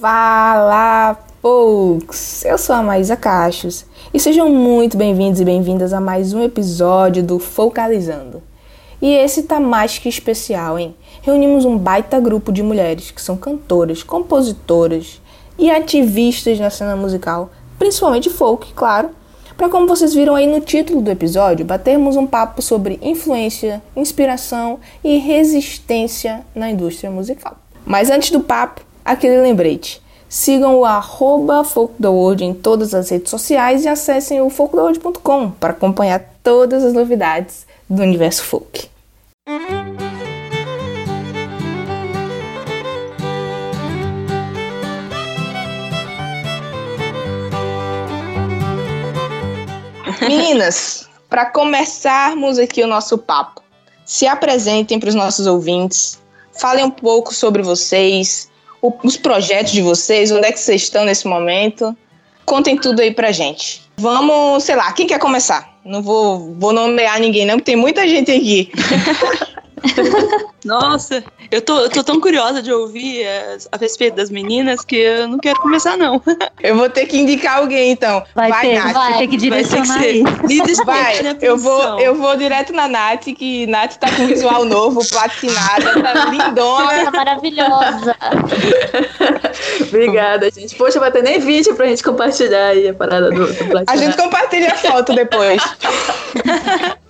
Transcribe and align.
Fala, 0.00 1.18
folks! 1.42 2.44
Eu 2.44 2.56
sou 2.56 2.76
a 2.76 2.82
Maísa 2.84 3.16
Cachos 3.16 3.84
e 4.14 4.20
sejam 4.20 4.48
muito 4.48 4.96
bem-vindos 4.96 5.40
e 5.40 5.44
bem-vindas 5.44 5.92
a 5.92 6.00
mais 6.00 6.32
um 6.32 6.40
episódio 6.40 7.20
do 7.20 7.40
Focalizando. 7.40 8.40
E 9.02 9.12
esse 9.12 9.42
tá 9.42 9.58
mais 9.58 9.98
que 9.98 10.08
especial, 10.08 10.78
hein? 10.78 10.94
Reunimos 11.20 11.64
um 11.64 11.76
baita 11.76 12.20
grupo 12.20 12.52
de 12.52 12.62
mulheres 12.62 13.10
que 13.10 13.20
são 13.20 13.36
cantoras, 13.36 14.04
compositoras 14.04 15.20
e 15.58 15.68
ativistas 15.68 16.60
na 16.60 16.70
cena 16.70 16.94
musical, 16.94 17.50
principalmente 17.76 18.30
folk, 18.30 18.72
claro, 18.74 19.10
para 19.56 19.68
como 19.68 19.88
vocês 19.88 20.14
viram 20.14 20.36
aí 20.36 20.46
no 20.46 20.60
título 20.60 21.02
do 21.02 21.10
episódio, 21.10 21.66
batermos 21.66 22.14
um 22.14 22.24
papo 22.24 22.62
sobre 22.62 23.00
influência, 23.02 23.82
inspiração 23.96 24.78
e 25.02 25.18
resistência 25.18 26.46
na 26.54 26.70
indústria 26.70 27.10
musical. 27.10 27.56
Mas 27.84 28.10
antes 28.10 28.30
do 28.30 28.38
papo, 28.40 28.86
aquele 29.08 29.40
lembrete. 29.40 30.02
Sigam 30.28 30.78
o 30.78 30.84
arroba 30.84 31.62
em 32.40 32.52
todas 32.52 32.94
as 32.94 33.08
redes 33.08 33.30
sociais 33.30 33.84
e 33.84 33.88
acessem 33.88 34.42
o 34.42 34.50
folktheworld.com 34.50 35.50
para 35.52 35.70
acompanhar 35.70 36.22
todas 36.42 36.84
as 36.84 36.92
novidades 36.92 37.66
do 37.88 38.02
universo 38.02 38.44
folk. 38.44 38.88
Meninas, 50.20 51.08
para 51.30 51.46
começarmos 51.46 52.58
aqui 52.58 52.82
o 52.82 52.86
nosso 52.86 53.16
papo, 53.16 53.62
se 54.04 54.26
apresentem 54.26 55.00
para 55.00 55.08
os 55.08 55.14
nossos 55.14 55.46
ouvintes, 55.46 56.18
falem 56.52 56.84
um 56.84 56.90
pouco 56.90 57.32
sobre 57.32 57.62
vocês, 57.62 58.47
o, 58.80 58.92
os 59.04 59.16
projetos 59.16 59.72
de 59.72 59.82
vocês, 59.82 60.30
onde 60.30 60.46
é 60.46 60.52
que 60.52 60.60
vocês 60.60 60.82
estão 60.82 61.04
nesse 61.04 61.26
momento. 61.26 61.96
Contem 62.44 62.76
tudo 62.76 63.00
aí 63.00 63.12
pra 63.12 63.32
gente. 63.32 63.82
Vamos, 63.98 64.64
sei 64.64 64.76
lá, 64.76 64.92
quem 64.92 65.06
quer 65.06 65.18
começar? 65.18 65.78
Não 65.84 66.02
vou, 66.02 66.54
vou 66.54 66.72
nomear 66.72 67.20
ninguém, 67.20 67.44
não, 67.44 67.54
porque 67.54 67.72
tem 67.72 67.80
muita 67.80 68.06
gente 68.06 68.30
aqui. 68.30 68.70
Nossa, 70.64 71.24
eu 71.50 71.62
tô, 71.62 71.78
eu 71.80 71.90
tô 71.90 72.04
tão 72.04 72.20
curiosa 72.20 72.62
de 72.62 72.72
ouvir 72.72 73.26
a, 73.26 73.56
a 73.72 73.76
respeito 73.78 74.16
das 74.16 74.30
meninas 74.30 74.84
que 74.84 74.96
eu 74.96 75.28
não 75.28 75.38
quero 75.38 75.60
começar, 75.60 75.96
não. 75.96 76.20
Eu 76.60 76.76
vou 76.76 76.90
ter 76.90 77.06
que 77.06 77.16
indicar 77.16 77.58
alguém, 77.58 77.92
então. 77.92 78.24
Vai, 78.34 78.50
vai 78.50 78.60
ter, 78.62 78.74
Nath. 78.78 78.92
vai 78.92 79.18
ter 79.18 79.28
que 79.28 79.36
direcionar 79.36 80.00
ter 80.00 80.24
que 80.24 80.54
isso. 80.72 80.84
Vai, 80.84 81.36
eu 81.40 81.56
vou, 81.56 82.00
eu 82.00 82.16
vou 82.16 82.36
direto 82.36 82.72
na 82.72 82.88
Nath, 82.88 83.24
que 83.36 83.66
Nath 83.68 83.96
tá 83.96 84.10
com 84.10 84.26
visual 84.26 84.64
novo, 84.64 85.00
platinada, 85.08 86.02
tá 86.02 86.24
lindona. 86.30 87.04
Nossa, 87.04 87.10
maravilhosa. 87.12 88.16
Obrigada, 89.86 90.50
gente. 90.50 90.74
Poxa, 90.74 90.98
vai 90.98 91.12
ter 91.12 91.22
nem 91.22 91.38
vídeo 91.38 91.74
pra 91.74 91.86
gente 91.86 92.02
compartilhar 92.02 92.68
aí 92.68 92.88
a 92.88 92.94
parada 92.94 93.30
do, 93.30 93.46
do 93.46 93.84
A 93.86 93.96
gente 93.96 94.16
compartilha 94.16 94.72
a 94.72 94.76
foto 94.76 95.14
depois. 95.14 95.62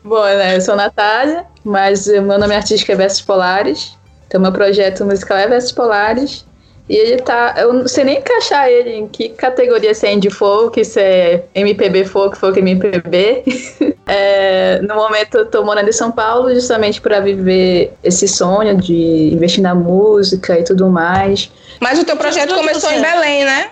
Bom, 0.09 0.25
né, 0.25 0.57
eu 0.57 0.61
sou 0.63 0.75
Natália, 0.75 1.45
mas 1.63 2.07
meu 2.07 2.39
nome 2.39 2.55
artístico 2.55 2.91
é 2.91 2.95
Versos 2.95 3.21
Polares. 3.21 3.95
Então, 4.27 4.41
meu 4.41 4.51
projeto 4.51 5.05
musical 5.05 5.37
é 5.37 5.47
Versos 5.47 5.71
Polares. 5.71 6.47
E 6.89 6.97
ele 6.97 7.19
tá. 7.19 7.55
Eu 7.59 7.75
não 7.75 7.87
sei 7.87 8.05
nem 8.05 8.17
encaixar 8.17 8.71
ele 8.71 8.91
em 8.95 9.07
que 9.07 9.29
categoria 9.29 9.93
se 9.93 10.07
é 10.07 10.15
indie 10.15 10.31
folk, 10.31 10.83
se 10.83 10.99
é 10.99 11.45
MPB 11.55 12.07
folk, 12.07 12.39
folk 12.39 12.59
MPB. 12.59 13.45
é, 14.09 14.81
no 14.81 14.95
momento 14.95 15.37
eu 15.37 15.45
tô 15.45 15.63
morando 15.63 15.91
em 15.91 15.93
São 15.93 16.11
Paulo 16.11 16.55
justamente 16.55 17.03
para 17.03 17.21
viver 17.21 17.93
esse 18.03 18.27
sonho 18.27 18.75
de 18.79 19.31
investir 19.35 19.63
na 19.63 19.75
música 19.75 20.59
e 20.59 20.65
tudo 20.65 20.89
mais. 20.89 21.53
Mas 21.79 21.99
o 21.99 22.05
teu 22.07 22.17
projeto 22.17 22.55
começou 22.55 22.91
em 22.91 23.03
Belém, 23.03 23.45
né? 23.45 23.71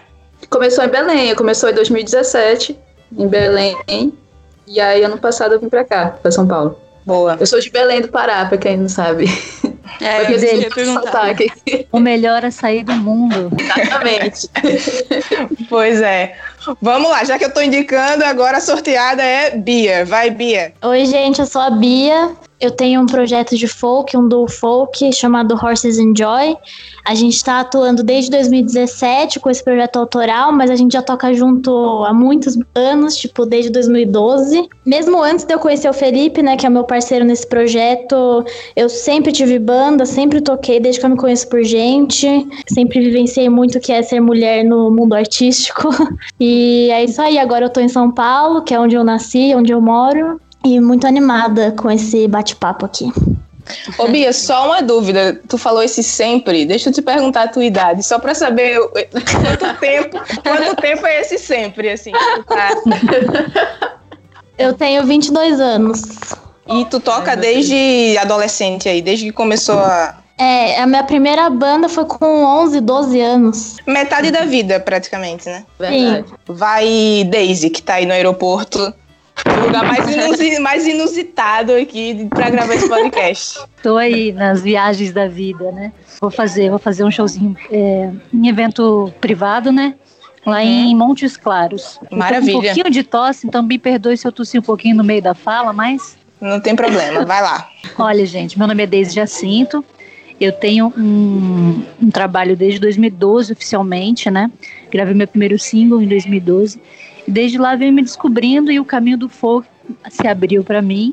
Começou 0.50 0.84
em 0.84 0.88
Belém, 0.88 1.34
começou 1.34 1.70
em 1.70 1.74
2017, 1.74 2.78
em 3.16 3.26
Belém. 3.26 3.74
E 4.66 4.80
aí, 4.80 5.02
ano 5.02 5.18
passado, 5.18 5.54
eu 5.54 5.60
vim 5.60 5.68
pra 5.68 5.84
cá, 5.84 6.16
pra 6.20 6.30
São 6.30 6.46
Paulo. 6.46 6.78
Boa. 7.04 7.36
Eu 7.38 7.46
sou 7.46 7.60
de 7.60 7.70
Belém 7.70 8.00
do 8.00 8.08
Pará, 8.08 8.44
pra 8.46 8.58
quem 8.58 8.76
não 8.76 8.88
sabe. 8.88 9.26
É, 10.00 10.22
eu 10.22 10.26
queria 10.26 10.70
perguntar. 10.70 11.34
O 11.92 12.00
melhor 12.00 12.44
é 12.44 12.50
sair 12.50 12.84
do 12.84 12.92
mundo. 12.92 13.50
Exatamente. 13.58 14.50
pois 15.70 16.02
é. 16.02 16.36
Vamos 16.82 17.08
lá, 17.08 17.24
já 17.24 17.38
que 17.38 17.44
eu 17.44 17.54
tô 17.54 17.60
indicando, 17.60 18.24
agora 18.24 18.58
a 18.58 18.60
sorteada 18.60 19.22
é 19.22 19.56
Bia. 19.56 20.04
Vai, 20.04 20.30
Bia. 20.30 20.74
Oi, 20.82 21.06
gente, 21.06 21.40
eu 21.40 21.46
sou 21.46 21.62
a 21.62 21.70
Bia. 21.70 22.32
Eu 22.58 22.70
tenho 22.70 23.02
um 23.02 23.06
projeto 23.06 23.54
de 23.54 23.68
folk, 23.68 24.16
um 24.16 24.26
duo 24.26 24.48
folk, 24.48 25.12
chamado 25.12 25.54
Horses 25.54 25.98
Enjoy. 25.98 26.56
A 27.04 27.14
gente 27.14 27.34
está 27.34 27.60
atuando 27.60 28.02
desde 28.02 28.30
2017 28.30 29.38
com 29.40 29.50
esse 29.50 29.62
projeto 29.62 29.98
autoral, 29.98 30.52
mas 30.52 30.70
a 30.70 30.76
gente 30.76 30.92
já 30.92 31.02
toca 31.02 31.32
junto 31.34 31.70
há 32.04 32.14
muitos 32.14 32.58
anos, 32.74 33.16
tipo, 33.16 33.44
desde 33.44 33.70
2012. 33.70 34.68
Mesmo 34.86 35.22
antes 35.22 35.44
de 35.44 35.52
eu 35.52 35.58
conhecer 35.58 35.88
o 35.88 35.92
Felipe, 35.92 36.42
né, 36.42 36.56
que 36.56 36.64
é 36.64 36.70
meu 36.70 36.84
parceiro 36.84 37.26
nesse 37.26 37.46
projeto, 37.46 38.44
eu 38.74 38.88
sempre 38.88 39.32
tive 39.32 39.58
banda, 39.58 40.06
sempre 40.06 40.40
toquei 40.40 40.80
desde 40.80 41.00
que 41.00 41.06
eu 41.06 41.10
me 41.10 41.16
conheço 41.16 41.48
por 41.48 41.62
gente. 41.62 42.26
Sempre 42.66 43.00
vivenciei 43.00 43.50
muito 43.50 43.76
o 43.76 43.80
que 43.80 43.92
é 43.92 44.02
ser 44.02 44.20
mulher 44.20 44.64
no 44.64 44.90
mundo 44.90 45.14
artístico. 45.14 45.88
E 46.38 46.90
é 46.90 47.04
isso 47.04 47.20
aí, 47.20 47.38
agora 47.38 47.64
eu 47.64 47.70
tô 47.70 47.80
em 47.80 47.88
São 47.88 48.10
Paulo, 48.10 48.62
que 48.62 48.74
é 48.74 48.80
onde 48.80 48.94
eu 48.94 49.02
nasci, 49.02 49.54
onde 49.54 49.72
eu 49.72 49.80
moro 49.80 50.38
e 50.66 50.80
muito 50.80 51.06
animada 51.06 51.72
com 51.72 51.90
esse 51.90 52.26
bate-papo 52.26 52.84
aqui. 52.84 53.12
Ô 53.98 54.08
Bia, 54.08 54.32
só 54.32 54.66
uma 54.66 54.82
dúvida. 54.82 55.40
Tu 55.48 55.58
falou 55.58 55.82
esse 55.82 56.02
sempre. 56.02 56.64
Deixa 56.64 56.88
eu 56.88 56.92
te 56.92 57.02
perguntar 57.02 57.42
a 57.42 57.48
tua 57.48 57.64
idade, 57.64 58.02
só 58.02 58.18
pra 58.18 58.34
saber 58.34 58.78
quanto 58.80 59.80
tempo, 59.80 60.18
quanto 60.42 60.76
tempo 60.76 61.06
é 61.06 61.20
esse 61.20 61.38
sempre, 61.38 61.90
assim. 61.90 62.12
Tá... 62.46 62.70
Eu 64.58 64.72
tenho 64.72 65.04
22 65.04 65.60
anos. 65.60 66.02
E 66.66 66.84
tu 66.86 66.98
toca 66.98 67.36
desde 67.36 68.16
adolescente 68.18 68.88
aí, 68.88 69.02
desde 69.02 69.26
que 69.26 69.32
começou 69.32 69.78
a. 69.78 70.18
É, 70.38 70.80
a 70.80 70.86
minha 70.86 71.04
primeira 71.04 71.48
banda 71.50 71.88
foi 71.88 72.04
com 72.06 72.44
11, 72.44 72.80
12 72.80 73.20
anos. 73.20 73.76
Metade 73.86 74.30
da 74.30 74.42
vida, 74.42 74.80
praticamente, 74.80 75.46
né? 75.46 75.64
Verdade. 75.78 76.28
Sim. 76.28 76.34
Vai 76.46 77.24
Daisy, 77.30 77.70
que 77.70 77.82
tá 77.82 77.94
aí 77.94 78.06
no 78.06 78.12
aeroporto 78.12 78.92
o 79.44 79.66
lugar 79.66 79.84
mais, 79.84 80.08
inusi 80.08 80.58
mais 80.60 80.86
inusitado 80.86 81.72
aqui 81.72 82.26
para 82.30 82.50
gravar 82.50 82.74
esse 82.74 82.88
podcast. 82.88 83.60
Estou 83.76 83.98
aí 83.98 84.32
nas 84.32 84.62
viagens 84.62 85.12
da 85.12 85.28
vida, 85.28 85.70
né? 85.72 85.92
Vou 86.20 86.30
fazer, 86.30 86.70
vou 86.70 86.78
fazer 86.78 87.04
um 87.04 87.10
showzinho 87.10 87.56
é, 87.70 88.10
em 88.32 88.48
evento 88.48 89.12
privado, 89.20 89.70
né? 89.70 89.94
Lá 90.46 90.62
em 90.62 90.92
uhum. 90.92 90.98
Montes 90.98 91.36
Claros. 91.36 91.98
Maravilha. 92.10 92.58
um 92.58 92.62
pouquinho 92.62 92.90
de 92.90 93.02
tosse, 93.02 93.46
então 93.46 93.62
me 93.62 93.78
perdoe 93.78 94.16
se 94.16 94.26
eu 94.26 94.32
tossi 94.32 94.58
um 94.58 94.62
pouquinho 94.62 94.96
no 94.96 95.04
meio 95.04 95.20
da 95.20 95.34
fala, 95.34 95.72
mas. 95.72 96.16
Não 96.40 96.60
tem 96.60 96.76
problema, 96.76 97.24
vai 97.24 97.42
lá. 97.42 97.68
Olha, 97.98 98.24
gente, 98.24 98.56
meu 98.56 98.68
nome 98.68 98.82
é 98.82 98.86
Deise 98.86 99.14
Jacinto. 99.14 99.84
Eu 100.38 100.52
tenho 100.52 100.92
um, 100.96 101.82
um, 102.00 102.10
trabalho 102.10 102.54
desde 102.54 102.78
2012 102.78 103.54
oficialmente, 103.54 104.30
né? 104.30 104.50
Gravei 104.90 105.14
meu 105.14 105.26
primeiro 105.26 105.58
single 105.58 106.00
em 106.00 106.06
2012 106.06 106.78
Desde 107.26 107.58
lá 107.58 107.74
venho 107.74 107.92
me 107.92 108.02
descobrindo 108.02 108.70
e 108.70 108.78
o 108.78 108.84
caminho 108.84 109.18
do 109.18 109.28
folk 109.28 109.66
se 110.08 110.26
abriu 110.26 110.62
para 110.62 110.80
mim. 110.80 111.12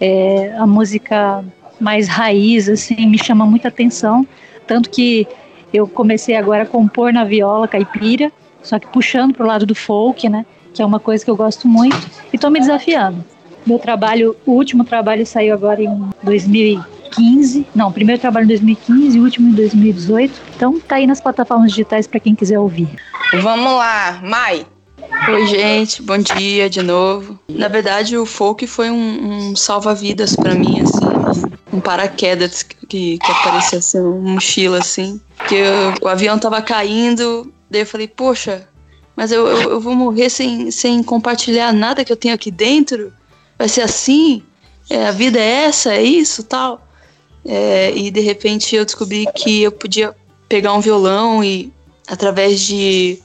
É, 0.00 0.54
a 0.58 0.66
música 0.66 1.44
mais 1.80 2.08
raiz, 2.08 2.68
assim, 2.68 3.06
me 3.06 3.18
chama 3.18 3.46
muita 3.46 3.68
atenção. 3.68 4.26
Tanto 4.66 4.90
que 4.90 5.26
eu 5.72 5.86
comecei 5.86 6.34
agora 6.36 6.64
a 6.64 6.66
compor 6.66 7.12
na 7.12 7.24
viola 7.24 7.68
caipira, 7.68 8.32
só 8.62 8.78
que 8.78 8.86
puxando 8.88 9.34
para 9.34 9.44
o 9.44 9.46
lado 9.46 9.66
do 9.66 9.74
folk, 9.74 10.28
né? 10.28 10.44
Que 10.74 10.82
é 10.82 10.86
uma 10.86 11.00
coisa 11.00 11.24
que 11.24 11.30
eu 11.30 11.36
gosto 11.36 11.68
muito 11.68 11.96
e 12.32 12.36
estou 12.36 12.50
me 12.50 12.60
desafiando. 12.60 13.24
Meu 13.66 13.78
trabalho, 13.78 14.36
o 14.46 14.52
último 14.52 14.84
trabalho 14.84 15.26
saiu 15.26 15.54
agora 15.54 15.82
em 15.82 16.08
2015. 16.22 17.66
Não, 17.74 17.90
primeiro 17.90 18.20
trabalho 18.20 18.44
em 18.44 18.48
2015 18.48 19.16
e 19.16 19.20
último 19.20 19.48
em 19.48 19.52
2018. 19.52 20.40
Então 20.54 20.78
tá 20.80 20.96
aí 20.96 21.06
nas 21.06 21.20
plataformas 21.20 21.70
digitais 21.70 22.06
para 22.06 22.20
quem 22.20 22.34
quiser 22.34 22.58
ouvir. 22.58 22.88
Vamos 23.42 23.72
lá, 23.72 24.20
Mai. 24.22 24.66
Oi, 25.28 25.46
gente, 25.46 26.02
bom 26.02 26.18
dia 26.18 26.68
de 26.68 26.82
novo. 26.82 27.38
Na 27.48 27.68
verdade, 27.68 28.16
o 28.16 28.26
folk 28.26 28.66
foi 28.66 28.90
um, 28.90 29.50
um 29.50 29.56
salva-vidas 29.56 30.36
para 30.36 30.54
mim, 30.54 30.80
assim, 30.80 31.42
um 31.72 31.80
paraquedas 31.80 32.62
que, 32.62 33.18
que 33.18 33.32
apareceu 33.32 33.78
assim, 33.78 33.98
uma 34.00 34.32
mochila, 34.34 34.78
assim. 34.78 35.20
Que 35.48 35.62
o 36.02 36.08
avião 36.08 36.38
tava 36.38 36.60
caindo, 36.62 37.52
daí 37.70 37.82
eu 37.82 37.86
falei, 37.86 38.08
poxa, 38.08 38.68
mas 39.16 39.32
eu, 39.32 39.46
eu, 39.46 39.70
eu, 39.72 39.80
vou 39.80 39.94
morrer 39.94 40.28
sem, 40.28 40.70
sem 40.70 41.02
compartilhar 41.02 41.72
nada 41.72 42.04
que 42.04 42.12
eu 42.12 42.16
tenho 42.16 42.34
aqui 42.34 42.50
dentro? 42.50 43.12
Vai 43.58 43.68
ser 43.68 43.82
assim? 43.82 44.42
É, 44.88 45.08
a 45.08 45.10
vida 45.10 45.38
é 45.38 45.64
essa, 45.64 45.94
é 45.94 46.02
isso, 46.02 46.42
tal? 46.44 46.86
É, 47.44 47.92
e 47.96 48.10
de 48.10 48.20
repente 48.20 48.74
eu 48.74 48.84
descobri 48.84 49.26
que 49.34 49.62
eu 49.62 49.72
podia 49.72 50.14
pegar 50.48 50.74
um 50.74 50.80
violão 50.80 51.42
e, 51.42 51.72
através 52.06 52.60
de 52.60 53.20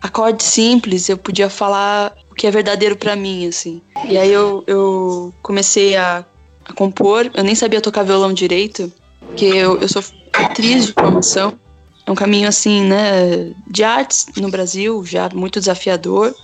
acorde 0.00 0.42
simples, 0.42 1.08
eu 1.08 1.18
podia 1.18 1.50
falar 1.50 2.16
o 2.30 2.34
que 2.34 2.46
é 2.46 2.50
verdadeiro 2.50 2.96
para 2.96 3.14
mim, 3.14 3.46
assim. 3.46 3.82
E 4.08 4.16
aí 4.16 4.32
eu, 4.32 4.64
eu 4.66 5.34
comecei 5.42 5.96
a, 5.96 6.24
a, 6.64 6.72
compor, 6.72 7.30
eu 7.34 7.44
nem 7.44 7.54
sabia 7.54 7.80
tocar 7.80 8.02
violão 8.02 8.32
direito, 8.32 8.90
porque 9.20 9.44
eu, 9.44 9.78
eu 9.78 9.88
sou 9.88 10.02
atriz 10.32 10.86
de 10.86 10.92
formação, 10.92 11.58
é 12.06 12.10
um 12.10 12.14
caminho 12.14 12.48
assim, 12.48 12.84
né, 12.84 13.52
de 13.66 13.84
artes 13.84 14.26
no 14.36 14.50
Brasil, 14.50 15.04
já 15.04 15.28
muito 15.34 15.60
desafiador. 15.60 16.34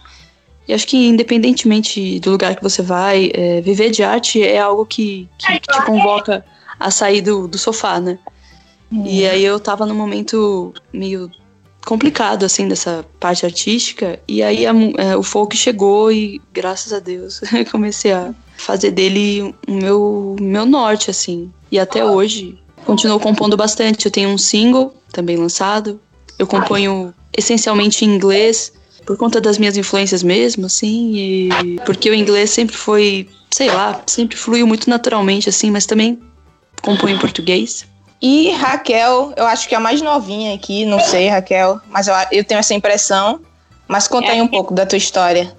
E 0.68 0.74
acho 0.74 0.86
que 0.86 1.06
independentemente 1.06 2.18
do 2.20 2.32
lugar 2.32 2.56
que 2.56 2.62
você 2.62 2.82
vai, 2.82 3.30
é, 3.32 3.60
viver 3.60 3.90
de 3.90 4.02
arte 4.02 4.42
é 4.42 4.58
algo 4.58 4.84
que, 4.84 5.28
que, 5.38 5.60
te 5.60 5.84
convoca 5.84 6.44
a 6.78 6.90
sair 6.90 7.22
do, 7.22 7.46
do 7.46 7.56
sofá, 7.56 8.00
né? 8.00 8.18
E 9.04 9.26
aí 9.26 9.44
eu 9.44 9.58
tava 9.58 9.86
num 9.86 9.94
momento 9.94 10.72
meio 10.92 11.30
complicado, 11.86 12.44
assim, 12.44 12.66
dessa 12.66 13.06
parte 13.20 13.46
artística. 13.46 14.18
E 14.26 14.42
aí 14.42 14.66
a, 14.66 14.72
é, 14.98 15.16
o 15.16 15.22
folk 15.22 15.56
chegou 15.56 16.10
e, 16.10 16.42
graças 16.52 16.92
a 16.92 16.98
Deus, 16.98 17.40
comecei 17.70 18.12
a 18.12 18.34
fazer 18.56 18.90
dele 18.90 19.54
o 19.66 19.72
meu, 19.72 20.36
meu 20.40 20.66
norte, 20.66 21.10
assim. 21.10 21.50
E 21.70 21.78
até 21.78 22.04
hoje, 22.04 22.58
continuo 22.84 23.20
compondo 23.20 23.56
bastante. 23.56 24.06
Eu 24.06 24.10
tenho 24.10 24.28
um 24.30 24.36
single 24.36 24.94
também 25.12 25.36
lançado. 25.36 26.00
Eu 26.36 26.46
componho 26.46 27.14
essencialmente 27.34 28.04
em 28.04 28.14
inglês, 28.14 28.72
por 29.06 29.16
conta 29.16 29.40
das 29.40 29.56
minhas 29.56 29.76
influências 29.76 30.24
mesmo, 30.24 30.66
assim. 30.66 31.14
E 31.16 31.80
porque 31.86 32.10
o 32.10 32.14
inglês 32.14 32.50
sempre 32.50 32.76
foi, 32.76 33.28
sei 33.54 33.68
lá, 33.68 34.02
sempre 34.08 34.36
fluiu 34.36 34.66
muito 34.66 34.90
naturalmente, 34.90 35.48
assim, 35.48 35.70
mas 35.70 35.86
também 35.86 36.18
componho 36.82 37.14
em 37.14 37.18
português. 37.18 37.86
E 38.20 38.50
Raquel, 38.50 39.32
eu 39.36 39.46
acho 39.46 39.68
que 39.68 39.74
é 39.74 39.78
a 39.78 39.80
mais 39.80 40.00
novinha 40.00 40.54
aqui, 40.54 40.84
não 40.84 40.98
sei, 40.98 41.28
Raquel, 41.28 41.80
mas 41.90 42.08
eu, 42.08 42.14
eu 42.32 42.44
tenho 42.44 42.58
essa 42.58 42.74
impressão. 42.74 43.40
Mas 43.88 44.08
conta 44.08 44.32
aí 44.32 44.42
um 44.42 44.48
pouco 44.48 44.74
da 44.74 44.84
tua 44.84 44.98
história. 44.98 45.54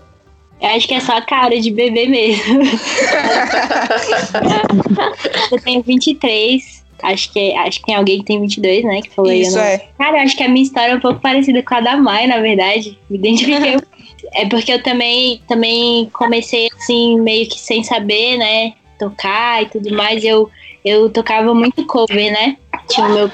Eu 0.60 0.70
acho 0.70 0.88
que 0.88 0.96
é 0.96 1.00
só 1.00 1.18
a 1.18 1.22
cara 1.22 1.60
de 1.60 1.72
bebê 1.72 2.08
mesmo. 2.08 2.62
eu 5.52 5.62
tenho 5.62 5.84
23. 5.84 6.84
Acho 7.04 7.32
que, 7.32 7.54
acho 7.54 7.80
que 7.80 7.86
tem 7.86 7.96
alguém 7.96 8.20
que 8.20 8.26
tem 8.26 8.42
22, 8.42 8.84
né? 8.84 9.02
Que 9.02 9.12
falou 9.12 9.32
Isso 9.32 9.60
aí. 9.60 9.76
é. 9.76 9.88
Cara, 9.98 10.18
eu 10.18 10.24
acho 10.24 10.36
que 10.36 10.44
a 10.44 10.50
minha 10.50 10.64
história 10.64 10.94
é 10.94 10.96
um 10.96 11.00
pouco 11.00 11.22
parecida 11.22 11.62
com 11.62 11.76
a 11.76 11.80
da 11.80 11.96
Mai, 11.96 12.26
na 12.26 12.40
verdade. 12.40 12.98
Me 13.08 13.18
identifiquei. 13.18 13.78
é 14.34 14.48
porque 14.48 14.74
eu 14.74 14.82
também, 14.82 15.40
também 15.48 16.10
comecei 16.12 16.68
assim, 16.76 17.20
meio 17.20 17.48
que 17.48 17.60
sem 17.60 17.84
saber, 17.84 18.38
né? 18.38 18.74
Tocar 18.98 19.62
e 19.62 19.68
tudo 19.68 19.96
mais. 19.96 20.24
Eu 20.24 20.50
eu 20.88 21.10
tocava 21.10 21.54
muito 21.54 21.86
cover, 21.86 22.32
né? 22.32 22.58
Tinha 22.88 23.08
o 23.08 23.14
meu 23.14 23.32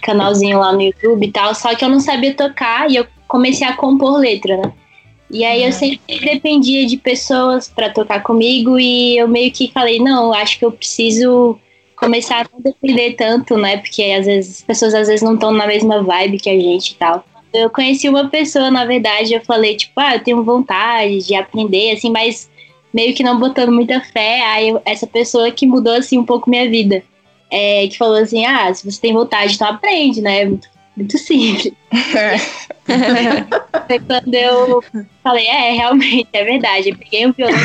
canalzinho 0.00 0.58
lá 0.58 0.72
no 0.72 0.82
YouTube 0.82 1.26
e 1.26 1.32
tal, 1.32 1.54
só 1.54 1.74
que 1.74 1.84
eu 1.84 1.88
não 1.88 2.00
sabia 2.00 2.34
tocar 2.34 2.90
e 2.90 2.96
eu 2.96 3.06
comecei 3.26 3.66
a 3.66 3.76
compor 3.76 4.18
letra, 4.18 4.56
né? 4.56 4.72
E 5.30 5.44
aí 5.44 5.62
eu 5.62 5.68
uhum. 5.68 5.72
sempre 5.72 6.20
dependia 6.20 6.86
de 6.86 6.98
pessoas 6.98 7.66
para 7.66 7.88
tocar 7.88 8.22
comigo 8.22 8.78
e 8.78 9.16
eu 9.16 9.26
meio 9.26 9.50
que 9.50 9.72
falei, 9.72 9.98
não, 9.98 10.32
acho 10.32 10.58
que 10.58 10.64
eu 10.64 10.70
preciso 10.70 11.58
começar 11.96 12.44
a 12.44 12.48
não 12.52 12.60
depender 12.60 13.12
tanto, 13.12 13.56
né? 13.56 13.78
Porque 13.78 14.02
às 14.02 14.26
vezes 14.26 14.56
as 14.58 14.62
pessoas 14.62 14.94
às 14.94 15.08
vezes 15.08 15.22
não 15.22 15.34
estão 15.34 15.50
na 15.50 15.66
mesma 15.66 16.02
vibe 16.02 16.38
que 16.38 16.50
a 16.50 16.60
gente 16.60 16.90
e 16.90 16.94
tal. 16.96 17.24
Eu 17.54 17.70
conheci 17.70 18.08
uma 18.08 18.28
pessoa, 18.28 18.70
na 18.70 18.84
verdade, 18.84 19.32
eu 19.32 19.40
falei, 19.40 19.76
tipo, 19.76 19.92
ah, 19.96 20.16
eu 20.16 20.24
tenho 20.24 20.42
vontade 20.42 21.26
de 21.26 21.34
aprender, 21.34 21.92
assim, 21.92 22.10
mas 22.10 22.50
meio 22.92 23.14
que 23.14 23.22
não 23.22 23.38
botando 23.38 23.72
muita 23.72 24.00
fé. 24.00 24.42
Aí 24.46 24.74
essa 24.84 25.06
pessoa 25.06 25.50
que 25.50 25.66
mudou 25.66 25.94
assim 25.94 26.18
um 26.18 26.24
pouco 26.24 26.50
minha 26.50 26.68
vida. 26.68 27.02
É, 27.50 27.86
que 27.86 27.98
falou 27.98 28.16
assim: 28.16 28.44
ah, 28.46 28.72
se 28.72 28.90
você 28.90 29.00
tem 29.00 29.12
vontade, 29.12 29.54
então 29.54 29.68
aprende, 29.68 30.22
né? 30.22 30.44
Muito, 30.44 30.68
muito 30.96 31.18
simples. 31.18 31.72
Foi 33.86 33.98
quando 33.98 34.34
eu 34.34 34.82
falei, 35.22 35.46
é, 35.46 35.72
realmente, 35.72 36.28
é 36.32 36.44
verdade. 36.44 36.90
Eu 36.90 36.96
peguei 36.96 37.26
um 37.26 37.32
violão 37.32 37.58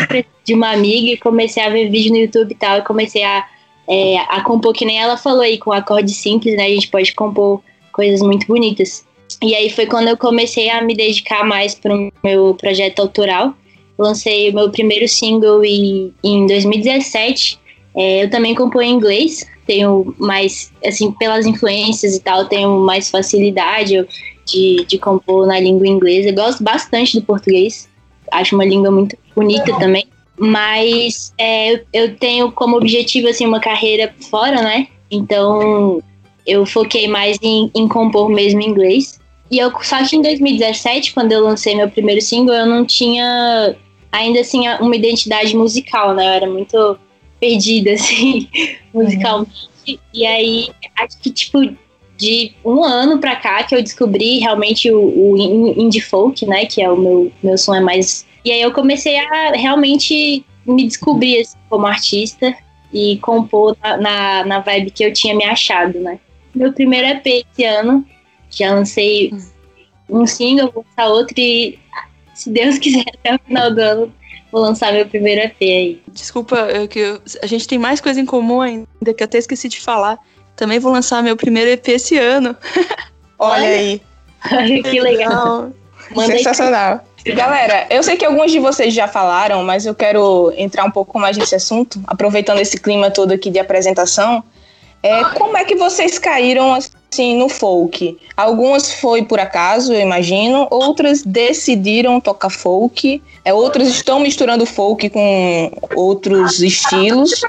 de 0.43 0.53
uma 0.53 0.71
amiga 0.71 1.11
e 1.11 1.17
comecei 1.17 1.63
a 1.63 1.69
ver 1.69 1.89
vídeo 1.89 2.11
no 2.11 2.17
YouTube 2.17 2.51
e 2.51 2.55
tal, 2.55 2.79
e 2.79 2.81
comecei 2.81 3.23
a, 3.23 3.47
é, 3.87 4.17
a 4.17 4.41
compor, 4.41 4.73
que 4.73 4.85
nem 4.85 4.99
ela 4.99 5.17
falou 5.17 5.41
aí, 5.41 5.57
com 5.57 5.71
acorde 5.71 6.13
simples, 6.13 6.55
né? 6.57 6.65
A 6.65 6.69
gente 6.69 6.89
pode 6.89 7.13
compor 7.13 7.61
coisas 7.91 8.21
muito 8.21 8.45
bonitas. 8.47 9.05
E 9.41 9.55
aí 9.55 9.69
foi 9.69 9.85
quando 9.85 10.07
eu 10.07 10.17
comecei 10.17 10.69
a 10.69 10.81
me 10.81 10.95
dedicar 10.95 11.43
mais 11.43 11.75
para 11.75 11.95
o 11.95 12.11
meu 12.23 12.55
projeto 12.55 12.99
autoral 12.99 13.53
lancei 13.97 14.49
o 14.49 14.53
meu 14.53 14.69
primeiro 14.69 15.07
single 15.07 15.63
em, 15.63 16.13
em 16.23 16.45
2017. 16.45 17.59
É, 17.95 18.23
eu 18.23 18.29
também 18.29 18.53
compõe 18.53 18.87
em 18.87 18.93
inglês, 18.93 19.45
tenho 19.65 20.15
mais, 20.19 20.71
assim, 20.85 21.11
pelas 21.11 21.45
influências 21.45 22.15
e 22.15 22.19
tal, 22.19 22.45
tenho 22.45 22.79
mais 22.79 23.09
facilidade 23.09 24.07
de, 24.45 24.85
de 24.87 24.97
compor 24.97 25.47
na 25.47 25.59
língua 25.59 25.87
inglesa. 25.87 26.29
Eu 26.29 26.35
gosto 26.35 26.63
bastante 26.63 27.19
do 27.19 27.25
português, 27.25 27.89
acho 28.31 28.55
uma 28.55 28.65
língua 28.65 28.91
muito 28.91 29.17
bonita 29.35 29.77
também. 29.79 30.05
Mas 30.39 31.33
é, 31.37 31.81
eu 31.91 32.15
tenho 32.15 32.51
como 32.51 32.77
objetivo, 32.77 33.27
assim, 33.27 33.45
uma 33.45 33.59
carreira 33.59 34.13
fora, 34.29 34.61
né? 34.61 34.87
Então 35.09 36.03
eu 36.45 36.65
foquei 36.65 37.07
mais 37.07 37.37
em, 37.41 37.71
em 37.75 37.87
compor 37.87 38.29
mesmo 38.29 38.61
em 38.61 38.69
inglês. 38.69 39.19
E 39.49 39.57
eu, 39.57 39.71
só 39.81 40.05
que 40.05 40.15
em 40.15 40.21
2017, 40.21 41.13
quando 41.13 41.31
eu 41.31 41.43
lancei 41.43 41.75
meu 41.75 41.89
primeiro 41.89 42.21
single, 42.21 42.53
eu 42.53 42.65
não 42.65 42.85
tinha 42.85 43.75
ainda 44.11 44.39
assim 44.39 44.67
uma 44.79 44.95
identidade 44.95 45.55
musical, 45.55 46.13
né? 46.13 46.25
Eu 46.25 46.31
era 46.31 46.49
muito 46.49 46.97
perdida, 47.39 47.91
assim, 47.93 48.47
musicalmente. 48.93 49.69
Uhum. 49.87 49.97
E 50.13 50.25
aí, 50.25 50.69
acho 50.97 51.17
que, 51.19 51.31
tipo, 51.31 51.59
de 52.17 52.51
um 52.65 52.83
ano 52.83 53.19
pra 53.19 53.35
cá 53.35 53.63
que 53.63 53.75
eu 53.75 53.81
descobri 53.81 54.39
realmente 54.39 54.91
o, 54.91 55.31
o 55.31 55.37
indie 55.37 56.01
folk, 56.01 56.45
né? 56.45 56.65
Que 56.65 56.81
é 56.81 56.89
o 56.89 56.97
meu, 56.97 57.31
meu 57.41 57.57
som 57.57 57.75
é 57.75 57.79
mais. 57.79 58.25
E 58.43 58.51
aí 58.51 58.61
eu 58.61 58.71
comecei 58.71 59.17
a 59.17 59.51
realmente 59.51 60.43
me 60.65 60.85
descobrir 60.85 61.39
assim, 61.39 61.57
como 61.69 61.85
artista 61.85 62.53
e 62.91 63.17
compor 63.17 63.77
na, 63.81 63.97
na, 63.97 64.45
na, 64.45 64.59
vibe 64.59 64.91
que 64.91 65.03
eu 65.03 65.13
tinha 65.13 65.35
me 65.35 65.45
achado, 65.45 65.99
né? 65.99 66.19
Meu 66.53 66.73
primeiro 66.73 67.07
EP 67.07 67.45
esse 67.51 67.63
ano, 67.63 68.05
já 68.49 68.73
lancei 68.73 69.31
um 70.09 70.25
single, 70.25 70.71
vou 70.73 70.85
lançar 70.89 71.09
outro 71.11 71.35
e 71.37 71.77
se 72.37 72.51
Deus 72.51 72.77
quiser, 72.77 73.03
até 73.19 73.35
o 73.35 73.39
final 73.45 73.73
do 73.73 73.79
ano, 73.79 74.13
vou 74.51 74.61
lançar 74.61 74.93
meu 74.93 75.07
primeiro 75.07 75.41
EP 75.41 75.57
aí. 75.61 76.01
Desculpa, 76.07 76.55
eu, 76.55 76.87
que 76.87 76.99
eu, 76.99 77.21
a 77.41 77.47
gente 77.47 77.67
tem 77.67 77.79
mais 77.79 77.99
coisa 77.99 78.21
em 78.21 78.25
comum 78.25 78.61
ainda, 78.61 78.87
que 79.15 79.23
eu 79.23 79.25
até 79.25 79.39
esqueci 79.39 79.67
de 79.67 79.81
falar. 79.81 80.17
Também 80.55 80.79
vou 80.79 80.91
lançar 80.91 81.21
meu 81.21 81.35
primeiro 81.35 81.69
EP 81.69 81.87
esse 81.89 82.17
ano. 82.17 82.55
Olha 83.37 83.67
aí. 83.67 84.01
que 84.83 84.99
legal. 84.99 85.71
Sensacional. 86.25 87.01
Galera, 87.25 87.87
eu 87.89 88.01
sei 88.01 88.15
que 88.15 88.23
alguns 88.23 88.51
de 88.51 88.59
vocês 88.59 88.93
já 88.93 89.07
falaram, 89.07 89.63
mas 89.63 89.85
eu 89.85 89.93
quero 89.93 90.53
entrar 90.55 90.85
um 90.85 90.91
pouco 90.91 91.19
mais 91.19 91.35
nesse 91.35 91.55
assunto, 91.55 92.01
aproveitando 92.07 92.59
esse 92.59 92.79
clima 92.79 93.11
todo 93.11 93.33
aqui 93.33 93.49
de 93.49 93.59
apresentação. 93.59 94.43
É, 95.03 95.23
como 95.35 95.57
é 95.57 95.65
que 95.65 95.75
vocês 95.75 96.17
caíram 96.17 96.73
assim 97.11 97.37
no 97.37 97.49
folk? 97.49 98.17
Algumas 98.35 98.91
foi 98.91 99.23
por 99.23 99.39
acaso, 99.39 99.93
eu 99.93 100.01
imagino, 100.01 100.67
outras 100.69 101.23
decidiram 101.23 102.19
tocar 102.19 102.49
folk, 102.49 103.21
é, 103.43 103.53
outras 103.53 103.87
estão 103.87 104.19
misturando 104.19 104.65
folk 104.65 105.09
com 105.09 105.71
outros 105.95 106.61
estilos. 106.61 107.41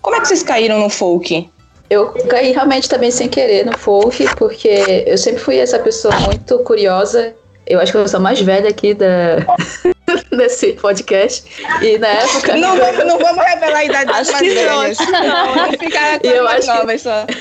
Como 0.00 0.16
é 0.16 0.20
que 0.20 0.28
vocês 0.28 0.42
caíram 0.42 0.78
no 0.78 0.90
folk? 0.90 1.48
Eu 1.88 2.06
caí 2.28 2.52
realmente 2.52 2.88
também 2.88 3.10
sem 3.10 3.28
querer 3.28 3.64
no 3.64 3.76
folk, 3.76 4.26
porque 4.36 5.04
eu 5.06 5.16
sempre 5.18 5.40
fui 5.40 5.58
essa 5.58 5.78
pessoa 5.78 6.18
muito 6.20 6.58
curiosa 6.60 7.34
eu 7.66 7.80
acho 7.80 7.92
que 7.92 7.98
eu 7.98 8.08
sou 8.08 8.18
a 8.18 8.22
mais 8.22 8.40
velha 8.40 8.68
aqui 8.68 8.94
da, 8.94 9.38
desse 10.36 10.72
podcast. 10.74 11.44
E 11.82 11.98
na 11.98 12.08
época. 12.08 12.56
Não, 12.56 12.76
vamos, 12.76 13.04
não 13.04 13.18
vamos 13.18 13.44
revelar 13.44 13.78
a 13.78 13.84
idade 13.84 14.12
das 14.12 14.30
mais 14.30 14.54
velhas. 14.54 14.98
Não, 14.98 15.54
vamos 15.54 15.76
ficar 15.76 16.20
com 16.20 16.26
eu 16.26 16.44
mais 16.44 16.66
novas 16.66 17.02
só. 17.02 17.26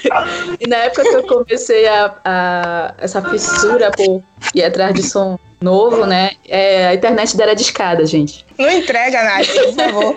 E 0.60 0.68
na 0.68 0.78
época 0.78 1.04
que 1.04 1.16
eu 1.16 1.24
comecei 1.24 1.88
a, 1.88 2.16
a 2.24 2.94
essa 2.98 3.22
fissura 3.22 3.92
por 3.92 4.24
ir 4.54 4.64
atrás 4.64 4.94
de 4.94 5.04
som 5.04 5.38
novo, 5.64 6.06
né? 6.06 6.32
É, 6.48 6.88
a 6.88 6.94
internet 6.94 7.38
dela 7.38 7.54
é 7.54 7.56
de 7.56 7.62
escada, 7.62 8.06
gente. 8.06 8.46
Não 8.60 8.70
entrega, 8.70 9.24
Nath, 9.24 9.48
por 9.48 9.74
favor. 9.74 10.16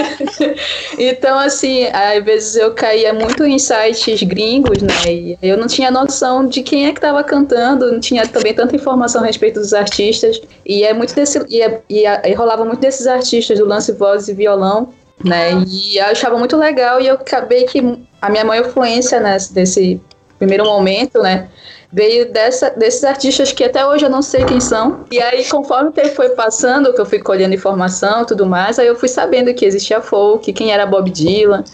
então, 0.98 1.38
assim, 1.38 1.84
às 1.92 2.24
vezes 2.24 2.56
eu 2.56 2.72
caía 2.72 3.12
muito 3.12 3.44
em 3.44 3.58
sites 3.58 4.22
gringos, 4.22 4.82
né? 4.82 4.94
E 5.06 5.38
eu 5.42 5.58
não 5.58 5.66
tinha 5.66 5.90
noção 5.90 6.46
de 6.46 6.62
quem 6.62 6.86
é 6.86 6.92
que 6.92 6.98
estava 6.98 7.22
cantando, 7.22 7.92
não 7.92 8.00
tinha 8.00 8.26
também 8.26 8.54
tanta 8.54 8.74
informação 8.74 9.22
a 9.22 9.26
respeito 9.26 9.60
dos 9.60 9.74
artistas. 9.74 10.40
E 10.64 10.84
é 10.84 10.94
muito 10.94 11.14
desse. 11.14 11.38
E, 11.48 11.60
é, 11.60 11.82
e, 11.88 12.04
e 12.04 12.34
rolava 12.34 12.64
muito 12.64 12.80
desses 12.80 13.06
artistas 13.06 13.58
do 13.58 13.66
lance 13.66 13.92
voz 13.92 14.26
e 14.28 14.32
violão. 14.32 14.92
Né, 15.22 15.52
e 15.68 15.98
eu 15.98 16.06
achava 16.06 16.38
muito 16.38 16.56
legal 16.56 16.98
e 16.98 17.06
eu 17.06 17.14
acabei 17.14 17.64
que 17.64 17.78
a 18.22 18.30
minha 18.30 18.42
maior 18.42 18.66
influência 18.66 19.20
nesse, 19.20 19.52
desse 19.52 20.00
primeiro 20.38 20.64
momento, 20.64 21.20
né, 21.20 21.46
veio 21.92 22.32
dessa, 22.32 22.70
desses 22.70 23.02
artistas 23.04 23.52
que 23.52 23.64
até 23.64 23.84
hoje 23.84 24.04
eu 24.04 24.10
não 24.10 24.22
sei 24.22 24.44
quem 24.44 24.60
são. 24.60 25.04
E 25.10 25.20
aí, 25.20 25.44
conforme 25.46 25.90
o 25.90 25.92
tempo 25.92 26.14
foi 26.14 26.30
passando, 26.30 26.92
que 26.92 27.00
eu 27.00 27.06
fui 27.06 27.18
colhendo 27.18 27.54
informação 27.54 28.24
tudo 28.24 28.46
mais, 28.46 28.78
aí 28.78 28.86
eu 28.86 28.96
fui 28.96 29.08
sabendo 29.08 29.52
que 29.52 29.64
existia 29.64 30.00
folk, 30.00 30.52
quem 30.52 30.72
era 30.72 30.86
Bob 30.86 31.10
Dylan 31.10 31.64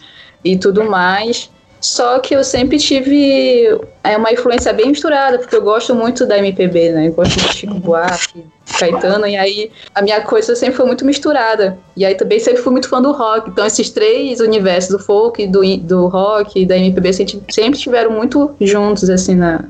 e 0.44 0.56
tudo 0.56 0.84
mais. 0.84 1.50
Só 1.78 2.18
que 2.18 2.34
eu 2.34 2.42
sempre 2.42 2.78
tive 2.78 3.78
é, 4.02 4.16
uma 4.16 4.32
influência 4.32 4.72
bem 4.72 4.88
misturada, 4.88 5.38
porque 5.38 5.54
eu 5.54 5.62
gosto 5.62 5.94
muito 5.94 6.24
da 6.24 6.38
MPB, 6.38 6.90
né? 6.90 7.08
Eu 7.08 7.12
gosto 7.12 7.38
de 7.38 7.54
Chico 7.54 7.74
Buarque, 7.74 8.44
Caetano, 8.78 9.26
e 9.26 9.36
aí 9.36 9.70
a 9.94 10.00
minha 10.00 10.20
coisa 10.22 10.56
sempre 10.56 10.74
foi 10.74 10.86
muito 10.86 11.04
misturada. 11.04 11.78
E 11.94 12.04
aí 12.04 12.14
também 12.14 12.40
sempre 12.40 12.62
fui 12.62 12.72
muito 12.72 12.88
fã 12.88 13.00
do 13.00 13.12
rock. 13.12 13.50
Então 13.50 13.64
esses 13.64 13.90
três 13.90 14.40
universos, 14.40 14.90
do 14.90 14.98
folk, 14.98 15.46
do, 15.46 15.60
do 15.76 16.06
rock 16.08 16.62
e 16.62 16.66
da 16.66 16.76
MPB, 16.76 17.12
sempre, 17.12 17.42
sempre 17.50 17.78
tiveram 17.78 18.10
muito 18.10 18.56
juntos, 18.58 19.08
assim, 19.10 19.34
na, 19.34 19.66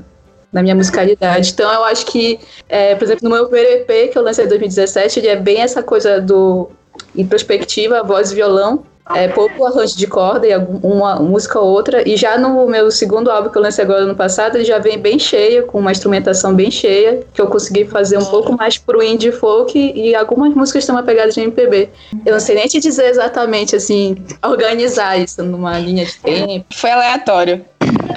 na 0.57 0.63
minha 0.63 0.73
musicalidade. 0.73 1.51
Então 1.51 1.71
eu 1.71 1.83
acho 1.83 2.05
que, 2.07 2.39
é, 2.67 2.95
por 2.95 3.03
exemplo, 3.05 3.29
no 3.29 3.35
meu 3.35 3.45
primeiro 3.47 3.83
EP 3.83 4.11
que 4.11 4.17
eu 4.17 4.23
lancei 4.23 4.45
em 4.45 4.47
2017, 4.47 5.19
ele 5.19 5.27
é 5.27 5.35
bem 5.35 5.61
essa 5.61 5.83
coisa 5.83 6.19
do 6.19 6.69
introspectiva, 7.15 8.01
voz 8.01 8.31
e 8.31 8.35
violão, 8.35 8.83
é, 9.15 9.27
pouco 9.27 9.65
arranjo 9.65 9.95
de 9.95 10.07
corda 10.07 10.47
e 10.47 10.57
uma 10.83 11.17
música 11.17 11.59
ou 11.59 11.69
outra. 11.69 12.07
E 12.09 12.17
já 12.17 12.39
no 12.39 12.67
meu 12.67 12.89
segundo 12.89 13.29
álbum 13.29 13.49
que 13.49 13.57
eu 13.57 13.61
lancei 13.61 13.85
agora 13.85 14.05
no 14.05 14.15
passado, 14.15 14.57
ele 14.57 14.65
já 14.65 14.79
vem 14.79 14.97
bem 14.99 15.19
cheio, 15.19 15.67
com 15.67 15.79
uma 15.79 15.91
instrumentação 15.91 16.53
bem 16.53 16.71
cheia, 16.71 17.21
que 17.33 17.39
eu 17.39 17.47
consegui 17.47 17.85
fazer 17.85 18.17
um 18.17 18.25
pouco 18.25 18.57
mais 18.57 18.79
pro 18.79 19.01
indie 19.01 19.31
folk 19.31 19.77
e 19.77 20.15
algumas 20.15 20.53
músicas 20.55 20.85
têm 20.85 20.95
uma 20.95 21.03
pegada 21.03 21.31
de 21.31 21.39
MPB. 21.39 21.89
Eu 22.25 22.33
não 22.33 22.39
sei 22.39 22.55
nem 22.55 22.67
te 22.67 22.79
dizer 22.79 23.05
exatamente, 23.05 23.75
assim, 23.75 24.17
organizar 24.43 25.17
isso 25.17 25.41
numa 25.43 25.79
linha 25.79 26.03
de 26.03 26.17
tempo. 26.17 26.65
Foi 26.73 26.89
aleatório. 26.89 27.63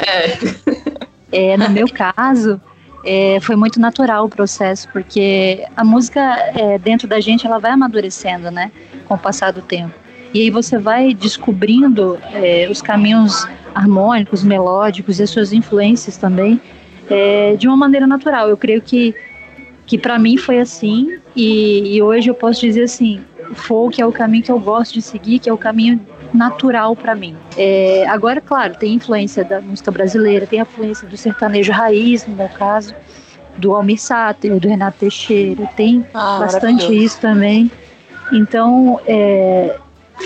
É. 0.07 0.80
é 1.33 1.57
no 1.57 1.71
meu 1.71 1.87
caso, 1.93 2.61
é, 3.05 3.39
foi 3.41 3.57
muito 3.57 3.81
natural 3.81 4.27
o 4.27 4.29
processo, 4.29 4.89
porque 4.93 5.65
a 5.77 5.85
música 5.85 6.21
é, 6.55 6.79
dentro 6.79 7.09
da 7.09 7.21
gente 7.21 7.47
ela 7.47 7.59
vai 7.59 7.71
amadurecendo, 7.73 8.51
né, 8.51 8.71
com 9.07 9.15
o 9.15 9.19
passar 9.19 9.53
do 9.53 9.63
tempo. 9.63 9.95
E 10.33 10.43
aí 10.43 10.51
você 10.51 10.79
vai 10.79 11.13
descobrindo 11.13 12.19
é, 12.33 12.69
os 12.71 12.81
caminhos 12.81 13.49
harmônicos, 13.75 14.45
melódicos 14.45 15.19
e 15.19 15.25
as 15.25 15.31
suas 15.31 15.53
influências 15.53 16.17
também 16.17 16.61
é, 17.09 17.57
de 17.57 17.67
uma 17.67 17.77
maneira 17.77 18.07
natural. 18.07 18.49
Eu 18.49 18.57
creio 18.57 18.81
que, 18.81 19.15
que 19.87 19.99
para 19.99 20.19
mim 20.19 20.37
foi 20.37 20.61
assim 20.61 21.19
e, 21.35 21.97
e, 21.97 22.03
hoje 22.03 22.31
eu 22.31 22.35
posso 22.35 22.61
dizer 22.61 22.85
assim, 22.85 23.21
folk 23.55 24.01
é 24.01 24.07
o 24.07 24.13
caminho 24.13 24.45
que 24.45 24.53
eu 24.53 24.61
gosto 24.61 24.95
de 24.95 25.03
seguir, 25.03 25.41
que 25.41 25.51
é 25.51 25.53
o 25.53 25.59
caminho 25.59 26.01
natural 26.33 26.95
para 26.97 27.15
mim. 27.15 27.37
É, 27.57 28.07
agora, 28.09 28.41
claro, 28.41 28.75
tem 28.77 28.95
influência 28.95 29.45
da 29.45 29.61
música 29.61 29.91
brasileira, 29.91 30.47
tem 30.47 30.61
influência 30.61 31.07
do 31.07 31.17
sertanejo 31.17 31.73
raiz, 31.73 32.27
no 32.27 32.37
meu 32.37 32.49
caso, 32.49 32.95
do 33.57 33.75
Almir 33.75 34.01
Sater, 34.01 34.59
do 34.59 34.69
Renato 34.69 34.99
Teixeira, 34.99 35.67
tem 35.77 36.07
ah, 36.15 36.39
bastante 36.41 36.93
isso 36.93 37.21
também. 37.21 37.71
Então, 38.33 39.01
é, 39.07 39.77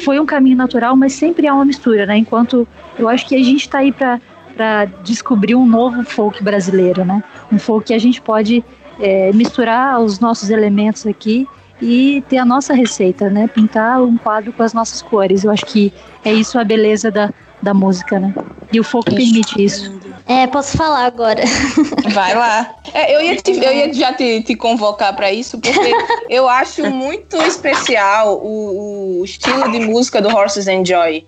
foi 0.05 0.21
um 0.21 0.27
caminho 0.27 0.57
natural, 0.57 0.97
mas 0.97 1.15
sempre 1.15 1.47
há 1.47 1.55
uma 1.55 1.65
mistura, 1.65 2.07
né? 2.07 2.17
Enquanto 2.17 2.67
eu 2.99 3.09
acho 3.09 3.27
que 3.27 3.35
a 3.35 3.43
gente 3.43 3.63
está 3.63 3.79
aí 3.79 3.93
para 3.93 4.21
para 4.55 4.85
descobrir 5.03 5.57
um 5.57 5.67
novo 5.67 6.05
folk 6.05 6.41
brasileiro, 6.41 7.05
né? 7.05 7.25
Um 7.53 7.59
folk 7.59 7.87
que 7.87 7.95
a 7.95 7.99
gente 7.99 8.21
pode 8.21 8.65
é, 9.01 9.33
misturar 9.33 10.01
os 10.01 10.21
nossos 10.21 10.49
elementos 10.49 11.05
aqui 11.07 11.49
e 11.81 12.23
ter 12.29 12.39
a 12.39 12.45
nossa 12.45 12.75
receita, 12.75 13.29
né? 13.29 13.49
Pintar 13.49 14.03
um 14.03 14.17
quadro 14.17 14.53
com 14.53 14.63
as 14.63 14.73
nossas 14.73 15.03
cores. 15.03 15.45
Eu 15.45 15.51
acho 15.51 15.67
que 15.67 15.93
é 16.25 16.33
isso 16.33 16.59
a 16.59 16.65
beleza 16.65 17.11
da, 17.11 17.31
da 17.61 17.75
música, 17.75 18.21
né? 18.21 18.35
E 18.73 18.81
o 18.81 18.85
folk 18.85 19.15
permite 19.15 19.63
isso. 19.63 19.93
É, 20.27 20.47
posso 20.47 20.77
falar 20.77 21.05
agora. 21.05 21.43
Vai 22.13 22.35
lá. 22.35 22.75
É, 22.93 23.15
eu, 23.15 23.21
ia 23.21 23.37
te, 23.37 23.53
eu 23.53 23.73
ia 23.73 23.93
já 23.93 24.13
te, 24.13 24.43
te 24.43 24.57
convocar 24.57 25.15
para 25.15 25.33
isso, 25.33 25.59
porque 25.59 25.93
eu 26.31 26.49
acho 26.49 26.91
muito 26.91 27.37
especial 27.43 28.39
o, 28.39 29.21
o, 29.21 29.25
estilo 29.25 29.71
de 29.71 29.81
música 29.81 30.23
do 30.23 30.35
Horses 30.35 30.67
and 30.67 30.85
Joy. 30.85 31.27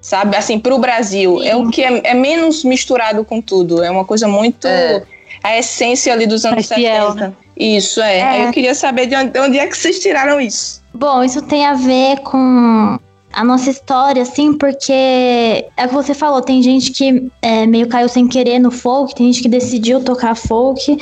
Sabe? 0.00 0.34
Assim, 0.36 0.58
pro 0.58 0.78
Brasil. 0.78 1.38
Sim. 1.40 1.48
É 1.48 1.56
o 1.56 1.68
que 1.68 1.82
é, 1.82 2.00
é, 2.04 2.14
menos 2.14 2.64
misturado 2.64 3.22
com 3.24 3.40
tudo. 3.40 3.82
É 3.82 3.90
uma 3.90 4.04
coisa 4.04 4.26
muito. 4.26 4.66
É. 4.66 5.02
A 5.42 5.58
essência 5.58 6.12
ali 6.12 6.26
dos 6.26 6.44
anos 6.44 6.70
é 6.70 6.76
70. 6.76 7.36
Isso, 7.60 8.00
é. 8.00 8.20
é. 8.20 8.46
Eu 8.46 8.52
queria 8.52 8.74
saber 8.74 9.06
de 9.06 9.14
onde, 9.14 9.30
de 9.30 9.38
onde 9.38 9.58
é 9.58 9.66
que 9.66 9.76
vocês 9.76 10.00
tiraram 10.00 10.40
isso. 10.40 10.80
Bom, 10.94 11.22
isso 11.22 11.42
tem 11.42 11.66
a 11.66 11.74
ver 11.74 12.20
com 12.20 12.98
a 13.32 13.44
nossa 13.44 13.70
história, 13.70 14.22
assim, 14.22 14.54
porque 14.54 14.92
é 14.92 15.84
o 15.84 15.88
que 15.88 15.94
você 15.94 16.14
falou, 16.14 16.40
tem 16.40 16.62
gente 16.62 16.90
que 16.90 17.30
é, 17.40 17.64
meio 17.66 17.86
caiu 17.86 18.08
sem 18.08 18.26
querer 18.26 18.58
no 18.58 18.70
folk, 18.70 19.14
tem 19.14 19.26
gente 19.26 19.42
que 19.42 19.48
decidiu 19.48 20.02
tocar 20.02 20.34
folk, 20.34 20.98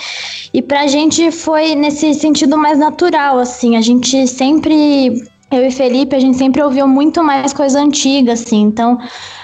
e 0.53 0.61
pra 0.61 0.87
gente 0.87 1.31
foi 1.33 1.75
nesse 1.75 2.13
sentido 2.13 2.59
mais 2.59 2.79
natural, 2.79 3.39
assim, 3.39 3.77
a 3.77 3.81
gente 3.81 4.27
sempre, 4.27 5.23
eu 5.51 5.65
e 5.65 5.71
Felipe, 5.71 6.15
a 6.15 6.21
gente 6.21 6.37
sempre 6.37 6.63
ouviu 6.63 6.87
muito 6.87 7.25
mais 7.25 7.55
coisa 7.55 7.81
antiga, 7.81 8.35
assim, 8.35 8.61
então 8.61 8.99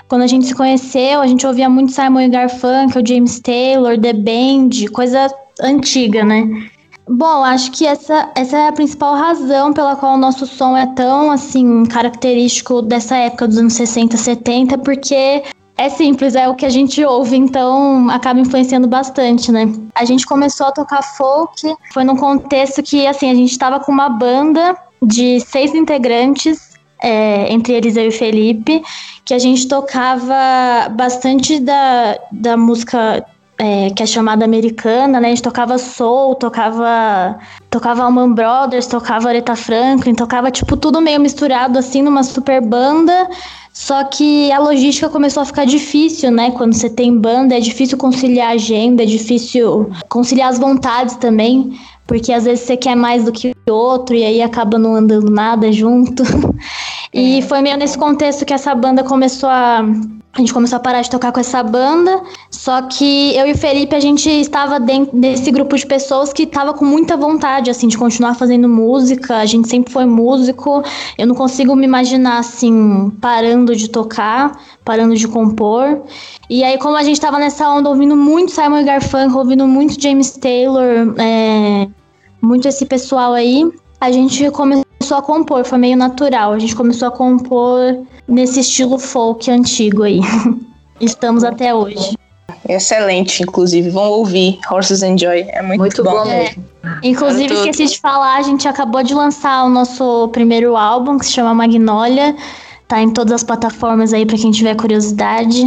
quando 0.07 0.23
a 0.23 0.27
gente 0.27 0.45
se 0.45 0.55
conheceu, 0.55 1.23
a 1.23 1.27
gente 1.27 1.47
ouvia 1.47 1.71
muito 1.71 1.91
Simon 1.91 2.29
Garfunkel, 2.29 3.03
James 3.07 3.41
Taylor, 3.41 3.99
The 3.99 4.13
Band, 4.13 4.93
coisa 4.93 5.33
antiga, 5.63 6.23
né? 6.23 6.69
Bom, 7.07 7.45
acho 7.45 7.71
que 7.71 7.87
essa, 7.87 8.31
essa 8.35 8.57
é 8.57 8.69
a 8.69 8.73
principal 8.73 9.15
razão 9.15 9.73
pela 9.75 9.95
qual 9.95 10.15
o 10.15 10.19
nosso 10.19 10.47
som 10.47 10.75
é 10.75 10.87
tão, 10.87 11.31
assim, 11.31 11.85
característico 11.85 12.81
dessa 12.81 13.17
época 13.17 13.47
dos 13.47 13.59
anos 13.59 13.75
60, 13.75 14.17
70, 14.17 14.79
porque 14.79 15.43
é 15.77 15.89
simples, 15.91 16.35
é 16.35 16.49
o 16.49 16.55
que 16.55 16.65
a 16.65 16.71
gente 16.71 17.05
ouve, 17.05 17.37
então 17.37 18.09
acaba 18.09 18.41
influenciando 18.41 18.89
bastante, 18.89 19.53
né? 19.53 19.71
A 19.95 20.05
gente 20.07 20.25
começou 20.25 20.67
a 20.69 20.73
tocar 20.73 21.03
folk, 21.03 21.75
foi 21.93 22.05
num 22.05 22.17
contexto 22.17 22.83
que, 22.83 23.07
assim, 23.07 23.31
a 23.31 23.35
gente 23.35 23.51
estava 23.51 23.81
com 23.81 23.93
uma 23.93 24.09
banda 24.09 24.75
de 25.03 25.41
seis 25.41 25.75
integrantes, 25.75 26.75
é, 27.03 27.53
entre 27.53 27.75
eles 27.75 27.97
eu 27.97 28.09
e 28.09 28.11
Felipe, 28.11 28.83
que 29.27 29.35
a 29.35 29.39
gente 29.39 29.69
tocava 29.69 30.89
bastante 30.93 31.61
da, 31.61 32.19
da 32.33 32.57
música 32.57 33.27
é, 33.65 33.91
que 33.91 34.03
é 34.03 34.07
chamada 34.07 34.45
americana, 34.45 35.19
né? 35.19 35.29
A 35.29 35.31
gente 35.31 35.43
tocava 35.43 35.79
soul, 35.79 36.35
tocava 36.35 37.39
tocava 37.71 38.03
Alman 38.03 38.35
Brothers, 38.35 38.87
tocava 38.87 39.29
Aretha 39.31 39.57
Franklin, 39.57 40.15
tocava 40.15 40.51
tipo 40.51 40.77
tudo 40.77 41.01
meio 41.01 41.19
misturado 41.19 41.79
assim 41.79 42.03
numa 42.03 42.23
super 42.23 42.61
banda. 42.61 43.29
Só 43.73 44.05
que 44.05 44.53
a 44.53 44.59
logística 44.59 45.09
começou 45.09 45.43
a 45.43 45.47
ficar 45.47 45.65
difícil, 45.65 46.31
né? 46.31 46.51
Quando 46.51 46.75
você 46.75 46.91
tem 46.91 47.19
banda, 47.19 47.57
é 47.57 47.61
difícil 47.61 47.97
conciliar 47.97 48.51
a 48.51 48.53
agenda, 48.53 49.03
é 49.03 49.07
difícil 49.07 49.91
conciliar 50.09 50.51
as 50.51 50.59
vontades 50.59 51.17
também, 51.17 51.77
porque 52.07 52.33
às 52.33 52.45
vezes 52.45 52.67
você 52.67 52.77
quer 52.77 52.95
mais 52.95 53.25
do 53.25 53.33
que 53.33 53.54
outro 53.71 54.15
e 54.15 54.25
aí 54.25 54.43
acaba 54.43 54.79
não 54.79 54.95
andando 54.95 55.31
nada 55.31 55.71
junto. 55.73 56.23
e 57.13 57.39
é. 57.39 57.43
foi 57.43 57.61
meio 57.63 57.77
nesse 57.77 57.99
contexto 57.99 58.45
que 58.45 58.55
essa 58.55 58.75
banda 58.75 59.03
começou 59.03 59.49
a 59.49 59.85
a 60.37 60.41
gente 60.41 60.53
começou 60.53 60.77
a 60.77 60.81
parar 60.81 61.01
de 61.01 61.09
tocar 61.09 61.31
com 61.31 61.39
essa 61.39 61.63
banda, 61.63 62.21
só 62.51 62.83
que 62.83 63.37
eu 63.37 63.47
e 63.47 63.53
o 63.53 63.57
Felipe, 63.57 63.95
a 63.95 64.01
gente 64.01 64.29
estava 64.29 64.81
dentro 64.81 65.17
desse 65.17 65.49
grupo 65.53 65.77
de 65.77 65.87
pessoas 65.87 66.33
que 66.33 66.43
estava 66.43 66.75
com 66.75 66.85
muita 66.85 67.17
vontade, 67.17 67.71
assim, 67.71 67.87
de 67.87 67.97
continuar 67.97 68.35
fazendo 68.35 68.69
música, 68.69 69.37
a 69.37 69.47
gente 69.47 69.69
sempre 69.69 69.93
foi 69.93 70.05
músico, 70.07 70.83
eu 71.17 71.27
não 71.27 71.37
consigo 71.37 71.77
me 71.77 71.85
imaginar, 71.85 72.39
assim, 72.39 73.11
parando 73.21 73.77
de 73.77 73.89
tocar, 73.89 74.59
parando 74.85 75.15
de 75.15 75.29
compor, 75.29 76.03
e 76.51 76.65
aí 76.65 76.79
como 76.79 76.97
a 76.97 77.05
gente 77.05 77.15
estava 77.15 77.39
nessa 77.39 77.69
onda 77.71 77.89
ouvindo 77.89 78.17
muito 78.17 78.51
Simon 78.51 78.85
Garfunkel, 78.85 79.39
ouvindo 79.39 79.69
muito 79.69 80.03
James 80.03 80.33
Taylor, 80.33 81.15
é, 81.17 81.87
muito 82.45 82.69
esse 82.69 82.85
pessoal 82.85 83.33
aí, 83.33 83.71
a 84.01 84.13
gente 84.13 84.51
começou 84.51 85.17
a 85.17 85.23
compor, 85.23 85.65
foi 85.65 85.79
meio 85.79 85.97
natural. 85.97 86.53
A 86.53 86.59
gente 86.59 86.77
começou 86.77 87.09
a 87.09 87.11
compor 87.11 88.05
nesse 88.29 88.61
estilo 88.61 88.99
folk 88.99 89.51
antigo 89.51 90.03
aí. 90.03 90.21
Estamos 91.01 91.43
até 91.43 91.75
hoje. 91.75 92.17
Excelente, 92.69 93.43
inclusive. 93.43 93.91
Vão 93.91 94.11
ouvir 94.11 94.59
Horses 94.71 95.03
Enjoy. 95.03 95.47
É 95.49 95.63
muito, 95.63 95.81
muito 95.81 96.05
bom. 96.05 96.13
bom 96.13 96.31
é. 96.31 96.55
Inclusive, 97.03 97.53
esqueci 97.55 97.87
de 97.87 98.01
falar, 98.01 98.37
a 98.37 98.43
gente 98.43 98.67
acabou 98.69 99.03
de 99.03 99.15
lançar 99.15 99.65
o 99.65 99.69
nosso 99.69 100.29
primeiro 100.29 100.77
álbum, 100.77 101.19
que 101.19 101.27
se 101.27 101.33
chama 101.33 101.55
Magnólia. 101.55 102.37
Tá 102.87 103.01
em 103.01 103.11
todas 103.11 103.33
as 103.33 103.43
plataformas 103.43 104.13
aí 104.13 104.27
para 104.27 104.37
quem 104.37 104.51
tiver 104.51 104.75
curiosidade. 104.77 105.63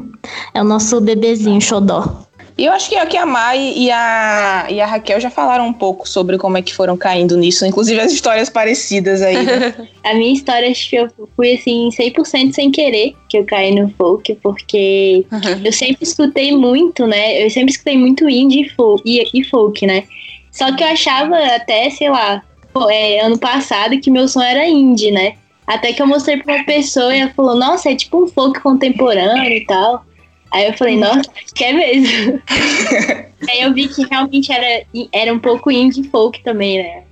é 0.54 0.60
o 0.60 0.64
nosso 0.64 1.00
bebezinho, 1.00 1.60
xodó. 1.60 2.22
E 2.62 2.64
eu 2.64 2.72
acho 2.72 2.88
que 2.88 2.94
aqui 2.94 3.16
a 3.16 3.26
Mai 3.26 3.72
e 3.74 3.90
a, 3.90 4.68
e 4.70 4.80
a 4.80 4.86
Raquel 4.86 5.18
já 5.18 5.28
falaram 5.28 5.66
um 5.66 5.72
pouco 5.72 6.08
sobre 6.08 6.38
como 6.38 6.56
é 6.56 6.62
que 6.62 6.72
foram 6.72 6.96
caindo 6.96 7.36
nisso, 7.36 7.66
inclusive 7.66 8.00
as 8.00 8.12
histórias 8.12 8.48
parecidas 8.48 9.20
aí. 9.20 9.44
Né? 9.44 9.88
a 10.04 10.14
minha 10.14 10.32
história, 10.32 10.70
acho 10.70 10.88
que 10.88 10.94
eu 10.94 11.08
fui 11.34 11.54
assim, 11.54 11.88
100% 11.88 12.52
sem 12.52 12.70
querer 12.70 13.16
que 13.28 13.38
eu 13.38 13.44
caí 13.44 13.74
no 13.74 13.88
folk, 13.98 14.32
porque 14.40 15.26
uhum. 15.32 15.60
eu 15.64 15.72
sempre 15.72 16.04
escutei 16.04 16.56
muito, 16.56 17.04
né? 17.04 17.44
Eu 17.44 17.50
sempre 17.50 17.72
escutei 17.72 17.98
muito 17.98 18.28
indie 18.28 18.68
folk, 18.76 19.02
e, 19.04 19.28
e 19.34 19.42
folk, 19.42 19.84
né? 19.84 20.04
Só 20.52 20.72
que 20.76 20.84
eu 20.84 20.88
achava 20.88 21.36
até, 21.56 21.90
sei 21.90 22.10
lá, 22.10 22.44
é, 22.90 23.22
ano 23.22 23.40
passado 23.40 23.98
que 23.98 24.08
meu 24.08 24.28
som 24.28 24.40
era 24.40 24.64
indie, 24.68 25.10
né? 25.10 25.34
Até 25.66 25.92
que 25.92 26.00
eu 26.00 26.06
mostrei 26.06 26.36
pra 26.36 26.54
uma 26.54 26.64
pessoa 26.64 27.12
e 27.12 27.18
ela 27.18 27.32
falou, 27.34 27.56
nossa, 27.56 27.90
é 27.90 27.96
tipo 27.96 28.22
um 28.22 28.28
folk 28.28 28.60
contemporâneo 28.60 29.52
e 29.52 29.66
tal. 29.66 30.04
Aí 30.52 30.66
eu 30.66 30.74
falei, 30.74 30.96
nossa, 30.96 31.20
acho 31.20 31.54
que 31.54 31.64
é 31.64 31.72
mesmo. 31.72 32.42
Aí 33.48 33.62
eu 33.62 33.72
vi 33.72 33.88
que 33.88 34.06
realmente 34.06 34.52
era, 34.52 34.84
era 35.12 35.32
um 35.32 35.38
pouco 35.38 35.70
indie 35.70 36.08
folk 36.10 36.42
também, 36.42 36.82
né? 36.82 37.02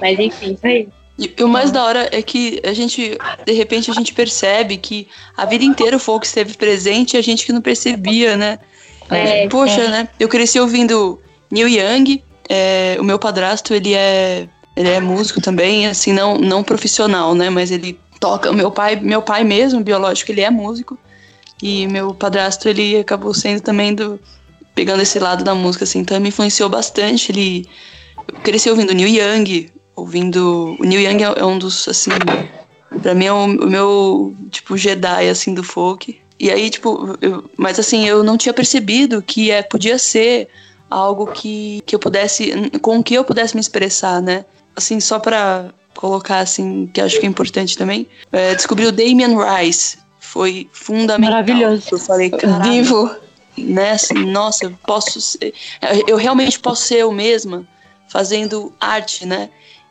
Mas 0.00 0.18
enfim, 0.18 0.56
foi 0.60 0.88
e, 1.18 1.34
e 1.36 1.42
o 1.42 1.48
mais 1.48 1.72
da 1.72 1.84
hora 1.84 2.08
é 2.12 2.22
que 2.22 2.60
a 2.64 2.72
gente, 2.72 3.18
de 3.44 3.52
repente, 3.52 3.90
a 3.90 3.94
gente 3.94 4.14
percebe 4.14 4.76
que 4.76 5.08
a 5.36 5.44
vida 5.44 5.64
inteira 5.64 5.96
o 5.96 6.00
folk 6.00 6.24
esteve 6.24 6.54
presente 6.54 7.14
e 7.14 7.16
a 7.16 7.22
gente 7.22 7.44
que 7.44 7.52
não 7.52 7.60
percebia, 7.60 8.36
né? 8.36 8.58
É, 9.10 9.44
e, 9.44 9.48
poxa, 9.48 9.80
é. 9.80 9.88
né? 9.88 10.08
Eu 10.20 10.28
cresci 10.28 10.60
ouvindo 10.60 11.20
Neil 11.50 11.68
Young, 11.68 12.22
é, 12.48 12.96
o 13.00 13.04
meu 13.04 13.18
padrasto, 13.18 13.74
ele 13.74 13.94
é, 13.94 14.48
ele 14.76 14.88
é 14.88 15.00
músico 15.00 15.40
também, 15.40 15.88
assim, 15.88 16.12
não, 16.12 16.38
não 16.38 16.62
profissional, 16.62 17.34
né? 17.34 17.50
Mas 17.50 17.72
ele 17.72 17.98
toca, 18.20 18.52
meu 18.52 18.70
pai, 18.70 18.94
meu 18.94 19.20
pai 19.20 19.42
mesmo, 19.42 19.82
biológico, 19.82 20.30
ele 20.30 20.42
é 20.42 20.50
músico. 20.50 20.96
E 21.62 21.86
meu 21.86 22.14
padrasto, 22.14 22.68
ele 22.68 22.98
acabou 22.98 23.34
sendo 23.34 23.60
também 23.60 23.94
do 23.94 24.18
pegando 24.74 25.02
esse 25.02 25.18
lado 25.18 25.42
da 25.42 25.56
música, 25.56 25.82
assim, 25.82 25.98
então 25.98 26.20
me 26.20 26.28
influenciou 26.28 26.68
bastante. 26.68 27.32
Ele 27.32 27.66
eu 28.28 28.40
cresci 28.40 28.70
ouvindo 28.70 28.94
Neil 28.94 29.08
Young, 29.08 29.70
ouvindo. 29.96 30.76
O 30.78 30.84
Neil 30.84 31.00
Young 31.00 31.22
é, 31.22 31.40
é 31.40 31.44
um 31.44 31.58
dos, 31.58 31.88
assim. 31.88 32.10
Pra 33.02 33.14
mim 33.14 33.26
é 33.26 33.32
o, 33.32 33.44
o, 33.44 33.66
meu, 33.66 34.36
tipo, 34.50 34.76
Jedi, 34.76 35.28
assim, 35.28 35.54
do 35.54 35.64
folk. 35.64 36.20
E 36.38 36.50
aí, 36.50 36.70
tipo, 36.70 37.16
eu, 37.20 37.50
mas 37.56 37.78
assim, 37.78 38.06
eu 38.06 38.22
não 38.22 38.36
tinha 38.36 38.52
percebido 38.52 39.20
que 39.20 39.50
é, 39.50 39.62
podia 39.62 39.98
ser 39.98 40.48
algo 40.88 41.26
que, 41.26 41.82
que 41.84 41.94
eu 41.94 41.98
pudesse. 41.98 42.52
com 42.80 43.02
que 43.02 43.14
eu 43.14 43.24
pudesse 43.24 43.54
me 43.54 43.60
expressar, 43.60 44.22
né? 44.22 44.44
Assim, 44.76 45.00
só 45.00 45.18
pra 45.18 45.72
colocar, 45.96 46.38
assim, 46.38 46.86
que 46.86 47.00
acho 47.00 47.18
que 47.18 47.26
é 47.26 47.28
importante 47.28 47.76
também. 47.76 48.06
É, 48.30 48.54
descobri 48.54 48.86
o 48.86 48.92
Damien 48.92 49.36
Rice. 49.36 49.98
Foi 50.28 50.68
fundamental. 50.72 51.30
Maravilhoso. 51.30 51.88
Eu 51.92 51.98
falei, 51.98 52.28
caralho. 52.30 52.70
Vivo. 52.70 53.10
Né, 53.56 53.90
assim, 53.90 54.14
nossa, 54.26 54.66
eu 54.66 54.78
posso 54.86 55.20
ser, 55.20 55.52
eu 56.06 56.16
realmente 56.16 56.60
posso 56.60 56.82
ser 56.82 56.98
eu 56.98 57.10
mesma 57.10 57.66
fazendo 58.06 58.72
arte, 58.78 59.26
né? 59.26 59.50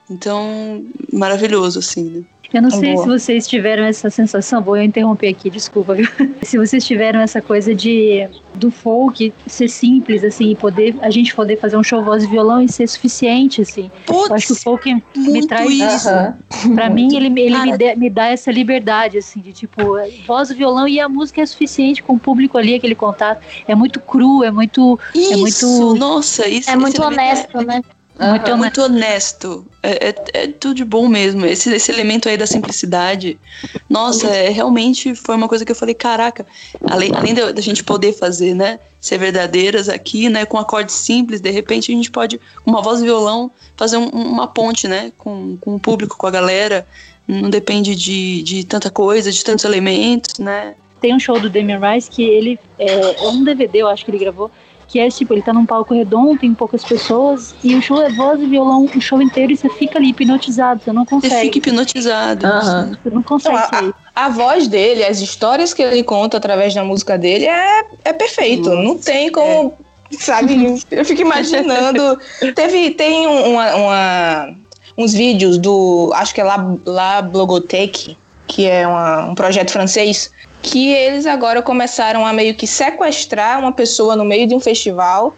Então, 0.09 0.85
maravilhoso, 1.11 1.79
assim, 1.79 2.03
né? 2.03 2.23
Eu 2.53 2.61
não 2.61 2.71
sei 2.71 2.93
Boa. 2.93 3.03
se 3.03 3.09
vocês 3.09 3.47
tiveram 3.47 3.83
essa 3.83 4.09
sensação, 4.09 4.61
vou 4.61 4.77
interromper 4.77 5.27
aqui, 5.27 5.49
desculpa. 5.49 5.93
Viu? 5.93 6.07
Se 6.41 6.57
vocês 6.57 6.85
tiveram 6.85 7.19
essa 7.19 7.41
coisa 7.41 7.75
de 7.75 8.27
do 8.55 8.71
folk 8.71 9.33
ser 9.45 9.67
simples, 9.67 10.23
assim, 10.23 10.55
poder 10.55 10.95
a 11.01 11.11
gente 11.11 11.35
poder 11.35 11.57
fazer 11.57 11.77
um 11.77 11.83
show 11.83 12.01
voz 12.03 12.23
e 12.23 12.27
violão 12.27 12.61
e 12.61 12.69
ser 12.69 12.87
suficiente, 12.87 13.61
assim. 13.61 13.91
Putz, 14.05 14.29
eu 14.29 14.35
acho 14.35 14.47
que 14.47 14.53
o 14.53 14.55
folk 14.55 15.03
me 15.15 15.45
traz 15.45 15.69
isso. 15.69 16.09
Uhum. 16.09 16.73
Pra 16.73 16.89
mim, 16.89 17.13
ele, 17.15 17.27
ele 17.39 17.57
me, 17.59 17.77
de, 17.77 17.95
me, 17.95 18.09
dá 18.09 18.27
essa 18.27 18.49
liberdade, 18.49 19.17
assim, 19.17 19.41
de 19.41 19.51
tipo, 19.51 19.97
voz 20.25 20.49
e 20.49 20.53
violão 20.53 20.87
e 20.87 20.99
a 20.99 21.09
música 21.09 21.41
é 21.41 21.45
suficiente 21.45 22.01
com 22.01 22.13
o 22.13 22.19
público 22.19 22.57
ali, 22.57 22.75
aquele 22.75 22.95
contato. 22.95 23.45
É 23.67 23.75
muito 23.75 23.99
cru, 23.99 24.43
é 24.43 24.51
muito. 24.51 24.97
Isso, 25.13 25.33
é 25.33 25.37
muito. 25.37 25.95
Nossa, 25.99 26.47
isso 26.47 26.69
é 26.69 26.75
muito 26.77 27.03
honesto, 27.03 27.59
é, 27.59 27.65
né? 27.65 27.81
Muito, 28.19 28.51
uhum. 28.51 28.57
muito 28.57 28.81
honesto. 28.81 29.65
É, 29.83 30.09
é, 30.09 30.15
é, 30.33 30.47
tudo 30.47 30.73
de 30.73 30.83
bom 30.83 31.07
mesmo. 31.07 31.45
Esse, 31.45 31.71
esse 31.73 31.91
elemento 31.91 32.27
aí 32.27 32.35
da 32.35 32.47
simplicidade. 32.47 33.39
Nossa, 33.87 34.27
é, 34.27 34.49
realmente 34.49 35.13
foi 35.13 35.35
uma 35.35 35.47
coisa 35.47 35.63
que 35.63 35.71
eu 35.71 35.75
falei, 35.75 35.93
caraca, 35.93 36.45
além, 36.89 37.11
além 37.13 37.33
da 37.33 37.61
gente 37.61 37.83
poder 37.83 38.13
fazer, 38.13 38.55
né? 38.55 38.79
Ser 38.99 39.19
verdadeiras 39.19 39.87
aqui, 39.87 40.29
né? 40.29 40.45
Com 40.45 40.57
acordes 40.57 40.95
simples, 40.95 41.39
de 41.39 41.51
repente 41.51 41.91
a 41.91 41.95
gente 41.95 42.09
pode, 42.09 42.39
com 42.63 42.71
uma 42.71 42.81
voz 42.81 43.01
e 43.01 43.03
violão, 43.03 43.51
fazer 43.75 43.97
um, 43.97 44.07
uma 44.07 44.47
ponte, 44.47 44.87
né? 44.87 45.11
Com, 45.17 45.57
com 45.57 45.75
o 45.75 45.79
público, 45.79 46.17
com 46.17 46.25
a 46.25 46.31
galera. 46.31 46.87
Não 47.27 47.49
depende 47.49 47.93
de, 47.93 48.41
de 48.41 48.63
tanta 48.63 48.89
coisa, 48.89 49.31
de 49.31 49.43
tantos 49.43 49.63
elementos, 49.65 50.39
né? 50.39 50.73
Tem 50.99 51.13
um 51.13 51.19
show 51.19 51.39
do 51.39 51.49
Damien 51.49 51.79
Rice 51.79 52.09
que 52.09 52.23
ele. 52.23 52.59
É, 52.79 53.23
é 53.23 53.29
um 53.29 53.43
DVD, 53.43 53.79
eu 53.79 53.87
acho 53.87 54.03
que 54.03 54.09
ele 54.09 54.17
gravou 54.17 54.49
que 54.87 54.99
é 54.99 55.09
tipo, 55.09 55.33
ele 55.33 55.41
tá 55.41 55.51
num 55.51 55.65
palco 55.65 55.93
redondo, 55.93 56.39
tem 56.39 56.53
poucas 56.53 56.83
pessoas, 56.83 57.53
e 57.63 57.75
o 57.75 57.81
show 57.81 58.01
é 58.01 58.09
voz 58.09 58.41
e 58.41 58.45
violão 58.45 58.85
o 58.85 59.01
show 59.01 59.21
inteiro 59.21 59.51
e 59.51 59.57
você 59.57 59.69
fica 59.69 59.97
ali 59.97 60.09
hipnotizado, 60.09 60.81
você 60.83 60.93
não 60.93 61.05
consegue. 61.05 61.33
Você 61.33 61.41
fica 61.41 61.57
hipnotizado. 61.57 62.45
Uhum. 62.45 62.95
Você 63.03 63.09
não 63.09 63.23
consegue 63.23 63.57
então, 63.67 63.93
a, 64.15 64.25
a, 64.25 64.29
voz 64.29 64.67
dele, 64.67 65.03
as 65.03 65.19
histórias 65.19 65.73
que 65.73 65.81
ele 65.81 66.03
conta 66.03 66.37
através 66.37 66.73
da 66.73 66.83
música 66.83 67.17
dele 67.17 67.45
é, 67.45 67.85
é 68.05 68.13
perfeito. 68.13 68.69
Nossa, 68.69 68.81
não 68.81 68.97
tem 68.97 69.31
como. 69.31 69.73
É. 69.83 69.87
Sabe, 70.17 70.55
eu 70.89 71.03
fico 71.03 71.21
imaginando. 71.21 72.17
Teve, 72.55 72.91
tem 72.91 73.27
uma, 73.27 73.75
uma, 73.75 74.55
uns 74.97 75.13
vídeos 75.13 75.57
do. 75.57 76.11
Acho 76.15 76.33
que 76.33 76.39
é 76.39 76.45
La, 76.45 76.77
La 76.85 77.21
Blogotech, 77.21 78.17
que 78.47 78.65
é 78.65 78.87
uma, 78.87 79.25
um 79.25 79.35
projeto 79.35 79.71
francês 79.71 80.31
que 80.61 80.93
eles 80.93 81.25
agora 81.25 81.61
começaram 81.61 82.25
a 82.25 82.33
meio 82.33 82.55
que 82.55 82.67
sequestrar 82.67 83.59
uma 83.59 83.71
pessoa 83.71 84.15
no 84.15 84.25
meio 84.25 84.47
de 84.47 84.55
um 84.55 84.59
festival 84.59 85.35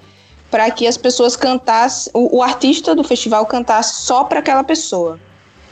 para 0.49 0.69
que 0.71 0.87
as 0.87 0.97
pessoas 0.97 1.35
cantassem, 1.35 2.11
o, 2.13 2.37
o, 2.37 2.43
artista 2.43 2.95
do 2.95 3.03
festival 3.03 3.45
cantasse 3.45 4.01
só 4.01 4.23
para 4.23 4.39
aquela 4.39 4.63
pessoa. 4.63 5.19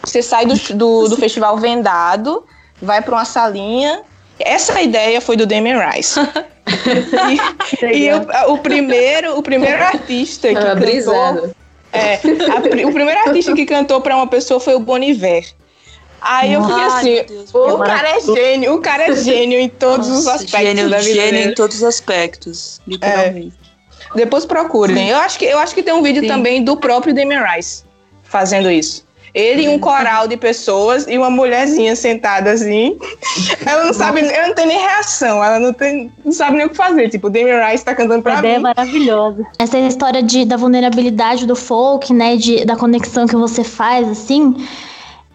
Você 0.03 0.21
sai 0.21 0.45
do, 0.45 0.55
do, 0.75 1.07
do 1.09 1.17
festival 1.17 1.57
vendado, 1.57 2.45
vai 2.81 3.01
para 3.01 3.15
uma 3.15 3.25
salinha. 3.25 4.01
Essa 4.39 4.79
ideia 4.81 5.19
foi 5.19 5.35
do 5.35 5.47
Damien 5.47 5.77
Rice. 5.79 6.19
e, 7.81 8.05
e 8.05 8.09
o, 8.13 8.53
o, 8.53 8.57
primeiro, 8.59 9.37
o 9.37 9.41
primeiro 9.41 9.83
artista 9.83 10.49
que 10.49 10.57
ah, 10.57 10.75
cantou, 10.75 11.55
é, 11.91 12.15
a, 12.15 12.87
o 12.87 12.93
primeiro 12.93 13.19
artista 13.25 13.53
que 13.53 13.65
cantou 13.65 13.99
para 13.99 14.15
uma 14.15 14.27
pessoa 14.27 14.59
foi 14.59 14.75
o 14.75 14.79
Bon 14.79 14.99
Iver. 14.99 15.45
Aí 16.21 16.53
eu 16.53 16.63
fiquei 16.63 16.83
assim, 16.83 17.25
Deus, 17.27 17.53
o 17.53 17.77
cara 17.77 18.09
é 18.09 18.19
gênio, 18.19 18.73
o 18.73 18.81
cara 18.81 19.03
é 19.03 19.15
gênio 19.17 19.59
em 19.59 19.69
todos 19.69 20.07
Nossa, 20.07 20.19
os 20.19 20.27
aspectos 20.27 20.59
gênio, 20.61 20.89
da 20.89 20.97
vida 20.97 21.13
Gênio 21.13 21.31
dele. 21.31 21.51
em 21.51 21.55
todos 21.55 21.77
os 21.77 21.83
aspectos, 21.83 22.81
literalmente. 22.87 23.55
É. 23.63 24.15
Depois 24.15 24.45
procurem. 24.45 25.09
Eu 25.09 25.17
acho, 25.17 25.37
que, 25.37 25.45
eu 25.45 25.59
acho 25.59 25.75
que 25.75 25.83
tem 25.83 25.93
um 25.93 26.01
vídeo 26.01 26.21
Sim. 26.21 26.27
também 26.27 26.63
do 26.63 26.77
próprio 26.77 27.13
Damien 27.13 27.41
Rice 27.43 27.83
fazendo 28.23 28.69
isso. 28.69 29.05
Ele 29.33 29.63
e 29.63 29.69
um 29.69 29.77
coral 29.77 30.27
de 30.27 30.35
pessoas 30.35 31.05
e 31.07 31.15
uma 31.15 31.29
mulherzinha 31.29 31.95
sentada 31.95 32.51
assim. 32.51 32.97
Ela 33.65 33.85
não 33.85 33.93
sabe, 33.93 34.21
ela 34.21 34.47
não 34.47 34.55
tem 34.55 34.65
nem 34.65 34.79
reação, 34.79 35.43
ela 35.43 35.59
não, 35.59 35.73
tem, 35.73 36.11
não 36.25 36.31
sabe 36.31 36.57
nem 36.57 36.65
o 36.65 36.69
que 36.69 36.75
fazer. 36.75 37.09
Tipo, 37.09 37.27
o 37.27 37.29
Damien 37.29 37.63
Rice 37.69 37.85
tá 37.85 37.93
cantando 37.93 38.23
pra 38.23 38.39
a 38.39 38.41
mim. 38.41 38.47
é 38.47 38.59
maravilhosa. 38.59 39.45
Essa 39.59 39.77
história 39.77 40.23
de, 40.23 40.45
da 40.45 40.57
vulnerabilidade 40.57 41.45
do 41.45 41.55
folk, 41.55 42.11
né? 42.13 42.35
De, 42.37 42.65
da 42.65 42.75
conexão 42.75 43.27
que 43.27 43.35
você 43.35 43.63
faz, 43.63 44.07
assim. 44.09 44.55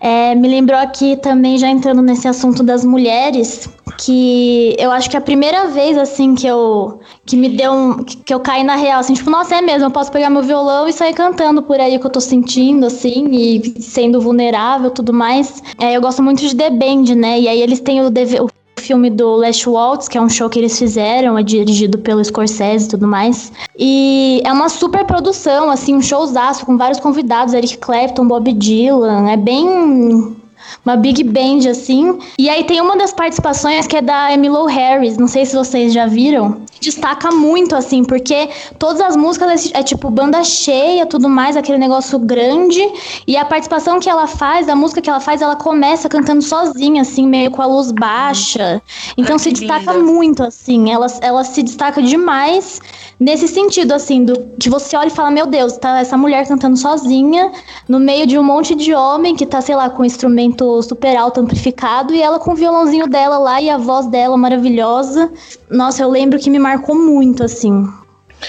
É, 0.04 0.34
me 0.34 0.48
lembrou 0.48 0.80
aqui 0.80 1.16
também, 1.16 1.56
já 1.56 1.68
entrando 1.68 2.02
nesse 2.02 2.26
assunto 2.26 2.64
das 2.64 2.84
mulheres, 2.84 3.68
que 3.98 4.74
eu 4.76 4.90
acho 4.90 5.08
que 5.08 5.16
a 5.16 5.20
primeira 5.20 5.68
vez, 5.68 5.96
assim, 5.96 6.34
que 6.34 6.44
eu, 6.44 6.98
que 7.24 7.36
me 7.36 7.48
deu 7.48 7.72
um, 7.72 8.02
que 8.02 8.34
eu 8.34 8.40
caí 8.40 8.64
na 8.64 8.74
real, 8.74 8.98
assim, 8.98 9.14
tipo, 9.14 9.30
nossa, 9.30 9.54
é 9.54 9.60
mesmo, 9.62 9.86
eu 9.86 9.90
posso 9.92 10.10
pegar 10.10 10.28
meu 10.28 10.42
violão 10.42 10.88
e 10.88 10.92
sair 10.92 11.14
cantando 11.14 11.62
por 11.62 11.78
aí 11.78 11.96
que 12.00 12.04
eu 12.04 12.10
tô 12.10 12.20
sentindo, 12.20 12.86
assim, 12.86 13.28
e 13.30 13.80
sendo 13.80 14.20
vulnerável 14.20 14.90
tudo 14.90 15.12
mais. 15.12 15.62
É, 15.80 15.96
eu 15.96 16.00
gosto 16.00 16.20
muito 16.20 16.40
de 16.40 16.56
The 16.56 16.70
Band, 16.70 17.14
né, 17.14 17.38
e 17.38 17.46
aí 17.46 17.62
eles 17.62 17.78
têm 17.78 18.00
o, 18.00 18.08
o 18.08 18.62
filme 18.83 19.09
do 19.09 19.37
Last 19.37 19.68
Waltz, 19.68 20.09
que 20.09 20.18
é 20.18 20.21
um 20.21 20.29
show 20.29 20.51
que 20.51 20.59
eles 20.59 20.79
fizeram, 20.79 21.38
é 21.38 21.42
dirigido 21.42 21.99
pelo 21.99 22.23
Scorsese 22.23 22.87
e 22.87 22.88
tudo 22.88 23.07
mais. 23.07 23.53
E 23.79 24.42
é 24.45 24.53
uma 24.53 24.68
super 24.68 25.05
produção, 25.05 25.71
assim, 25.71 25.95
um 25.95 26.03
showzaço 26.03 26.66
com 26.66 26.77
vários 26.77 27.01
convidados, 27.01 27.55
Eric 27.55 27.79
Clapton, 27.79 28.27
Bob 28.27 28.53
Dylan, 28.53 29.31
é 29.31 29.37
bem 29.37 30.37
uma 30.85 30.96
big 30.96 31.22
band 31.25 31.68
assim. 31.70 32.18
E 32.38 32.48
aí 32.48 32.64
tem 32.64 32.81
uma 32.81 32.96
das 32.96 33.12
participações 33.12 33.87
que 33.87 33.96
é 33.96 34.03
da 34.03 34.33
Emily 34.33 34.72
Harris, 34.72 35.16
não 35.16 35.29
sei 35.29 35.46
se 35.46 35.55
vocês 35.55 35.92
já 35.92 36.07
viram. 36.07 36.62
Destaca 36.81 37.31
muito 37.31 37.77
assim, 37.77 38.05
porque 38.05 38.48
todas 38.79 39.01
as 39.01 39.16
músicas 39.16 39.72
é, 39.72 39.81
é, 39.81 39.83
tipo 39.83 40.11
banda 40.11 40.42
cheia, 40.42 41.07
tudo 41.07 41.29
mais, 41.29 41.57
aquele 41.57 41.79
negócio 41.79 42.18
grande. 42.18 42.81
E 43.27 43.37
a 43.37 43.44
participação 43.44 44.01
que 44.01 44.11
ela 44.11 44.27
faz, 44.27 44.68
a 44.68 44.75
música 44.75 45.01
que 45.01 45.09
ela 45.09 45.20
faz, 45.20 45.40
ela 45.40 45.55
começa 45.55 46.09
cantando 46.09 46.42
sozinha 46.42 47.03
assim, 47.03 47.27
meio 47.27 47.51
com 47.51 47.62
a 47.62 47.66
luz 47.66 47.92
baixa. 47.92 48.83
Então 49.16 49.38
se 49.38 49.53
destaca 49.53 49.92
linda. 49.92 50.12
muito 50.12 50.42
assim, 50.42 50.90
ela 50.90 51.07
ela 51.20 51.44
se 51.44 51.62
destaca 51.62 52.03
demais 52.03 52.81
nesse 53.22 53.46
sentido, 53.46 53.92
assim, 53.92 54.25
do 54.25 54.35
que 54.59 54.68
você 54.68 54.96
olha 54.96 55.07
e 55.07 55.11
fala, 55.11 55.31
meu 55.31 55.46
Deus, 55.46 55.77
tá 55.77 56.01
essa 56.01 56.16
mulher 56.16 56.46
cantando 56.46 56.77
sozinha, 56.77 57.53
no 57.88 58.01
meio 58.01 58.27
de 58.27 58.37
um 58.37 58.42
monte 58.42 58.75
de 58.75 58.92
homem 58.92 59.37
que 59.37 59.46
tá, 59.46 59.61
sei 59.61 59.77
lá, 59.77 59.88
com 59.88 60.03
um 60.03 60.05
instrumento 60.52 60.82
super 60.82 61.16
alto 61.16 61.40
amplificado, 61.40 62.14
e 62.14 62.22
ela 62.22 62.38
com 62.38 62.52
o 62.52 62.54
violãozinho 62.54 63.06
dela 63.06 63.38
lá 63.38 63.60
e 63.60 63.70
a 63.70 63.78
voz 63.78 64.06
dela 64.06 64.36
maravilhosa. 64.36 65.32
Nossa, 65.70 66.02
eu 66.02 66.10
lembro 66.10 66.38
que 66.38 66.50
me 66.50 66.58
marcou 66.58 66.94
muito, 66.94 67.42
assim. 67.42 67.86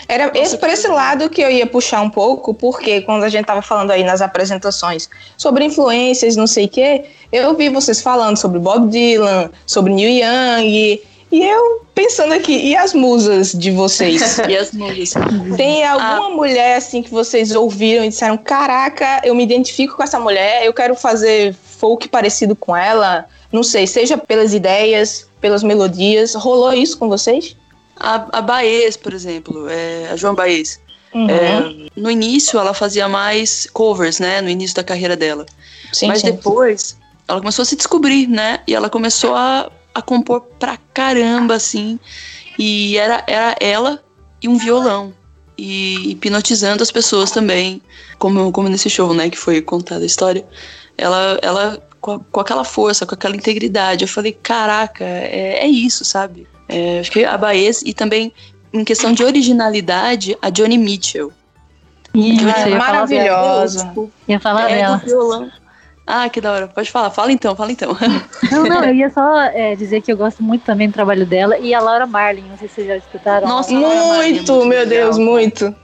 Era 0.07 0.31
esse, 0.33 0.57
por 0.57 0.69
esse 0.69 0.87
lado 0.87 1.29
que 1.29 1.41
eu 1.41 1.51
ia 1.51 1.67
puxar 1.67 2.01
um 2.01 2.09
pouco, 2.09 2.53
porque 2.53 3.01
quando 3.01 3.23
a 3.23 3.29
gente 3.29 3.45
tava 3.45 3.61
falando 3.61 3.91
aí 3.91 4.03
nas 4.03 4.21
apresentações 4.21 5.07
sobre 5.37 5.65
influências, 5.65 6.35
não 6.35 6.47
sei 6.47 6.65
o 6.65 6.69
quê, 6.69 7.05
eu 7.31 7.55
vi 7.55 7.69
vocês 7.69 8.01
falando 8.01 8.35
sobre 8.37 8.59
Bob 8.59 8.89
Dylan, 8.89 9.51
sobre 9.67 9.93
Neil 9.93 10.09
Young, 10.09 10.99
e 11.31 11.43
eu 11.43 11.81
pensando 11.93 12.33
aqui, 12.33 12.55
e 12.55 12.75
as 12.75 12.93
musas 12.93 13.53
de 13.53 13.71
vocês? 13.71 14.37
e 14.49 14.57
as 14.57 14.71
musas? 14.71 15.13
Tem 15.55 15.83
alguma 15.83 16.27
ah. 16.27 16.29
mulher 16.29 16.77
assim 16.77 17.01
que 17.01 17.11
vocês 17.11 17.55
ouviram 17.55 18.03
e 18.03 18.09
disseram: 18.09 18.37
Caraca, 18.37 19.21
eu 19.23 19.35
me 19.35 19.43
identifico 19.43 19.95
com 19.95 20.03
essa 20.03 20.19
mulher, 20.19 20.65
eu 20.65 20.73
quero 20.73 20.95
fazer 20.95 21.55
folk 21.83 22.07
parecido 22.07 22.55
com 22.55 22.73
ela? 22.73 23.25
Não 23.51 23.61
sei, 23.61 23.85
seja 23.85 24.17
pelas 24.17 24.53
ideias, 24.53 25.27
pelas 25.41 25.63
melodias. 25.63 26.33
Rolou 26.33 26.71
isso 26.71 26.97
com 26.97 27.09
vocês? 27.09 27.57
A, 27.97 28.37
a 28.37 28.41
Baez, 28.41 28.95
por 28.95 29.13
exemplo, 29.13 29.67
é, 29.69 30.07
a 30.09 30.15
João 30.15 30.33
Baez. 30.33 30.79
Uhum. 31.13 31.29
É, 31.29 31.89
no 31.93 32.09
início 32.09 32.57
ela 32.57 32.73
fazia 32.73 33.09
mais 33.09 33.67
covers, 33.73 34.17
né? 34.17 34.41
No 34.41 34.47
início 34.47 34.77
da 34.77 34.83
carreira 34.83 35.17
dela. 35.17 35.45
Sim, 35.91 36.07
Mas 36.07 36.21
sim. 36.21 36.31
depois 36.31 36.97
ela 37.27 37.39
começou 37.39 37.63
a 37.63 37.65
se 37.65 37.75
descobrir, 37.75 38.27
né? 38.27 38.61
E 38.65 38.73
ela 38.73 38.89
começou 38.89 39.35
a 39.35 39.69
a 39.93 40.01
compor 40.01 40.41
pra 40.57 40.77
caramba, 40.93 41.55
assim. 41.55 41.99
E 42.57 42.97
era, 42.97 43.23
era 43.27 43.55
ela 43.59 44.03
e 44.41 44.47
um 44.47 44.57
violão. 44.57 45.13
E 45.57 46.11
hipnotizando 46.11 46.81
as 46.81 46.91
pessoas 46.91 47.29
também, 47.29 47.81
como, 48.17 48.51
como 48.51 48.69
nesse 48.69 48.89
show, 48.89 49.13
né, 49.13 49.29
que 49.29 49.37
foi 49.37 49.61
contada 49.61 50.01
a 50.01 50.07
história. 50.07 50.45
Ela, 50.97 51.39
ela 51.41 51.83
com, 51.99 52.19
com 52.19 52.39
aquela 52.39 52.63
força, 52.63 53.05
com 53.05 53.15
aquela 53.15 53.35
integridade. 53.35 54.03
Eu 54.03 54.07
falei, 54.07 54.33
caraca, 54.33 55.03
é, 55.03 55.59
é 55.63 55.67
isso, 55.67 56.03
sabe? 56.03 56.47
É, 56.67 56.99
acho 56.99 57.11
que 57.11 57.23
a 57.23 57.37
Baez 57.37 57.81
e 57.85 57.93
também 57.93 58.33
em 58.73 58.83
questão 58.83 59.13
de 59.13 59.23
originalidade, 59.23 60.35
a 60.41 60.49
Johnny 60.49 60.77
Mitchell. 60.77 61.31
Isso, 62.13 62.43
maravilhosa. 62.77 63.93
Ia 64.27 64.39
falar 64.39 64.69
É, 64.69 64.75
dela. 64.75 64.97
violão. 64.97 65.51
Ah, 66.05 66.27
que 66.27 66.41
da 66.41 66.51
hora. 66.51 66.67
Pode 66.67 66.91
falar. 66.91 67.09
Fala 67.09 67.31
então, 67.31 67.55
fala 67.55 67.71
então. 67.71 67.95
Não, 68.51 68.65
não, 68.65 68.83
eu 68.83 68.93
ia 68.93 69.09
só 69.09 69.41
é, 69.41 69.73
dizer 69.75 70.01
que 70.01 70.11
eu 70.11 70.17
gosto 70.17 70.43
muito 70.43 70.63
também 70.65 70.89
do 70.89 70.93
trabalho 70.93 71.25
dela 71.25 71.57
e 71.57 71.73
a 71.73 71.79
Laura 71.79 72.05
Marlin, 72.05 72.43
não 72.49 72.57
sei 72.57 72.67
se 72.67 72.75
vocês 72.75 72.87
já 72.87 72.97
escutaram. 72.97 73.47
Nossa, 73.47 73.73
Laura 73.73 73.87
Marlin 73.95 74.11
é 74.11 74.33
Muito, 74.33 74.53
muito 74.53 74.65
meu 74.67 74.79
legal, 74.79 74.85
Deus, 74.85 75.17
muito. 75.17 75.75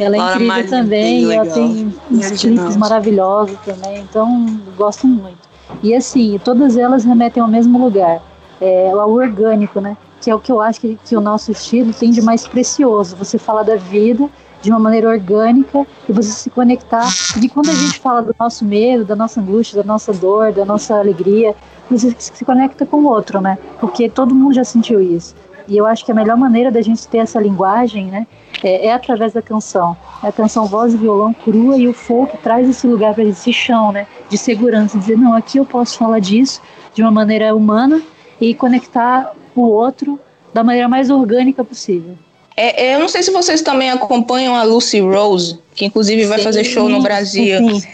Ela 0.00 0.16
é 0.16 0.18
Laura 0.18 0.42
incrível 0.42 0.70
também, 0.70 1.32
ela 1.32 1.46
tem 1.46 1.94
uns 2.10 2.30
clipes 2.40 2.76
maravilhosos 2.76 3.58
também, 3.64 4.00
então 4.00 4.46
gosto 4.74 5.06
muito. 5.06 5.38
E 5.82 5.94
assim, 5.94 6.40
todas 6.42 6.78
elas 6.78 7.04
remetem 7.04 7.42
ao 7.42 7.48
mesmo 7.48 7.78
lugar, 7.78 8.22
é, 8.60 8.90
ao 8.90 9.12
orgânico, 9.12 9.78
né? 9.78 9.98
Que 10.18 10.30
é 10.30 10.34
o 10.34 10.40
que 10.40 10.50
eu 10.50 10.60
acho 10.60 10.80
que, 10.80 10.98
que 11.04 11.14
o 11.14 11.20
nosso 11.20 11.52
estilo 11.52 11.92
tem 11.92 12.10
de 12.10 12.22
mais 12.22 12.46
precioso. 12.46 13.14
Você 13.16 13.36
fala 13.36 13.62
da 13.62 13.76
vida 13.76 14.26
de 14.62 14.70
uma 14.70 14.78
maneira 14.78 15.08
orgânica 15.08 15.86
e 16.08 16.12
você 16.12 16.30
se 16.30 16.50
conectar. 16.50 17.06
E 17.42 17.48
quando 17.48 17.68
a 17.68 17.74
gente 17.74 17.98
fala 18.00 18.22
do 18.22 18.34
nosso 18.38 18.64
medo, 18.64 19.04
da 19.04 19.16
nossa 19.16 19.40
angústia, 19.40 19.82
da 19.82 19.86
nossa 19.86 20.12
dor, 20.12 20.52
da 20.52 20.64
nossa 20.64 20.98
alegria, 20.98 21.54
você 21.90 22.14
se 22.18 22.44
conecta 22.44 22.86
com 22.86 22.98
o 22.98 23.06
outro, 23.06 23.40
né? 23.40 23.58
Porque 23.78 24.08
todo 24.08 24.34
mundo 24.34 24.54
já 24.54 24.64
sentiu 24.64 25.00
isso. 25.00 25.34
E 25.70 25.76
eu 25.76 25.86
acho 25.86 26.04
que 26.04 26.10
a 26.10 26.14
melhor 26.14 26.36
maneira 26.36 26.68
da 26.70 26.82
gente 26.82 27.06
ter 27.06 27.18
essa 27.18 27.40
linguagem, 27.40 28.06
né, 28.06 28.26
é, 28.62 28.86
é 28.88 28.92
através 28.92 29.32
da 29.32 29.40
canção. 29.40 29.96
É 30.22 30.26
a 30.28 30.32
canção 30.32 30.66
voz 30.66 30.92
e 30.92 30.96
violão 30.96 31.32
crua 31.32 31.78
e 31.78 31.86
o 31.86 31.92
folk 31.94 32.36
traz 32.38 32.68
esse 32.68 32.86
lugar 32.88 33.14
para 33.14 33.22
esse 33.22 33.52
chão, 33.52 33.92
né, 33.92 34.06
de 34.28 34.36
segurança, 34.36 34.98
dizer 34.98 35.16
não, 35.16 35.32
aqui 35.32 35.58
eu 35.58 35.64
posso 35.64 35.96
falar 35.96 36.18
disso 36.18 36.60
de 36.92 37.02
uma 37.02 37.10
maneira 37.12 37.54
humana 37.54 38.02
e 38.40 38.52
conectar 38.52 39.32
o 39.54 39.62
outro 39.62 40.18
da 40.52 40.64
maneira 40.64 40.88
mais 40.88 41.08
orgânica 41.08 41.62
possível. 41.64 42.16
É, 42.56 42.86
é, 42.88 42.94
eu 42.96 42.98
não 43.00 43.08
sei 43.08 43.22
se 43.22 43.30
vocês 43.30 43.62
também 43.62 43.90
acompanham 43.90 44.56
a 44.56 44.64
Lucy 44.64 45.00
Rose, 45.00 45.58
que 45.76 45.84
inclusive 45.86 46.26
vai 46.26 46.38
Sim, 46.38 46.44
fazer 46.44 46.64
show 46.64 46.88
no 46.88 47.00
Brasil. 47.00 47.78
Sim. 47.80 47.88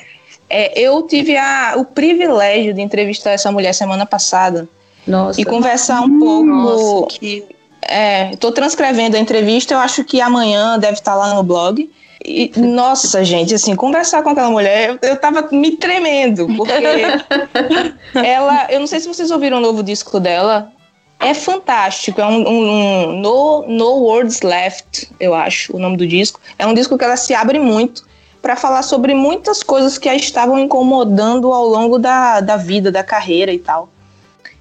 É, 0.49 0.81
eu 0.81 1.03
tive 1.03 1.37
a- 1.37 1.75
o 1.77 1.85
privilégio 1.85 2.73
de 2.73 2.81
entrevistar 2.81 3.33
essa 3.33 3.53
mulher 3.53 3.75
semana 3.75 4.07
passada 4.07 4.67
Nossa. 5.07 5.41
e 5.41 5.45
conversar 5.45 6.01
um 6.01 6.19
pouco. 6.19 6.47
Nossa, 6.47 7.19
que 7.19 7.45
É, 7.89 8.31
estou 8.33 8.53
transcrevendo 8.53 9.17
a 9.17 9.21
entrevista, 9.21 9.75
eu 9.75 9.79
acho 9.79 10.05
que 10.05 10.21
amanhã 10.21 10.79
deve 10.79 10.95
estar 10.95 11.15
lá 11.15 11.35
no 11.35 11.43
blog. 11.43 11.91
E, 12.25 12.51
nossa, 12.57 13.25
gente, 13.25 13.55
assim, 13.55 13.77
conversar 13.77 14.23
com 14.23 14.31
aquela 14.31 14.51
mulher, 14.51 14.91
eu, 15.01 15.11
eu 15.11 15.17
tava 15.17 15.47
me 15.53 15.73
tremendo, 15.77 16.49
porque 16.57 16.73
ela, 18.15 18.67
eu 18.71 18.81
não 18.81 18.87
sei 18.87 19.01
se 19.01 19.09
vocês 19.09 19.31
ouviram 19.31 19.59
o 19.59 19.61
novo 19.61 19.83
disco 19.83 20.19
dela, 20.19 20.73
é 21.21 21.33
fantástico, 21.35 22.21
é 22.21 22.27
um, 22.27 22.49
um- 22.49 22.71
um 22.71 23.21
no, 23.21 23.65
no 23.69 23.91
Words 24.03 24.43
Left, 24.43 25.09
eu 25.21 25.35
acho, 25.35 25.77
o 25.77 25.79
nome 25.79 25.97
do 25.97 26.07
disco. 26.07 26.41
É 26.59 26.67
um 26.67 26.75
disco 26.75 26.99
que 26.99 27.05
ela 27.05 27.17
se 27.17 27.35
abre 27.35 27.59
muito 27.59 28.05
para 28.43 28.57
falar 28.57 28.83
sobre 28.83 29.15
muitas 29.15 29.63
coisas 29.63 29.99
que 29.99 30.09
a 30.09 30.15
estavam 30.15 30.59
incomodando 30.59 31.53
ao 31.53 31.67
longo 31.67 31.99
da, 31.99 32.41
da 32.41 32.57
vida, 32.57 32.91
da 32.93 33.03
carreira 33.03 33.53
e 33.53 33.59
tal. 33.59 33.89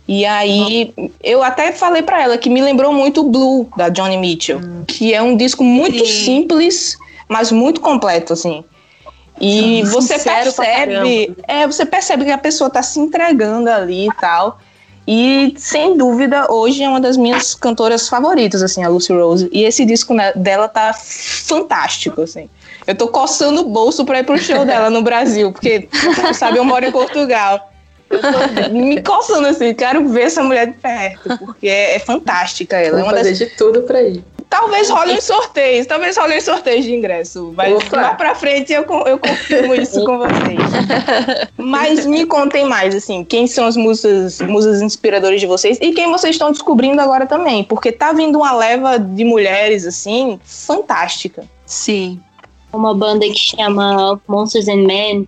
E 0.08 0.26
aí, 0.26 0.94
eu 1.24 1.41
até 1.41 1.72
falei 1.72 2.04
pra 2.04 2.22
ela 2.22 2.38
que 2.38 2.50
me 2.50 2.62
lembrou 2.62 2.94
muito 2.94 3.22
o 3.22 3.24
Blue, 3.30 3.68
da 3.76 3.89
Johnny 3.89 4.18
Mitchell, 4.18 4.60
que 4.88 5.13
é 5.13 5.22
um 5.22 5.36
disco 5.36 5.63
muito 5.63 6.06
Sim. 6.06 6.26
simples, 6.26 6.98
mas 7.28 7.52
muito 7.52 7.82
completo, 7.82 8.34
assim. 8.34 8.63
E 9.41 9.84
você 9.84 10.18
percebe, 10.20 11.36
é, 11.48 11.68
você 11.68 11.86
percebe 11.86 12.24
que 12.24 12.32
a 12.32 12.38
pessoa 12.38 12.70
tá 12.70 12.82
se 12.82 13.00
entregando 13.00 13.70
ali 13.70 14.08
e 14.08 14.13
tal. 14.13 14.60
E 15.08 15.54
sem 15.58 15.98
dúvida, 15.98 16.52
hoje 16.52 16.82
é 16.82 16.89
uma 16.89 17.00
das 17.00 17.15
minhas 17.15 17.54
cantoras 17.54 18.08
favoritas, 18.08 18.63
assim, 18.63 18.84
a 18.84 18.88
Lucy 18.88 19.13
Rose. 19.13 19.50
E 19.52 19.63
esse 19.63 19.86
disco 19.86 20.13
né, 20.13 20.32
dela 20.36 20.68
tá 20.68 20.94
fantástico, 20.94 22.22
assim. 22.22 22.50
Eu 22.88 22.96
tô 22.96 23.08
coçando 23.08 23.62
o 23.62 23.65
bolso 23.65 24.04
pra 24.06 24.20
ir 24.20 24.24
pro 24.24 24.38
show 24.38 24.65
dela 24.65 24.89
no 24.89 25.02
Brasil, 25.04 25.52
porque, 25.52 25.88
sabe, 26.34 26.58
eu 26.58 26.65
moro 26.65 26.86
em 26.86 26.91
Portugal. 26.91 27.72
Eu 28.10 28.20
tô 28.20 28.70
me 28.72 29.02
coçando 29.02 29.48
assim, 29.48 29.74
quero 29.74 30.08
ver 30.10 30.24
essa 30.24 30.44
mulher 30.44 30.68
de 30.68 30.74
perto, 30.74 31.38
porque 31.39 31.68
é, 31.68 31.96
é 31.96 32.00
fantástica 32.00 32.78
ela. 32.78 33.00
É 33.00 33.02
Vou 33.02 33.10
uma 33.10 33.18
fazer 33.18 33.30
das... 33.30 33.39
de 33.39 33.46
tudo 33.58 33.82
pra 33.84 34.02
ir. 34.02 34.24
Talvez 34.48 34.89
role 34.89 35.13
uns 35.13 35.24
sorteios, 35.24 35.88
talvez 35.88 36.15
role 36.15 36.38
uns 36.38 36.44
sorteios 36.44 36.86
de 36.86 36.94
ingresso. 36.94 37.52
Mas 37.58 37.74
Opa. 37.74 37.98
lá 37.98 38.13
pra 38.13 38.36
frente 38.36 38.72
eu, 38.72 38.84
eu 39.06 39.18
confirmo 39.18 39.74
isso 39.74 40.06
com 40.06 40.20
vocês. 40.20 40.60
Mas 41.58 42.06
me 42.06 42.26
contem 42.26 42.63
mais, 42.63 42.96
assim, 42.96 43.24
quem 43.24 43.48
são 43.48 43.65
as 43.65 43.76
musas, 43.76 44.39
musas 44.41 44.82
inspiradoras 44.82 45.41
de 45.41 45.48
vocês 45.48 45.80
e 45.82 45.91
quem 45.91 46.12
vocês 46.12 46.36
estão 46.36 46.52
descobrindo 46.52 47.02
agora 47.02 47.26
também. 47.26 47.63
Porque 47.63 47.91
tá 47.91 48.13
vindo 48.13 48.38
uma 48.38 48.54
leva 48.54 49.00
de 49.00 49.26
mulheres, 49.26 49.86
assim, 49.86 50.39
fantástica. 50.44 51.44
sim. 51.65 52.20
Uma 52.72 52.94
banda 52.94 53.26
que 53.26 53.39
chama 53.39 54.20
Monsters 54.28 54.68
and 54.68 54.86
Men. 54.86 55.28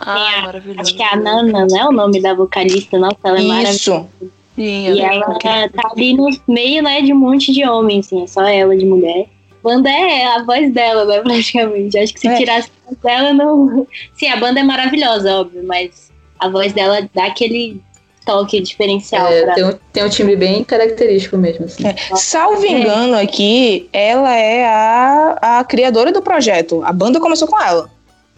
Ah, 0.00 0.38
a- 0.38 0.42
maravilhoso. 0.42 0.80
Acho 0.80 0.96
que 0.96 1.02
é 1.02 1.08
a 1.12 1.16
Nana, 1.16 1.66
né? 1.70 1.84
O 1.84 1.92
nome 1.92 2.20
da 2.20 2.34
vocalista. 2.34 2.98
Nossa, 2.98 3.16
ela 3.24 3.38
é 3.40 3.42
maravilhosa. 3.42 3.76
Isso. 3.76 4.08
Sim, 4.56 4.86
E 4.92 5.00
ela 5.00 5.12
é 5.12 5.16
ela 5.16 5.34
incrível. 5.34 5.70
tá 5.70 5.90
ali 5.92 6.14
no 6.14 6.28
meio, 6.48 6.82
né, 6.82 7.00
de 7.00 7.12
um 7.12 7.16
monte 7.16 7.52
de 7.52 7.64
homens, 7.68 8.06
assim, 8.06 8.24
é 8.24 8.26
só 8.26 8.42
ela 8.44 8.76
de 8.76 8.84
mulher. 8.84 9.26
A 9.52 9.62
banda 9.68 9.88
é 9.88 10.26
a 10.26 10.42
voz 10.42 10.72
dela, 10.72 11.04
né, 11.04 11.20
praticamente. 11.22 11.96
Acho 11.98 12.12
que 12.14 12.20
se 12.20 12.26
É. 12.28 12.36
tirasse 12.36 12.68
a 12.68 12.88
voz 12.90 12.98
dela, 13.00 13.32
não. 13.32 13.86
Sim, 14.16 14.28
a 14.28 14.36
banda 14.36 14.58
é 14.58 14.62
maravilhosa, 14.64 15.32
óbvio, 15.40 15.62
mas 15.64 16.10
a 16.40 16.48
voz 16.48 16.72
dela 16.72 17.08
dá 17.14 17.26
aquele 17.26 17.80
toque 18.26 18.60
diferencial 18.60 19.26
É, 19.28 19.42
pra 19.42 19.54
tem, 19.54 19.64
um, 19.64 19.78
tem 19.92 20.04
um 20.04 20.08
timbre 20.08 20.34
bem 20.36 20.62
característico 20.64 21.36
mesmo. 21.38 21.64
Assim. 21.66 21.86
É. 21.86 21.94
Salvo 22.16 22.66
engano 22.66 23.16
aqui, 23.16 23.88
ela 23.92 24.34
é 24.36 24.66
a, 24.66 25.60
a 25.60 25.64
criadora 25.64 26.10
do 26.12 26.20
projeto. 26.20 26.82
A 26.84 26.92
banda 26.92 27.20
começou 27.20 27.46
com 27.48 27.60
ela. 27.62 27.88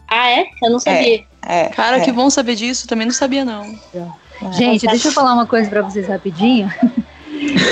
Ah, 0.07 0.31
é? 0.31 0.47
Eu 0.63 0.71
não 0.71 0.79
sabia. 0.79 1.17
É, 1.17 1.23
Cara, 1.75 1.99
é. 1.99 2.01
que 2.01 2.13
bom 2.13 2.29
saber 2.31 2.55
disso. 2.55 2.87
Também 2.87 3.07
não 3.07 3.15
sabia, 3.15 3.45
não. 3.45 3.75
Gente, 4.53 4.87
deixa 4.87 5.09
eu 5.09 5.13
falar 5.13 5.35
uma 5.35 5.47
coisa 5.47 5.69
pra 5.69 5.83
vocês 5.83 6.09
rapidinho. 6.09 6.73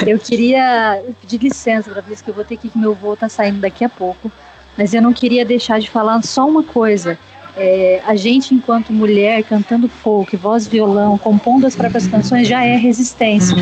Eu 0.07 0.19
queria 0.19 1.03
pedir 1.21 1.39
licença 1.43 1.91
pra 1.91 2.01
vocês 2.01 2.23
que 2.23 2.31
eu 2.31 2.35
vou 2.35 2.45
ter 2.45 2.57
que 2.57 2.69
ir, 2.69 2.71
que 2.71 2.79
meu 2.79 2.95
voo 2.95 3.15
tá 3.15 3.29
saindo 3.29 3.61
daqui 3.61 3.85
a 3.85 3.89
pouco. 3.89 4.33
Mas 4.79 4.95
eu 4.95 5.03
não 5.03 5.13
queria 5.13 5.45
deixar 5.45 5.79
de 5.79 5.91
falar 5.91 6.23
só 6.23 6.49
uma 6.49 6.63
coisa. 6.63 7.19
É, 7.57 8.01
a 8.07 8.15
gente, 8.15 8.55
enquanto 8.55 8.93
mulher, 8.93 9.43
cantando 9.43 9.89
folk, 9.89 10.37
voz 10.37 10.67
violão, 10.67 11.19
compondo 11.19 11.67
as 11.67 11.75
próprias 11.75 12.07
canções, 12.07 12.47
já 12.47 12.65
é 12.65 12.77
resistência. 12.77 13.57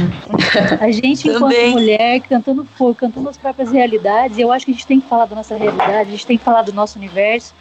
A 0.81 0.91
gente, 0.93 1.27
enquanto 1.29 1.71
mulher, 1.71 2.21
cantando 2.21 2.65
folk, 2.77 3.01
cantando 3.01 3.29
as 3.29 3.39
próprias 3.39 3.73
realidades, 3.73 4.39
eu 4.39 4.53
acho 4.53 4.67
que 4.67 4.73
a 4.73 4.75
gente 4.75 4.87
tem 4.87 5.01
que 5.01 5.09
falar 5.09 5.25
da 5.25 5.35
nossa 5.35 5.57
realidade, 5.57 6.09
a 6.09 6.13
gente 6.13 6.27
tem 6.27 6.37
que 6.37 6.45
falar 6.45 6.63
do 6.63 6.75
nosso 6.75 6.99
universo 6.99 7.55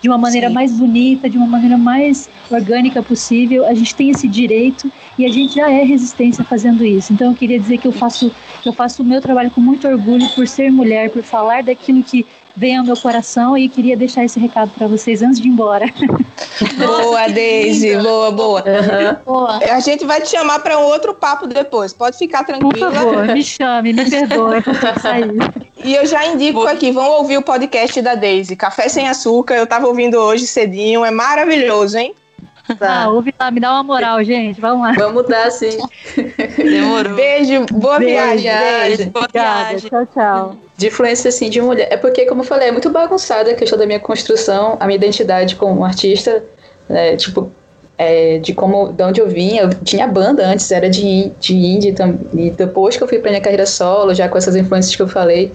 de 0.00 0.08
uma 0.08 0.18
maneira 0.18 0.48
Sim. 0.48 0.54
mais 0.54 0.72
bonita, 0.72 1.28
de 1.28 1.36
uma 1.36 1.46
maneira 1.46 1.76
mais 1.76 2.28
orgânica 2.50 3.02
possível. 3.02 3.66
A 3.66 3.74
gente 3.74 3.94
tem 3.94 4.10
esse 4.10 4.26
direito 4.26 4.90
e 5.18 5.24
a 5.24 5.28
gente 5.28 5.54
já 5.54 5.70
é 5.70 5.82
resistência 5.82 6.44
fazendo 6.44 6.84
isso. 6.84 7.12
Então 7.12 7.30
eu 7.30 7.36
queria 7.36 7.58
dizer 7.58 7.78
que 7.78 7.86
eu 7.86 7.92
faço 7.92 8.32
que 8.62 8.68
eu 8.68 8.72
faço 8.72 9.02
o 9.02 9.04
meu 9.04 9.20
trabalho 9.20 9.50
com 9.50 9.60
muito 9.60 9.88
orgulho 9.88 10.28
por 10.34 10.46
ser 10.46 10.70
mulher, 10.70 11.10
por 11.10 11.22
falar 11.22 11.62
daquilo 11.62 12.02
que 12.02 12.26
vem 12.56 12.76
ao 12.76 12.84
meu 12.84 12.96
coração 12.96 13.56
e 13.56 13.68
queria 13.68 13.96
deixar 13.96 14.24
esse 14.24 14.38
recado 14.38 14.70
para 14.70 14.86
vocês 14.86 15.22
antes 15.22 15.40
de 15.40 15.48
ir 15.48 15.50
embora. 15.52 15.86
Boa, 16.76 17.28
Daisy. 17.28 17.96
Boa, 17.96 18.30
boa. 18.30 18.64
Boa. 19.24 19.58
A 19.58 19.80
gente 19.80 20.04
vai 20.04 20.20
te 20.20 20.28
chamar 20.28 20.58
para 20.60 20.78
um 20.78 20.82
outro 20.82 21.14
papo 21.14 21.46
depois. 21.46 21.92
Pode 21.92 22.18
ficar 22.18 22.44
Por 22.44 22.56
tranquila. 22.58 22.90
favor, 22.92 23.26
me 23.28 23.42
chame, 23.42 23.92
me 23.92 24.10
perdoe, 24.10 24.62
sair. 25.00 25.30
E 25.82 25.94
eu 25.94 26.04
já 26.06 26.26
indico 26.26 26.66
aqui, 26.66 26.90
vão 26.90 27.08
ouvir 27.18 27.38
o 27.38 27.42
podcast 27.42 28.00
da 28.02 28.14
Daisy, 28.14 28.56
Café 28.56 28.88
Sem 28.88 29.08
Açúcar. 29.08 29.54
Eu 29.54 29.66
tava 29.66 29.86
ouvindo 29.86 30.16
hoje 30.18 30.46
cedinho, 30.46 31.04
é 31.04 31.10
maravilhoso, 31.10 31.96
hein? 31.96 32.14
Ah, 32.80 33.08
ouve 33.08 33.34
lá, 33.40 33.50
me 33.50 33.58
dá 33.58 33.72
uma 33.72 33.82
moral, 33.82 34.22
gente. 34.22 34.60
Vamos 34.60 34.86
lá. 34.86 34.92
Vamos 34.92 35.22
mudar, 35.22 35.50
sim. 35.50 35.78
Demorou. 36.56 37.14
Beijo, 37.14 37.66
boa 37.72 37.98
Beijo, 37.98 38.14
viagem. 38.14 38.42
viagem. 38.42 39.08
Boa 39.08 39.24
Obrigada. 39.24 39.68
viagem. 39.70 39.90
Tchau, 39.90 40.06
tchau. 40.06 40.69
De 40.80 40.86
influência, 40.86 41.28
assim, 41.28 41.50
de 41.50 41.60
mulher. 41.60 41.88
É 41.90 41.96
porque, 41.98 42.24
como 42.24 42.40
eu 42.40 42.44
falei, 42.46 42.68
é 42.68 42.72
muito 42.72 42.88
bagunçada 42.88 43.50
a 43.50 43.54
questão 43.54 43.78
da 43.78 43.84
minha 43.84 44.00
construção, 44.00 44.78
a 44.80 44.86
minha 44.86 44.96
identidade 44.96 45.54
como 45.56 45.84
artista, 45.84 46.42
né, 46.88 47.16
tipo, 47.16 47.52
é, 47.98 48.38
de 48.38 48.54
como, 48.54 48.90
de 48.90 49.04
onde 49.04 49.20
eu 49.20 49.28
vim. 49.28 49.58
Eu 49.58 49.68
tinha 49.84 50.06
banda 50.06 50.46
antes, 50.46 50.72
era 50.72 50.88
de, 50.88 51.30
de 51.38 51.54
indie, 51.54 51.94
e 52.32 52.48
depois 52.48 52.96
que 52.96 53.02
eu 53.02 53.06
fui 53.06 53.18
pra 53.18 53.30
minha 53.30 53.42
carreira 53.42 53.66
solo, 53.66 54.14
já 54.14 54.26
com 54.26 54.38
essas 54.38 54.56
influências 54.56 54.96
que 54.96 55.02
eu 55.02 55.08
falei. 55.08 55.52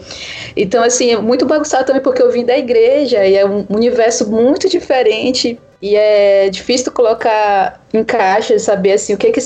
Então, 0.56 0.84
assim, 0.84 1.12
é 1.12 1.18
muito 1.18 1.44
bagunçado 1.44 1.86
também 1.86 2.04
porque 2.04 2.22
eu 2.22 2.32
vim 2.32 2.46
da 2.46 2.56
igreja, 2.56 3.26
e 3.26 3.36
é 3.36 3.44
um 3.44 3.66
universo 3.68 4.30
muito 4.30 4.70
diferente, 4.70 5.58
e 5.86 5.96
é 5.96 6.50
difícil 6.50 6.92
colocar 6.92 7.80
em 7.94 8.04
caixa, 8.04 8.58
saber, 8.58 8.94
assim, 8.94 9.14
o 9.14 9.18
que 9.20 9.32
que 9.32 9.40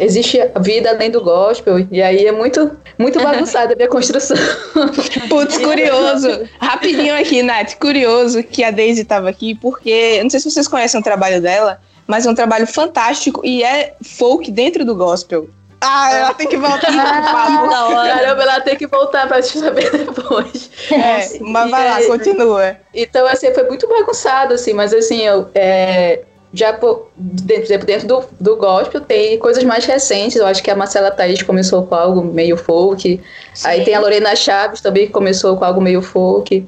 existe 0.00 0.38
vida 0.60 0.90
além 0.90 1.10
do 1.10 1.20
gospel, 1.20 1.84
e 1.90 2.00
aí 2.00 2.24
é 2.24 2.30
muito, 2.30 2.70
muito 2.96 3.20
bagunçada 3.20 3.72
a 3.72 3.76
minha 3.76 3.88
construção. 3.88 4.36
Putz, 5.28 5.58
curioso. 5.58 6.48
Rapidinho 6.60 7.18
aqui, 7.18 7.42
Nath. 7.42 7.74
Curioso 7.80 8.44
que 8.44 8.62
a 8.62 8.70
Daisy 8.70 9.04
tava 9.04 9.28
aqui, 9.28 9.56
porque 9.56 10.22
não 10.22 10.30
sei 10.30 10.38
se 10.38 10.48
vocês 10.48 10.68
conhecem 10.68 11.00
o 11.00 11.02
trabalho 11.02 11.42
dela, 11.42 11.80
mas 12.06 12.26
é 12.26 12.30
um 12.30 12.34
trabalho 12.36 12.68
fantástico 12.68 13.40
e 13.44 13.64
é 13.64 13.96
folk 14.04 14.48
dentro 14.52 14.84
do 14.84 14.94
gospel. 14.94 15.50
Ah, 15.88 16.12
ela 16.12 16.34
tem 16.34 16.48
que 16.48 16.56
voltar 16.56 16.88
ah, 16.90 18.08
Caramba, 18.08 18.42
ela 18.42 18.60
tem 18.60 18.76
que 18.76 18.86
voltar 18.88 19.28
pra 19.28 19.40
te 19.40 19.56
saber 19.56 19.90
depois. 19.90 20.68
É, 20.90 21.38
mas 21.40 21.70
vai 21.70 21.88
lá, 21.88 22.06
continua. 22.06 22.76
Então, 22.92 23.26
assim, 23.26 23.54
foi 23.54 23.62
muito 23.64 23.86
bagunçado, 23.88 24.54
assim, 24.54 24.72
mas 24.72 24.92
assim, 24.92 25.22
eu. 25.22 25.48
É, 25.54 26.22
já 26.52 26.72
dentro, 27.16 27.86
dentro 27.86 28.08
do, 28.08 28.24
do 28.40 28.56
gospel 28.56 29.00
tem 29.00 29.38
coisas 29.38 29.62
mais 29.62 29.84
recentes. 29.84 30.36
Eu 30.36 30.46
acho 30.46 30.62
que 30.62 30.70
a 30.70 30.76
Marcela 30.76 31.10
Thaís 31.10 31.42
começou 31.42 31.86
com 31.86 31.94
algo 31.94 32.24
meio 32.24 32.56
folk. 32.56 33.20
Sim. 33.54 33.68
Aí 33.68 33.84
tem 33.84 33.94
a 33.94 34.00
Lorena 34.00 34.34
Chaves 34.34 34.80
também 34.80 35.06
que 35.06 35.12
começou 35.12 35.56
com 35.56 35.64
algo 35.64 35.80
meio 35.80 36.00
folk. 36.00 36.66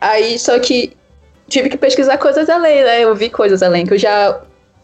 Aí, 0.00 0.38
só 0.38 0.58
que 0.58 0.96
tive 1.48 1.68
que 1.68 1.78
pesquisar 1.78 2.18
coisas 2.18 2.48
além, 2.48 2.84
né? 2.84 3.00
Eu 3.00 3.14
vi 3.14 3.30
coisas 3.30 3.62
além, 3.62 3.86
que 3.86 3.94
eu 3.94 3.98
já 3.98 4.40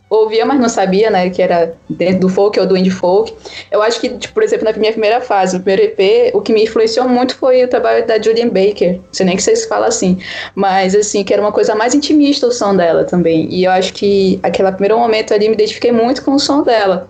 ouvia, 0.08 0.46
mas 0.46 0.60
não 0.60 0.68
sabia, 0.68 1.10
né, 1.10 1.30
que 1.30 1.42
era 1.42 1.74
dentro 1.88 2.20
do 2.20 2.28
folk 2.28 2.58
ou 2.60 2.66
do 2.66 2.76
indie 2.76 2.90
folk. 2.90 3.34
Eu 3.70 3.82
acho 3.82 4.00
que, 4.00 4.08
tipo, 4.10 4.34
por 4.34 4.42
exemplo, 4.42 4.64
na 4.64 4.72
minha 4.72 4.92
primeira 4.92 5.20
fase, 5.20 5.56
no 5.56 5.62
primeiro 5.62 5.92
EP, 5.92 6.34
o 6.34 6.40
que 6.40 6.52
me 6.52 6.62
influenciou 6.62 7.08
muito 7.08 7.36
foi 7.36 7.64
o 7.64 7.68
trabalho 7.68 8.06
da 8.06 8.20
Julian 8.20 8.48
Baker. 8.48 8.94
Não 8.94 9.04
sei 9.12 9.26
nem 9.26 9.36
que 9.36 9.42
vocês 9.42 9.64
falam 9.64 9.88
assim, 9.88 10.18
mas 10.54 10.94
assim, 10.94 11.24
que 11.24 11.32
era 11.32 11.42
uma 11.42 11.52
coisa 11.52 11.74
mais 11.74 11.94
intimista 11.94 12.46
o 12.46 12.52
som 12.52 12.76
dela 12.76 13.04
também. 13.04 13.48
E 13.52 13.64
eu 13.64 13.70
acho 13.72 13.92
que 13.92 14.38
aquele 14.42 14.70
primeiro 14.72 14.98
momento 14.98 15.34
ali 15.34 15.48
me 15.48 15.54
identifiquei 15.54 15.90
muito 15.90 16.22
com 16.22 16.32
o 16.32 16.38
som 16.38 16.62
dela. 16.62 17.08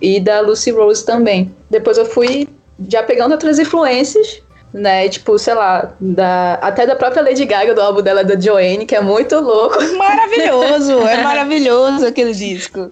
E 0.00 0.18
da 0.18 0.40
Lucy 0.40 0.70
Rose 0.70 1.04
também. 1.04 1.54
Depois 1.68 1.98
eu 1.98 2.06
fui 2.06 2.48
já 2.88 3.02
pegando 3.02 3.32
outras 3.32 3.58
influências 3.58 4.42
né? 4.72 5.08
Tipo, 5.08 5.38
sei 5.38 5.54
lá, 5.54 5.92
da, 6.00 6.54
até 6.54 6.86
da 6.86 6.94
própria 6.94 7.22
Lady 7.22 7.44
Gaga, 7.44 7.74
do 7.74 7.80
álbum 7.80 8.02
dela, 8.02 8.24
da 8.24 8.38
Joanne, 8.38 8.86
que 8.86 8.94
é 8.94 9.00
muito 9.00 9.36
louco. 9.36 9.76
Maravilhoso, 9.96 11.00
é 11.00 11.16
maravilhoso 11.22 12.06
aquele 12.06 12.32
disco. 12.32 12.90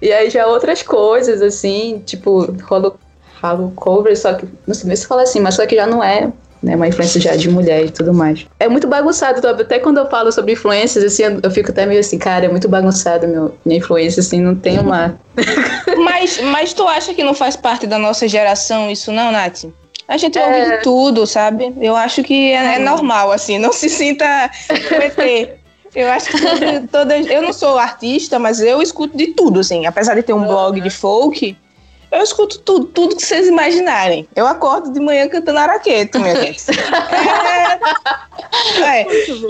e 0.00 0.12
aí 0.12 0.30
já 0.30 0.46
outras 0.46 0.82
coisas, 0.82 1.42
assim, 1.42 2.02
tipo, 2.04 2.54
rolo, 2.62 2.98
rolo 3.42 3.72
cover, 3.76 4.16
só 4.16 4.34
que, 4.34 4.46
não 4.66 4.74
sei 4.74 4.96
se 4.96 5.06
fala 5.06 5.22
assim, 5.22 5.40
mas 5.40 5.54
só 5.54 5.66
que 5.66 5.76
já 5.76 5.86
não 5.86 6.02
é 6.02 6.32
né, 6.62 6.76
uma 6.76 6.86
influência 6.86 7.20
já 7.20 7.34
de 7.34 7.50
mulher 7.50 7.84
e 7.84 7.90
tudo 7.90 8.14
mais. 8.14 8.46
É 8.60 8.68
muito 8.68 8.86
bagunçado, 8.86 9.46
até 9.46 9.78
quando 9.78 9.98
eu 9.98 10.06
falo 10.06 10.30
sobre 10.30 10.52
influências, 10.52 11.04
assim, 11.04 11.24
eu 11.42 11.50
fico 11.50 11.70
até 11.70 11.84
meio 11.84 12.00
assim, 12.00 12.18
cara, 12.18 12.46
é 12.46 12.48
muito 12.48 12.68
bagunçado 12.68 13.26
meu, 13.26 13.54
minha 13.64 13.78
influência, 13.78 14.20
assim, 14.20 14.40
não 14.40 14.54
tem 14.54 14.78
uma... 14.78 15.18
mas, 16.04 16.40
mas 16.40 16.72
tu 16.72 16.86
acha 16.86 17.12
que 17.12 17.24
não 17.24 17.34
faz 17.34 17.56
parte 17.56 17.86
da 17.86 17.98
nossa 17.98 18.28
geração 18.28 18.90
isso 18.90 19.10
não, 19.10 19.32
Nath? 19.32 19.64
A 20.06 20.16
gente 20.16 20.38
é... 20.38 20.46
ouve 20.46 20.76
de 20.76 20.82
tudo, 20.82 21.26
sabe? 21.26 21.72
Eu 21.80 21.96
acho 21.96 22.22
que 22.22 22.52
é, 22.52 22.74
é 22.74 22.78
normal, 22.78 23.32
assim, 23.32 23.58
não 23.58 23.72
se 23.72 23.88
sinta 23.88 24.50
PT. 24.68 25.56
Eu 25.94 26.10
acho 26.10 26.30
que 26.30 26.40
toda, 26.40 26.88
toda, 26.90 27.18
Eu 27.18 27.42
não 27.42 27.52
sou 27.52 27.78
artista, 27.78 28.38
mas 28.38 28.60
eu 28.60 28.80
escuto 28.80 29.16
de 29.16 29.28
tudo, 29.28 29.60
assim. 29.60 29.84
Apesar 29.86 30.14
de 30.14 30.22
ter 30.22 30.32
um 30.32 30.44
blog 30.44 30.80
de 30.80 30.90
folk, 30.90 31.56
eu 32.12 32.22
escuto 32.22 32.58
tudo, 32.58 32.84
tudo 32.84 33.16
que 33.16 33.22
vocês 33.22 33.48
imaginarem. 33.48 34.28
Eu 34.36 34.46
acordo 34.46 34.92
de 34.92 35.00
manhã 35.00 35.26
cantando 35.28 35.58
araqueto, 35.58 36.20
minha 36.20 36.36
gente. 36.36 36.62
é. 38.84 39.00
é. 39.00 39.06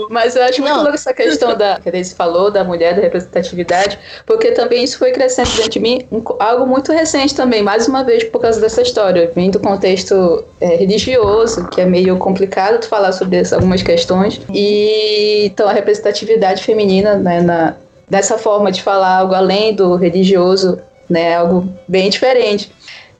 Mas 0.09 0.35
eu 0.35 0.43
acho 0.43 0.61
muito 0.61 0.75
louco 0.77 0.95
essa 0.95 1.13
questão 1.13 1.57
da 1.57 1.77
que 1.79 1.89
a 1.89 1.91
Daisy 1.91 2.15
falou, 2.15 2.49
da 2.49 2.63
mulher, 2.63 2.95
da 2.95 3.01
representatividade, 3.01 3.99
porque 4.25 4.51
também 4.51 4.81
isso 4.81 4.97
foi 4.97 5.11
crescendo 5.11 5.49
dentro 5.51 5.71
de 5.71 5.79
mim, 5.79 6.07
um, 6.09 6.23
algo 6.39 6.65
muito 6.65 6.93
recente 6.93 7.35
também, 7.35 7.61
mais 7.61 7.87
uma 7.87 8.01
vez 8.01 8.23
por 8.23 8.39
causa 8.39 8.61
dessa 8.61 8.81
história. 8.81 9.29
Vim 9.35 9.51
do 9.51 9.59
contexto 9.59 10.45
é, 10.61 10.67
religioso, 10.75 11.67
que 11.67 11.81
é 11.81 11.85
meio 11.85 12.17
complicado 12.17 12.79
tu 12.79 12.87
falar 12.87 13.11
sobre 13.11 13.43
algumas 13.53 13.83
questões. 13.83 14.39
E 14.53 15.47
então 15.47 15.67
a 15.67 15.73
representatividade 15.73 16.63
feminina, 16.63 17.15
né, 17.15 17.41
na, 17.41 17.75
dessa 18.09 18.37
forma 18.37 18.71
de 18.71 18.81
falar 18.81 19.17
algo 19.17 19.33
além 19.33 19.75
do 19.75 19.95
religioso 19.95 20.79
né? 21.13 21.35
Algo 21.35 21.71
bem 21.87 22.09
diferente. 22.09 22.71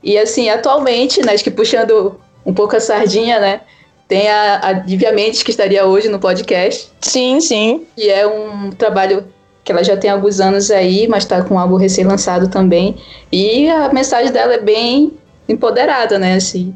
E 0.03 0.17
assim, 0.17 0.49
atualmente, 0.49 1.21
né, 1.21 1.33
acho 1.33 1.43
que 1.43 1.51
puxando 1.51 2.19
um 2.45 2.53
pouco 2.53 2.75
a 2.75 2.79
sardinha, 2.79 3.39
né? 3.39 3.61
Tem 4.07 4.27
a, 4.27 4.59
a 4.61 4.73
Diviamente, 4.73 5.45
que 5.45 5.51
estaria 5.51 5.85
hoje 5.85 6.09
no 6.09 6.19
podcast. 6.19 6.89
Sim, 6.99 7.39
sim. 7.39 7.85
E 7.95 8.09
é 8.09 8.27
um 8.27 8.71
trabalho 8.71 9.25
que 9.63 9.71
ela 9.71 9.81
já 9.83 9.95
tem 9.95 10.09
alguns 10.09 10.41
anos 10.41 10.69
aí, 10.69 11.07
mas 11.07 11.23
está 11.23 11.41
com 11.41 11.57
algo 11.57 11.77
recém-lançado 11.77 12.49
também. 12.49 12.97
E 13.31 13.69
a 13.69 13.93
mensagem 13.93 14.31
dela 14.31 14.55
é 14.55 14.59
bem 14.59 15.13
empoderada, 15.47 16.19
né, 16.19 16.35
assim. 16.35 16.75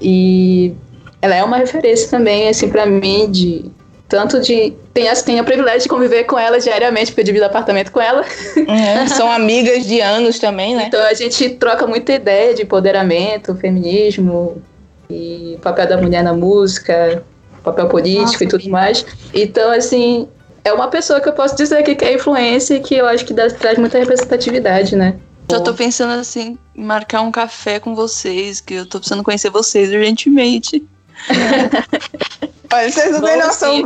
E 0.00 0.74
ela 1.22 1.36
é 1.36 1.44
uma 1.44 1.58
referência 1.58 2.08
também, 2.08 2.48
assim, 2.48 2.68
para 2.68 2.86
mim, 2.86 3.30
de 3.30 3.70
tanto 4.08 4.40
de. 4.40 4.74
Tem, 4.94 5.12
tem 5.24 5.40
o 5.40 5.44
privilégio 5.44 5.82
de 5.82 5.88
conviver 5.88 6.24
com 6.24 6.38
ela 6.38 6.58
diariamente, 6.58 7.10
porque 7.10 7.20
eu 7.20 7.24
divido 7.26 7.44
apartamento 7.44 7.92
com 7.92 8.00
ela. 8.00 8.24
É, 8.66 9.06
são 9.14 9.30
amigas 9.30 9.86
de 9.86 10.00
anos 10.00 10.38
também, 10.38 10.74
né? 10.74 10.84
Então 10.88 11.04
a 11.04 11.14
gente 11.14 11.50
troca 11.50 11.86
muita 11.86 12.14
ideia 12.14 12.54
de 12.54 12.62
empoderamento, 12.62 13.54
feminismo, 13.54 14.62
e 15.10 15.58
papel 15.62 15.86
da 15.86 15.96
mulher 15.96 16.22
na 16.22 16.32
música, 16.32 17.22
papel 17.62 17.88
político 17.88 18.32
Nossa, 18.32 18.44
e 18.44 18.48
tudo 18.48 18.68
mais. 18.70 19.04
Então, 19.34 19.70
assim, 19.70 20.28
é 20.64 20.72
uma 20.72 20.88
pessoa 20.88 21.20
que 21.20 21.28
eu 21.28 21.32
posso 21.32 21.56
dizer 21.56 21.82
que 21.82 22.04
é 22.04 22.14
influência 22.14 22.74
e 22.74 22.80
que 22.80 22.94
eu 22.94 23.06
acho 23.06 23.24
que 23.24 23.34
dá, 23.34 23.48
traz 23.50 23.78
muita 23.78 23.98
representatividade, 23.98 24.96
né? 24.96 25.16
Eu 25.50 25.62
tô 25.62 25.72
pensando 25.72 26.12
assim, 26.12 26.58
marcar 26.76 27.22
um 27.22 27.32
café 27.32 27.80
com 27.80 27.94
vocês, 27.94 28.60
que 28.60 28.74
eu 28.74 28.86
tô 28.86 28.98
precisando 28.98 29.24
conhecer 29.24 29.48
vocês 29.48 29.90
urgentemente. 29.90 30.86
Olha, 32.72 32.90
vocês 32.90 33.12
não 33.12 33.22
têm 33.22 33.38
noção. 33.38 33.82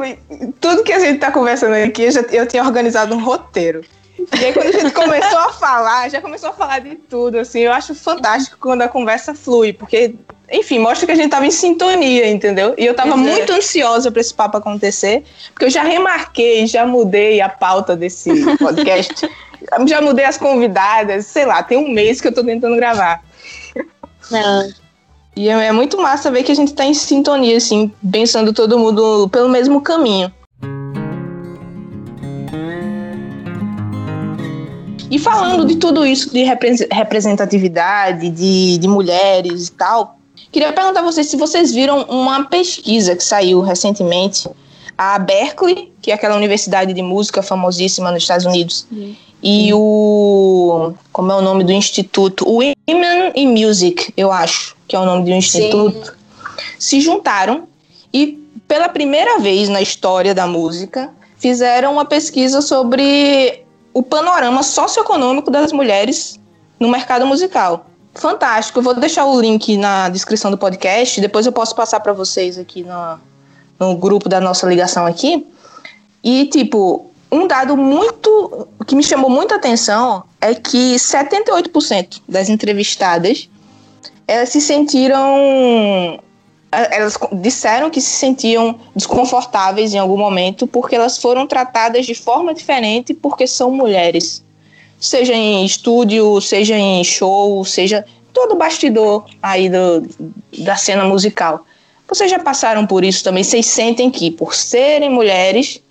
Tudo 0.60 0.82
que 0.82 0.92
a 0.92 0.98
gente 0.98 1.20
tá 1.20 1.30
conversando 1.30 1.74
aqui, 1.74 2.02
eu, 2.02 2.10
já, 2.10 2.20
eu 2.32 2.46
tinha 2.46 2.64
organizado 2.64 3.14
um 3.14 3.22
roteiro. 3.22 3.82
E 4.40 4.44
aí, 4.44 4.52
quando 4.52 4.68
a 4.68 4.72
gente 4.72 4.92
começou 4.92 5.38
a 5.38 5.52
falar, 5.52 6.08
já 6.10 6.20
começou 6.20 6.50
a 6.50 6.52
falar 6.52 6.80
de 6.80 6.94
tudo, 6.94 7.38
assim, 7.38 7.60
eu 7.60 7.72
acho 7.72 7.94
fantástico 7.94 8.56
quando 8.60 8.82
a 8.82 8.88
conversa 8.88 9.34
flui, 9.34 9.72
porque, 9.72 10.14
enfim, 10.50 10.78
mostra 10.78 11.06
que 11.06 11.12
a 11.12 11.14
gente 11.14 11.30
tava 11.30 11.46
em 11.46 11.50
sintonia, 11.50 12.28
entendeu? 12.28 12.74
E 12.78 12.84
eu 12.84 12.94
tava 12.94 13.12
uhum. 13.12 13.18
muito 13.18 13.52
ansiosa 13.52 14.10
para 14.10 14.20
esse 14.20 14.32
papo 14.32 14.58
acontecer, 14.58 15.24
porque 15.52 15.64
eu 15.64 15.70
já 15.70 15.82
remarquei, 15.82 16.66
já 16.66 16.86
mudei 16.86 17.40
a 17.40 17.48
pauta 17.48 17.96
desse 17.96 18.30
podcast, 18.56 19.28
já 19.86 20.00
mudei 20.00 20.24
as 20.24 20.36
convidadas, 20.36 21.26
sei 21.26 21.44
lá, 21.44 21.62
tem 21.62 21.78
um 21.78 21.88
mês 21.88 22.20
que 22.20 22.28
eu 22.28 22.34
tô 22.34 22.44
tentando 22.44 22.76
gravar. 22.76 23.22
Não. 24.30 24.81
E 25.34 25.48
é, 25.48 25.66
é 25.66 25.72
muito 25.72 26.00
massa 26.00 26.30
ver 26.30 26.42
que 26.42 26.52
a 26.52 26.54
gente 26.54 26.74
tá 26.74 26.84
em 26.84 26.94
sintonia, 26.94 27.56
assim, 27.56 27.90
pensando 28.10 28.52
todo 28.52 28.78
mundo 28.78 29.28
pelo 29.30 29.48
mesmo 29.48 29.80
caminho. 29.80 30.32
E 35.10 35.18
falando 35.18 35.66
de 35.66 35.76
tudo 35.76 36.06
isso 36.06 36.32
de 36.32 36.42
representatividade, 36.90 38.30
de, 38.30 38.78
de 38.78 38.88
mulheres 38.88 39.68
e 39.68 39.72
tal, 39.72 40.18
queria 40.50 40.72
perguntar 40.72 41.00
a 41.00 41.02
vocês 41.02 41.26
se 41.26 41.36
vocês 41.36 41.70
viram 41.72 42.04
uma 42.04 42.44
pesquisa 42.44 43.14
que 43.14 43.22
saiu 43.22 43.60
recentemente, 43.60 44.48
a 44.96 45.18
Berkeley, 45.18 45.92
que 46.00 46.10
é 46.10 46.14
aquela 46.14 46.36
universidade 46.36 46.94
de 46.94 47.02
música 47.02 47.42
famosíssima 47.42 48.10
nos 48.10 48.22
Estados 48.22 48.46
Unidos, 48.46 48.86
Sim. 48.88 49.16
E 49.42 49.72
o. 49.74 50.92
Como 51.12 51.32
é 51.32 51.34
o 51.34 51.42
nome 51.42 51.64
do 51.64 51.72
instituto? 51.72 52.46
Women 52.46 53.32
in 53.34 53.48
Music, 53.48 54.12
eu 54.16 54.30
acho 54.30 54.76
que 54.86 54.94
é 54.94 54.98
o 54.98 55.04
nome 55.04 55.32
um 55.32 55.36
instituto, 55.36 56.06
Sim. 56.06 56.12
se 56.78 57.00
juntaram 57.00 57.66
e, 58.12 58.38
pela 58.68 58.88
primeira 58.88 59.38
vez 59.38 59.68
na 59.68 59.80
história 59.80 60.34
da 60.34 60.46
música, 60.46 61.10
fizeram 61.38 61.92
uma 61.92 62.04
pesquisa 62.04 62.60
sobre 62.60 63.64
o 63.92 64.02
panorama 64.02 64.62
socioeconômico 64.62 65.50
das 65.50 65.72
mulheres 65.72 66.38
no 66.78 66.88
mercado 66.88 67.26
musical. 67.26 67.86
Fantástico. 68.14 68.78
Eu 68.78 68.82
vou 68.82 68.94
deixar 68.94 69.24
o 69.24 69.40
link 69.40 69.76
na 69.76 70.08
descrição 70.08 70.50
do 70.50 70.58
podcast, 70.58 71.20
depois 71.20 71.46
eu 71.46 71.52
posso 71.52 71.74
passar 71.74 72.00
para 72.00 72.12
vocês 72.12 72.58
aqui 72.58 72.84
no, 72.84 73.18
no 73.80 73.96
grupo 73.96 74.28
da 74.28 74.40
nossa 74.40 74.66
ligação 74.66 75.06
aqui. 75.06 75.46
E, 76.22 76.46
tipo, 76.46 77.10
um 77.32 77.46
dado 77.46 77.78
muito 77.78 78.68
que 78.86 78.94
me 78.94 79.02
chamou 79.02 79.30
muita 79.30 79.54
atenção 79.56 80.22
é 80.38 80.54
que 80.54 80.96
78% 80.96 82.20
das 82.28 82.50
entrevistadas 82.50 83.48
elas 84.28 84.50
se 84.50 84.60
sentiram. 84.60 86.20
Elas 86.70 87.18
disseram 87.32 87.90
que 87.90 88.00
se 88.00 88.10
sentiam 88.10 88.78
desconfortáveis 88.94 89.92
em 89.92 89.98
algum 89.98 90.16
momento 90.16 90.66
porque 90.66 90.94
elas 90.94 91.18
foram 91.18 91.46
tratadas 91.46 92.06
de 92.06 92.14
forma 92.14 92.54
diferente 92.54 93.12
porque 93.12 93.46
são 93.46 93.70
mulheres. 93.70 94.42
Seja 94.98 95.34
em 95.34 95.66
estúdio, 95.66 96.40
seja 96.40 96.76
em 96.76 97.02
show, 97.02 97.64
seja 97.64 98.04
todo 98.32 98.54
bastidor 98.54 99.26
aí 99.42 99.68
do, 99.68 100.06
da 100.58 100.76
cena 100.76 101.04
musical. 101.04 101.66
Vocês 102.08 102.30
já 102.30 102.38
passaram 102.38 102.86
por 102.86 103.04
isso 103.04 103.24
também? 103.24 103.42
Vocês 103.42 103.66
sentem 103.66 104.10
que, 104.10 104.30
por 104.30 104.54
serem 104.54 105.10
mulheres, 105.10 105.81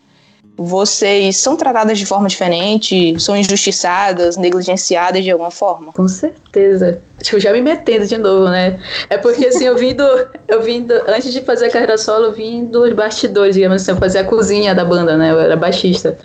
vocês 0.63 1.37
são 1.37 1.55
tratadas 1.55 1.97
de 1.97 2.05
forma 2.05 2.27
diferente, 2.27 3.19
são 3.19 3.35
injustiçadas, 3.35 4.37
negligenciadas 4.37 5.23
de 5.23 5.31
alguma 5.31 5.51
forma? 5.51 5.91
Com 5.93 6.07
certeza. 6.07 7.01
Tipo, 7.21 7.39
já 7.39 7.53
me 7.53 7.61
metendo 7.61 8.05
de 8.05 8.17
novo, 8.17 8.49
né? 8.49 8.79
É 9.09 9.17
porque 9.17 9.45
assim, 9.45 9.65
eu 9.65 9.77
vim 9.77 9.93
do. 9.93 10.03
Eu 10.47 10.61
vim 10.61 10.83
do, 10.83 10.93
Antes 11.07 11.31
de 11.31 11.41
fazer 11.41 11.67
a 11.67 11.69
carreira 11.69 11.97
solo, 11.97 12.25
eu 12.25 12.31
vim 12.33 12.65
dos 12.65 12.91
bastidores, 12.93 13.55
digamos 13.55 13.81
assim, 13.81 13.91
eu 13.91 13.97
fazia 13.97 14.21
a 14.21 14.23
cozinha 14.23 14.73
da 14.73 14.83
banda, 14.83 15.17
né? 15.17 15.31
Eu 15.31 15.39
era 15.39 15.55
baixista. 15.55 16.17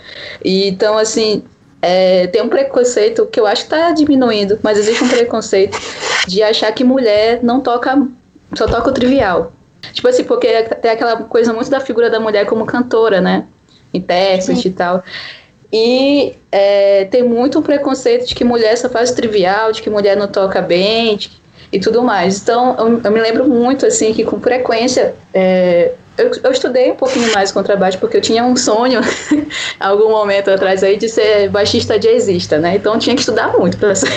E 0.45 0.69
então, 0.69 0.97
assim, 0.97 1.43
é, 1.83 2.27
tem 2.29 2.43
um 2.43 2.49
preconceito 2.49 3.27
que 3.27 3.39
eu 3.39 3.47
acho 3.47 3.67
que 3.67 3.75
está 3.75 3.93
diminuindo, 3.93 4.59
mas 4.63 4.79
existe 4.79 5.05
um 5.05 5.09
preconceito 5.09 5.79
de 6.27 6.43
achar 6.43 6.73
que 6.73 6.83
mulher 6.83 7.41
não 7.43 7.61
toca, 7.61 8.07
só 8.55 8.67
toca 8.67 8.91
o 8.91 8.93
trivial. 8.93 9.53
Tipo 9.93 10.09
assim, 10.09 10.25
porque 10.25 10.63
tem 10.63 10.91
aquela 10.91 11.17
coisa 11.23 11.53
muito 11.53 11.71
da 11.71 11.81
figura 11.81 12.11
da 12.11 12.19
mulher 12.19 12.47
como 12.47 12.67
cantora, 12.67 13.21
né? 13.21 13.47
Intérprete 13.97 14.63
Sim. 14.63 14.69
e 14.69 14.73
tal. 14.73 15.05
E 15.73 16.35
é, 16.53 17.05
tem 17.07 17.23
muito 17.23 17.61
preconceito 17.61 18.27
de 18.27 18.35
que 18.35 18.45
mulher 18.45 18.77
só 18.79 18.89
faz 18.89 19.11
trivial, 19.11 19.73
de 19.73 19.83
que 19.83 19.91
mulher 19.91 20.17
não 20.17 20.29
toca 20.29 20.63
bem 20.63 21.17
de, 21.17 21.31
e 21.73 21.81
tudo 21.81 22.03
mais. 22.03 22.41
Então, 22.41 22.77
eu, 22.79 23.01
eu, 23.03 23.11
me 23.11 23.21
lembro 23.21 23.45
muito, 23.47 23.85
assim, 23.85 24.13
que 24.15 24.25
com 24.25 24.41
frequência 24.41 25.15
é, 25.35 25.93
eu, 26.17 26.31
eu, 26.43 26.51
estudei 26.51 26.91
um 26.91 26.97
pouquinho 26.97 27.31
mais 27.33 27.53
contrabaixo 27.53 27.99
porque 27.99 28.17
eu 28.17 28.21
tinha 28.21 28.43
um 28.43 28.57
sonho, 28.57 29.01
algum 29.79 30.11
momento 30.11 30.51
atrás 30.51 30.83
aí, 30.83 30.97
de 30.97 31.09
ser 31.09 31.51
baixista 31.51 31.99
jazzista, 31.99 32.59
né? 32.59 32.77
Então 32.77 32.95
eu 32.95 32.99
tinha 32.99 33.15
que 33.15 33.21
estudar 33.21 33.53
muito 33.53 33.77
para 33.77 33.95
ser. 33.95 34.09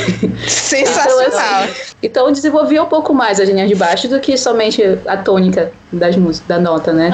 Sensacional. 0.47 1.27
então, 1.27 1.59
assim, 1.63 1.73
então 2.01 2.25
eu 2.27 2.31
desenvolvia 2.31 2.81
um 2.83 2.87
pouco 2.87 3.13
mais 3.13 3.39
as 3.39 3.49
linhas 3.49 3.67
de 3.67 3.75
baixo 3.75 4.07
do 4.07 4.19
que 4.19 4.37
somente 4.37 4.81
a 5.05 5.17
tônica 5.17 5.71
das 5.91 6.15
músicas, 6.15 6.47
da 6.47 6.59
nota, 6.59 6.93
né? 6.93 7.09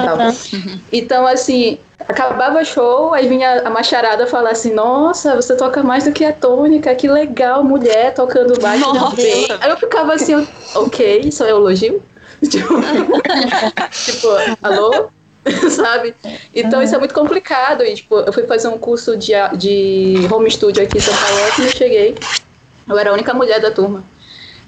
Uhum. 0.52 0.78
Então, 0.92 1.26
assim, 1.26 1.78
acabava 2.08 2.64
show, 2.64 3.12
aí 3.12 3.28
vinha 3.28 3.62
a 3.62 3.70
macharada 3.70 4.26
falar 4.26 4.50
assim: 4.50 4.72
Nossa, 4.72 5.34
você 5.34 5.56
toca 5.56 5.82
mais 5.82 6.04
do 6.04 6.12
que 6.12 6.24
a 6.24 6.32
tônica, 6.32 6.94
que 6.94 7.08
legal, 7.08 7.64
mulher 7.64 8.14
tocando 8.14 8.60
baixo 8.60 9.16
bem. 9.16 9.46
Aí 9.60 9.70
eu 9.70 9.76
ficava 9.76 10.14
assim, 10.14 10.46
ok, 10.74 11.20
isso 11.20 11.44
é 11.44 11.50
elogio? 11.50 12.02
tipo, 12.48 12.74
tipo, 14.04 14.28
alô? 14.62 15.10
Sabe? 15.70 16.14
Então 16.54 16.82
isso 16.82 16.94
é 16.94 16.98
muito 16.98 17.14
complicado. 17.14 17.84
E, 17.84 17.94
tipo, 17.94 18.16
eu 18.18 18.32
fui 18.32 18.44
fazer 18.44 18.68
um 18.68 18.78
curso 18.78 19.16
de, 19.16 19.32
de 19.56 20.28
home 20.30 20.50
studio 20.50 20.82
aqui 20.82 20.98
em 20.98 21.00
São 21.00 21.14
Paulo 21.14 21.38
quando 21.54 21.68
eu 21.68 21.76
cheguei. 21.76 22.16
Eu 22.88 22.98
era 22.98 23.10
a 23.10 23.12
única 23.12 23.32
mulher 23.32 23.60
da 23.60 23.70
turma. 23.70 24.04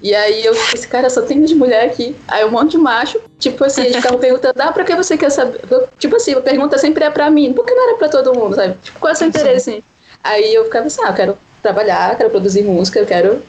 E 0.01 0.15
aí 0.15 0.45
eu 0.45 0.55
esse 0.73 0.87
cara, 0.87 1.11
só 1.11 1.23
tem 1.23 1.43
de 1.43 1.55
mulher 1.55 1.87
aqui. 1.87 2.15
Aí 2.27 2.45
um 2.45 2.51
monte 2.51 2.73
de 2.73 2.79
macho. 2.79 3.21
Tipo 3.39 3.65
assim, 3.65 3.83
eles 3.83 3.97
ficavam 3.97 4.19
perguntando, 4.19 4.61
ah, 4.61 4.73
pra 4.73 4.85
que 4.85 4.95
você 4.95 5.17
quer 5.17 5.31
saber? 5.31 5.61
Tipo 5.99 6.17
assim, 6.17 6.35
a 6.35 6.41
pergunta 6.41 6.79
sempre 6.79 7.05
é 7.05 7.11
pra 7.11 7.31
mim. 7.31 7.53
Por 7.53 7.65
que 7.65 7.75
não 7.75 7.89
era 7.89 7.99
pra 7.99 8.09
todo 8.09 8.35
mundo, 8.35 8.55
sabe? 8.55 8.77
Tipo, 8.83 8.99
qual 8.99 9.11
é 9.11 9.15
o 9.15 9.17
seu 9.17 9.29
interesse? 9.29 9.83
Aí 10.23 10.55
eu 10.55 10.65
ficava 10.65 10.87
assim, 10.87 11.01
ah, 11.05 11.09
eu 11.09 11.15
quero 11.15 11.39
trabalhar, 11.63 12.17
quero 12.17 12.31
produzir 12.31 12.63
música, 12.63 12.99
eu 12.99 13.07
quero 13.07 13.43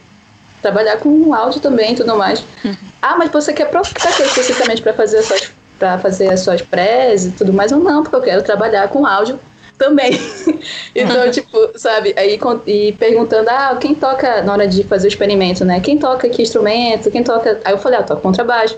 trabalhar 0.62 0.98
com 0.98 1.34
áudio 1.34 1.62
também 1.62 1.94
e 1.94 1.96
tudo 1.96 2.16
mais. 2.16 2.44
Uhum. 2.64 2.76
Ah, 3.02 3.16
mas 3.18 3.32
você 3.32 3.54
quer 3.54 3.66
pra, 3.66 3.82
pra 3.82 4.12
quê 4.12 4.24
especificamente 4.24 4.82
para 4.82 4.94
fazer 4.94 5.20
as 5.20 5.26
suas 5.26 5.52
para 5.78 5.98
fazer 5.98 6.28
as 6.28 6.42
suas 6.42 6.62
prés 6.62 7.26
e 7.26 7.32
tudo 7.32 7.54
mais 7.54 7.72
ou 7.72 7.80
não, 7.80 8.04
porque 8.04 8.18
eu 8.18 8.22
quero 8.22 8.44
trabalhar 8.44 8.90
com 8.90 9.06
áudio 9.06 9.40
também. 9.80 10.12
então, 10.94 11.32
tipo, 11.32 11.72
sabe, 11.76 12.14
aí 12.16 12.38
e 12.68 12.92
perguntando, 12.92 13.50
ah, 13.50 13.76
quem 13.82 13.96
toca 13.96 14.44
na 14.44 14.54
hora 14.54 14.68
de 14.68 14.84
fazer 14.84 15.08
o 15.08 15.10
experimento, 15.10 15.66
né? 15.66 15.80
Quem 15.80 15.98
toca 15.98 16.30
que 16.30 16.44
instrumento? 16.44 17.10
Quem 17.10 17.24
toca? 17.24 17.60
Aí 17.66 17.74
eu 17.74 17.78
falei, 17.80 17.98
ah, 17.98 18.02
eu 18.02 18.06
toco 18.06 18.22
contrabaixo. 18.22 18.78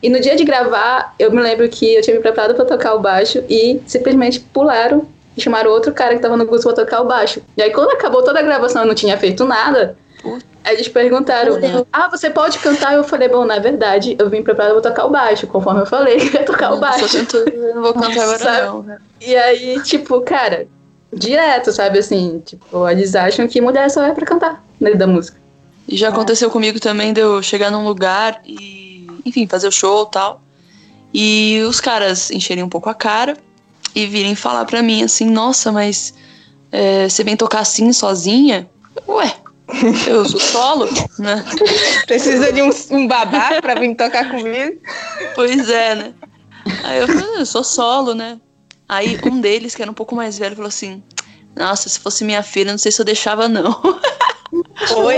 E 0.00 0.08
no 0.08 0.20
dia 0.20 0.36
de 0.36 0.44
gravar, 0.44 1.14
eu 1.18 1.32
me 1.32 1.40
lembro 1.40 1.68
que 1.68 1.94
eu 1.94 2.02
tinha 2.02 2.14
me 2.14 2.22
preparado 2.22 2.54
para 2.54 2.64
tocar 2.64 2.94
o 2.94 3.00
baixo 3.00 3.42
e 3.48 3.80
simplesmente 3.86 4.40
pularam 4.40 5.06
e 5.36 5.40
chamaram 5.40 5.70
outro 5.70 5.92
cara 5.92 6.14
que 6.14 6.20
tava 6.20 6.36
no 6.36 6.46
curso 6.46 6.64
pra 6.64 6.84
tocar 6.84 7.00
o 7.00 7.06
baixo. 7.06 7.40
E 7.56 7.62
aí 7.62 7.70
quando 7.70 7.90
acabou 7.90 8.22
toda 8.22 8.38
a 8.38 8.42
gravação, 8.42 8.82
eu 8.82 8.88
não 8.88 8.94
tinha 8.94 9.16
feito 9.16 9.44
nada. 9.44 9.96
Aí 10.24 10.32
eles 10.64 10.88
perguntaram, 10.88 11.58
ah, 11.92 12.08
você 12.08 12.30
pode 12.30 12.58
cantar? 12.58 12.94
Eu 12.94 13.04
falei, 13.04 13.28
bom, 13.28 13.44
na 13.44 13.58
verdade, 13.58 14.16
eu 14.18 14.28
vim 14.30 14.42
preparada 14.42 14.74
pra 14.80 14.90
tocar 14.90 15.06
o 15.06 15.10
baixo, 15.10 15.46
conforme 15.46 15.80
eu 15.80 15.86
falei 15.86 16.16
que 16.28 16.36
ia 16.36 16.44
tocar 16.44 16.72
o 16.72 16.78
baixo. 16.78 17.16
Eu 17.52 17.74
não 17.74 17.82
vou 17.82 17.94
cantar 17.94 18.22
agora 18.22 18.38
sabe? 18.42 18.66
não. 18.66 18.82
Né? 18.82 18.98
E 19.20 19.36
aí, 19.36 19.82
tipo, 19.82 20.20
cara, 20.20 20.66
direto, 21.12 21.72
sabe, 21.72 21.98
assim, 21.98 22.42
tipo, 22.44 22.88
eles 22.88 23.14
acham 23.14 23.46
que 23.48 23.60
mulher 23.60 23.90
só 23.90 24.04
é 24.04 24.12
pra 24.12 24.24
cantar 24.24 24.64
dentro 24.80 24.98
da 24.98 25.06
música. 25.06 25.40
E 25.88 25.96
já 25.96 26.08
aconteceu 26.08 26.50
comigo 26.50 26.78
também 26.78 27.12
de 27.12 27.20
eu 27.20 27.42
chegar 27.42 27.70
num 27.70 27.84
lugar 27.84 28.40
e, 28.44 29.06
enfim, 29.24 29.46
fazer 29.46 29.66
o 29.66 29.72
show 29.72 30.04
e 30.04 30.10
tal. 30.12 30.42
E 31.12 31.62
os 31.68 31.80
caras 31.80 32.30
encherem 32.30 32.64
um 32.64 32.68
pouco 32.68 32.88
a 32.88 32.94
cara 32.94 33.36
e 33.94 34.06
virem 34.06 34.34
falar 34.34 34.64
pra 34.64 34.82
mim 34.82 35.02
assim, 35.02 35.26
nossa, 35.26 35.70
mas 35.70 36.14
é, 36.70 37.08
você 37.08 37.22
vem 37.22 37.36
tocar 37.36 37.60
assim 37.60 37.92
sozinha? 37.92 38.68
Ué, 39.06 39.34
eu 40.06 40.24
sou 40.24 40.40
solo, 40.40 40.88
né? 41.18 41.44
Precisa 42.06 42.52
de 42.52 42.62
um, 42.62 42.70
um 42.90 43.06
babá 43.06 43.60
pra 43.60 43.74
vir 43.74 43.94
tocar 43.94 44.30
comigo? 44.30 44.80
Pois 45.34 45.68
é, 45.68 45.94
né? 45.94 46.14
Aí 46.84 47.00
eu 47.00 47.06
falei, 47.06 47.40
eu 47.40 47.46
sou 47.46 47.64
solo, 47.64 48.14
né? 48.14 48.38
Aí 48.88 49.18
um 49.24 49.40
deles, 49.40 49.74
que 49.74 49.82
era 49.82 49.90
um 49.90 49.94
pouco 49.94 50.14
mais 50.14 50.38
velho, 50.38 50.54
falou 50.54 50.68
assim: 50.68 51.02
Nossa, 51.56 51.88
se 51.88 51.98
fosse 51.98 52.24
minha 52.24 52.42
filha, 52.42 52.72
não 52.72 52.78
sei 52.78 52.92
se 52.92 53.00
eu 53.00 53.06
deixava, 53.06 53.48
não. 53.48 53.80
Oi? 54.96 55.16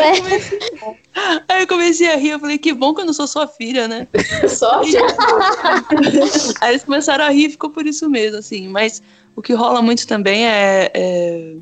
Aí 1.49 1.63
eu 1.63 1.67
comecei 1.67 2.09
a 2.09 2.17
rir, 2.17 2.31
eu 2.31 2.39
falei, 2.39 2.57
que 2.57 2.73
bom 2.73 2.95
que 2.95 3.01
eu 3.01 3.05
não 3.05 3.13
sou 3.13 3.27
sua 3.27 3.49
filha, 3.49 3.89
né? 3.89 4.07
Só? 4.49 4.81
Aí 6.61 6.71
eles 6.71 6.85
começaram 6.85 7.25
a 7.25 7.31
rir 7.31 7.47
e 7.47 7.51
ficou 7.51 7.71
por 7.71 7.85
isso 7.87 8.09
mesmo, 8.09 8.39
assim. 8.39 8.69
Mas 8.69 9.03
o 9.35 9.43
que 9.43 9.53
rola 9.53 9.83
muito 9.83 10.07
também 10.07 10.47
é, 10.47 10.91
é 10.95 11.55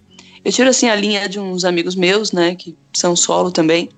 eu 0.45 0.53
tiro 0.53 0.69
assim 0.69 0.89
a 0.89 0.95
linha 0.95 1.29
de 1.29 1.39
uns 1.39 1.65
amigos 1.65 1.95
meus, 1.95 2.33
né, 2.33 2.55
que 2.55 2.77
são 2.93 3.15
solo 3.15 3.51
também, 3.51 3.89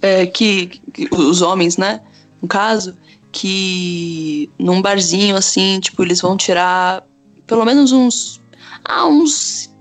é, 0.00 0.26
que, 0.26 0.66
que, 0.92 1.08
os 1.12 1.42
homens, 1.42 1.76
né, 1.76 2.00
no 2.40 2.48
caso, 2.48 2.96
que 3.30 4.50
num 4.58 4.82
barzinho 4.82 5.36
assim, 5.36 5.80
tipo, 5.80 6.02
eles 6.02 6.20
vão 6.20 6.36
tirar 6.36 7.06
pelo 7.46 7.64
menos 7.64 7.92
uns 7.92 8.40
ah, 8.84 9.06
uns 9.06 9.72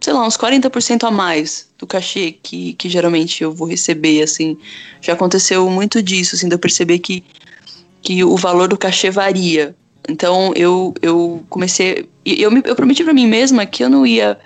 sei 0.00 0.12
lá, 0.12 0.26
uns 0.26 0.36
40% 0.36 1.04
a 1.04 1.10
mais 1.10 1.68
do 1.78 1.86
cachê 1.86 2.32
que, 2.32 2.72
que 2.74 2.88
geralmente 2.88 3.42
eu 3.42 3.52
vou 3.52 3.68
receber, 3.68 4.22
assim. 4.22 4.56
Já 5.00 5.12
aconteceu 5.12 5.68
muito 5.68 6.02
disso, 6.02 6.34
assim, 6.34 6.48
de 6.48 6.54
eu 6.54 6.58
perceber 6.58 6.98
que, 6.98 7.24
que 8.00 8.22
o 8.24 8.36
valor 8.36 8.68
do 8.68 8.78
cachê 8.78 9.10
varia. 9.10 9.74
Então 10.08 10.52
eu, 10.54 10.94
eu 11.02 11.44
comecei. 11.48 12.08
Eu, 12.24 12.50
me, 12.50 12.62
eu 12.64 12.74
prometi 12.74 13.04
para 13.04 13.12
mim 13.12 13.26
mesma 13.26 13.66
que 13.66 13.84
eu 13.84 13.90
não 13.90 14.06
ia 14.06 14.38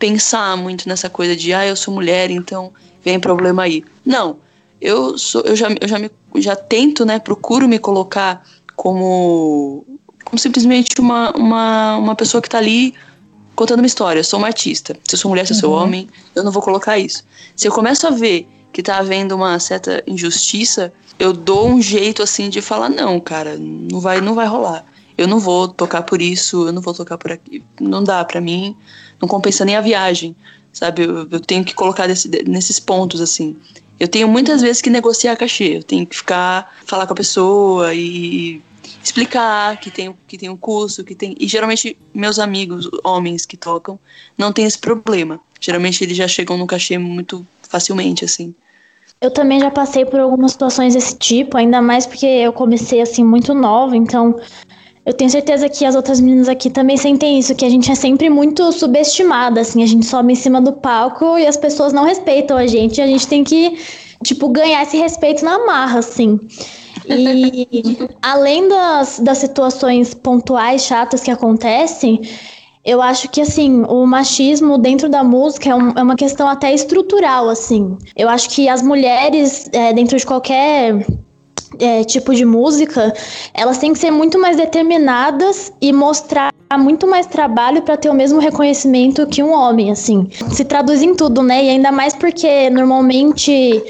pensar 0.00 0.56
muito 0.56 0.88
nessa 0.88 1.08
coisa 1.08 1.36
de, 1.36 1.52
ah, 1.52 1.64
eu 1.64 1.76
sou 1.76 1.94
mulher, 1.94 2.30
então 2.30 2.72
vem 3.04 3.20
problema 3.20 3.62
aí. 3.62 3.84
Não, 4.04 4.38
eu 4.80 5.16
sou, 5.18 5.42
eu 5.42 5.54
já, 5.54 5.68
eu 5.80 5.86
já, 5.86 5.98
me, 5.98 6.10
já 6.36 6.56
tento, 6.56 7.04
né, 7.04 7.18
procuro 7.18 7.68
me 7.68 7.78
colocar 7.78 8.42
como, 8.74 9.84
como 10.24 10.38
simplesmente 10.38 10.98
uma, 10.98 11.30
uma, 11.36 11.96
uma 11.98 12.14
pessoa 12.16 12.40
que 12.40 12.48
está 12.48 12.58
ali 12.58 12.94
contando 13.54 13.80
uma 13.80 13.86
história. 13.86 14.20
Eu 14.20 14.24
sou 14.24 14.38
uma 14.38 14.48
artista. 14.48 14.96
Se 15.04 15.14
eu 15.14 15.18
sou 15.18 15.28
mulher, 15.28 15.46
se 15.46 15.52
eu 15.52 15.58
sou 15.58 15.74
uhum. 15.74 15.82
homem, 15.82 16.08
eu 16.34 16.42
não 16.42 16.50
vou 16.50 16.62
colocar 16.62 16.98
isso. 16.98 17.22
Se 17.54 17.68
eu 17.68 17.72
começo 17.72 18.06
a 18.06 18.10
ver 18.10 18.48
que 18.72 18.82
tá 18.82 18.96
havendo 18.96 19.36
uma 19.36 19.58
certa 19.58 20.02
injustiça, 20.06 20.90
eu 21.18 21.34
dou 21.34 21.68
um 21.68 21.82
jeito 21.82 22.22
assim 22.22 22.48
de 22.48 22.62
falar 22.62 22.88
não, 22.88 23.20
cara, 23.20 23.58
não 23.58 24.00
vai, 24.00 24.22
não 24.22 24.34
vai 24.34 24.46
rolar. 24.46 24.84
Eu 25.18 25.28
não 25.28 25.38
vou 25.38 25.68
tocar 25.68 26.02
por 26.02 26.22
isso, 26.22 26.66
eu 26.68 26.72
não 26.72 26.80
vou 26.80 26.94
tocar 26.94 27.18
por 27.18 27.30
aqui. 27.32 27.62
Não 27.78 28.02
dá 28.02 28.24
para 28.24 28.40
mim 28.40 28.74
não 29.20 29.28
compensa 29.28 29.64
nem 29.64 29.76
a 29.76 29.80
viagem, 29.80 30.34
sabe? 30.72 31.02
Eu, 31.02 31.28
eu 31.30 31.40
tenho 31.40 31.64
que 31.64 31.74
colocar 31.74 32.06
desse, 32.06 32.28
nesses 32.46 32.80
pontos, 32.80 33.20
assim. 33.20 33.56
Eu 33.98 34.08
tenho 34.08 34.26
muitas 34.28 34.62
vezes 34.62 34.80
que 34.80 34.88
negociar 34.88 35.36
cachê, 35.36 35.76
eu 35.76 35.82
tenho 35.82 36.06
que 36.06 36.16
ficar, 36.16 36.74
falar 36.86 37.06
com 37.06 37.12
a 37.12 37.16
pessoa 37.16 37.94
e 37.94 38.62
explicar 39.02 39.78
que 39.78 39.90
tem, 39.90 40.14
que 40.26 40.38
tem 40.38 40.48
um 40.48 40.56
curso, 40.56 41.04
que 41.04 41.14
tem. 41.14 41.36
E 41.38 41.46
geralmente 41.46 41.96
meus 42.14 42.38
amigos, 42.38 42.88
homens 43.04 43.44
que 43.44 43.56
tocam, 43.56 43.98
não 44.38 44.52
tem 44.52 44.64
esse 44.64 44.78
problema. 44.78 45.40
Geralmente 45.60 46.02
eles 46.02 46.16
já 46.16 46.26
chegam 46.26 46.56
no 46.56 46.66
cachê 46.66 46.96
muito 46.96 47.46
facilmente, 47.62 48.24
assim. 48.24 48.54
Eu 49.20 49.30
também 49.30 49.60
já 49.60 49.70
passei 49.70 50.06
por 50.06 50.18
algumas 50.18 50.52
situações 50.52 50.94
desse 50.94 51.14
tipo, 51.16 51.58
ainda 51.58 51.82
mais 51.82 52.06
porque 52.06 52.24
eu 52.24 52.54
comecei 52.54 53.02
assim 53.02 53.22
muito 53.22 53.52
nova, 53.52 53.94
então 53.94 54.34
eu 55.04 55.14
tenho 55.14 55.30
certeza 55.30 55.68
que 55.68 55.84
as 55.84 55.94
outras 55.94 56.20
meninas 56.20 56.48
aqui 56.48 56.68
também 56.68 56.96
sentem 56.96 57.38
isso, 57.38 57.54
que 57.54 57.64
a 57.64 57.70
gente 57.70 57.90
é 57.90 57.94
sempre 57.94 58.28
muito 58.28 58.70
subestimada, 58.70 59.60
assim, 59.60 59.82
a 59.82 59.86
gente 59.86 60.04
sobe 60.04 60.32
em 60.32 60.36
cima 60.36 60.60
do 60.60 60.72
palco 60.72 61.38
e 61.38 61.46
as 61.46 61.56
pessoas 61.56 61.92
não 61.92 62.04
respeitam 62.04 62.56
a 62.56 62.66
gente, 62.66 63.00
a 63.00 63.06
gente 63.06 63.26
tem 63.26 63.42
que, 63.42 63.78
tipo, 64.22 64.48
ganhar 64.48 64.82
esse 64.82 64.98
respeito 64.98 65.44
na 65.44 65.64
marra, 65.64 66.00
assim. 66.00 66.38
E 67.06 67.98
além 68.20 68.68
das, 68.68 69.18
das 69.20 69.38
situações 69.38 70.12
pontuais 70.12 70.84
chatas 70.84 71.22
que 71.22 71.30
acontecem, 71.30 72.20
eu 72.84 73.00
acho 73.00 73.28
que, 73.30 73.40
assim, 73.40 73.82
o 73.88 74.06
machismo 74.06 74.76
dentro 74.76 75.08
da 75.08 75.24
música 75.24 75.70
é, 75.70 75.74
um, 75.74 75.90
é 75.90 76.02
uma 76.02 76.16
questão 76.16 76.46
até 76.46 76.74
estrutural, 76.74 77.48
assim. 77.48 77.96
Eu 78.14 78.28
acho 78.28 78.50
que 78.50 78.68
as 78.68 78.82
mulheres, 78.82 79.68
é, 79.72 79.94
dentro 79.94 80.18
de 80.18 80.26
qualquer 80.26 81.06
é, 81.78 82.04
tipo 82.04 82.34
de 82.34 82.44
música, 82.44 83.12
elas 83.54 83.78
têm 83.78 83.92
que 83.92 83.98
ser 83.98 84.10
muito 84.10 84.38
mais 84.38 84.56
determinadas 84.56 85.72
e 85.80 85.92
mostrar 85.92 86.50
muito 86.78 87.06
mais 87.06 87.26
trabalho 87.26 87.82
para 87.82 87.96
ter 87.96 88.08
o 88.08 88.14
mesmo 88.14 88.38
reconhecimento 88.38 89.26
que 89.26 89.42
um 89.42 89.52
homem, 89.52 89.90
assim. 89.90 90.28
Se 90.52 90.64
traduz 90.64 91.02
em 91.02 91.14
tudo, 91.14 91.42
né? 91.42 91.64
E 91.64 91.70
ainda 91.70 91.90
mais 91.90 92.14
porque 92.14 92.70
normalmente 92.70 93.82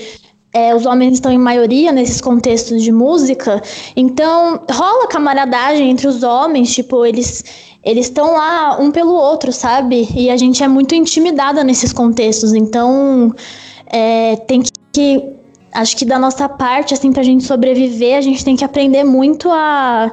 é, 0.52 0.74
os 0.74 0.86
homens 0.86 1.14
estão 1.14 1.30
em 1.30 1.38
maioria 1.38 1.92
nesses 1.92 2.20
contextos 2.20 2.82
de 2.82 2.90
música, 2.90 3.62
então 3.94 4.60
rola 4.70 5.06
camaradagem 5.08 5.90
entre 5.90 6.06
os 6.06 6.22
homens, 6.22 6.74
tipo, 6.74 7.04
eles 7.04 7.44
eles 7.82 8.06
estão 8.06 8.32
lá 8.32 8.78
um 8.78 8.90
pelo 8.90 9.14
outro, 9.14 9.52
sabe? 9.52 10.06
E 10.14 10.28
a 10.28 10.36
gente 10.36 10.62
é 10.62 10.68
muito 10.68 10.94
intimidada 10.94 11.64
nesses 11.64 11.92
contextos. 11.92 12.52
Então, 12.52 13.34
é, 13.86 14.36
tem 14.36 14.62
que. 14.92 15.39
Acho 15.72 15.96
que 15.96 16.04
da 16.04 16.18
nossa 16.18 16.48
parte, 16.48 16.94
assim, 16.94 17.12
pra 17.12 17.22
gente 17.22 17.44
sobreviver, 17.44 18.16
a 18.16 18.20
gente 18.20 18.44
tem 18.44 18.56
que 18.56 18.64
aprender 18.64 19.04
muito 19.04 19.50
a. 19.50 20.12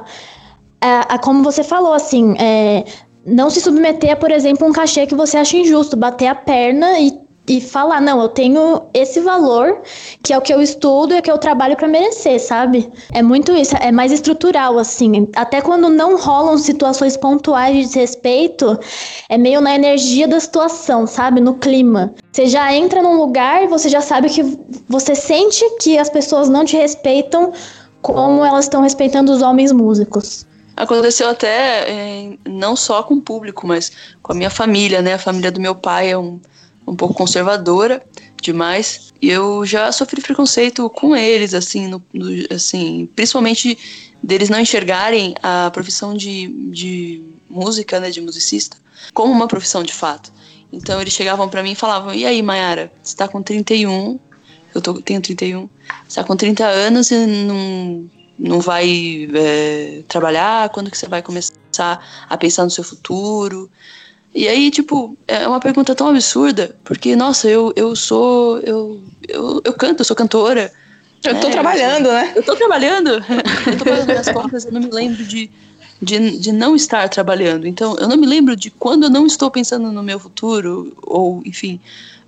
a, 0.80 1.14
a 1.14 1.18
como 1.18 1.42
você 1.42 1.64
falou, 1.64 1.92
assim, 1.92 2.34
é, 2.38 2.84
não 3.26 3.50
se 3.50 3.60
submeter 3.60 4.12
a, 4.12 4.16
por 4.16 4.30
exemplo, 4.30 4.66
um 4.66 4.72
cachê 4.72 5.06
que 5.06 5.14
você 5.14 5.36
acha 5.36 5.56
injusto, 5.56 5.96
bater 5.96 6.26
a 6.26 6.34
perna 6.34 6.98
e 7.00 7.27
e 7.48 7.60
falar, 7.60 8.00
não, 8.00 8.20
eu 8.20 8.28
tenho 8.28 8.82
esse 8.92 9.20
valor, 9.20 9.80
que 10.22 10.32
é 10.32 10.38
o 10.38 10.40
que 10.40 10.52
eu 10.52 10.60
estudo 10.60 11.14
e 11.14 11.16
é 11.16 11.20
o 11.20 11.22
que 11.22 11.30
eu 11.30 11.38
trabalho 11.38 11.76
para 11.76 11.88
merecer, 11.88 12.38
sabe? 12.40 12.90
É 13.12 13.22
muito 13.22 13.52
isso, 13.52 13.74
é 13.80 13.90
mais 13.90 14.12
estrutural, 14.12 14.78
assim. 14.78 15.28
Até 15.34 15.60
quando 15.62 15.88
não 15.88 16.18
rolam 16.18 16.58
situações 16.58 17.16
pontuais 17.16 17.74
de 17.74 17.82
desrespeito, 17.84 18.78
é 19.28 19.38
meio 19.38 19.60
na 19.60 19.74
energia 19.74 20.28
da 20.28 20.38
situação, 20.38 21.06
sabe? 21.06 21.40
No 21.40 21.54
clima. 21.54 22.12
Você 22.32 22.46
já 22.46 22.72
entra 22.72 23.02
num 23.02 23.16
lugar 23.16 23.66
você 23.68 23.88
já 23.88 24.00
sabe 24.00 24.28
que 24.28 24.42
você 24.88 25.14
sente 25.14 25.64
que 25.80 25.98
as 25.98 26.08
pessoas 26.08 26.48
não 26.48 26.64
te 26.64 26.76
respeitam 26.76 27.52
como 28.02 28.44
elas 28.44 28.64
estão 28.64 28.82
respeitando 28.82 29.32
os 29.32 29.42
homens 29.42 29.72
músicos. 29.72 30.46
Aconteceu 30.76 31.28
até 31.28 31.90
é, 31.90 32.36
não 32.46 32.76
só 32.76 33.02
com 33.02 33.14
o 33.14 33.20
público, 33.20 33.66
mas 33.66 33.90
com 34.22 34.32
a 34.32 34.34
minha 34.34 34.50
família, 34.50 35.02
né? 35.02 35.14
A 35.14 35.18
família 35.18 35.50
do 35.50 35.60
meu 35.60 35.74
pai 35.74 36.10
é 36.10 36.18
um 36.18 36.40
um 36.88 36.96
pouco 36.96 37.14
conservadora 37.14 38.02
demais. 38.40 39.12
E 39.20 39.28
eu 39.28 39.64
já 39.66 39.90
sofri 39.92 40.20
preconceito 40.20 40.88
com 40.90 41.14
eles, 41.14 41.54
assim, 41.54 41.88
no, 41.88 42.02
no, 42.12 42.26
assim, 42.54 43.08
principalmente 43.14 43.76
deles 44.22 44.48
não 44.48 44.60
enxergarem 44.60 45.34
a 45.42 45.70
profissão 45.72 46.14
de, 46.14 46.48
de 46.70 47.22
música, 47.48 48.00
né, 48.00 48.10
de 48.10 48.20
musicista, 48.20 48.76
como 49.14 49.32
uma 49.32 49.48
profissão 49.48 49.82
de 49.82 49.92
fato. 49.92 50.32
Então 50.72 51.00
eles 51.00 51.12
chegavam 51.12 51.48
para 51.48 51.62
mim 51.62 51.72
e 51.72 51.76
falavam: 51.76 52.12
"E 52.12 52.26
aí, 52.26 52.42
Mayara, 52.42 52.92
você 53.02 53.16
tá 53.16 53.26
com 53.26 53.42
31, 53.42 54.18
eu 54.74 54.80
tô, 54.80 54.94
tenho 55.00 55.20
31, 55.20 55.68
você 56.06 56.20
tá 56.20 56.24
com 56.24 56.36
30 56.36 56.64
anos 56.66 57.10
e 57.10 57.26
não 57.26 58.10
não 58.38 58.60
vai 58.60 59.28
é, 59.34 60.02
trabalhar? 60.06 60.68
Quando 60.68 60.90
que 60.90 60.96
você 60.96 61.08
vai 61.08 61.22
começar 61.22 61.98
a 62.28 62.36
pensar 62.36 62.64
no 62.64 62.70
seu 62.70 62.84
futuro? 62.84 63.68
E 64.34 64.46
aí, 64.46 64.70
tipo, 64.70 65.16
é 65.26 65.48
uma 65.48 65.58
pergunta 65.58 65.94
tão 65.94 66.08
absurda, 66.08 66.76
porque, 66.84 67.16
nossa, 67.16 67.48
eu, 67.48 67.72
eu 67.74 67.96
sou. 67.96 68.58
Eu, 68.60 69.02
eu, 69.26 69.60
eu 69.64 69.72
canto, 69.72 70.00
eu 70.00 70.04
sou 70.04 70.16
cantora. 70.16 70.72
Eu 71.24 71.40
tô 71.40 71.48
é, 71.48 71.50
trabalhando, 71.50 72.08
né? 72.10 72.32
Eu 72.36 72.42
tô 72.42 72.54
trabalhando. 72.54 73.10
eu 73.10 73.78
tô 73.78 73.84
fazendo 73.84 74.06
minhas 74.06 74.28
contas, 74.28 74.64
eu 74.64 74.72
não 74.72 74.80
me 74.80 74.90
lembro 74.90 75.24
de, 75.24 75.50
de, 76.00 76.38
de 76.38 76.52
não 76.52 76.76
estar 76.76 77.08
trabalhando. 77.08 77.66
Então, 77.66 77.96
eu 77.98 78.06
não 78.06 78.16
me 78.16 78.26
lembro 78.26 78.54
de 78.54 78.70
quando 78.70 79.04
eu 79.04 79.10
não 79.10 79.26
estou 79.26 79.50
pensando 79.50 79.90
no 79.90 80.02
meu 80.02 80.20
futuro, 80.20 80.96
ou, 81.02 81.42
enfim, 81.44 81.80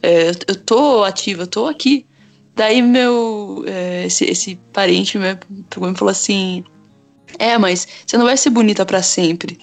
é, 0.02 0.30
eu 0.48 0.56
tô 0.56 1.04
ativa, 1.04 1.42
eu 1.42 1.46
tô 1.46 1.66
aqui. 1.66 2.06
Daí, 2.56 2.82
meu. 2.82 3.62
É, 3.66 4.06
esse, 4.06 4.24
esse 4.24 4.58
parente 4.72 5.18
me 5.18 5.36
pegou 5.68 5.90
e 5.90 5.94
falou 5.94 6.10
assim: 6.10 6.64
É, 7.38 7.56
mas 7.58 7.86
você 8.06 8.18
não 8.18 8.24
vai 8.24 8.36
ser 8.36 8.50
bonita 8.50 8.84
para 8.84 9.02
sempre. 9.02 9.58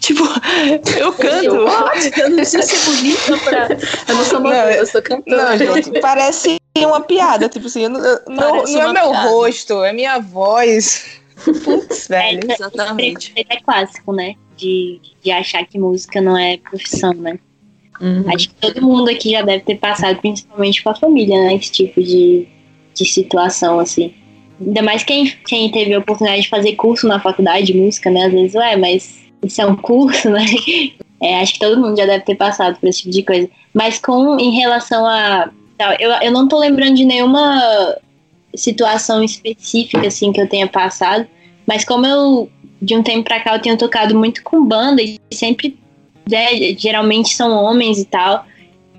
Tipo, 0.00 0.22
eu 0.98 1.12
canto. 1.12 1.44
eu 1.44 2.30
não 2.30 2.36
preciso 2.36 2.62
ser 2.62 2.90
bonita 2.90 3.38
pra. 3.38 3.68
Eu 4.08 4.14
não 4.14 4.24
sou 4.24 4.40
modelo, 4.40 4.70
eu 4.70 4.86
sou 4.86 5.02
cantora. 5.02 5.56
Não, 5.56 5.58
gente, 5.58 6.00
parece 6.00 6.58
uma 6.76 7.00
piada. 7.00 7.48
Tipo 7.48 7.66
assim, 7.66 7.82
eu 7.82 7.90
não, 7.90 8.00
não, 8.00 8.64
não 8.64 8.82
é 8.82 8.92
meu 8.92 9.10
piada. 9.10 9.28
rosto, 9.28 9.84
é 9.84 9.92
minha 9.92 10.18
voz. 10.18 11.20
Putz, 11.64 12.08
velho. 12.08 12.40
É, 12.48 12.54
exatamente. 12.54 13.32
É 13.36 13.60
clássico, 13.60 14.12
né? 14.12 14.34
De, 14.56 15.00
de 15.22 15.30
achar 15.30 15.64
que 15.66 15.78
música 15.78 16.20
não 16.20 16.36
é 16.36 16.56
profissão, 16.56 17.12
né? 17.12 17.38
Uhum. 18.00 18.24
Acho 18.32 18.48
que 18.48 18.54
todo 18.54 18.82
mundo 18.82 19.10
aqui 19.10 19.32
já 19.32 19.42
deve 19.42 19.64
ter 19.64 19.76
passado, 19.76 20.18
principalmente 20.20 20.82
com 20.82 20.90
a 20.90 20.94
família, 20.94 21.36
né? 21.40 21.54
Esse 21.54 21.70
tipo 21.70 22.02
de, 22.02 22.46
de 22.94 23.04
situação, 23.04 23.78
assim. 23.78 24.14
Ainda 24.60 24.82
mais 24.82 25.04
quem, 25.04 25.26
quem 25.46 25.70
teve 25.70 25.94
a 25.94 25.98
oportunidade 25.98 26.42
de 26.42 26.48
fazer 26.48 26.74
curso 26.74 27.06
na 27.06 27.20
faculdade 27.20 27.66
de 27.66 27.74
música, 27.74 28.10
né? 28.10 28.26
Às 28.26 28.32
vezes, 28.32 28.54
ué, 28.54 28.76
mas 28.76 29.27
isso 29.42 29.60
é 29.60 29.66
um 29.66 29.76
curso, 29.76 30.30
né? 30.30 30.44
É, 31.20 31.40
acho 31.40 31.54
que 31.54 31.58
todo 31.58 31.80
mundo 31.80 31.96
já 31.96 32.06
deve 32.06 32.24
ter 32.24 32.36
passado 32.36 32.78
por 32.78 32.88
esse 32.88 33.00
tipo 33.02 33.10
de 33.10 33.22
coisa. 33.24 33.50
Mas 33.74 33.98
com 33.98 34.38
em 34.38 34.52
relação 34.52 35.04
a. 35.04 35.50
Eu, 35.98 36.10
eu 36.12 36.30
não 36.30 36.46
tô 36.46 36.60
lembrando 36.60 36.94
de 36.94 37.04
nenhuma 37.04 37.96
situação 38.54 39.22
específica, 39.22 40.06
assim, 40.06 40.32
que 40.32 40.40
eu 40.40 40.48
tenha 40.48 40.68
passado. 40.68 41.26
Mas 41.66 41.84
como 41.84 42.06
eu, 42.06 42.48
de 42.80 42.96
um 42.96 43.02
tempo 43.02 43.24
pra 43.24 43.40
cá, 43.40 43.54
eu 43.54 43.60
tenho 43.60 43.76
tocado 43.76 44.16
muito 44.16 44.42
com 44.42 44.64
banda 44.64 45.02
e 45.02 45.18
sempre, 45.32 45.76
né, 46.30 46.74
geralmente 46.78 47.34
são 47.34 47.52
homens 47.64 47.98
e 47.98 48.04
tal. 48.04 48.46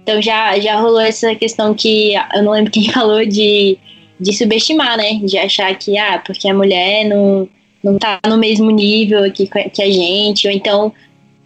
Então 0.04 0.22
já, 0.22 0.60
já 0.60 0.80
rolou 0.80 1.00
essa 1.00 1.34
questão 1.36 1.74
que 1.74 2.14
eu 2.36 2.44
não 2.44 2.52
lembro 2.52 2.72
quem 2.72 2.90
falou 2.92 3.26
de, 3.26 3.78
de 4.20 4.34
subestimar, 4.34 4.98
né? 4.98 5.16
De 5.24 5.38
achar 5.38 5.74
que, 5.76 5.98
ah, 5.98 6.22
porque 6.26 6.50
a 6.50 6.54
mulher 6.54 7.06
não 7.06 7.48
não 7.84 7.98
tá 7.98 8.20
no 8.28 8.38
mesmo 8.38 8.70
nível 8.72 9.24
aqui 9.24 9.48
que 9.48 9.82
a 9.82 9.92
gente, 9.92 10.48
ou 10.48 10.54
então 10.54 10.94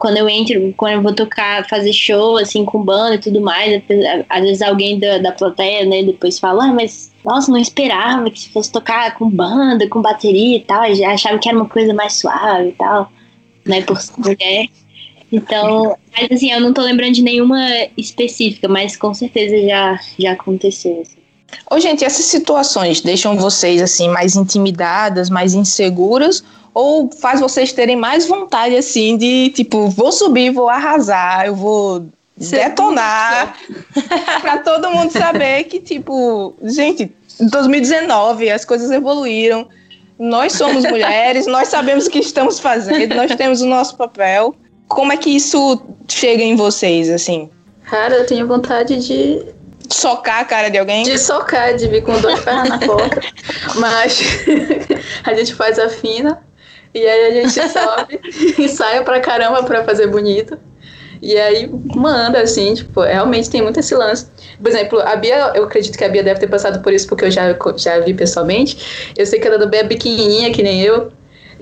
quando 0.03 0.17
eu 0.17 0.27
entro, 0.27 0.73
quando 0.75 0.95
eu 0.95 1.01
vou 1.01 1.13
tocar, 1.13 1.65
fazer 1.69 1.93
show, 1.93 2.37
assim, 2.37 2.65
com 2.65 2.83
banda 2.83 3.15
e 3.15 3.19
tudo 3.19 3.39
mais, 3.39 3.81
às 4.27 4.41
vezes 4.41 4.61
alguém 4.61 4.99
da, 4.99 5.17
da 5.17 5.31
plateia, 5.31 5.85
né, 5.85 6.03
depois 6.03 6.37
fala, 6.37 6.65
ah, 6.65 6.73
mas, 6.73 7.09
nossa, 7.23 7.49
não 7.49 7.57
esperava 7.57 8.29
que 8.29 8.41
se 8.41 8.49
fosse 8.49 8.69
tocar 8.69 9.17
com 9.17 9.29
banda, 9.29 9.87
com 9.87 10.01
bateria 10.01 10.57
e 10.57 10.59
tal, 10.59 10.93
já 10.93 11.11
achava 11.11 11.39
que 11.39 11.47
era 11.47 11.57
uma 11.57 11.69
coisa 11.69 11.93
mais 11.93 12.19
suave 12.19 12.67
e 12.67 12.71
tal, 12.73 13.09
né, 13.65 13.81
por 13.81 13.97
ser 13.97 14.13
mulher. 14.17 14.67
Então, 15.31 15.97
mas 16.11 16.31
assim, 16.33 16.51
eu 16.51 16.59
não 16.59 16.73
tô 16.73 16.81
lembrando 16.81 17.13
de 17.13 17.23
nenhuma 17.23 17.61
específica, 17.97 18.67
mas 18.67 18.97
com 18.97 19.13
certeza 19.13 19.57
já, 19.65 19.97
já 20.19 20.33
aconteceu, 20.33 21.01
assim. 21.01 21.22
Ô, 21.69 21.79
gente, 21.79 22.03
essas 22.03 22.25
situações 22.25 23.01
deixam 23.01 23.37
vocês 23.37 23.81
assim 23.81 24.09
mais 24.09 24.35
intimidadas, 24.35 25.29
mais 25.29 25.53
inseguras 25.53 26.43
ou 26.73 27.11
faz 27.11 27.39
vocês 27.39 27.71
terem 27.71 27.95
mais 27.95 28.27
vontade 28.27 28.75
assim 28.75 29.15
de, 29.15 29.49
tipo, 29.49 29.89
vou 29.89 30.11
subir, 30.11 30.51
vou 30.51 30.69
arrasar, 30.69 31.45
eu 31.45 31.55
vou 31.55 32.05
detonar 32.35 33.55
para 34.41 34.57
todo 34.65 34.89
mundo 34.89 35.11
saber 35.11 35.65
que 35.65 35.79
tipo, 35.79 36.55
gente, 36.63 37.11
2019 37.39 38.49
as 38.49 38.65
coisas 38.65 38.91
evoluíram. 38.91 39.67
Nós 40.17 40.53
somos 40.53 40.83
mulheres, 40.85 41.47
nós 41.47 41.67
sabemos 41.67 42.05
o 42.05 42.09
que 42.09 42.19
estamos 42.19 42.59
fazendo, 42.59 43.15
nós 43.15 43.35
temos 43.35 43.61
o 43.61 43.65
nosso 43.65 43.95
papel. 43.97 44.55
Como 44.87 45.11
é 45.11 45.17
que 45.17 45.29
isso 45.29 45.81
chega 46.07 46.43
em 46.43 46.55
vocês 46.55 47.09
assim? 47.09 47.49
Cara, 47.83 48.15
eu 48.15 48.25
tenho 48.25 48.47
vontade 48.47 49.05
de 49.05 49.43
socar 49.89 50.39
a 50.39 50.45
cara 50.45 50.69
de 50.69 50.77
alguém? 50.77 51.03
De 51.03 51.17
socar, 51.17 51.75
de 51.75 51.87
vir 51.87 52.03
com 52.03 52.19
dois 52.19 52.39
pernas 52.39 52.69
na 52.69 52.79
porta. 52.79 53.21
Mas 53.75 54.21
a 55.23 55.33
gente 55.33 55.53
faz 55.55 55.79
a 55.79 55.89
fina 55.89 56.41
e 56.93 57.05
aí 57.05 57.25
a 57.27 57.41
gente 57.41 57.53
sobe, 57.69 58.19
ensaia 58.57 59.01
pra 59.03 59.19
caramba 59.19 59.63
pra 59.63 59.83
fazer 59.83 60.07
bonito. 60.07 60.57
E 61.21 61.37
aí 61.37 61.69
manda, 61.95 62.41
assim, 62.41 62.73
tipo, 62.73 62.99
realmente 62.99 63.49
tem 63.49 63.61
muito 63.61 63.79
esse 63.79 63.95
lance. 63.95 64.27
Por 64.61 64.69
exemplo, 64.69 64.99
a 64.99 65.15
Bia, 65.15 65.53
eu 65.55 65.63
acredito 65.63 65.97
que 65.97 66.03
a 66.03 66.09
Bia 66.09 66.21
deve 66.21 66.41
ter 66.41 66.47
passado 66.47 66.83
por 66.83 66.91
isso, 66.91 67.07
porque 67.07 67.23
eu 67.23 67.31
já, 67.31 67.55
já 67.77 67.99
vi 67.99 68.13
pessoalmente. 68.13 69.13
Eu 69.17 69.25
sei 69.25 69.39
que 69.39 69.47
ela 69.47 69.57
também 69.57 69.79
é 69.79 69.83
pequenininha, 69.85 70.51
que 70.51 70.61
nem 70.61 70.81
eu. 70.81 71.13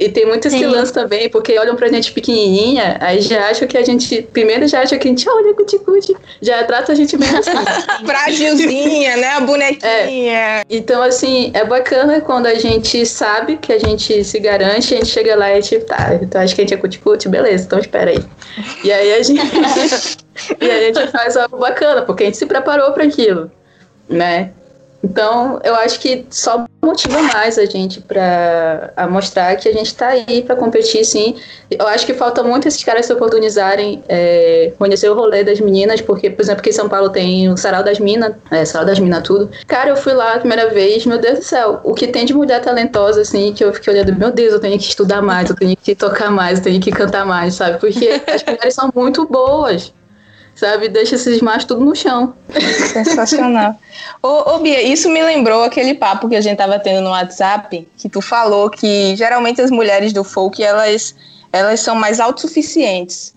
E 0.02 0.10
tem 0.10 0.26
muito 0.26 0.48
esse 0.48 0.58
Sim. 0.58 0.66
lance 0.66 0.92
também, 0.92 1.30
porque 1.30 1.60
olham 1.60 1.76
pra 1.76 1.88
gente 1.88 2.12
pequenininha, 2.12 2.98
aí 3.00 3.22
já 3.22 3.50
acham 3.52 3.68
que 3.68 3.78
a 3.78 3.84
gente. 3.84 4.24
Primeiro 4.34 4.68
já 4.68 4.82
acham 4.82 4.98
que 4.98 5.08
a 5.08 5.12
gente, 5.12 5.30
olha, 5.30 5.54
cuti-cuti, 5.54 6.18
já 6.42 6.64
trata 6.64 6.92
a 6.92 6.96
gente 6.96 7.16
bem 7.16 7.30
assim. 7.30 7.52
Frágilzinha, 8.04 9.18
né? 9.18 9.28
A 9.28 9.42
bonequinha. 9.42 10.34
É. 10.34 10.64
Então, 10.68 11.04
assim, 11.04 11.52
é 11.54 11.64
bacana 11.64 12.20
quando 12.20 12.48
a 12.48 12.56
gente 12.56 13.06
sabe 13.06 13.58
que 13.58 13.72
a 13.72 13.78
gente 13.78 14.24
se 14.24 14.40
garante, 14.40 14.92
a 14.92 14.98
gente 14.98 15.10
chega 15.10 15.36
lá 15.36 15.56
e 15.56 15.62
tipo, 15.62 15.86
tá, 15.86 16.18
então 16.20 16.42
acho 16.42 16.56
que 16.56 16.62
a 16.62 16.64
gente 16.64 16.74
é 16.74 16.78
cuti-cuti, 16.78 17.30
beleza, 17.30 17.66
então 17.66 17.78
espera 17.78 18.10
aí. 18.10 18.26
E 18.84 18.92
aí 18.92 19.14
a 19.14 19.22
gente. 19.22 19.40
e 20.60 20.66
aí 20.66 20.90
a 20.90 20.94
gente 20.94 21.12
faz 21.12 21.38
algo 21.38 21.58
bacana, 21.58 22.02
porque 22.02 22.24
a 22.24 22.26
gente 22.26 22.38
se 22.38 22.48
preparou 22.48 22.92
para 22.92 23.04
aquilo, 23.04 23.52
né? 24.10 24.50
Então, 25.04 25.60
eu 25.64 25.76
acho 25.76 26.00
que 26.00 26.26
só 26.30 26.66
motiva 26.82 27.22
mais 27.22 27.58
a 27.58 27.66
gente 27.66 28.02
para 28.02 29.08
mostrar 29.10 29.56
que 29.56 29.68
a 29.68 29.74
gente 29.74 29.88
está 29.88 30.10
aí 30.10 30.44
para 30.44 30.56
competir, 30.56 31.04
sim. 31.04 31.36
Eu 31.70 31.88
acho 31.88 32.06
que 32.06 32.14
falta 32.14 32.44
muito 32.44 32.68
esses 32.68 32.84
caras 32.84 33.06
se 33.06 33.14
oportunizarem, 33.14 34.04
é, 34.08 34.74
conhecer 34.78 35.10
o 35.10 35.16
rolê 35.16 35.44
das 35.44 35.60
meninas, 35.60 36.02
porque, 36.02 36.30
por 36.30 36.42
exemplo, 36.42 36.60
aqui 36.60 36.70
em 36.70 36.74
São 36.74 36.88
Paulo 36.88 37.10
tem 37.10 37.50
o 37.50 37.58
Sarau 37.58 37.84
das 37.84 38.00
Minas, 38.00 38.34
é, 38.52 38.64
Sarau 38.64 38.86
das 38.86 39.00
Minas 39.00 39.24
tudo. 39.24 39.50
Cara, 39.68 39.90
eu 39.90 39.98
fui 39.98 40.14
lá 40.14 40.34
a 40.34 40.40
primeira 40.40 40.70
vez, 40.70 41.06
meu 41.06 41.18
Deus 41.18 41.40
do 41.40 41.46
céu, 41.46 41.80
o 41.84 41.94
que 41.94 42.08
tem 42.08 42.26
de 42.26 42.34
mulher 42.34 42.62
talentosa, 42.62 43.22
assim, 43.22 43.54
que 43.54 43.64
eu 43.64 43.74
fiquei 43.74 43.94
olhando, 43.94 44.16
meu 44.16 44.32
Deus, 44.32 44.54
eu 44.54 44.60
tenho 44.60 44.78
que 44.78 44.86
estudar 44.86 45.22
mais, 45.22 45.50
eu 45.50 45.56
tenho 45.56 45.76
que 45.76 45.96
tocar 45.96 46.30
mais, 46.30 46.60
eu 46.60 46.66
tenho 46.66 46.80
que 46.80 46.92
cantar 46.92 47.26
mais, 47.26 47.56
sabe? 47.56 47.80
Porque 47.80 48.22
as 48.28 48.44
mulheres 48.44 48.74
são 48.74 48.92
muito 48.94 49.26
boas 49.26 49.94
sabe? 50.62 50.88
Deixa 50.88 51.16
esses 51.16 51.42
machos 51.42 51.66
tudo 51.66 51.84
no 51.84 51.96
chão. 51.96 52.36
Sensacional. 52.94 53.76
ô, 54.22 54.54
ô, 54.54 54.60
Bia, 54.60 54.82
isso 54.82 55.10
me 55.10 55.22
lembrou 55.22 55.64
aquele 55.64 55.96
papo 55.96 56.30
que 56.30 56.36
a 56.36 56.42
gente 56.42 56.58
tava 56.58 56.80
tendo 56.80 57.02
no 57.02 57.10
WhatsApp, 57.10 57.88
que 57.98 58.08
tu 58.08 58.22
falou 58.22 58.70
que 58.70 59.16
geralmente 59.16 59.60
as 59.60 59.72
mulheres 59.72 60.14
do 60.14 60.24
folk, 60.24 60.64
elas 60.64 61.16
elas 61.52 61.82
são 61.82 61.96
mais 61.96 62.22
autossuficientes. 62.22 63.34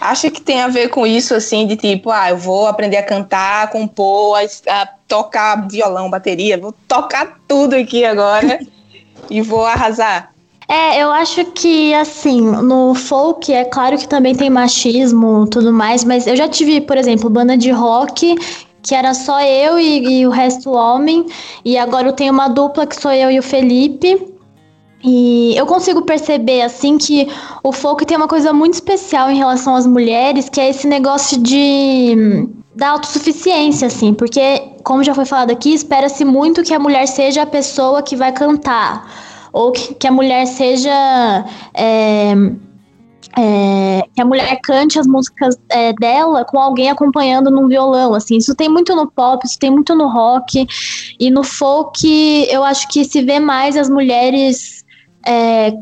Acha 0.00 0.30
que 0.30 0.40
tem 0.40 0.60
a 0.62 0.68
ver 0.68 0.88
com 0.88 1.04
isso, 1.04 1.34
assim, 1.34 1.66
de 1.66 1.74
tipo, 1.74 2.10
ah, 2.10 2.30
eu 2.30 2.36
vou 2.36 2.68
aprender 2.68 2.96
a 2.96 3.02
cantar, 3.02 3.64
a 3.64 3.66
compor, 3.66 4.36
a, 4.38 4.82
a 4.82 4.86
tocar 5.08 5.66
violão, 5.68 6.08
bateria, 6.08 6.56
vou 6.56 6.72
tocar 6.86 7.40
tudo 7.48 7.74
aqui 7.74 8.04
agora 8.04 8.60
e 9.28 9.42
vou 9.42 9.66
arrasar. 9.66 10.32
É, 10.70 11.02
eu 11.02 11.10
acho 11.10 11.44
que, 11.46 11.92
assim, 11.94 12.40
no 12.40 12.94
folk, 12.94 13.52
é 13.52 13.64
claro 13.64 13.98
que 13.98 14.06
também 14.06 14.36
tem 14.36 14.48
machismo 14.48 15.44
tudo 15.48 15.72
mais, 15.72 16.04
mas 16.04 16.28
eu 16.28 16.36
já 16.36 16.46
tive, 16.48 16.80
por 16.80 16.96
exemplo, 16.96 17.28
banda 17.28 17.56
de 17.56 17.72
rock 17.72 18.36
que 18.82 18.94
era 18.94 19.12
só 19.12 19.42
eu 19.42 19.78
e, 19.78 20.20
e 20.20 20.26
o 20.26 20.30
resto 20.30 20.70
homem, 20.70 21.26
e 21.64 21.76
agora 21.76 22.08
eu 22.08 22.12
tenho 22.12 22.32
uma 22.32 22.48
dupla 22.48 22.86
que 22.86 23.00
sou 23.00 23.12
eu 23.12 23.30
e 23.30 23.38
o 23.38 23.42
Felipe. 23.42 24.28
E 25.02 25.54
eu 25.56 25.66
consigo 25.66 26.02
perceber, 26.02 26.62
assim, 26.62 26.98
que 26.98 27.26
o 27.62 27.72
folk 27.72 28.06
tem 28.06 28.16
uma 28.16 28.28
coisa 28.28 28.52
muito 28.52 28.74
especial 28.74 29.30
em 29.30 29.36
relação 29.36 29.74
às 29.74 29.86
mulheres, 29.86 30.48
que 30.48 30.60
é 30.60 30.70
esse 30.70 30.86
negócio 30.86 31.38
de 31.42 32.48
da 32.74 32.90
autossuficiência, 32.90 33.88
assim, 33.88 34.14
porque, 34.14 34.62
como 34.84 35.02
já 35.02 35.14
foi 35.14 35.24
falado 35.24 35.50
aqui, 35.50 35.74
espera-se 35.74 36.24
muito 36.24 36.62
que 36.62 36.72
a 36.72 36.78
mulher 36.78 37.06
seja 37.06 37.42
a 37.42 37.46
pessoa 37.46 38.02
que 38.02 38.14
vai 38.14 38.32
cantar, 38.32 39.10
ou 39.52 39.72
que, 39.72 39.94
que 39.94 40.06
a 40.06 40.12
mulher 40.12 40.46
seja. 40.46 41.44
É, 41.74 42.34
é, 43.38 44.02
que 44.12 44.20
a 44.20 44.24
mulher 44.24 44.58
cante 44.60 44.98
as 44.98 45.06
músicas 45.06 45.56
é, 45.68 45.92
dela 45.92 46.44
com 46.44 46.58
alguém 46.58 46.90
acompanhando 46.90 47.48
num 47.48 47.68
violão, 47.68 48.12
assim, 48.12 48.36
isso 48.36 48.56
tem 48.56 48.68
muito 48.68 48.94
no 48.96 49.08
pop, 49.08 49.46
isso 49.46 49.56
tem 49.56 49.70
muito 49.70 49.94
no 49.94 50.08
rock, 50.08 50.66
e 51.18 51.30
no 51.30 51.44
folk 51.44 52.48
eu 52.50 52.64
acho 52.64 52.88
que 52.88 53.04
se 53.04 53.22
vê 53.22 53.38
mais 53.38 53.76
as 53.76 53.88
mulheres 53.88 54.84
é, 55.24 55.72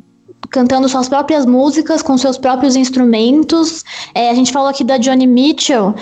cantando 0.50 0.88
suas 0.88 1.08
próprias 1.08 1.46
músicas, 1.46 2.02
com 2.02 2.16
seus 2.18 2.38
próprios 2.38 2.76
instrumentos. 2.76 3.84
É, 4.14 4.30
a 4.30 4.34
gente 4.34 4.52
falou 4.52 4.68
aqui 4.68 4.84
da 4.84 4.98
Johnny 4.98 5.26
Mitchell. 5.26 5.94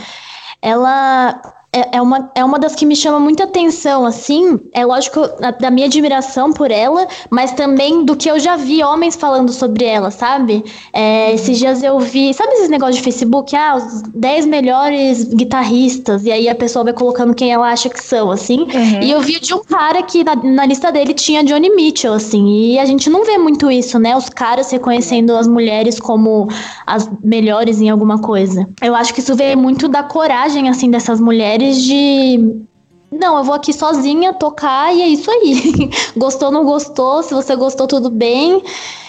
Ela 0.63 1.41
é, 1.77 1.97
é, 1.99 2.03
uma, 2.03 2.31
é 2.35 2.43
uma 2.43 2.59
das 2.59 2.75
que 2.75 2.87
me 2.87 2.97
chama 2.97 3.21
muita 3.21 3.45
atenção, 3.45 4.07
assim. 4.07 4.59
É 4.73 4.85
lógico, 4.85 5.21
da 5.61 5.71
minha 5.71 5.87
admiração 5.87 6.51
por 6.51 6.71
ela, 6.71 7.07
mas 7.29 7.53
também 7.53 8.03
do 8.03 8.17
que 8.17 8.31
eu 8.31 8.39
já 8.39 8.57
vi 8.57 8.83
homens 8.83 9.15
falando 9.15 9.53
sobre 9.53 9.85
ela, 9.85 10.11
sabe? 10.11 10.65
É, 10.91 11.35
esses 11.35 11.59
dias 11.59 11.83
eu 11.83 12.01
vi. 12.01 12.33
Sabe 12.33 12.55
esses 12.55 12.71
negócios 12.71 12.97
de 12.97 13.03
Facebook? 13.03 13.55
Ah, 13.55 13.77
os 13.77 14.03
10 14.15 14.47
melhores 14.47 15.25
guitarristas, 15.25 16.25
e 16.25 16.33
aí 16.33 16.49
a 16.49 16.55
pessoa 16.55 16.83
vai 16.83 16.95
colocando 16.95 17.35
quem 17.35 17.53
ela 17.53 17.71
acha 17.71 17.91
que 17.91 18.03
são, 18.03 18.31
assim. 18.31 18.61
Uhum. 18.61 19.03
E 19.03 19.11
eu 19.11 19.21
vi 19.21 19.39
de 19.39 19.53
um 19.53 19.63
cara 19.63 20.03
que 20.03 20.25
na, 20.25 20.35
na 20.35 20.65
lista 20.65 20.91
dele 20.91 21.13
tinha 21.13 21.45
Johnny 21.45 21.69
Mitchell, 21.69 22.15
assim. 22.15 22.47
E 22.49 22.79
a 22.79 22.87
gente 22.87 23.11
não 23.11 23.23
vê 23.23 23.37
muito 23.37 23.71
isso, 23.71 23.99
né? 23.99 24.17
Os 24.17 24.31
caras 24.31 24.71
reconhecendo 24.71 25.37
as 25.37 25.47
mulheres 25.47 26.01
como 26.01 26.49
as 26.87 27.11
melhores 27.23 27.83
em 27.83 27.91
alguma 27.91 28.19
coisa. 28.19 28.67
Eu 28.81 28.95
acho 28.95 29.13
que 29.13 29.21
isso 29.21 29.35
veio 29.35 29.59
muito 29.59 29.89
da 29.89 30.03
coragem, 30.03 30.71
assim, 30.71 30.91
dessas 30.91 31.21
mulheres 31.21 31.66
de 31.73 32.67
não, 33.11 33.39
eu 33.39 33.45
vou 33.45 33.55
aqui 33.55 33.73
sozinha 33.73 34.33
tocar 34.33 34.95
e 34.95 35.03
é 35.03 35.09
isso 35.09 35.31
aí. 35.31 35.91
gostou, 36.17 36.51
não 36.51 36.65
gostou? 36.65 37.23
Se 37.23 37.33
você 37.33 37.55
gostou, 37.57 37.87
tudo 37.87 38.11
bem. 38.11 38.63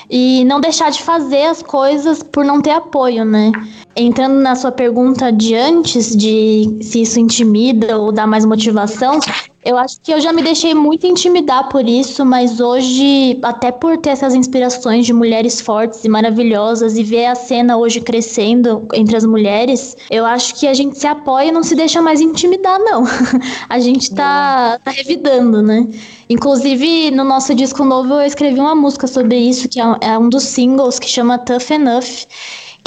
E 0.09 0.45
não 0.45 0.61
deixar 0.61 0.89
de 0.89 1.03
fazer 1.03 1.43
as 1.43 1.61
coisas 1.61 2.23
por 2.23 2.45
não 2.45 2.61
ter 2.61 2.71
apoio, 2.71 3.25
né? 3.25 3.51
Entrando 3.95 4.35
na 4.35 4.55
sua 4.55 4.71
pergunta 4.71 5.31
de 5.31 5.53
antes, 5.53 6.15
de 6.15 6.77
se 6.81 7.01
isso 7.01 7.19
intimida 7.19 7.97
ou 7.97 8.11
dá 8.11 8.25
mais 8.25 8.45
motivação, 8.45 9.19
eu 9.67 9.77
acho 9.77 9.99
que 9.99 10.13
eu 10.13 10.21
já 10.21 10.31
me 10.31 10.41
deixei 10.41 10.73
muito 10.73 11.05
intimidar 11.05 11.67
por 11.67 11.89
isso, 11.89 12.25
mas 12.25 12.61
hoje, 12.61 13.37
até 13.43 13.69
por 13.69 13.97
ter 13.97 14.11
essas 14.11 14.33
inspirações 14.33 15.05
de 15.05 15.11
mulheres 15.11 15.59
fortes 15.59 16.05
e 16.05 16.07
maravilhosas 16.07 16.97
e 16.97 17.03
ver 17.03 17.25
a 17.25 17.35
cena 17.35 17.75
hoje 17.75 17.99
crescendo 17.99 18.87
entre 18.93 19.17
as 19.17 19.25
mulheres, 19.25 19.97
eu 20.09 20.25
acho 20.25 20.55
que 20.55 20.69
a 20.69 20.73
gente 20.73 20.97
se 20.97 21.05
apoia 21.05 21.49
e 21.49 21.51
não 21.51 21.63
se 21.63 21.75
deixa 21.75 22.01
mais 22.01 22.21
intimidar, 22.21 22.79
não. 22.79 23.03
a 23.67 23.77
gente 23.77 24.15
tá, 24.15 24.79
tá 24.81 24.91
revidando, 24.91 25.61
né? 25.61 25.85
Inclusive, 26.29 27.11
no 27.11 27.25
nosso 27.25 27.53
disco 27.53 27.83
novo, 27.83 28.13
eu 28.13 28.25
escrevi 28.25 28.61
uma 28.61 28.75
música 28.75 29.05
sobre 29.05 29.37
isso, 29.37 29.67
que 29.67 29.81
é, 29.81 29.83
é 29.99 30.17
um 30.17 30.29
dos 30.29 30.43
singles 30.43 30.97
que 30.97 31.09
chama 31.09 31.37
Tough 31.37 31.71
Enough 31.71 32.25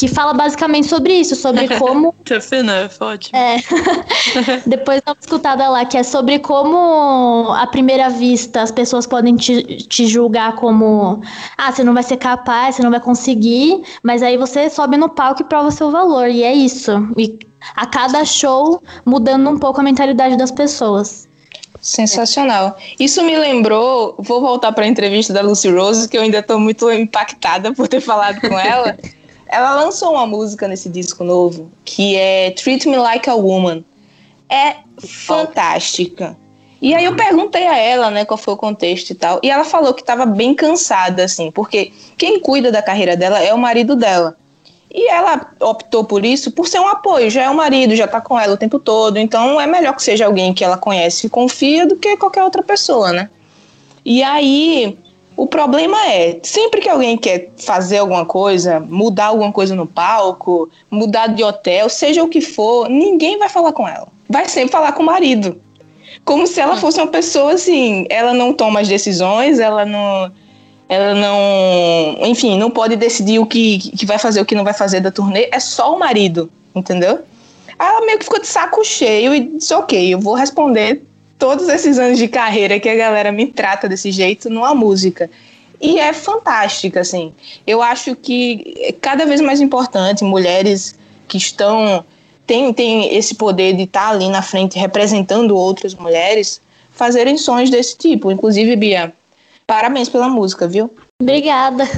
que 0.00 0.08
fala 0.08 0.32
basicamente 0.32 0.86
sobre 0.86 1.12
isso, 1.12 1.36
sobre 1.36 1.68
como. 1.76 2.14
Tough 2.24 2.54
enough, 2.54 2.92
ótimo. 3.00 3.38
É. 3.38 3.56
Depois 4.64 5.02
dá 5.04 5.12
uma 5.12 5.18
escutada 5.20 5.68
lá, 5.68 5.84
que 5.84 5.98
é 5.98 6.02
sobre 6.02 6.38
como, 6.38 7.52
à 7.52 7.66
primeira 7.66 8.08
vista, 8.08 8.62
as 8.62 8.70
pessoas 8.70 9.06
podem 9.06 9.36
te, 9.36 9.62
te 9.62 10.06
julgar 10.06 10.54
como: 10.54 11.20
ah, 11.58 11.70
você 11.70 11.84
não 11.84 11.92
vai 11.92 12.02
ser 12.02 12.16
capaz, 12.16 12.76
você 12.76 12.82
não 12.82 12.90
vai 12.90 13.00
conseguir, 13.00 13.82
mas 14.02 14.22
aí 14.22 14.38
você 14.38 14.70
sobe 14.70 14.96
no 14.96 15.10
palco 15.10 15.42
e 15.42 15.44
prova 15.44 15.68
o 15.68 15.70
seu 15.72 15.90
valor, 15.90 16.30
e 16.30 16.44
é 16.44 16.54
isso. 16.54 16.92
E 17.18 17.38
a 17.76 17.84
cada 17.84 18.24
show 18.24 18.82
mudando 19.04 19.50
um 19.50 19.58
pouco 19.58 19.80
a 19.80 19.84
mentalidade 19.84 20.34
das 20.38 20.50
pessoas. 20.50 21.28
Sensacional. 21.82 22.78
Isso 22.98 23.22
me 23.22 23.36
lembrou, 23.36 24.14
vou 24.18 24.40
voltar 24.40 24.72
para 24.72 24.84
a 24.84 24.88
entrevista 24.88 25.34
da 25.34 25.42
Lucy 25.42 25.70
Rose, 25.70 26.08
que 26.08 26.16
eu 26.16 26.22
ainda 26.22 26.38
estou 26.38 26.58
muito 26.58 26.90
impactada 26.90 27.74
por 27.74 27.86
ter 27.86 28.00
falado 28.00 28.40
com 28.40 28.58
ela. 28.58 28.96
Ela 29.50 29.74
lançou 29.74 30.12
uma 30.12 30.26
música 30.26 30.68
nesse 30.68 30.88
disco 30.88 31.24
novo 31.24 31.72
que 31.84 32.16
é 32.16 32.52
Treat 32.52 32.88
Me 32.88 32.96
Like 32.96 33.28
a 33.28 33.34
Woman. 33.34 33.84
É 34.48 34.76
fantástica. 35.04 36.36
E 36.80 36.94
aí 36.94 37.04
eu 37.04 37.14
perguntei 37.14 37.66
a 37.66 37.76
ela, 37.76 38.10
né, 38.10 38.24
qual 38.24 38.38
foi 38.38 38.54
o 38.54 38.56
contexto 38.56 39.10
e 39.10 39.14
tal. 39.14 39.40
E 39.42 39.50
ela 39.50 39.64
falou 39.64 39.92
que 39.92 40.00
estava 40.00 40.24
bem 40.24 40.54
cansada, 40.54 41.24
assim, 41.24 41.50
porque 41.50 41.92
quem 42.16 42.40
cuida 42.40 42.70
da 42.70 42.80
carreira 42.80 43.16
dela 43.16 43.42
é 43.42 43.52
o 43.52 43.58
marido 43.58 43.96
dela. 43.96 44.36
E 44.92 45.08
ela 45.08 45.52
optou 45.60 46.04
por 46.04 46.24
isso 46.24 46.52
por 46.52 46.66
ser 46.66 46.80
um 46.80 46.88
apoio, 46.88 47.30
já 47.30 47.42
é 47.42 47.50
o 47.50 47.54
marido, 47.54 47.94
já 47.94 48.08
tá 48.08 48.20
com 48.20 48.38
ela 48.38 48.54
o 48.54 48.56
tempo 48.56 48.78
todo, 48.78 49.18
então 49.18 49.60
é 49.60 49.66
melhor 49.66 49.94
que 49.94 50.02
seja 50.02 50.26
alguém 50.26 50.54
que 50.54 50.64
ela 50.64 50.76
conhece 50.76 51.26
e 51.26 51.30
confia 51.30 51.86
do 51.86 51.96
que 51.96 52.16
qualquer 52.16 52.42
outra 52.42 52.62
pessoa, 52.62 53.12
né? 53.12 53.30
E 54.04 54.22
aí 54.22 54.98
o 55.40 55.46
problema 55.46 55.96
é, 56.06 56.38
sempre 56.42 56.82
que 56.82 56.88
alguém 56.88 57.16
quer 57.16 57.48
fazer 57.56 57.96
alguma 57.96 58.26
coisa, 58.26 58.78
mudar 58.78 59.28
alguma 59.28 59.50
coisa 59.50 59.74
no 59.74 59.86
palco, 59.86 60.68
mudar 60.90 61.28
de 61.28 61.42
hotel, 61.42 61.88
seja 61.88 62.22
o 62.22 62.28
que 62.28 62.42
for, 62.42 62.90
ninguém 62.90 63.38
vai 63.38 63.48
falar 63.48 63.72
com 63.72 63.88
ela. 63.88 64.06
Vai 64.28 64.46
sempre 64.50 64.70
falar 64.70 64.92
com 64.92 65.02
o 65.02 65.06
marido. 65.06 65.58
Como 66.26 66.46
se 66.46 66.60
ela 66.60 66.76
fosse 66.76 67.00
uma 67.00 67.06
pessoa 67.06 67.54
assim, 67.54 68.04
ela 68.10 68.34
não 68.34 68.52
toma 68.52 68.80
as 68.80 68.88
decisões, 68.88 69.58
ela 69.58 69.86
não 69.86 70.30
ela 70.86 71.14
não, 71.14 72.26
enfim, 72.26 72.58
não 72.58 72.70
pode 72.70 72.94
decidir 72.96 73.38
o 73.38 73.46
que, 73.46 73.78
que 73.78 74.04
vai 74.04 74.18
fazer, 74.18 74.42
o 74.42 74.44
que 74.44 74.54
não 74.54 74.64
vai 74.64 74.74
fazer 74.74 75.00
da 75.00 75.10
turnê, 75.10 75.48
é 75.50 75.58
só 75.58 75.96
o 75.96 75.98
marido, 75.98 76.50
entendeu? 76.74 77.20
Aí 77.78 77.88
ela 77.88 78.04
meio 78.04 78.18
que 78.18 78.24
ficou 78.24 78.40
de 78.40 78.46
saco 78.46 78.84
cheio 78.84 79.34
e 79.34 79.40
disse, 79.40 79.72
ok, 79.72 80.12
eu 80.12 80.20
vou 80.20 80.34
responder 80.34 81.02
todos 81.40 81.68
esses 81.68 81.98
anos 81.98 82.18
de 82.18 82.28
carreira 82.28 82.78
que 82.78 82.88
a 82.88 82.94
galera 82.94 83.32
me 83.32 83.46
trata 83.46 83.88
desse 83.88 84.12
jeito 84.12 84.48
numa 84.48 84.74
música. 84.74 85.28
E 85.80 85.98
é 85.98 86.12
fantástica, 86.12 87.00
assim. 87.00 87.32
Eu 87.66 87.80
acho 87.82 88.14
que 88.14 88.74
é 88.78 88.92
cada 88.92 89.24
vez 89.24 89.40
mais 89.40 89.60
importante 89.60 90.22
mulheres 90.22 90.94
que 91.26 91.38
estão 91.38 92.04
têm, 92.46 92.72
têm 92.74 93.16
esse 93.16 93.34
poder 93.34 93.72
de 93.72 93.84
estar 93.84 94.10
ali 94.10 94.28
na 94.28 94.42
frente 94.42 94.78
representando 94.78 95.56
outras 95.56 95.94
mulheres 95.94 96.60
fazerem 96.92 97.38
sons 97.38 97.70
desse 97.70 97.96
tipo. 97.96 98.30
Inclusive, 98.30 98.76
Bia, 98.76 99.12
parabéns 99.66 100.10
pela 100.10 100.28
música, 100.28 100.68
viu? 100.68 100.94
Obrigada. 101.22 101.88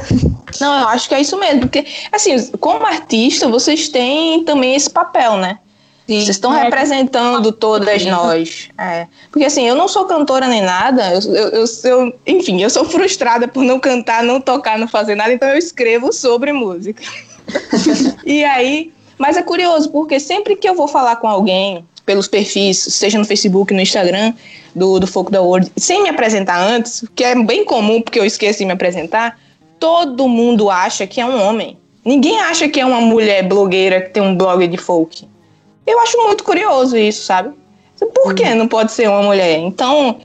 Não, 0.61 0.81
eu 0.83 0.89
acho 0.89 1.09
que 1.09 1.15
é 1.15 1.21
isso 1.21 1.37
mesmo, 1.39 1.63
porque 1.63 1.85
assim, 2.13 2.47
como 2.61 2.87
artista, 2.87 3.49
vocês 3.49 3.89
têm 3.89 4.45
também 4.45 4.75
esse 4.75 4.91
papel, 4.91 5.37
né? 5.37 5.59
Vocês 6.07 6.29
estão 6.29 6.55
é. 6.55 6.65
representando 6.65 7.53
todas 7.53 8.05
nós. 8.05 8.69
É. 8.77 9.07
Porque 9.31 9.45
assim, 9.45 9.67
eu 9.67 9.75
não 9.75 9.89
sou 9.89 10.05
cantora 10.05 10.49
nem 10.49 10.61
nada, 10.61 11.15
eu, 11.15 11.35
eu, 11.35 11.65
eu, 11.85 12.15
enfim, 12.27 12.63
eu 12.63 12.69
sou 12.69 12.85
frustrada 12.85 13.47
por 13.47 13.63
não 13.63 13.79
cantar, 13.79 14.23
não 14.23 14.41
tocar, 14.41 14.79
não 14.79 14.89
fazer 14.89 15.15
nada, 15.15 15.33
então 15.33 15.49
eu 15.49 15.57
escrevo 15.57 16.13
sobre 16.13 16.53
música. 16.53 17.03
e 18.25 18.45
aí, 18.45 18.93
mas 19.17 19.37
é 19.37 19.43
curioso, 19.43 19.91
porque 19.91 20.19
sempre 20.19 20.57
que 20.57 20.69
eu 20.69 20.75
vou 20.75 20.89
falar 20.89 21.17
com 21.17 21.29
alguém 21.29 21.85
pelos 22.05 22.27
perfis, 22.27 22.79
seja 22.79 23.19
no 23.19 23.25
Facebook, 23.25 23.73
no 23.73 23.81
Instagram, 23.81 24.35
do, 24.75 24.99
do 24.99 25.07
Foco 25.07 25.31
da 25.31 25.41
World, 25.41 25.71
sem 25.77 26.03
me 26.03 26.09
apresentar 26.09 26.59
antes, 26.59 27.05
que 27.15 27.23
é 27.23 27.35
bem 27.43 27.65
comum 27.65 28.01
porque 28.01 28.19
eu 28.19 28.25
esqueço 28.25 28.59
de 28.59 28.65
me 28.65 28.73
apresentar, 28.73 29.39
todo 29.79 30.29
mundo 30.29 30.71
acha 30.71 31.07
que 31.07 31.21
é 31.21 31.27
um 31.27 31.41
homem. 31.41 31.79
Ninguém 32.05 32.41
acha 32.41 32.69
que 32.69 32.81
é 32.81 32.87
uma 32.87 33.01
mulher 33.01 33.47
blogueira 33.47 34.01
que 34.01 34.11
tem 34.11 34.23
um 34.23 34.35
blog 34.35 34.67
de 34.67 34.77
folk. 34.77 35.29
Eu 35.87 36.01
acho 36.01 36.17
muito 36.25 36.45
curioso 36.45 36.97
isso, 36.97 37.25
sabe? 37.25 37.53
Por 38.15 38.35
que 38.35 38.55
não 38.55 38.67
pode 38.67 38.93
ser 38.93 39.09
uma 39.09 39.23
mulher? 39.23 39.59
Então, 39.59 40.21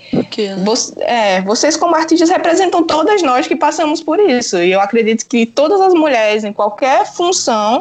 você, 0.64 0.93
é, 1.01 1.41
vocês 1.41 1.78
como 1.78 1.95
artistas 1.95 2.30
representam 2.30 2.84
todas 2.84 3.22
nós 3.22 3.47
que 3.47 3.55
passamos 3.55 4.01
por 4.01 4.20
isso. 4.20 4.58
E 4.58 4.72
eu 4.72 4.82
acredito 4.82 5.26
que 5.28 5.45
todas 5.45 5.80
as 5.82 5.93
mulheres, 5.93 6.43
em 6.43 6.53
qualquer 6.53 7.05
função, 7.05 7.80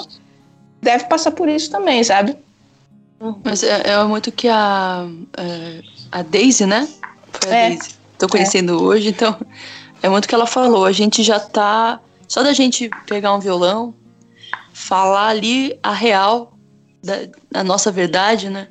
devem 0.83 1.09
passar 1.09 1.31
por 1.31 1.49
isso 1.49 1.71
também, 1.71 2.05
sabe? 2.05 2.37
Mas 3.43 3.63
é, 3.63 3.83
é 3.87 4.05
muito 4.05 4.31
que 4.31 4.49
a, 4.49 5.07
é, 5.39 5.81
a 6.13 6.23
Daisy, 6.23 6.67
né? 6.67 6.87
Foi 7.33 7.53
a 7.53 7.57
é. 7.57 7.69
Daisy. 7.71 7.97
Tô 8.19 8.29
conhecendo 8.29 8.73
é. 8.73 8.77
hoje, 8.77 9.09
então 9.09 9.37
é 10.03 10.09
muito 10.09 10.29
que 10.29 10.35
ela 10.35 10.47
falou. 10.47 10.85
A 10.85 10.93
gente 10.93 11.23
já 11.23 11.41
tá 11.41 12.01
só 12.29 12.43
da 12.43 12.53
gente 12.53 12.91
pegar 13.07 13.35
um 13.35 13.41
violão, 13.41 13.95
falar 14.73 15.29
ali 15.29 15.79
a 15.83 15.93
real 15.93 16.56
da, 17.07 17.29
da 17.51 17.65
nossa 17.65 17.91
verdade, 17.91 18.51
né? 18.51 18.69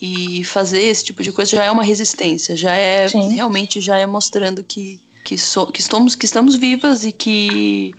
E 0.00 0.44
fazer 0.44 0.82
esse 0.82 1.04
tipo 1.04 1.22
de 1.22 1.32
coisa 1.32 1.56
já 1.56 1.64
é 1.64 1.70
uma 1.70 1.82
resistência, 1.82 2.56
já 2.56 2.74
é 2.74 3.08
Sim. 3.08 3.34
realmente 3.34 3.80
já 3.80 3.96
é 3.96 4.06
mostrando 4.06 4.64
que 4.64 5.00
que, 5.24 5.36
so, 5.36 5.66
que 5.66 5.80
estamos 5.80 6.14
que 6.14 6.24
estamos 6.24 6.54
vivas 6.54 7.04
e 7.04 7.12
que 7.12 7.94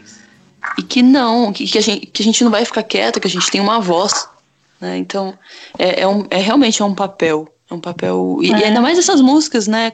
e 0.78 0.84
que 0.84 1.02
não, 1.02 1.52
que, 1.52 1.66
que, 1.66 1.78
a 1.78 1.82
gente, 1.82 2.06
que 2.06 2.22
a 2.22 2.26
gente 2.26 2.44
não 2.44 2.52
vai 2.52 2.66
ficar 2.66 2.84
quieta, 2.84 3.20
que 3.20 3.28
a 3.28 3.30
gente 3.30 3.50
tem 3.50 3.62
uma 3.62 3.80
voz, 3.80 4.28
né? 4.80 4.98
Então 4.98 5.34
é, 5.78 6.02
é, 6.02 6.08
um, 6.08 6.26
é 6.30 6.38
realmente 6.38 6.82
é 6.82 6.86
um 6.86 6.94
papel, 6.94 7.48
é 7.70 7.74
um 7.74 7.80
papel 7.80 8.40
e, 8.42 8.50
e 8.50 8.64
ainda 8.64 8.82
mais 8.82 8.98
essas 8.98 9.22
músicas, 9.22 9.68
né? 9.68 9.94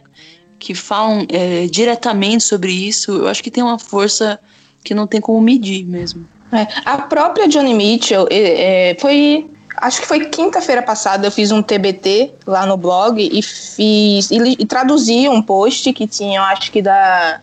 Que 0.59 0.73
falam 0.73 1.25
é, 1.29 1.67
diretamente 1.67 2.43
sobre 2.43 2.71
isso, 2.71 3.11
eu 3.11 3.27
acho 3.27 3.43
que 3.43 3.51
tem 3.51 3.63
uma 3.63 3.79
força 3.79 4.39
que 4.83 4.93
não 4.93 5.07
tem 5.07 5.21
como 5.21 5.41
medir 5.41 5.85
mesmo. 5.85 6.27
É, 6.53 6.67
a 6.85 6.99
própria 6.99 7.47
Johnny 7.47 7.73
Mitchell 7.73 8.27
é, 8.29 8.91
é, 8.91 8.95
foi. 8.95 9.49
Acho 9.77 10.01
que 10.01 10.07
foi 10.07 10.25
quinta-feira 10.25 10.81
passada, 10.81 11.27
eu 11.27 11.31
fiz 11.31 11.51
um 11.51 11.61
TBT 11.61 12.31
lá 12.45 12.65
no 12.65 12.77
blog 12.77 13.21
e 13.21 13.41
fiz. 13.41 14.29
E, 14.31 14.55
e 14.59 14.65
traduzi 14.65 15.27
um 15.27 15.41
post 15.41 15.91
que 15.93 16.07
tinha, 16.07 16.41
acho 16.41 16.71
que 16.71 16.81
da. 16.81 17.41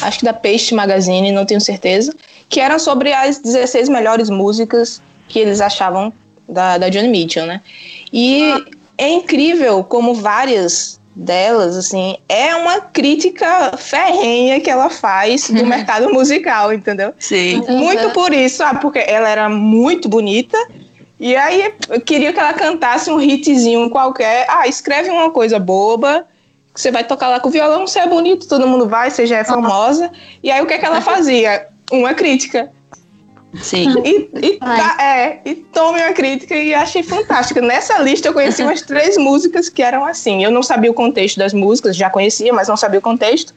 Acho 0.00 0.20
que 0.20 0.24
da 0.24 0.32
Paste 0.32 0.74
Magazine, 0.74 1.32
não 1.32 1.44
tenho 1.44 1.60
certeza. 1.60 2.14
Que 2.48 2.60
era 2.60 2.78
sobre 2.78 3.12
as 3.12 3.38
16 3.38 3.88
melhores 3.88 4.30
músicas 4.30 5.02
que 5.26 5.38
eles 5.38 5.60
achavam 5.60 6.12
da, 6.48 6.78
da 6.78 6.88
Johnny 6.88 7.08
Mitchell, 7.08 7.46
né? 7.46 7.60
E 8.12 8.54
é 8.96 9.08
incrível 9.08 9.84
como 9.84 10.14
várias 10.14 10.98
delas, 11.14 11.76
assim, 11.76 12.16
é 12.28 12.54
uma 12.54 12.80
crítica 12.80 13.76
ferrenha 13.76 14.60
que 14.60 14.70
ela 14.70 14.88
faz 14.88 15.50
do 15.50 15.66
mercado 15.66 16.12
musical, 16.12 16.72
entendeu? 16.72 17.12
Sim. 17.18 17.60
Muito 17.68 18.10
por 18.10 18.32
isso, 18.32 18.62
ah, 18.62 18.74
porque 18.74 19.00
ela 19.00 19.28
era 19.28 19.48
muito 19.48 20.08
bonita. 20.08 20.56
E 21.20 21.34
aí 21.36 21.74
eu 21.88 22.00
queria 22.00 22.32
que 22.32 22.38
ela 22.38 22.52
cantasse 22.52 23.10
um 23.10 23.20
hitzinho 23.20 23.90
qualquer. 23.90 24.46
Ah, 24.48 24.68
escreve 24.68 25.10
uma 25.10 25.30
coisa 25.30 25.58
boba. 25.58 26.26
que 26.72 26.80
Você 26.80 26.90
vai 26.92 27.02
tocar 27.04 27.28
lá 27.28 27.40
com 27.40 27.48
o 27.48 27.52
violão, 27.52 27.86
você 27.86 27.98
é 28.00 28.06
bonito, 28.06 28.46
todo 28.48 28.66
mundo 28.68 28.88
vai, 28.88 29.10
você 29.10 29.26
já 29.26 29.38
é 29.38 29.44
famosa. 29.44 30.10
E 30.42 30.50
aí 30.50 30.62
o 30.62 30.66
que, 30.66 30.74
é 30.74 30.78
que 30.78 30.86
ela 30.86 31.00
fazia? 31.00 31.66
Uma 31.90 32.14
crítica. 32.14 32.70
Sim. 33.62 33.94
E, 34.04 34.30
e, 34.46 34.56
tá- 34.58 34.96
é, 35.00 35.40
e 35.44 35.54
tome 35.54 36.00
uma 36.00 36.12
crítica 36.12 36.54
e 36.54 36.74
achei 36.74 37.02
fantástica. 37.02 37.60
Nessa 37.62 37.98
lista 37.98 38.28
eu 38.28 38.34
conheci 38.34 38.62
umas 38.62 38.82
três 38.82 39.16
músicas 39.16 39.68
que 39.68 39.82
eram 39.82 40.04
assim. 40.04 40.44
Eu 40.44 40.50
não 40.50 40.62
sabia 40.62 40.90
o 40.90 40.94
contexto 40.94 41.38
das 41.38 41.52
músicas, 41.54 41.96
já 41.96 42.10
conhecia, 42.10 42.52
mas 42.52 42.68
não 42.68 42.76
sabia 42.76 42.98
o 42.98 43.02
contexto. 43.02 43.54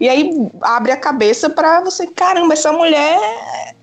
E 0.00 0.08
aí 0.08 0.30
abre 0.62 0.90
a 0.90 0.96
cabeça 0.96 1.48
pra 1.50 1.80
você, 1.82 2.06
caramba, 2.06 2.54
essa 2.54 2.72
mulher 2.72 3.18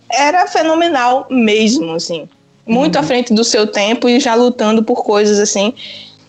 era 0.09 0.45
fenomenal 0.47 1.28
mesmo, 1.30 1.93
assim. 1.93 2.28
Muito 2.66 2.97
à 2.97 3.03
frente 3.03 3.34
do 3.34 3.43
seu 3.43 3.68
tempo 3.68 4.07
e 4.07 4.20
já 4.20 4.36
lutando 4.36 4.84
por 4.84 5.03
coisas 5.03 5.39
assim 5.39 5.74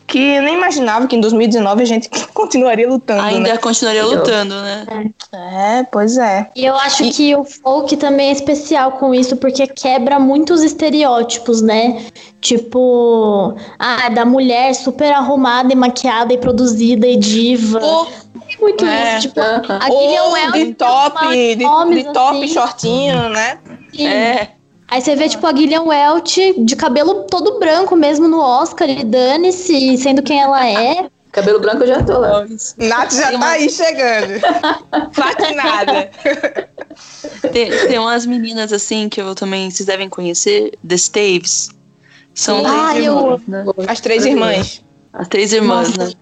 que 0.06 0.18
eu 0.18 0.42
nem 0.42 0.54
imaginava 0.54 1.06
que 1.06 1.16
em 1.16 1.20
2019 1.20 1.82
a 1.82 1.86
gente 1.86 2.10
continuaria 2.34 2.86
lutando, 2.86 3.22
Ainda 3.22 3.52
né? 3.52 3.56
continuaria 3.56 4.04
lutando, 4.04 4.54
né? 4.60 4.84
É, 5.32 5.82
pois 5.90 6.18
é. 6.18 6.50
E 6.54 6.64
eu 6.64 6.74
acho 6.76 7.04
E- 7.04 7.10
que 7.10 7.34
o 7.34 7.42
folk 7.42 7.96
também 7.96 8.28
é 8.28 8.32
especial 8.32 8.92
com 8.92 9.14
isso, 9.14 9.34
porque 9.36 9.66
quebra 9.66 10.20
muitos 10.20 10.62
estereótipos, 10.62 11.62
né? 11.62 12.04
Tipo, 12.40 13.54
ah, 13.78 14.10
da 14.10 14.24
mulher 14.26 14.74
super 14.74 15.10
arrumada 15.12 15.72
e 15.72 15.76
maquiada 15.76 16.34
e 16.34 16.38
produzida 16.38 17.06
e 17.06 17.16
diva. 17.16 17.80
Ou, 17.82 18.04
Tem 18.46 18.58
muito 18.60 18.84
É. 18.84 19.18
isso. 19.18 19.28
Tipo, 19.28 19.40
a 19.40 19.86
Gillian 19.90 20.22
ou 20.24 20.32
Welch 20.32 20.64
de 20.66 20.74
top, 20.74 21.28
de, 21.28 21.56
de 21.56 22.12
top 22.12 22.36
assim. 22.44 22.48
shortinho, 22.48 23.28
né? 23.30 23.58
Sim. 23.92 24.06
É. 24.06 24.48
Aí 24.94 25.00
você 25.00 25.16
vê, 25.16 25.28
tipo, 25.28 25.44
a 25.44 25.52
Gillian 25.52 25.82
Welch 25.82 26.54
de 26.64 26.76
cabelo 26.76 27.24
todo 27.24 27.58
branco 27.58 27.96
mesmo 27.96 28.28
no 28.28 28.38
Oscar, 28.38 28.88
e 28.88 29.02
dane-se, 29.02 29.98
sendo 29.98 30.22
quem 30.22 30.40
ela 30.40 30.64
é. 30.70 31.08
Cabelo 31.32 31.58
branco 31.58 31.82
eu 31.82 31.88
já 31.88 32.00
tô 32.04 32.16
lá. 32.16 32.46
Nath 32.78 33.12
já 33.12 33.22
Tem 33.30 33.32
tá 33.32 33.36
uma- 33.38 33.48
aí 33.48 33.68
chegando. 33.68 34.40
Platinada. 35.12 36.10
Tem, 37.52 37.70
tem 37.88 37.98
umas 37.98 38.24
meninas 38.24 38.72
assim 38.72 39.08
que 39.08 39.20
eu 39.20 39.34
também, 39.34 39.68
vocês 39.68 39.84
devem 39.84 40.08
conhecer, 40.08 40.78
The 40.88 40.94
Staves. 40.94 41.70
São 42.32 42.58
Sim. 42.58 42.62
três 42.62 42.78
Ah, 42.84 43.00
eu- 43.00 43.40
né? 43.48 43.64
As 43.88 44.00
três 44.00 44.24
irmãs. 44.24 44.80
As 45.12 45.26
três 45.26 45.52
irmãs, 45.52 45.88
Nossa. 45.96 46.10
né? 46.10 46.14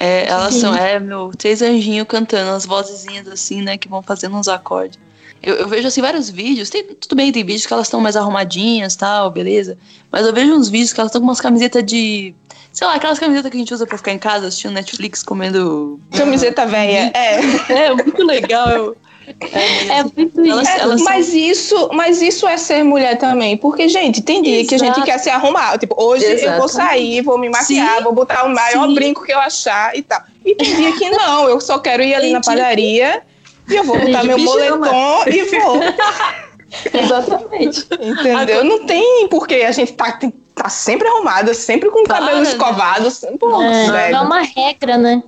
É, 0.00 0.26
elas 0.26 0.54
Sim. 0.54 0.60
são, 0.60 0.74
é, 0.74 0.98
meu, 0.98 1.30
três 1.36 1.60
anjinhos 1.60 2.06
cantando, 2.08 2.52
as 2.52 2.64
vozezinhas 2.64 3.28
assim, 3.28 3.60
né, 3.60 3.76
que 3.76 3.88
vão 3.90 4.00
fazendo 4.00 4.38
uns 4.38 4.48
acordes. 4.48 4.98
Eu, 5.42 5.54
eu 5.56 5.68
vejo, 5.68 5.88
assim, 5.88 6.00
vários 6.02 6.28
vídeos, 6.28 6.68
tem, 6.68 6.84
tudo 6.84 7.16
bem, 7.16 7.32
tem 7.32 7.44
vídeos 7.44 7.66
que 7.66 7.72
elas 7.72 7.86
estão 7.86 8.00
mais 8.00 8.16
arrumadinhas, 8.16 8.94
tal, 8.94 9.30
beleza, 9.30 9.78
mas 10.10 10.26
eu 10.26 10.32
vejo 10.32 10.52
uns 10.54 10.68
vídeos 10.68 10.92
que 10.92 11.00
elas 11.00 11.10
estão 11.10 11.20
com 11.20 11.26
umas 11.26 11.40
camisetas 11.40 11.84
de, 11.84 12.34
sei 12.72 12.86
lá, 12.86 12.94
aquelas 12.94 13.18
camisetas 13.18 13.50
que 13.50 13.56
a 13.56 13.60
gente 13.60 13.72
usa 13.72 13.86
pra 13.86 13.96
ficar 13.96 14.12
em 14.12 14.18
casa 14.18 14.48
assistindo 14.48 14.72
Netflix, 14.72 15.22
comendo... 15.22 15.98
Camiseta 16.12 16.66
velha. 16.66 17.10
É. 17.16 17.40
É, 17.86 17.94
muito 17.94 18.22
legal, 18.22 18.68
eu... 18.70 18.96
É 19.42 20.02
muito 20.02 20.40
Elas-. 20.40 20.68
É, 20.68 20.80
elas 20.80 21.00
são- 21.00 21.04
mas, 21.12 21.32
isso, 21.32 21.90
mas 21.92 22.20
isso 22.20 22.48
é 22.48 22.56
ser 22.56 22.82
mulher 22.82 23.16
também. 23.16 23.56
Porque, 23.56 23.88
gente, 23.88 24.22
tem 24.22 24.42
dia 24.42 24.64
que 24.66 24.74
a 24.74 24.78
gente 24.78 24.90
Exato. 24.90 25.04
quer 25.04 25.18
se 25.18 25.30
arrumar. 25.30 25.78
Tipo, 25.78 25.94
hoje 26.02 26.24
eu 26.24 26.56
vou 26.58 26.68
sair, 26.68 27.22
vou 27.22 27.38
me 27.38 27.48
maquiar, 27.48 27.98
Sim. 27.98 28.02
vou 28.04 28.12
botar 28.12 28.44
o 28.44 28.50
maior 28.50 28.88
Sim. 28.88 28.94
brinco 28.94 29.22
que 29.24 29.32
eu 29.32 29.38
achar 29.38 29.96
e 29.96 30.02
tal. 30.02 30.20
E 30.44 30.54
tem 30.54 30.74
dia 30.74 30.92
que 30.96 31.10
não, 31.10 31.48
eu 31.48 31.60
só 31.60 31.78
quero 31.78 32.02
ir 32.02 32.12
ali 32.14 32.24
Tem 32.24 32.32
na 32.32 32.40
padaria 32.40 33.22
e 33.70 33.76
eu 33.76 33.84
vou 33.84 33.98
botar 33.98 34.20
de 34.22 34.26
meu 34.28 34.36
pijama. 34.36 34.76
moletom 34.92 35.24
e 35.30 35.44
vou. 35.58 35.80
Exatamente. 37.02 37.86
Entendeu? 38.00 38.64
Não 38.64 38.86
tem 38.86 39.28
porque 39.28 39.56
a 39.56 39.72
gente 39.72 39.92
tá, 39.94 40.18
tá 40.54 40.68
sempre 40.68 41.08
arrumada, 41.08 41.52
sempre 41.54 41.90
com 41.90 42.00
o 42.00 42.04
Para, 42.04 42.18
cabelo 42.20 42.42
né? 42.42 42.48
escovado. 42.50 43.08
Pô, 43.38 43.60
É, 43.62 44.10
não 44.10 44.20
é 44.20 44.22
uma 44.22 44.42
regra, 44.42 44.96
né? 44.96 45.22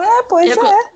É, 0.00 0.22
pois 0.24 0.56
Eu- 0.56 0.64
é. 0.66 0.90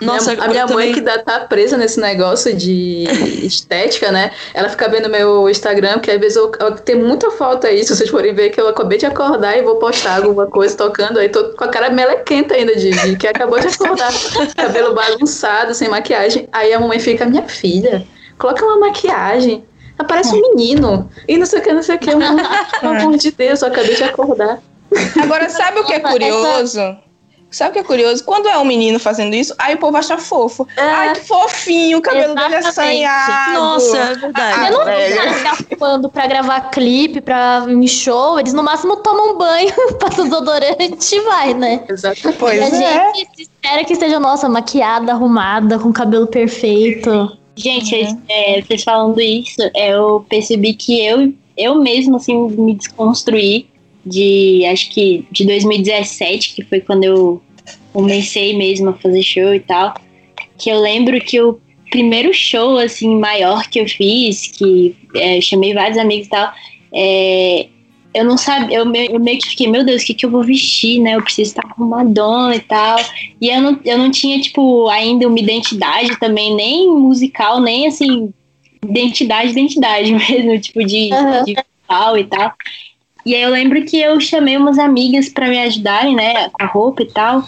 Nossa, 0.00 0.32
Minha- 0.32 0.44
a 0.44 0.48
minha 0.48 0.66
mãe 0.66 0.74
também- 0.74 0.92
que 0.94 1.00
dá- 1.00 1.18
tá 1.18 1.40
presa 1.40 1.76
nesse 1.76 1.98
negócio 2.00 2.54
de 2.54 3.04
estética, 3.46 4.12
né? 4.12 4.30
Ela 4.54 4.68
fica 4.68 4.88
vendo 4.88 5.08
meu 5.08 5.48
Instagram, 5.48 5.94
porque 5.94 6.10
às 6.10 6.20
vezes 6.20 6.36
eu, 6.36 6.52
eu 6.60 6.72
tenho 6.76 7.04
muita 7.06 7.30
foto 7.32 7.66
aí, 7.66 7.82
se 7.84 7.94
vocês 7.94 8.08
forem 8.10 8.34
ver 8.34 8.50
que 8.50 8.60
eu 8.60 8.68
acabei 8.68 8.98
de 8.98 9.06
acordar 9.06 9.56
e 9.58 9.62
vou 9.62 9.76
postar 9.76 10.16
alguma 10.18 10.46
coisa 10.46 10.76
tocando, 10.76 11.18
aí 11.18 11.28
tô 11.28 11.50
com 11.54 11.64
a 11.64 11.68
cara 11.68 11.90
melequenta 11.90 12.54
ainda 12.54 12.74
de, 12.76 12.90
de 12.90 13.16
que 13.16 13.26
acabou 13.26 13.58
de 13.58 13.68
acordar, 13.68 14.12
cabelo 14.56 14.94
bagunçado, 14.94 15.74
sem 15.74 15.88
maquiagem. 15.88 16.48
Aí 16.52 16.72
a 16.72 16.78
mamãe 16.80 16.98
fica, 17.00 17.24
minha 17.24 17.48
filha, 17.48 18.04
coloca 18.38 18.64
uma 18.64 18.78
maquiagem. 18.78 19.64
Aparece 19.98 20.34
um 20.34 20.40
menino. 20.40 21.08
E 21.28 21.36
não 21.38 21.46
sei 21.46 21.58
o 21.60 21.62
que, 21.62 21.72
não 21.72 21.82
sei 21.82 21.96
o 21.96 21.98
que. 21.98 22.10
Pelo 22.10 22.22
amor 22.94 23.16
de 23.16 23.30
Deus, 23.30 23.62
eu 23.62 23.68
acabei 23.68 23.94
de 23.94 24.02
acordar. 24.04 24.58
Agora, 25.22 25.48
sabe 25.48 25.80
o 25.80 25.84
que 25.84 25.92
é 25.92 25.96
Essa- 25.98 26.08
curioso? 26.08 26.96
Sabe 27.52 27.70
o 27.70 27.72
que 27.74 27.78
é 27.80 27.84
curioso? 27.84 28.24
Quando 28.24 28.48
é 28.48 28.56
um 28.56 28.64
menino 28.64 28.98
fazendo 28.98 29.34
isso, 29.34 29.54
aí 29.58 29.74
o 29.74 29.78
povo 29.78 29.96
acha 29.96 30.16
fofo. 30.16 30.66
É. 30.76 30.80
Ai, 30.82 31.12
que 31.14 31.20
fofinho, 31.20 31.98
o 31.98 32.02
cabelo 32.02 32.34
dele 32.34 32.54
é 32.54 32.58
Exatamente. 32.58 33.04
assanhado. 33.04 33.52
Nossa, 33.52 33.98
é 33.98 34.14
verdade. 34.14 34.60
Ah, 34.60 34.68
Eu 34.70 34.78
não 34.78 34.84
velho. 34.86 35.14
se 35.14 35.46
arrumando 35.46 36.08
pra 36.08 36.26
gravar 36.26 36.60
clipe, 36.70 37.20
pra 37.20 37.66
em 37.68 37.86
show. 37.86 38.40
Eles 38.40 38.54
no 38.54 38.62
máximo 38.62 38.96
tomam 38.96 39.36
banho, 39.36 39.72
passam 40.00 40.24
desodorante 40.24 41.14
e 41.14 41.20
vai, 41.20 41.52
né? 41.54 41.84
Exatamente. 41.88 42.38
Pois 42.38 42.72
e 42.72 42.84
a 42.84 42.90
é. 42.90 43.14
gente 43.14 43.36
se 43.36 43.42
espera 43.42 43.84
que 43.84 43.92
esteja, 43.92 44.18
nossa, 44.18 44.48
maquiada, 44.48 45.12
arrumada, 45.12 45.78
com 45.78 45.92
cabelo 45.92 46.26
perfeito. 46.26 47.36
Gente, 47.54 47.94
é, 48.30 48.62
vocês 48.62 48.82
falando 48.82 49.20
isso, 49.20 49.60
é, 49.74 49.92
eu 49.92 50.24
percebi 50.28 50.72
que 50.72 51.04
eu, 51.04 51.34
eu 51.56 51.74
mesma, 51.74 52.16
assim, 52.16 52.48
me 52.48 52.74
desconstruí 52.74 53.68
de, 54.04 54.64
acho 54.66 54.90
que 54.90 55.24
de 55.30 55.44
2017, 55.44 56.54
que 56.54 56.64
foi 56.64 56.80
quando 56.80 57.04
eu 57.04 57.42
comecei 57.92 58.56
mesmo 58.56 58.90
a 58.90 58.94
fazer 58.94 59.22
show 59.22 59.54
e 59.54 59.60
tal, 59.60 59.94
que 60.58 60.70
eu 60.70 60.80
lembro 60.80 61.20
que 61.20 61.40
o 61.40 61.60
primeiro 61.90 62.32
show, 62.32 62.78
assim, 62.78 63.16
maior 63.16 63.68
que 63.68 63.78
eu 63.78 63.88
fiz, 63.88 64.46
que 64.46 64.96
é, 65.14 65.36
eu 65.36 65.42
chamei 65.42 65.74
vários 65.74 65.98
amigos 65.98 66.26
e 66.26 66.30
tal, 66.30 66.52
é, 66.92 67.66
eu 68.14 68.24
não 68.24 68.36
sabia, 68.36 68.76
eu, 68.76 68.92
eu 68.94 69.20
meio 69.20 69.38
que 69.38 69.48
fiquei, 69.48 69.68
meu 69.68 69.84
Deus, 69.84 70.02
o 70.02 70.06
que, 70.06 70.14
que 70.14 70.26
eu 70.26 70.30
vou 70.30 70.42
vestir, 70.42 71.00
né? 71.00 71.14
Eu 71.14 71.22
preciso 71.22 71.50
estar 71.50 71.66
arrumadona 71.66 72.54
e 72.54 72.60
tal. 72.60 72.98
E 73.40 73.48
eu 73.48 73.60
não, 73.60 73.80
eu 73.84 73.96
não 73.96 74.10
tinha, 74.10 74.38
tipo, 74.40 74.88
ainda 74.88 75.26
uma 75.26 75.38
identidade 75.38 76.18
também, 76.18 76.54
nem 76.54 76.88
musical, 76.88 77.60
nem 77.60 77.86
assim, 77.86 78.32
identidade, 78.84 79.52
identidade 79.52 80.12
mesmo, 80.12 80.60
tipo, 80.60 80.84
de, 80.84 81.10
Aham. 81.12 81.44
de 81.44 81.54
visual 81.54 82.18
e 82.18 82.24
tal. 82.24 82.52
E 83.24 83.34
aí 83.34 83.42
eu 83.42 83.50
lembro 83.50 83.84
que 83.84 83.98
eu 83.98 84.20
chamei 84.20 84.56
umas 84.56 84.78
amigas 84.78 85.28
pra 85.28 85.48
me 85.48 85.58
ajudarem, 85.58 86.14
né, 86.14 86.48
com 86.48 86.62
a 86.62 86.66
roupa 86.66 87.02
e 87.02 87.06
tal. 87.06 87.44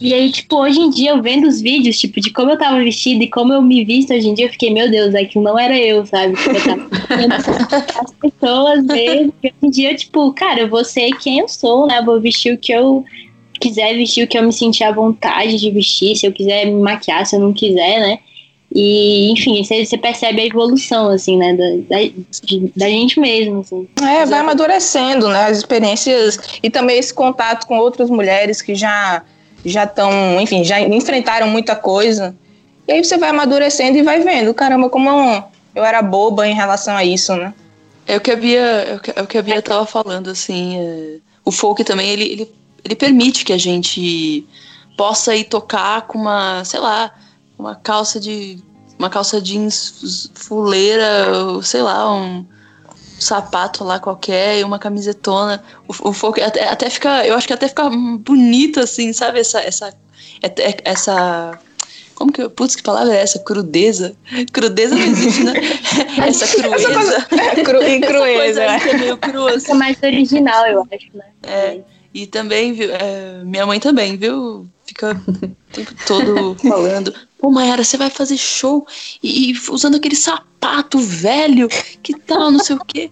E 0.00 0.12
aí, 0.12 0.30
tipo, 0.30 0.56
hoje 0.56 0.78
em 0.78 0.90
dia, 0.90 1.12
eu 1.12 1.22
vendo 1.22 1.46
os 1.46 1.60
vídeos, 1.60 1.98
tipo, 1.98 2.20
de 2.20 2.30
como 2.30 2.50
eu 2.50 2.58
tava 2.58 2.82
vestida 2.82 3.24
e 3.24 3.30
como 3.30 3.52
eu 3.52 3.62
me 3.62 3.82
visto 3.82 4.12
hoje 4.12 4.28
em 4.28 4.34
dia, 4.34 4.46
eu 4.46 4.50
fiquei, 4.50 4.70
meu 4.70 4.90
Deus, 4.90 5.14
aquilo 5.14 5.42
não 5.42 5.58
era 5.58 5.76
eu, 5.78 6.04
sabe? 6.04 6.34
Eu 6.34 7.28
tava 7.28 7.84
as 8.04 8.12
pessoas 8.12 8.84
mesmo. 8.84 9.32
E 9.42 9.46
hoje 9.46 9.54
em 9.62 9.70
dia, 9.70 9.94
tipo, 9.94 10.32
cara, 10.34 10.60
eu 10.60 10.68
vou 10.68 10.84
ser 10.84 11.12
quem 11.18 11.38
eu 11.38 11.48
sou, 11.48 11.86
né? 11.86 12.00
Eu 12.00 12.04
vou 12.04 12.20
vestir 12.20 12.52
o 12.52 12.58
que 12.58 12.72
eu 12.72 13.04
quiser 13.58 13.94
vestir, 13.94 14.24
o 14.24 14.28
que 14.28 14.36
eu 14.36 14.42
me 14.42 14.52
sentir 14.52 14.84
à 14.84 14.92
vontade 14.92 15.56
de 15.56 15.70
vestir, 15.70 16.14
se 16.14 16.26
eu 16.26 16.32
quiser 16.32 16.66
me 16.66 16.80
maquiar, 16.80 17.24
se 17.24 17.36
eu 17.36 17.40
não 17.40 17.54
quiser, 17.54 18.00
né? 18.00 18.18
E, 18.78 19.32
enfim, 19.32 19.64
você, 19.64 19.96
percebe 19.96 20.42
a 20.42 20.44
evolução, 20.44 21.08
assim, 21.08 21.38
né? 21.38 21.54
Da, 21.54 21.96
da, 21.96 22.02
de, 22.44 22.70
da 22.76 22.86
gente 22.86 23.18
mesmo, 23.18 23.60
assim. 23.60 23.88
É, 24.02 24.26
vai 24.26 24.40
amadurecendo, 24.40 25.30
né? 25.30 25.46
As 25.46 25.56
experiências 25.56 26.38
e 26.62 26.68
também 26.68 26.98
esse 26.98 27.14
contato 27.14 27.66
com 27.66 27.78
outras 27.78 28.10
mulheres 28.10 28.60
que 28.60 28.74
já 28.74 29.22
já 29.64 29.84
estão, 29.84 30.38
enfim, 30.38 30.62
já 30.62 30.78
enfrentaram 30.78 31.48
muita 31.48 31.74
coisa. 31.74 32.36
E 32.86 32.92
aí 32.92 33.02
você 33.02 33.16
vai 33.16 33.30
amadurecendo 33.30 33.96
e 33.96 34.02
vai 34.02 34.20
vendo, 34.20 34.52
caramba, 34.52 34.90
como 34.90 35.08
eu, 35.08 35.44
eu 35.74 35.82
era 35.82 36.02
boba 36.02 36.46
em 36.46 36.54
relação 36.54 36.94
a 36.94 37.02
isso, 37.02 37.34
né? 37.34 37.54
É 38.06 38.18
o 38.18 38.20
que 38.20 38.30
a 38.30 38.36
Bia, 38.36 38.60
é 38.60 38.94
o 38.94 39.00
que, 39.00 39.12
é 39.16 39.22
o 39.22 39.26
que 39.26 39.38
a 39.38 39.42
Bia 39.42 39.62
tava 39.62 39.86
falando, 39.86 40.28
assim. 40.28 40.78
É, 40.78 41.16
o 41.42 41.50
folk 41.50 41.82
também, 41.82 42.10
ele, 42.10 42.24
ele, 42.24 42.52
ele 42.84 42.94
permite 42.94 43.42
que 43.42 43.54
a 43.54 43.58
gente 43.58 44.46
possa 44.98 45.34
ir 45.34 45.44
tocar 45.44 46.02
com 46.02 46.18
uma, 46.18 46.62
sei 46.62 46.78
lá, 46.78 47.10
uma 47.58 47.74
calça 47.74 48.20
de. 48.20 48.58
Uma 48.98 49.10
calça 49.10 49.40
jeans 49.42 50.30
fuleira, 50.34 51.26
sei 51.62 51.82
lá, 51.82 52.14
um 52.14 52.46
sapato 53.18 53.84
lá 53.84 53.98
qualquer 53.98 54.58
e 54.58 54.64
uma 54.64 54.78
camisetona. 54.78 55.62
O, 55.86 56.08
o 56.08 56.12
folk 56.12 56.40
até, 56.40 56.68
até 56.68 56.88
fica. 56.88 57.26
Eu 57.26 57.34
acho 57.34 57.46
que 57.46 57.52
até 57.52 57.68
fica 57.68 57.90
bonito, 57.90 58.80
assim, 58.80 59.12
sabe? 59.12 59.40
Essa. 59.40 59.60
essa, 59.60 59.94
é, 60.42 60.76
essa 60.84 61.58
como 62.14 62.32
que. 62.32 62.48
Putz, 62.48 62.74
que 62.74 62.82
palavra 62.82 63.14
é 63.14 63.20
essa? 63.20 63.38
Crudeza? 63.38 64.16
Crudeza 64.50 64.94
não 64.94 65.02
existe, 65.02 65.44
né? 65.44 65.52
essa 66.26 66.46
crueza. 66.46 66.74
Essa 66.74 66.94
coisa, 66.94 67.26
é, 67.60 67.62
cru, 67.62 67.82
e 67.82 68.00
crueza. 68.00 68.62
Essa 68.62 68.80
coisa 68.80 68.96
é 68.96 68.98
meio 68.98 69.16
crua. 69.18 69.54
Assim. 69.54 69.72
É 69.72 69.74
mais 69.74 69.98
original, 70.02 70.66
eu 70.66 70.80
acho, 70.90 71.08
né? 71.14 71.24
É. 71.42 71.80
E 72.14 72.26
também, 72.26 72.72
viu, 72.72 72.90
é, 72.94 73.42
minha 73.44 73.66
mãe 73.66 73.78
também, 73.78 74.16
viu? 74.16 74.66
Fica 74.86 75.20
o 75.26 75.72
tempo 75.72 75.94
todo 76.06 76.56
falando. 76.62 77.12
Pô, 77.38 77.50
Mayara, 77.50 77.84
você 77.84 77.96
vai 77.96 78.08
fazer 78.08 78.36
show 78.36 78.86
e, 79.22 79.50
e, 79.50 79.54
usando 79.70 79.96
aquele 79.96 80.16
sapato 80.16 80.98
velho, 80.98 81.68
que 82.02 82.18
tal, 82.20 82.50
não 82.50 82.60
sei 82.60 82.76
o 82.76 82.84
quê. 82.86 83.10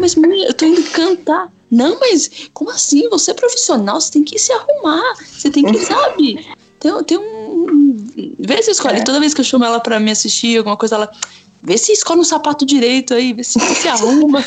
Mas, 0.00 0.14
mãe, 0.16 0.42
eu 0.42 0.54
tô 0.54 0.66
indo 0.66 0.82
cantar. 0.90 1.50
Não, 1.70 1.98
mas 1.98 2.50
como 2.52 2.70
assim? 2.70 3.08
Você 3.08 3.30
é 3.30 3.34
profissional, 3.34 4.00
você 4.00 4.12
tem 4.12 4.24
que 4.24 4.38
se 4.38 4.52
arrumar. 4.52 5.14
Você 5.16 5.50
tem 5.50 5.64
que, 5.64 5.78
sabe? 5.78 6.46
Tem, 6.78 7.04
tem 7.04 7.18
um. 7.18 7.94
Vê 8.38 8.62
se 8.62 8.72
escolhe. 8.72 8.98
É. 8.98 9.04
Toda 9.04 9.20
vez 9.20 9.32
que 9.32 9.40
eu 9.40 9.44
chamo 9.44 9.64
ela 9.64 9.80
pra 9.80 9.98
me 9.98 10.10
assistir, 10.10 10.58
alguma 10.58 10.76
coisa, 10.76 10.96
ela. 10.96 11.10
Vê 11.62 11.78
se 11.78 11.92
escolhe 11.92 12.20
um 12.20 12.24
sapato 12.24 12.66
direito 12.66 13.14
aí, 13.14 13.32
vê 13.32 13.44
se 13.44 13.58
se 13.60 13.88
arruma. 13.88 14.44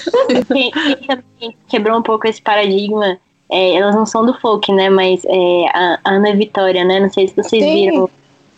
Quebrou 1.70 1.98
um 1.98 2.04
pouco 2.04 2.28
esse 2.28 2.42
paradigma. 2.42 3.18
É, 3.50 3.76
elas 3.76 3.96
não 3.96 4.06
são 4.06 4.26
do 4.26 4.34
folk, 4.40 4.72
né? 4.72 4.90
Mas 4.90 5.24
é, 5.26 5.66
a 5.74 6.00
Ana 6.04 6.34
Vitória, 6.36 6.84
né? 6.84 7.00
Não 7.00 7.12
sei 7.12 7.28
se 7.28 7.36
vocês 7.36 7.64
Sim. 7.64 7.74
viram 7.74 8.10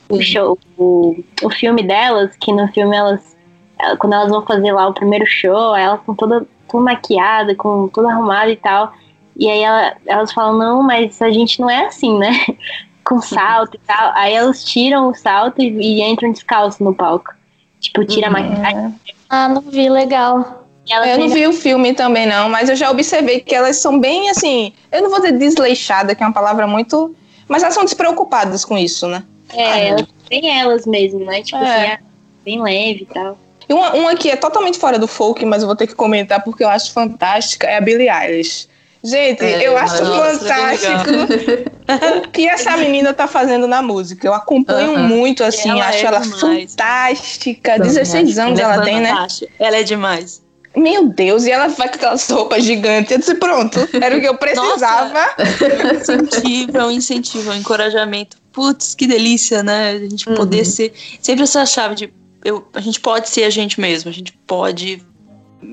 o 0.10 0.22
show, 0.22 0.58
o, 0.78 1.24
o 1.44 1.50
filme 1.50 1.84
delas, 1.84 2.36
que 2.38 2.54
no 2.54 2.68
filme 2.70 2.96
elas. 2.96 3.36
Quando 4.00 4.14
elas 4.14 4.30
vão 4.30 4.44
fazer 4.44 4.72
lá 4.72 4.88
o 4.88 4.94
primeiro 4.94 5.26
show, 5.28 5.76
elas 5.76 6.00
estão 6.00 6.16
toda, 6.16 6.48
toda 6.68 6.84
maquiada, 6.84 7.54
com 7.54 7.88
tudo 7.90 8.08
arrumado 8.08 8.50
e 8.50 8.56
tal. 8.56 8.92
E 9.36 9.48
aí 9.48 9.62
ela, 9.62 9.94
elas 10.08 10.34
falam, 10.34 10.58
não, 10.58 10.82
mas 10.82 11.22
a 11.22 11.30
gente 11.30 11.62
não 11.62 11.70
é 11.70 11.86
assim, 11.86 12.18
né? 12.18 12.32
com 13.06 13.22
salto 13.22 13.76
e 13.76 13.80
tal. 13.86 14.12
Aí 14.16 14.34
elas 14.34 14.64
tiram 14.64 15.10
o 15.10 15.14
salto 15.14 15.62
e, 15.62 15.68
e 15.70 16.02
entram 16.02 16.32
descalço 16.32 16.84
no 16.84 16.94
palco. 16.94 17.34
Tipo, 17.80 18.04
tira 18.04 18.28
a 18.28 18.32
uhum. 18.32 18.50
maquiagem. 18.50 18.96
Ah, 19.30 19.48
não 19.48 19.62
vi, 19.62 19.88
legal. 19.90 20.66
Eu 20.90 21.18
não 21.18 21.30
vi 21.30 21.46
o 21.46 21.54
filme 21.54 21.94
também, 21.94 22.26
não, 22.26 22.50
mas 22.50 22.70
eu 22.70 22.76
já 22.76 22.90
observei 22.90 23.42
que 23.42 23.54
elas 23.54 23.78
são 23.78 24.00
bem 24.00 24.30
assim. 24.30 24.74
Eu 24.92 25.02
não 25.02 25.10
vou 25.10 25.20
dizer 25.20 25.38
desleixada, 25.38 26.16
que 26.16 26.24
é 26.24 26.26
uma 26.26 26.34
palavra 26.34 26.66
muito. 26.66 27.14
Mas 27.48 27.64
elas 27.64 27.74
são 27.74 27.84
despreocupadas 27.84 28.66
com 28.66 28.78
isso, 28.78 29.08
né? 29.08 29.24
É, 29.54 29.88
elas, 29.90 30.06
bem 30.30 30.60
elas 30.60 30.86
mesmo, 30.86 31.20
né? 31.26 31.42
Tipo 31.42 31.64
é. 31.64 31.76
assim, 31.76 31.92
é 31.92 32.00
bem 32.44 32.62
leve 32.62 33.04
e 33.04 33.14
tal. 33.14 33.38
E 33.70 33.74
uma, 33.74 33.94
uma 33.94 34.16
que 34.16 34.30
é 34.30 34.36
totalmente 34.36 34.78
fora 34.78 34.98
do 34.98 35.08
folk, 35.08 35.46
mas 35.46 35.62
eu 35.62 35.68
vou 35.68 35.76
ter 35.76 35.88
que 35.88 35.96
comentar 35.96 36.44
porque 36.44 36.64
eu 36.64 36.70
acho 36.70 36.92
fantástica, 36.94 37.68
é 37.68 37.78
a 37.78 37.82
Billie 37.82 38.10
Eilish. 38.10 38.68
Gente, 39.04 39.44
é, 39.44 39.68
eu 39.68 39.78
acho 39.78 40.04
fantástico 40.06 41.12
o 42.18 42.30
que 42.30 42.48
essa 42.48 42.76
menina 42.76 43.14
tá 43.14 43.28
fazendo 43.28 43.68
na 43.68 43.82
música. 43.82 44.28
Eu 44.28 44.34
acompanho 44.34 44.94
uh 44.94 44.96
-huh. 44.96 45.04
muito, 45.04 45.44
assim, 45.44 45.70
ela 45.70 45.88
acho 45.88 46.00
é 46.00 46.08
ela 46.08 46.20
demais. 46.20 46.72
fantástica. 46.72 47.80
16 47.80 48.40
anos 48.40 48.60
ela, 48.60 48.74
ela 48.74 48.84
é 48.84 48.86
tem, 48.86 49.00
né? 49.00 49.28
Ela 49.60 49.78
é 49.78 49.84
demais. 49.84 50.42
Meu 50.78 51.09
Deus, 51.09 51.45
e 51.45 51.51
ela 51.51 51.67
vai 51.69 51.89
com 51.89 51.95
aquelas 51.95 52.30
roupas 52.30 52.63
gigantes. 52.63 53.11
Eu 53.11 53.17
disse, 53.17 53.36
pronto, 53.36 53.80
era 53.99 54.15
o 54.15 54.21
que 54.21 54.28
eu 54.28 54.38
precisava. 54.38 55.34
Nossa, 55.39 56.13
incentivo, 56.13 56.78
é 56.78 56.86
um 56.86 56.91
incentivo, 56.91 57.51
é 57.51 57.55
um 57.55 57.57
encorajamento. 57.57 58.38
Putz, 58.51 58.93
que 58.93 59.07
delícia, 59.07 59.63
né? 59.63 59.91
A 59.91 59.99
gente 59.99 60.25
poder 60.25 60.59
uhum. 60.59 60.65
ser. 60.65 60.93
Sempre 61.19 61.43
essa 61.43 61.65
chave 61.65 61.95
de. 61.95 62.13
Eu, 62.45 62.67
a 62.75 62.80
gente 62.80 62.99
pode 62.99 63.28
ser 63.28 63.43
a 63.43 63.49
gente 63.49 63.82
mesmo, 63.82 64.09
a 64.09 64.13
gente 64.13 64.32
pode. 64.45 65.01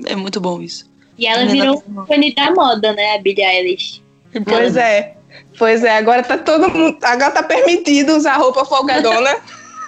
É 0.05 0.15
muito 0.15 0.41
bom 0.41 0.59
isso. 0.59 0.89
E 1.19 1.27
ela 1.27 1.45
virou 1.45 1.83
um 1.87 2.03
ícone 2.03 2.33
da 2.33 2.51
moda, 2.51 2.91
né, 2.93 3.15
a 3.15 3.21
Billie 3.21 3.45
Eilish. 3.45 4.01
Pois 4.43 4.75
é. 4.75 5.15
Pois 5.57 5.83
é, 5.83 5.97
agora 5.97 6.23
tá 6.23 6.37
todo 6.37 6.67
mundo. 6.69 6.97
Agora 7.03 7.31
tá 7.31 7.43
permitido 7.43 8.15
usar 8.15 8.37
roupa 8.37 8.65
folgadona. 8.65 9.37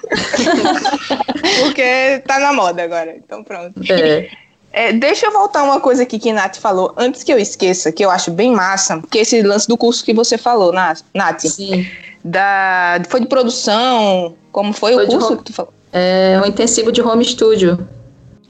Porque 1.59 2.21
tá 2.25 2.39
na 2.39 2.53
moda 2.53 2.83
agora. 2.83 3.15
Então 3.17 3.43
pronto. 3.43 3.81
É. 3.91 4.29
É, 4.77 4.93
deixa 4.93 5.25
eu 5.25 5.31
voltar 5.31 5.63
uma 5.63 5.79
coisa 5.79 6.03
aqui 6.03 6.19
que 6.19 6.31
Nath 6.31 6.57
falou, 6.57 6.93
antes 6.95 7.23
que 7.23 7.33
eu 7.33 7.39
esqueça, 7.39 7.91
que 7.91 8.05
eu 8.05 8.11
acho 8.11 8.29
bem 8.29 8.51
massa, 8.51 9.01
que 9.09 9.17
é 9.17 9.21
esse 9.21 9.41
lance 9.41 9.67
do 9.67 9.75
curso 9.75 10.05
que 10.05 10.13
você 10.13 10.37
falou, 10.37 10.71
Nath. 10.71 11.01
Sim. 11.39 11.87
Da, 12.23 13.01
foi 13.09 13.21
de 13.21 13.25
produção, 13.25 14.35
como 14.51 14.71
foi, 14.73 14.93
foi 14.93 15.05
o 15.05 15.07
curso 15.07 15.29
home, 15.29 15.37
que 15.37 15.43
tu 15.45 15.53
falou? 15.53 15.73
É 15.91 16.39
um 16.39 16.45
intensivo 16.45 16.91
de 16.91 17.01
home 17.01 17.25
studio. 17.25 17.87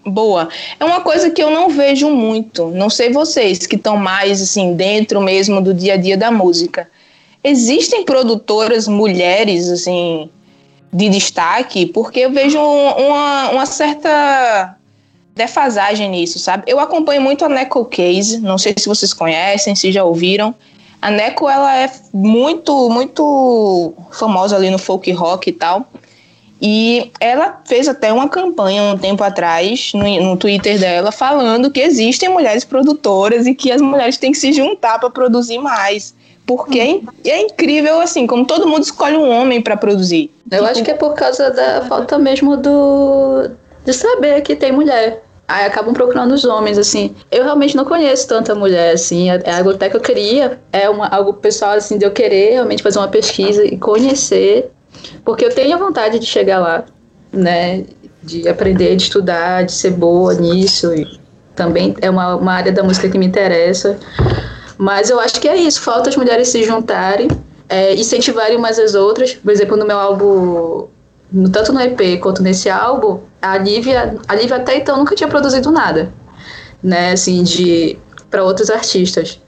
Boa. 0.06 0.50
É 0.78 0.84
uma 0.84 1.00
coisa 1.00 1.30
que 1.30 1.42
eu 1.42 1.50
não 1.50 1.70
vejo 1.70 2.10
muito. 2.10 2.68
Não 2.72 2.90
sei 2.90 3.10
vocês 3.10 3.66
que 3.66 3.78
estão 3.78 3.96
mais 3.96 4.42
assim 4.42 4.74
dentro 4.74 5.22
mesmo 5.22 5.62
do 5.62 5.74
dia 5.74 5.94
a 5.94 5.98
dia 5.98 6.18
da 6.18 6.30
música. 6.30 6.90
Existem 7.42 8.04
produtoras 8.04 8.86
mulheres 8.86 9.70
assim 9.70 10.30
de 10.92 11.08
destaque, 11.08 11.86
porque 11.86 12.20
eu 12.20 12.32
vejo 12.32 12.60
uma, 12.60 13.50
uma 13.50 13.66
certa 13.66 14.77
defasagem 15.38 16.10
nisso, 16.10 16.40
sabe? 16.40 16.64
Eu 16.68 16.80
acompanho 16.80 17.22
muito 17.22 17.46
a 17.46 17.50
Neco 17.50 17.86
Case, 17.86 18.40
não 18.40 18.58
sei 18.58 18.74
se 18.78 18.88
vocês 18.88 19.14
conhecem, 19.14 19.76
se 19.76 19.92
já 19.92 20.04
ouviram. 20.04 20.54
A 21.02 21.12
Neco 21.12 21.48
ela 21.48 21.78
é 21.78 21.90
muito 22.12 22.90
muito 22.90 23.94
famosa 24.12 24.56
ali 24.56 24.70
no 24.70 24.80
folk 24.80 25.10
rock 25.12 25.50
e 25.50 25.54
tal. 25.54 25.88
E 26.60 27.12
ela 27.20 27.62
fez 27.66 27.88
até 27.88 28.12
uma 28.12 28.28
campanha 28.28 28.82
um 28.82 28.98
tempo 28.98 29.24
atrás 29.24 29.92
no, 29.94 30.04
no 30.22 30.36
Twitter 30.36 30.80
dela 30.80 31.12
falando 31.12 31.70
que 31.70 31.80
existem 31.80 32.30
mulheres 32.30 32.64
produtoras 32.64 33.46
e 33.46 33.54
que 33.54 33.72
as 33.72 33.80
mulheres 33.80 34.18
têm 34.18 34.32
que 34.32 34.40
se 34.40 34.52
juntar 34.52 35.00
para 35.00 35.10
produzir 35.12 35.60
mais. 35.60 36.16
Porque 36.48 36.80
é, 36.80 37.30
é, 37.30 37.42
incrível, 37.42 38.02
assim, 38.02 38.26
como 38.26 38.46
todo 38.46 38.68
mundo 38.68 38.84
escolhe 38.84 39.18
um 39.18 39.30
homem 39.30 39.62
para 39.62 39.78
produzir. 39.78 40.32
Eu 40.50 40.60
tipo, 40.60 40.72
acho 40.72 40.84
que 40.84 40.92
é 40.92 40.94
por 40.94 41.14
causa 41.14 41.52
da 41.52 41.86
falta 41.86 42.18
mesmo 42.18 42.58
do 42.58 43.52
de 43.86 43.94
saber 43.94 44.42
que 44.42 44.56
tem 44.56 44.72
mulher. 44.72 45.24
Aí 45.48 45.66
acabam 45.66 45.94
procurando 45.94 46.34
os 46.34 46.44
homens, 46.44 46.78
assim. 46.78 47.16
Eu 47.32 47.44
realmente 47.44 47.76
não 47.76 47.86
conheço 47.86 48.28
tanta 48.28 48.54
mulher, 48.54 48.94
assim. 48.94 49.30
É 49.30 49.58
algo 49.58 49.72
até 49.72 49.90
que 49.90 49.96
eu 49.96 50.02
queria. 50.02 50.60
É 50.74 50.90
uma, 50.90 51.08
algo 51.08 51.34
pessoal, 51.34 51.72
assim, 51.72 51.98
de 51.98 52.06
eu 52.06 52.12
querer 52.12 52.52
realmente 52.52 52.84
fazer 52.84 53.00
uma 53.00 53.08
pesquisa 53.08 53.64
e 53.64 53.78
conhecer 53.78 54.72
porque 55.24 55.46
eu 55.46 55.54
tenho 55.54 55.76
a 55.76 55.78
vontade 55.80 56.20
de 56.20 56.26
chegar 56.26 56.60
lá, 56.60 56.86
né? 57.32 57.84
De 58.24 58.48
aprender, 58.48 58.96
de 58.96 59.04
estudar, 59.04 59.64
de 59.64 59.72
ser 59.72 59.92
boa 59.92 60.34
nisso. 60.34 60.94
E 60.94 61.20
também 61.56 61.96
é 62.02 62.10
uma, 62.10 62.36
uma 62.36 62.54
área 62.54 62.72
da 62.72 62.84
música 62.84 63.10
que 63.10 63.18
me 63.18 63.26
interessa. 63.26 63.98
Mas 64.78 65.10
eu 65.10 65.20
acho 65.20 65.40
que 65.40 65.48
é 65.48 65.56
isso, 65.56 65.82
falta 65.82 66.10
as 66.10 66.16
mulheres 66.16 66.50
se 66.50 66.64
juntarem, 66.64 67.28
é, 67.68 67.96
incentivarem 67.96 68.58
umas 68.58 68.78
às 68.78 68.96
outras. 68.96 69.34
Por 69.34 69.52
exemplo, 69.52 69.76
no 69.76 69.86
meu 69.86 69.98
álbum, 69.98 70.88
tanto 71.52 71.74
no 71.74 71.82
EP 71.82 72.20
quanto 72.22 72.44
nesse 72.44 72.70
álbum, 72.70 73.20
a 73.42 73.58
Lívia, 73.58 74.18
a 74.28 74.36
Lívia 74.36 74.58
até 74.58 74.78
então 74.78 74.98
nunca 74.98 75.16
tinha 75.16 75.30
produzido 75.30 75.72
nada, 75.72 76.12
né, 76.84 77.12
assim, 77.12 77.44
de 77.44 77.98
para 78.30 78.44
outros 78.44 78.70
artistas. 78.70 79.40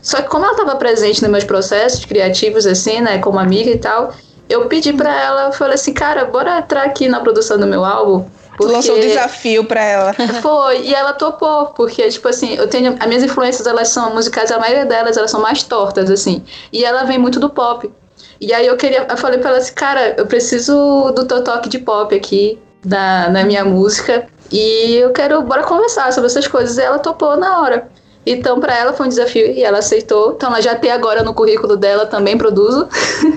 Só 0.00 0.20
que 0.20 0.28
como 0.28 0.44
ela 0.44 0.54
estava 0.54 0.76
presente 0.76 1.22
nos 1.22 1.30
meus 1.30 1.44
processos 1.44 2.04
criativos, 2.04 2.66
assim, 2.66 3.00
né, 3.00 3.18
como 3.18 3.38
amiga 3.38 3.70
e 3.70 3.78
tal, 3.78 4.14
eu 4.48 4.66
pedi 4.66 4.92
para 4.92 5.14
ela, 5.20 5.52
falei 5.52 5.74
assim, 5.74 5.92
cara, 5.92 6.24
bora 6.24 6.58
entrar 6.58 6.82
aqui 6.82 7.08
na 7.08 7.20
produção 7.20 7.58
do 7.58 7.66
meu 7.66 7.84
álbum. 7.84 8.26
Porque... 8.56 8.66
Tu 8.66 8.76
lançou 8.76 8.96
um 8.96 9.00
desafio 9.00 9.64
pra 9.64 9.82
ela. 9.82 10.12
Foi, 10.42 10.82
e 10.82 10.94
ela 10.94 11.12
topou, 11.12 11.66
porque, 11.68 12.06
tipo 12.08 12.28
assim, 12.28 12.54
eu 12.54 12.68
tenho. 12.68 12.96
As 13.00 13.06
minhas 13.06 13.22
influências, 13.22 13.66
elas 13.66 13.88
são 13.88 14.14
musicais, 14.14 14.52
a 14.52 14.58
maioria 14.58 14.84
delas, 14.84 15.16
elas 15.16 15.30
são 15.30 15.40
mais 15.40 15.62
tortas, 15.62 16.10
assim. 16.10 16.44
E 16.70 16.84
ela 16.84 17.04
vem 17.04 17.18
muito 17.18 17.40
do 17.40 17.48
pop. 17.48 17.90
E 18.38 18.52
aí 18.52 18.66
eu 18.66 18.76
queria. 18.76 19.06
Eu 19.08 19.16
falei 19.16 19.38
pra 19.38 19.50
ela 19.50 19.58
assim, 19.58 19.72
cara, 19.72 20.14
eu 20.18 20.26
preciso 20.26 21.10
do 21.12 21.24
teu 21.24 21.42
toque 21.42 21.68
de 21.68 21.78
pop 21.78 22.14
aqui 22.14 22.58
na, 22.84 23.28
na 23.28 23.44
minha 23.44 23.64
música. 23.64 24.26
E 24.50 24.96
eu 24.96 25.10
quero, 25.10 25.40
bora 25.42 25.62
conversar 25.62 26.12
sobre 26.12 26.28
essas 26.28 26.46
coisas. 26.46 26.76
E 26.76 26.82
ela 26.82 26.98
topou 26.98 27.36
na 27.36 27.60
hora. 27.60 27.88
Então, 28.24 28.60
para 28.60 28.76
ela 28.76 28.92
foi 28.92 29.06
um 29.06 29.08
desafio 29.08 29.46
e 29.46 29.64
ela 29.64 29.78
aceitou. 29.78 30.34
Então, 30.36 30.50
ela 30.50 30.60
já 30.60 30.74
tem 30.74 30.90
agora 30.90 31.22
no 31.22 31.34
currículo 31.34 31.76
dela 31.76 32.06
também 32.06 32.38
produzo. 32.38 32.88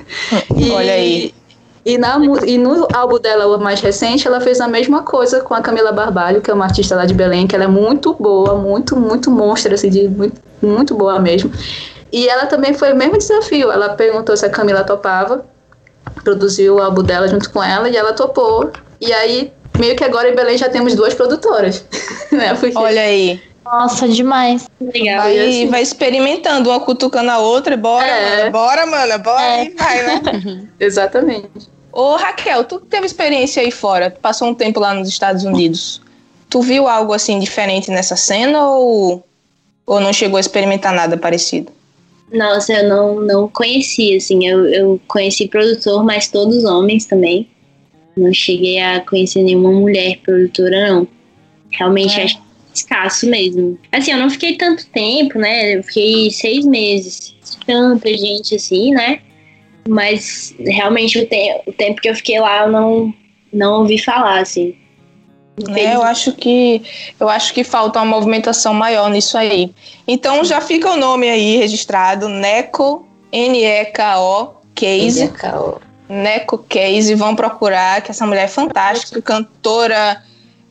e, 0.55 0.71
Olha 0.71 0.93
aí. 0.93 1.33
E, 1.83 1.97
na, 1.99 2.17
e 2.45 2.57
no 2.57 2.87
álbum 2.93 3.19
dela, 3.19 3.45
o 3.45 3.59
mais 3.59 3.79
recente, 3.79 4.27
ela 4.27 4.41
fez 4.41 4.59
a 4.59 4.67
mesma 4.67 5.03
coisa 5.03 5.41
com 5.41 5.53
a 5.53 5.61
Camila 5.61 5.91
Barbalho, 5.91 6.41
que 6.41 6.49
é 6.49 6.53
uma 6.53 6.65
artista 6.65 6.95
lá 6.95 7.05
de 7.05 7.13
Belém, 7.13 7.45
que 7.45 7.55
ela 7.55 7.65
é 7.65 7.67
muito 7.67 8.13
boa, 8.13 8.55
muito, 8.55 8.95
muito 8.95 9.29
monstra, 9.29 9.75
assim, 9.75 9.89
de, 9.89 10.07
muito, 10.07 10.41
muito 10.61 10.95
boa 10.95 11.19
mesmo. 11.19 11.51
E 12.11 12.27
ela 12.27 12.47
também 12.47 12.73
foi 12.73 12.93
o 12.93 12.95
mesmo 12.95 13.17
desafio. 13.17 13.71
Ela 13.71 13.89
perguntou 13.89 14.35
se 14.35 14.45
a 14.45 14.49
Camila 14.49 14.83
topava, 14.83 15.45
produziu 16.23 16.75
o 16.77 16.81
álbum 16.81 17.03
dela 17.03 17.27
junto 17.27 17.51
com 17.51 17.61
ela, 17.61 17.87
e 17.87 17.95
ela 17.95 18.13
topou. 18.13 18.71
E 19.05 19.13
aí, 19.13 19.51
meio 19.77 19.95
que 19.95 20.03
agora 20.03 20.29
em 20.29 20.35
Belém 20.35 20.57
já 20.57 20.69
temos 20.69 20.95
duas 20.95 21.13
produtoras. 21.13 21.85
né? 22.31 22.55
Porque... 22.55 22.77
Olha 22.77 23.01
aí. 23.01 23.41
Nossa, 23.63 24.07
demais. 24.07 24.67
Legal. 24.79 25.23
Vai, 25.23 25.39
assim. 25.39 25.67
vai 25.67 25.81
experimentando, 25.81 26.69
uma 26.69 26.79
cutucando 26.79 27.31
a 27.31 27.39
outra, 27.39 27.75
bora, 27.75 28.05
é. 28.05 28.37
mano, 28.37 28.51
bora, 28.51 28.85
mano, 28.85 29.19
bora 29.23 29.43
é. 29.43 29.65
e 29.65 29.69
vai, 29.69 30.03
né? 30.03 30.67
Exatamente. 30.79 31.67
Ô, 31.91 32.15
Raquel, 32.15 32.63
tu 32.65 32.79
teve 32.79 33.05
experiência 33.05 33.63
aí 33.63 33.71
fora, 33.71 34.11
passou 34.21 34.49
um 34.49 34.53
tempo 34.53 34.79
lá 34.79 34.93
nos 34.93 35.09
Estados 35.09 35.43
Unidos. 35.43 36.01
Tu 36.49 36.61
viu 36.61 36.87
algo 36.87 37.13
assim 37.13 37.39
diferente 37.39 37.89
nessa 37.89 38.15
cena 38.15 38.67
ou, 38.67 39.25
ou 39.85 39.99
não 39.99 40.13
chegou 40.13 40.37
a 40.37 40.41
experimentar 40.41 40.93
nada 40.93 41.17
parecido? 41.17 41.71
Nossa, 42.31 42.73
eu 42.73 42.89
não, 42.89 43.19
não 43.21 43.47
conhecia, 43.47 44.17
assim, 44.17 44.45
eu, 44.45 44.65
eu 44.65 45.01
conheci 45.07 45.47
produtor, 45.47 46.03
mas 46.03 46.27
todos 46.27 46.65
homens 46.65 47.05
também. 47.05 47.49
Não 48.15 48.33
cheguei 48.33 48.79
a 48.79 49.01
conhecer 49.01 49.43
nenhuma 49.43 49.71
mulher 49.71 50.17
produtora, 50.23 50.89
não. 50.89 51.07
Realmente 51.71 52.19
é. 52.19 52.23
acho 52.23 52.45
escasso 52.73 53.29
mesmo. 53.29 53.77
Assim, 53.91 54.11
eu 54.11 54.17
não 54.17 54.29
fiquei 54.29 54.55
tanto 54.55 54.85
tempo, 54.87 55.39
né? 55.39 55.77
Eu 55.77 55.83
fiquei 55.83 56.29
seis 56.31 56.65
meses. 56.65 57.35
Tanta 57.65 58.09
gente 58.09 58.55
assim, 58.55 58.91
né? 58.91 59.19
Mas 59.87 60.53
realmente 60.59 61.19
o, 61.19 61.25
te 61.25 61.61
o 61.65 61.71
tempo 61.71 62.01
que 62.01 62.09
eu 62.09 62.15
fiquei 62.15 62.39
lá 62.39 62.63
eu 62.63 62.71
não, 62.71 63.13
não 63.53 63.81
ouvi 63.81 63.97
falar, 63.97 64.39
assim. 64.39 64.75
É, 65.73 65.95
eu 65.95 66.03
acho 66.03 66.33
que 66.33 66.81
eu 67.17 67.29
acho 67.29 67.53
que 67.53 67.63
falta 67.63 67.99
uma 67.99 68.05
movimentação 68.05 68.73
maior 68.73 69.09
nisso 69.09 69.37
aí. 69.37 69.73
Então 70.05 70.43
já 70.43 70.59
fica 70.59 70.91
o 70.91 70.97
nome 70.97 71.29
aí 71.29 71.55
registrado, 71.55 72.27
Neco 72.27 73.07
N-E-K-O 73.31 74.55
Case. 74.73 75.21
N-E-K-O. 75.21 75.84
Neco 76.07 76.59
Case, 76.59 77.15
vão 77.15 77.35
procurar, 77.35 78.01
que 78.01 78.11
essa 78.11 78.25
mulher 78.25 78.45
é 78.45 78.47
fantástica, 78.47 79.21
cantora, 79.21 80.21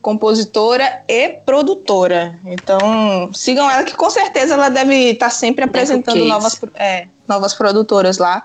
compositora 0.01 1.03
e 1.07 1.29
produtora. 1.29 2.39
Então, 2.45 3.33
sigam 3.33 3.69
ela, 3.69 3.83
que 3.83 3.95
com 3.95 4.09
certeza 4.09 4.53
ela 4.53 4.69
deve 4.69 4.93
estar 5.11 5.29
sempre 5.29 5.63
apresentando 5.63 6.23
novas, 6.25 6.59
é, 6.75 7.07
novas 7.27 7.53
produtoras 7.53 8.17
lá. 8.17 8.43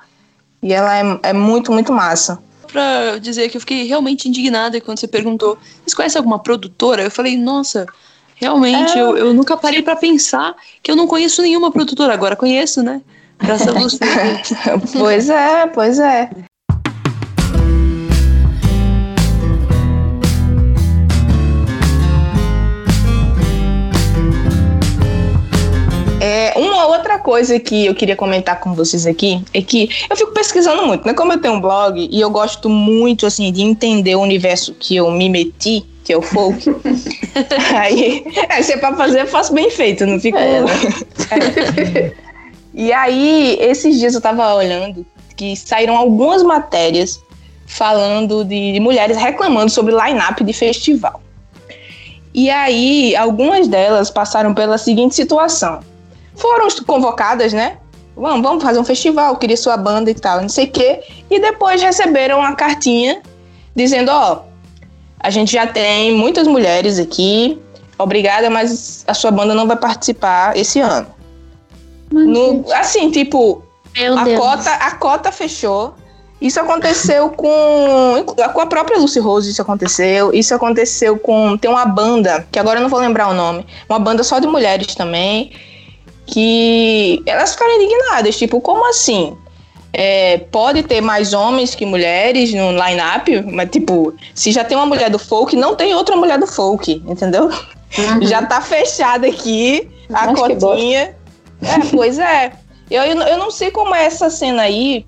E 0.62 0.72
ela 0.72 0.99
é, 0.99 1.30
é 1.30 1.32
muito, 1.32 1.70
muito 1.70 1.93
massa. 1.93 2.38
Pra 2.70 3.18
dizer 3.18 3.49
que 3.51 3.57
eu 3.57 3.61
fiquei 3.61 3.86
realmente 3.86 4.28
indignada 4.28 4.80
quando 4.80 4.99
você 4.99 5.09
perguntou: 5.09 5.59
vocês 5.82 5.95
conhecem 5.95 6.18
alguma 6.18 6.38
produtora? 6.38 7.03
Eu 7.03 7.11
falei, 7.11 7.36
nossa, 7.36 7.86
realmente, 8.36 8.97
é... 8.97 9.03
eu, 9.03 9.16
eu 9.16 9.34
nunca 9.34 9.57
parei 9.57 9.82
para 9.82 9.97
pensar 9.97 10.55
que 10.82 10.91
eu 10.91 10.97
não 10.97 11.07
conheço 11.07 11.43
nenhuma 11.43 11.70
produtora. 11.70 12.14
Agora 12.14 12.36
conheço, 12.36 12.82
né? 12.82 13.03
Graças 13.38 13.68
a 13.68 13.72
você. 13.72 13.99
pois 14.99 15.28
é, 15.28 15.66
pois 15.66 15.99
é. 15.99 16.30
É, 26.20 26.52
uma 26.54 26.86
outra 26.86 27.18
coisa 27.18 27.58
que 27.58 27.86
eu 27.86 27.94
queria 27.94 28.14
comentar 28.14 28.60
com 28.60 28.74
vocês 28.74 29.06
aqui 29.06 29.42
é 29.54 29.62
que 29.62 29.88
eu 30.08 30.14
fico 30.14 30.32
pesquisando 30.32 30.86
muito, 30.86 31.06
né? 31.06 31.14
Como 31.14 31.32
eu 31.32 31.40
tenho 31.40 31.54
um 31.54 31.60
blog 31.60 32.08
e 32.12 32.20
eu 32.20 32.28
gosto 32.28 32.68
muito, 32.68 33.24
assim, 33.24 33.50
de 33.50 33.62
entender 33.62 34.14
o 34.16 34.20
universo 34.20 34.74
que 34.74 34.96
eu 34.96 35.10
me 35.10 35.30
meti, 35.30 35.82
que 36.04 36.12
é 36.12 36.18
o 36.18 36.20
folk. 36.20 36.62
aí, 37.74 38.22
é, 38.50 38.60
se 38.60 38.74
é 38.74 38.76
pra 38.76 38.94
fazer, 38.94 39.22
eu 39.22 39.26
faço 39.26 39.54
bem 39.54 39.70
feito, 39.70 40.04
não 40.04 40.20
fico. 40.20 40.36
É, 40.36 40.60
né? 40.60 42.12
e 42.74 42.92
aí, 42.92 43.56
esses 43.58 43.98
dias 43.98 44.14
eu 44.14 44.20
tava 44.20 44.54
olhando 44.54 45.06
que 45.34 45.56
saíram 45.56 45.96
algumas 45.96 46.42
matérias 46.42 47.18
falando 47.66 48.44
de, 48.44 48.72
de 48.72 48.80
mulheres 48.80 49.16
reclamando 49.16 49.70
sobre 49.70 49.94
line-up 49.94 50.44
de 50.44 50.52
festival. 50.52 51.22
E 52.34 52.50
aí, 52.50 53.16
algumas 53.16 53.66
delas 53.66 54.10
passaram 54.10 54.52
pela 54.52 54.76
seguinte 54.76 55.14
situação 55.14 55.80
foram 56.37 56.68
convocadas, 56.87 57.53
né? 57.53 57.78
Vamos, 58.16 58.43
vamos 58.43 58.62
fazer 58.62 58.78
um 58.78 58.85
festival, 58.85 59.37
queria 59.37 59.57
sua 59.57 59.76
banda 59.76 60.11
e 60.11 60.14
tal, 60.14 60.41
não 60.43 60.49
sei 60.49 60.66
o 60.66 60.70
quê. 60.70 61.01
E 61.31 61.41
depois 61.41 61.81
receberam 61.81 62.39
uma 62.39 62.55
cartinha 62.55 63.22
dizendo: 63.74 64.11
Ó, 64.11 64.35
oh, 64.35 64.41
a 65.18 65.31
gente 65.31 65.53
já 65.53 65.66
tem 65.66 66.14
muitas 66.14 66.47
mulheres 66.47 66.99
aqui, 66.99 67.61
obrigada, 67.99 68.51
mas 68.51 69.05
a 69.07 69.14
sua 69.14 69.31
banda 69.31 69.55
não 69.55 69.66
vai 69.66 69.76
participar 69.76 70.57
esse 70.57 70.81
ano. 70.81 71.07
No, 72.11 72.64
assim, 72.72 73.11
tipo, 73.11 73.62
a 73.97 74.37
cota, 74.37 74.70
a 74.70 74.91
cota 74.97 75.33
fechou. 75.33 75.95
Isso 76.41 76.59
aconteceu 76.59 77.28
com, 77.28 78.24
com 78.24 78.61
a 78.61 78.66
própria 78.66 78.99
Lucy 78.99 79.20
Rose, 79.20 79.51
isso 79.51 79.61
aconteceu. 79.61 80.33
Isso 80.33 80.55
aconteceu 80.55 81.18
com. 81.18 81.57
Tem 81.57 81.70
uma 81.70 81.85
banda, 81.85 82.47
que 82.51 82.59
agora 82.59 82.78
eu 82.78 82.83
não 82.83 82.89
vou 82.89 82.99
lembrar 82.99 83.28
o 83.28 83.35
nome, 83.35 83.66
uma 83.89 83.99
banda 83.99 84.22
só 84.24 84.39
de 84.39 84.47
mulheres 84.47 84.95
também 84.95 85.53
que 86.31 87.22
elas 87.26 87.53
ficaram 87.53 87.81
indignadas, 87.81 88.37
tipo, 88.37 88.61
como 88.61 88.89
assim? 88.89 89.37
É, 89.93 90.39
pode 90.53 90.85
ter 90.85 91.01
mais 91.01 91.33
homens 91.33 91.74
que 91.74 91.85
mulheres 91.85 92.55
no 92.55 92.70
line-up, 92.70 93.43
mas 93.53 93.68
tipo, 93.70 94.14
se 94.35 94.53
já 94.53 94.64
tem 94.64 94.76
uma 94.76 94.87
mulher 94.87 95.11
do 95.11 95.18
folk, 95.18 95.57
não 95.57 95.74
tem 95.74 95.95
outra 95.95 96.14
mulher 96.16 96.39
do 96.39 96.47
folk, 96.47 97.03
entendeu? 97.07 97.47
Uhum. 97.47 98.22
Já 98.22 98.43
tá 98.47 98.61
fechada 98.61 99.26
aqui 99.26 99.91
a 100.12 100.31
Acho 100.31 100.35
cotinha. 100.35 101.16
É, 101.62 101.78
pois 101.91 102.18
é. 102.18 102.53
Eu, 102.89 103.03
eu 103.03 103.39
não 103.39 103.51
sei 103.51 103.70
como 103.70 103.95
é 103.95 104.05
essa 104.05 104.31
cena 104.31 104.62
aí, 104.62 105.05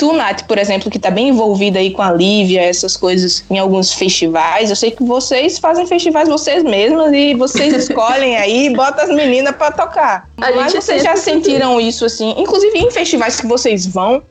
Tu, 0.00 0.14
Nath, 0.14 0.44
por 0.44 0.56
exemplo, 0.56 0.90
que 0.90 0.96
está 0.96 1.10
bem 1.10 1.28
envolvida 1.28 1.78
aí 1.78 1.90
com 1.90 2.00
a 2.00 2.10
Lívia, 2.10 2.62
essas 2.62 2.96
coisas 2.96 3.44
em 3.50 3.58
alguns 3.58 3.92
festivais, 3.92 4.70
eu 4.70 4.76
sei 4.76 4.92
que 4.92 5.04
vocês 5.04 5.58
fazem 5.58 5.86
festivais 5.86 6.26
vocês 6.26 6.64
mesmas 6.64 7.12
e 7.12 7.34
vocês 7.34 7.74
escolhem 7.86 8.34
aí 8.38 8.68
e 8.68 8.74
botam 8.74 9.04
as 9.04 9.10
meninas 9.10 9.54
para 9.54 9.70
tocar. 9.72 10.26
A 10.38 10.52
Mas 10.52 10.72
vocês 10.72 11.02
já 11.02 11.16
sentiram 11.16 11.78
isso 11.78 12.06
assim, 12.06 12.34
inclusive 12.38 12.78
em 12.78 12.90
festivais 12.90 13.38
que 13.38 13.46
vocês 13.46 13.84
vão, 13.84 14.22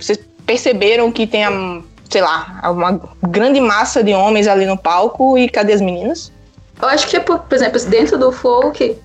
vocês 0.00 0.18
perceberam 0.46 1.12
que 1.12 1.26
tem, 1.26 1.44
a, 1.44 1.82
sei 2.08 2.22
lá, 2.22 2.58
uma 2.64 2.98
grande 3.28 3.60
massa 3.60 4.02
de 4.02 4.14
homens 4.14 4.48
ali 4.48 4.64
no 4.64 4.78
palco 4.78 5.36
e 5.36 5.50
cadê 5.50 5.74
as 5.74 5.82
meninas? 5.82 6.32
Eu 6.80 6.88
acho 6.88 7.06
que, 7.08 7.18
é 7.18 7.20
por, 7.20 7.40
por 7.40 7.54
exemplo, 7.54 7.78
dentro 7.90 8.16
do 8.16 8.32
folk, 8.32 8.96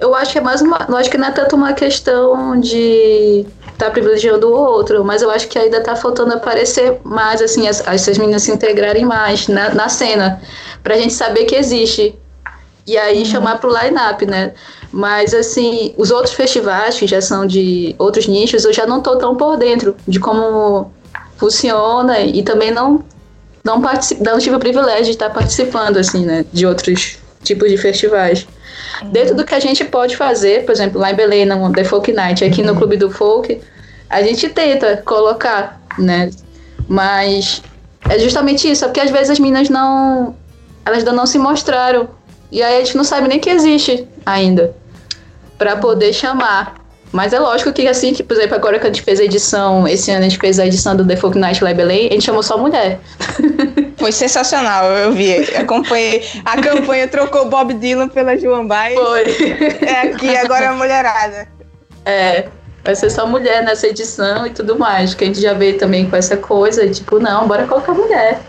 eu 0.00 0.14
acho 0.14 0.32
que 0.32 0.38
é 0.38 0.40
mais 0.40 0.62
uma. 0.62 0.86
Eu 0.88 0.96
acho 0.96 1.10
que 1.10 1.18
não 1.18 1.28
é 1.28 1.30
tanto 1.30 1.54
uma 1.54 1.72
questão 1.72 2.58
de 2.58 3.46
tá 3.76 3.90
privilegiando 3.90 4.48
o 4.48 4.52
outro, 4.52 5.02
mas 5.04 5.22
eu 5.22 5.30
acho 5.30 5.48
que 5.48 5.58
ainda 5.58 5.80
tá 5.80 5.96
faltando 5.96 6.34
aparecer 6.34 7.00
mais, 7.02 7.40
assim, 7.40 7.66
as, 7.66 7.86
essas 7.86 8.18
meninas 8.18 8.42
se 8.42 8.52
integrarem 8.52 9.06
mais 9.06 9.48
na, 9.48 9.74
na 9.74 9.88
cena, 9.88 10.40
pra 10.82 10.96
gente 10.96 11.14
saber 11.14 11.44
que 11.44 11.54
existe. 11.54 12.14
E 12.86 12.96
aí 12.98 13.20
uhum. 13.20 13.24
chamar 13.24 13.58
pro 13.58 13.70
line-up, 13.70 14.26
né? 14.26 14.52
Mas, 14.92 15.32
assim, 15.32 15.94
os 15.96 16.10
outros 16.10 16.34
festivais, 16.34 16.98
que 16.98 17.06
já 17.06 17.20
são 17.20 17.46
de 17.46 17.94
outros 17.98 18.26
nichos, 18.26 18.64
eu 18.64 18.72
já 18.72 18.86
não 18.86 19.00
tô 19.00 19.16
tão 19.16 19.36
por 19.36 19.56
dentro 19.56 19.94
de 20.06 20.18
como 20.18 20.90
funciona 21.36 22.20
e 22.20 22.42
também 22.42 22.70
não, 22.70 23.02
não, 23.64 23.80
não 24.20 24.38
tive 24.38 24.56
o 24.56 24.58
privilégio 24.58 25.04
de 25.04 25.10
estar 25.12 25.30
participando, 25.30 25.96
assim, 25.96 26.26
né? 26.26 26.44
De 26.52 26.66
outros 26.66 27.18
tipos 27.42 27.70
de 27.70 27.78
festivais. 27.78 28.46
Dentro 29.04 29.34
do 29.34 29.44
que 29.44 29.54
a 29.54 29.60
gente 29.60 29.84
pode 29.84 30.16
fazer, 30.16 30.64
por 30.64 30.72
exemplo, 30.72 31.00
lá 31.00 31.10
em 31.10 31.14
Belém, 31.14 31.46
no 31.46 31.72
The 31.72 31.84
Folk 31.84 32.12
Night, 32.12 32.44
aqui 32.44 32.62
no 32.62 32.76
Clube 32.76 32.96
do 32.96 33.10
Folk, 33.10 33.60
a 34.08 34.22
gente 34.22 34.48
tenta 34.48 34.96
colocar, 34.98 35.80
né? 35.98 36.30
Mas 36.88 37.62
é 38.08 38.18
justamente 38.18 38.70
isso, 38.70 38.84
é 38.84 38.88
porque 38.88 39.00
às 39.00 39.10
vezes 39.10 39.30
as 39.30 39.38
meninas 39.38 39.68
não. 39.68 40.34
Elas 40.84 40.98
ainda 40.98 41.12
não 41.12 41.26
se 41.26 41.38
mostraram. 41.38 42.08
E 42.50 42.62
aí 42.62 42.76
a 42.76 42.84
gente 42.84 42.96
não 42.96 43.04
sabe 43.04 43.28
nem 43.28 43.38
que 43.38 43.50
existe 43.50 44.06
ainda. 44.26 44.74
para 45.56 45.76
poder 45.76 46.12
chamar. 46.12 46.79
Mas 47.12 47.32
é 47.32 47.38
lógico 47.38 47.72
que 47.72 47.88
assim, 47.88 48.12
que, 48.12 48.22
por 48.22 48.36
exemplo, 48.36 48.54
agora 48.54 48.78
que 48.78 48.86
a 48.86 48.90
gente 48.90 49.02
fez 49.02 49.18
a 49.18 49.24
edição, 49.24 49.86
esse 49.88 50.10
ano 50.10 50.20
a 50.20 50.28
gente 50.28 50.38
fez 50.38 50.58
a 50.58 50.66
edição 50.66 50.94
do 50.94 51.04
The 51.04 51.16
Folk 51.16 51.36
Night 51.36 51.60
Belém, 51.74 52.08
a 52.08 52.12
gente 52.12 52.24
chamou 52.24 52.42
só 52.42 52.56
mulher. 52.56 53.00
Foi 53.98 54.12
sensacional, 54.12 54.86
eu 54.92 55.12
vi. 55.12 55.34
Acompanhei. 55.56 56.24
A 56.44 56.60
campanha 56.60 57.06
trocou 57.08 57.48
Bob 57.50 57.74
Dylan 57.74 58.08
pela 58.08 58.36
Joan 58.38 58.66
Baez. 58.66 58.98
Foi. 58.98 59.22
É 59.82 60.08
aqui, 60.08 60.36
agora 60.36 60.64
é 60.64 60.68
a 60.68 60.72
mulherada. 60.72 61.48
É, 62.06 62.48
vai 62.82 62.94
ser 62.94 63.10
só 63.10 63.26
mulher 63.26 63.62
nessa 63.62 63.88
edição 63.88 64.46
e 64.46 64.50
tudo 64.50 64.78
mais. 64.78 65.12
Que 65.12 65.24
a 65.24 65.26
gente 65.26 65.40
já 65.40 65.52
vê 65.52 65.74
também 65.74 66.08
com 66.08 66.16
essa 66.16 66.36
coisa, 66.36 66.88
tipo, 66.88 67.18
não, 67.18 67.46
bora 67.46 67.66
colocar 67.66 67.92
mulher. 67.92 68.40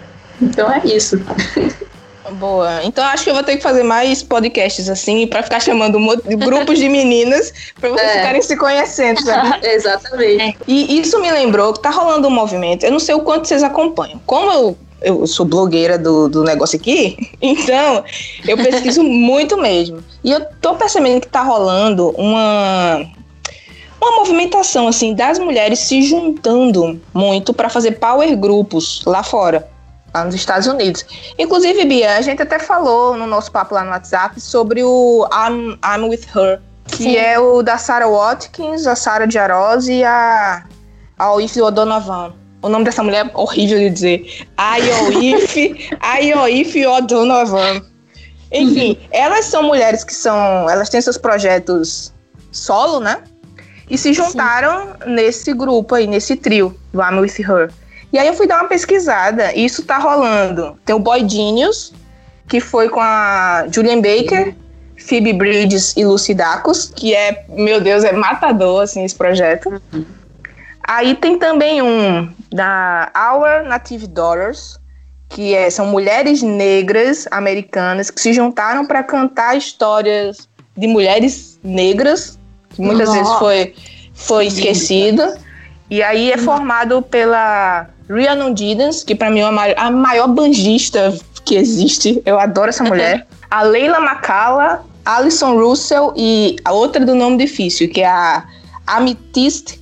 Então 0.42 0.72
é 0.72 0.82
isso. 0.86 1.20
Boa. 2.34 2.84
Então 2.84 3.04
acho 3.06 3.24
que 3.24 3.30
eu 3.30 3.34
vou 3.34 3.44
ter 3.44 3.58
que 3.58 3.64
fazer 3.64 3.84
mais 3.84 4.24
podcasts 4.24 4.90
assim, 4.90 5.28
pra 5.28 5.44
ficar 5.44 5.60
chamando 5.60 6.00
grupos 6.38 6.80
de 6.80 6.88
meninas, 6.88 7.54
pra 7.80 7.90
vocês 7.90 8.10
é. 8.10 8.18
ficarem 8.20 8.42
se 8.42 8.58
conhecendo, 8.58 9.22
sabe? 9.22 9.66
Exatamente. 9.68 10.58
E 10.68 11.00
isso 11.00 11.20
me 11.20 11.32
lembrou 11.32 11.74
que 11.74 11.82
tá 11.82 11.90
rolando 11.90 12.28
um 12.28 12.32
movimento, 12.32 12.86
eu 12.86 12.92
não 12.92 13.00
sei 13.00 13.16
o 13.16 13.22
quanto 13.22 13.48
vocês 13.48 13.64
acompanham. 13.64 14.22
Como 14.26 14.52
eu 14.52 14.78
eu 15.02 15.26
sou 15.26 15.46
blogueira 15.46 15.98
do, 15.98 16.30
do 16.30 16.44
negócio 16.44 16.78
aqui, 16.78 17.18
então 17.42 18.04
eu 18.48 18.56
pesquiso 18.56 19.04
muito 19.04 19.58
mesmo. 19.58 20.04
E 20.24 20.32
eu 20.32 20.46
tô 20.62 20.76
percebendo 20.76 21.22
que 21.22 21.28
tá 21.28 21.42
rolando 21.42 22.10
uma 22.12 23.04
uma 24.00 24.16
movimentação 24.16 24.88
assim 24.88 25.14
das 25.14 25.38
mulheres 25.38 25.80
se 25.80 26.02
juntando 26.02 27.00
muito 27.14 27.54
para 27.54 27.70
fazer 27.70 27.94
power 27.94 28.36
grupos 28.36 29.04
lá 29.06 29.22
fora, 29.22 29.68
lá 30.14 30.26
nos 30.26 30.36
Estados 30.36 30.68
Unidos. 30.68 31.06
Inclusive, 31.38 31.86
Bia, 31.86 32.18
a 32.18 32.22
gente 32.22 32.42
até 32.42 32.60
falou 32.60 33.18
no 33.18 33.28
nosso 33.28 33.52
papo 33.52 33.76
lá 33.76 33.84
no 33.84 33.92
WhatsApp 33.92 34.40
sobre 34.40 34.84
o 34.84 35.28
I'm, 35.32 35.78
I'm 35.84 36.10
with 36.10 36.26
Her, 36.36 36.60
que 36.86 37.04
Sim. 37.04 37.16
é 37.16 37.40
o 37.40 37.62
da 37.62 37.78
Sarah 37.78 38.08
Watkins, 38.08 38.88
a 38.88 38.96
Sarah 38.96 39.30
Jarose 39.30 39.92
e 39.92 40.04
a 40.04 40.64
a 41.22 41.34
Oif 41.34 41.62
O'Donovan. 41.62 42.34
O 42.64 42.70
nome 42.70 42.84
dessa 42.84 43.04
mulher 43.04 43.28
é 43.28 43.32
horrível 43.38 43.78
de 43.78 43.90
dizer. 43.92 44.48
Ayoif, 44.58 45.90
Ayoif 46.00 46.76
O'Donovan. 46.86 47.84
Enfim, 48.52 48.98
elas 49.12 49.46
são 49.46 49.62
mulheres 49.62 50.04
que 50.04 50.16
são. 50.16 50.68
Elas 50.68 50.90
têm 50.90 51.00
seus 51.00 51.20
projetos 51.20 52.12
solo, 52.52 53.00
né? 53.00 53.24
E 53.88 53.98
se 53.98 54.14
juntaram 54.14 54.96
Sim. 55.04 55.12
nesse 55.14 55.54
grupo 55.54 55.94
aí, 55.94 56.08
nesse 56.08 56.36
trio, 56.36 56.76
do 56.92 57.02
I'm 57.02 57.20
With 57.20 57.40
Her. 57.40 57.72
E 58.12 58.20
aí 58.20 58.28
eu 58.28 58.34
fui 58.34 58.46
dar 58.46 58.60
uma 58.60 58.68
pesquisada 58.68 59.54
e 59.54 59.66
isso 59.66 59.84
tá 59.84 59.98
rolando. 59.98 60.78
Tem 60.86 60.96
o 60.96 61.00
Boy 61.00 61.28
Genius, 61.28 61.94
que 62.48 62.60
foi 62.60 62.90
com 62.90 63.00
a 63.00 63.66
Julian 63.72 64.02
Baker, 64.02 64.54
Phoebe 64.98 65.34
Bridges 65.34 65.96
e 65.96 66.04
Lucy 66.04 66.34
Dacus, 66.34 66.92
que 66.94 67.14
é, 67.16 67.46
meu 67.50 67.80
Deus, 67.82 68.04
é 68.04 68.12
matador, 68.12 68.84
assim, 68.84 69.04
esse 69.04 69.16
projeto. 69.16 69.82
Aí 70.84 71.16
tem 71.16 71.38
também 71.40 71.82
um 71.82 72.30
da 72.52 73.12
Our 73.16 73.68
Native 73.68 74.08
Daughters, 74.08 74.80
que 75.30 75.56
é, 75.56 75.70
são 75.70 75.86
mulheres 75.88 76.42
negras 76.42 77.28
americanas 77.32 78.12
que 78.12 78.20
se 78.20 78.34
juntaram 78.34 78.86
para 78.86 79.02
cantar 79.02 79.56
histórias 79.56 80.50
de 80.76 80.88
mulheres 80.88 81.60
negras, 81.64 82.38
que 82.70 82.82
muitas 82.82 83.08
Nossa. 83.08 83.20
vezes 83.20 83.40
foi, 83.40 83.76
foi 84.14 84.48
esquecida. 84.48 85.38
E 85.92 86.02
aí 86.02 86.32
é 86.32 86.38
formado 86.38 87.02
pela 87.02 87.86
Rhiannon 88.10 88.56
Giddens, 88.56 89.04
que 89.04 89.14
para 89.14 89.30
mim 89.30 89.42
é 89.42 89.44
a 89.44 89.52
maior, 89.52 89.76
a 89.78 89.92
maior 89.92 90.28
banjista 90.30 91.14
que 91.44 91.56
existe. 91.56 92.22
Eu 92.26 92.40
adoro 92.40 92.70
essa 92.70 92.82
mulher. 92.82 93.28
a 93.52 93.62
Leila 93.64 94.00
Macala, 94.00 94.86
Alison 95.06 95.60
Russell 95.60 96.14
e 96.16 96.56
a 96.64 96.72
outra 96.72 97.06
do 97.06 97.14
nome 97.14 97.38
difícil, 97.38 97.90
que 97.90 98.00
é 98.00 98.08
a 98.08 98.46
Amethyst 98.88 99.80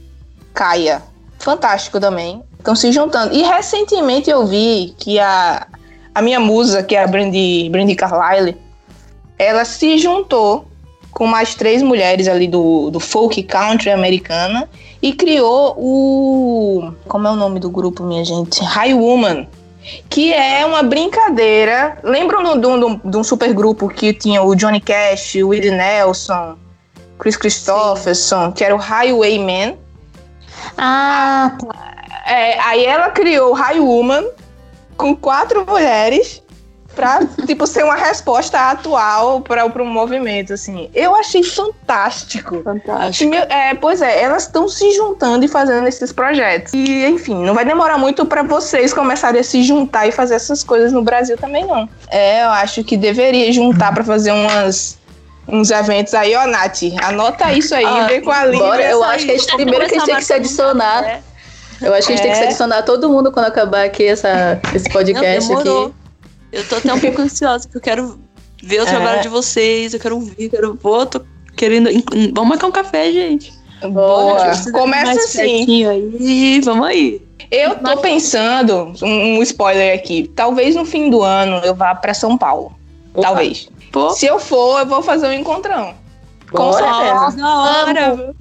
Kaya. 0.51 1.03
Fantástico 1.37 1.99
também. 1.99 2.41
Estão 2.57 2.75
se 2.75 2.91
juntando. 2.91 3.35
E 3.35 3.43
recentemente 3.43 4.31
eu 4.31 4.47
vi 4.47 4.95
que 4.97 5.19
a, 5.19 5.67
a 6.15 6.23
minha 6.23 6.39
musa, 6.39 6.81
que 6.81 6.95
é 6.95 7.03
a 7.03 7.07
Brandy, 7.07 7.69
Brandy 7.69 7.93
Carlyle, 7.93 8.57
ela 9.37 9.63
se 9.63 9.99
juntou 9.99 10.65
com 11.11 11.27
mais 11.27 11.53
três 11.53 11.83
mulheres 11.83 12.27
ali 12.27 12.47
do, 12.47 12.89
do 12.89 12.99
folk 12.99 13.43
country 13.43 13.91
americana 13.91 14.67
e 15.01 15.13
criou 15.13 15.75
o. 15.77 16.93
Como 17.07 17.27
é 17.27 17.31
o 17.31 17.35
nome 17.35 17.59
do 17.59 17.69
grupo, 17.69 18.03
minha 18.03 18.23
gente? 18.23 18.63
High 18.63 18.93
Woman. 18.93 19.47
Que 20.09 20.33
é 20.33 20.65
uma 20.65 20.83
brincadeira. 20.83 21.97
Lembram 22.03 22.59
de 22.59 22.67
um, 22.67 22.97
de 22.97 23.17
um 23.17 23.23
super 23.23 23.53
grupo 23.53 23.87
que 23.87 24.13
tinha 24.13 24.43
o 24.43 24.55
Johnny 24.55 24.81
Cash, 24.81 25.35
o 25.35 25.47
Willie 25.47 25.71
Nelson, 25.71 26.57
Chris 27.17 27.37
Christopherson, 27.37 28.47
Sim. 28.47 28.51
que 28.51 28.63
era 28.63 28.75
o 28.75 28.77
Highwayman. 28.77 29.77
Ah, 30.77 31.55
tá. 31.59 31.89
É, 32.27 32.59
aí 32.59 32.85
ela 32.85 33.09
criou 33.09 33.51
o 33.51 33.53
High 33.53 33.79
Woman 33.79 34.25
com 34.95 35.15
quatro 35.15 35.65
mulheres 35.65 36.43
pra, 36.95 37.21
tipo, 37.45 37.65
ser 37.65 37.83
uma 37.83 37.95
resposta 37.95 38.59
atual 38.71 39.41
para 39.41 39.65
o 39.65 39.85
movimento, 39.85 40.53
assim. 40.53 40.89
Eu 40.93 41.15
achei 41.15 41.43
fantástico. 41.43 42.61
Fantástico. 42.63 43.35
É, 43.35 43.73
pois 43.75 44.01
é, 44.01 44.21
elas 44.21 44.43
estão 44.43 44.67
se 44.67 44.91
juntando 44.91 45.45
e 45.45 45.47
fazendo 45.47 45.87
esses 45.87 46.11
projetos. 46.11 46.73
E, 46.73 47.05
enfim, 47.05 47.43
não 47.43 47.53
vai 47.53 47.65
demorar 47.65 47.97
muito 47.97 48.25
para 48.25 48.43
vocês 48.43 48.93
começarem 48.93 49.39
a 49.39 49.43
se 49.43 49.63
juntar 49.63 50.07
e 50.07 50.11
fazer 50.11 50.35
essas 50.35 50.63
coisas 50.63 50.91
no 50.91 51.01
Brasil 51.01 51.37
também, 51.37 51.65
não. 51.65 51.87
É, 52.09 52.43
eu 52.43 52.49
acho 52.49 52.83
que 52.83 52.97
deveria 52.97 53.51
juntar 53.51 53.93
para 53.93 54.03
fazer 54.03 54.31
umas 54.31 54.97
uns 55.51 55.71
eventos 55.71 56.13
aí, 56.13 56.35
ó, 56.35 56.45
Nath. 56.45 56.83
Anota 57.01 57.51
isso 57.53 57.73
aí, 57.73 57.85
ah, 57.85 58.05
vem 58.07 58.21
com 58.21 58.31
a 58.31 58.45
língua. 58.45 58.67
Bora, 58.67 58.83
eu 58.83 59.03
acho 59.03 59.25
que 59.25 59.31
a 59.31 59.37
gente, 59.37 59.55
primeiro 59.55 59.87
que 59.87 59.95
a 59.95 59.97
gente 59.99 60.05
tem 60.05 60.15
que 60.17 60.25
se 60.25 60.33
adicionar. 60.33 61.01
Né? 61.01 61.23
Eu 61.81 61.93
acho 61.93 62.07
que 62.07 62.13
a 62.13 62.15
gente 62.15 62.25
é. 62.25 62.29
tem 62.29 62.31
que 62.31 62.37
se 62.37 62.43
adicionar 62.43 62.83
todo 62.83 63.09
mundo 63.09 63.31
quando 63.31 63.45
acabar 63.45 63.85
aqui 63.85 64.05
essa, 64.05 64.59
esse 64.75 64.89
podcast 64.89 65.51
Não, 65.51 65.59
aqui. 65.59 65.93
Eu 66.51 66.67
tô 66.67 66.75
até 66.75 66.93
um 66.93 66.99
pouco 66.99 67.21
ansiosa, 67.21 67.65
porque 67.65 67.77
eu 67.77 67.81
quero 67.81 68.19
ver 68.61 68.81
o 68.81 68.83
é. 68.83 68.85
trabalho 68.85 69.21
de 69.21 69.29
vocês, 69.29 69.93
eu 69.93 69.99
quero 69.99 70.15
ouvir, 70.15 70.49
quero. 70.49 70.75
Pô, 70.75 71.05
tô 71.05 71.21
querendo. 71.55 71.89
Vamos 72.33 72.49
marcar 72.49 72.67
um 72.67 72.71
café, 72.71 73.11
gente. 73.11 73.53
Boa. 73.81 74.51
Começa 74.73 75.11
assim. 75.11 75.85
Aí, 75.85 76.61
vamos 76.61 76.87
aí. 76.87 77.21
Eu 77.51 77.75
tô 77.75 77.97
pensando, 77.97 78.93
um, 79.01 79.41
spoiler 79.41 79.97
aqui, 79.97 80.29
talvez 80.35 80.75
no 80.75 80.85
fim 80.85 81.09
do 81.09 81.23
ano 81.23 81.57
eu 81.63 81.73
vá 81.73 81.95
para 81.95 82.13
São 82.13 82.37
Paulo. 82.37 82.75
Opa. 83.13 83.27
Talvez. 83.27 83.69
Pô. 83.91 84.11
Se 84.11 84.27
eu 84.27 84.39
for, 84.39 84.79
eu 84.79 84.85
vou 84.85 85.01
fazer 85.01 85.27
um 85.27 85.33
encontrão. 85.33 85.95
Com 86.51 86.73
certeza. 86.73 87.37
Na 87.37 87.61
hora. 87.63 88.35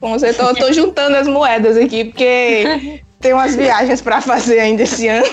Com 0.00 0.18
certeza. 0.18 0.48
Eu 0.48 0.54
tô 0.54 0.72
juntando 0.72 1.16
as 1.16 1.26
moedas 1.26 1.76
aqui, 1.76 2.04
porque 2.04 3.02
tem 3.20 3.32
umas 3.32 3.54
viagens 3.54 4.02
para 4.02 4.20
fazer 4.20 4.60
ainda 4.60 4.82
esse 4.82 5.08
ano. 5.08 5.26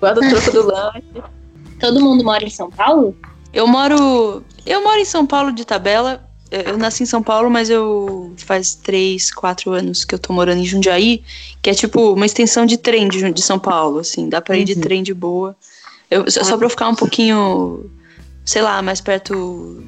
Guarda 0.00 0.20
o 0.20 0.28
troco 0.30 0.50
do 0.52 0.66
lanche. 0.66 1.02
Todo 1.84 2.00
mundo 2.00 2.24
mora 2.24 2.42
em 2.42 2.50
São 2.50 2.70
Paulo? 2.70 3.14
Eu 3.52 3.66
moro. 3.66 4.42
Eu 4.64 4.82
moro 4.82 4.98
em 4.98 5.04
São 5.04 5.26
Paulo 5.26 5.52
de 5.52 5.66
tabela. 5.66 6.26
Eu 6.50 6.78
nasci 6.78 7.02
em 7.02 7.06
São 7.06 7.22
Paulo, 7.22 7.50
mas 7.50 7.68
eu 7.68 8.32
faz 8.36 8.74
três, 8.74 9.30
quatro 9.30 9.72
anos 9.72 10.04
que 10.04 10.14
eu 10.14 10.18
tô 10.18 10.32
morando 10.32 10.60
em 10.60 10.64
Jundiaí, 10.64 11.22
que 11.60 11.68
é 11.68 11.74
tipo 11.74 12.12
uma 12.12 12.26
extensão 12.26 12.64
de 12.64 12.76
trem 12.76 13.08
de, 13.08 13.32
de 13.32 13.42
São 13.42 13.58
Paulo, 13.58 13.98
assim, 13.98 14.28
dá 14.28 14.40
pra 14.40 14.56
ir 14.56 14.60
uhum. 14.60 14.66
de 14.66 14.76
trem 14.76 15.02
de 15.02 15.12
boa. 15.12 15.56
Eu, 16.08 16.30
só 16.30 16.56
pra 16.56 16.66
eu 16.66 16.70
ficar 16.70 16.88
um 16.88 16.94
pouquinho, 16.94 17.90
sei 18.44 18.62
lá, 18.62 18.80
mais 18.82 19.00
perto 19.00 19.34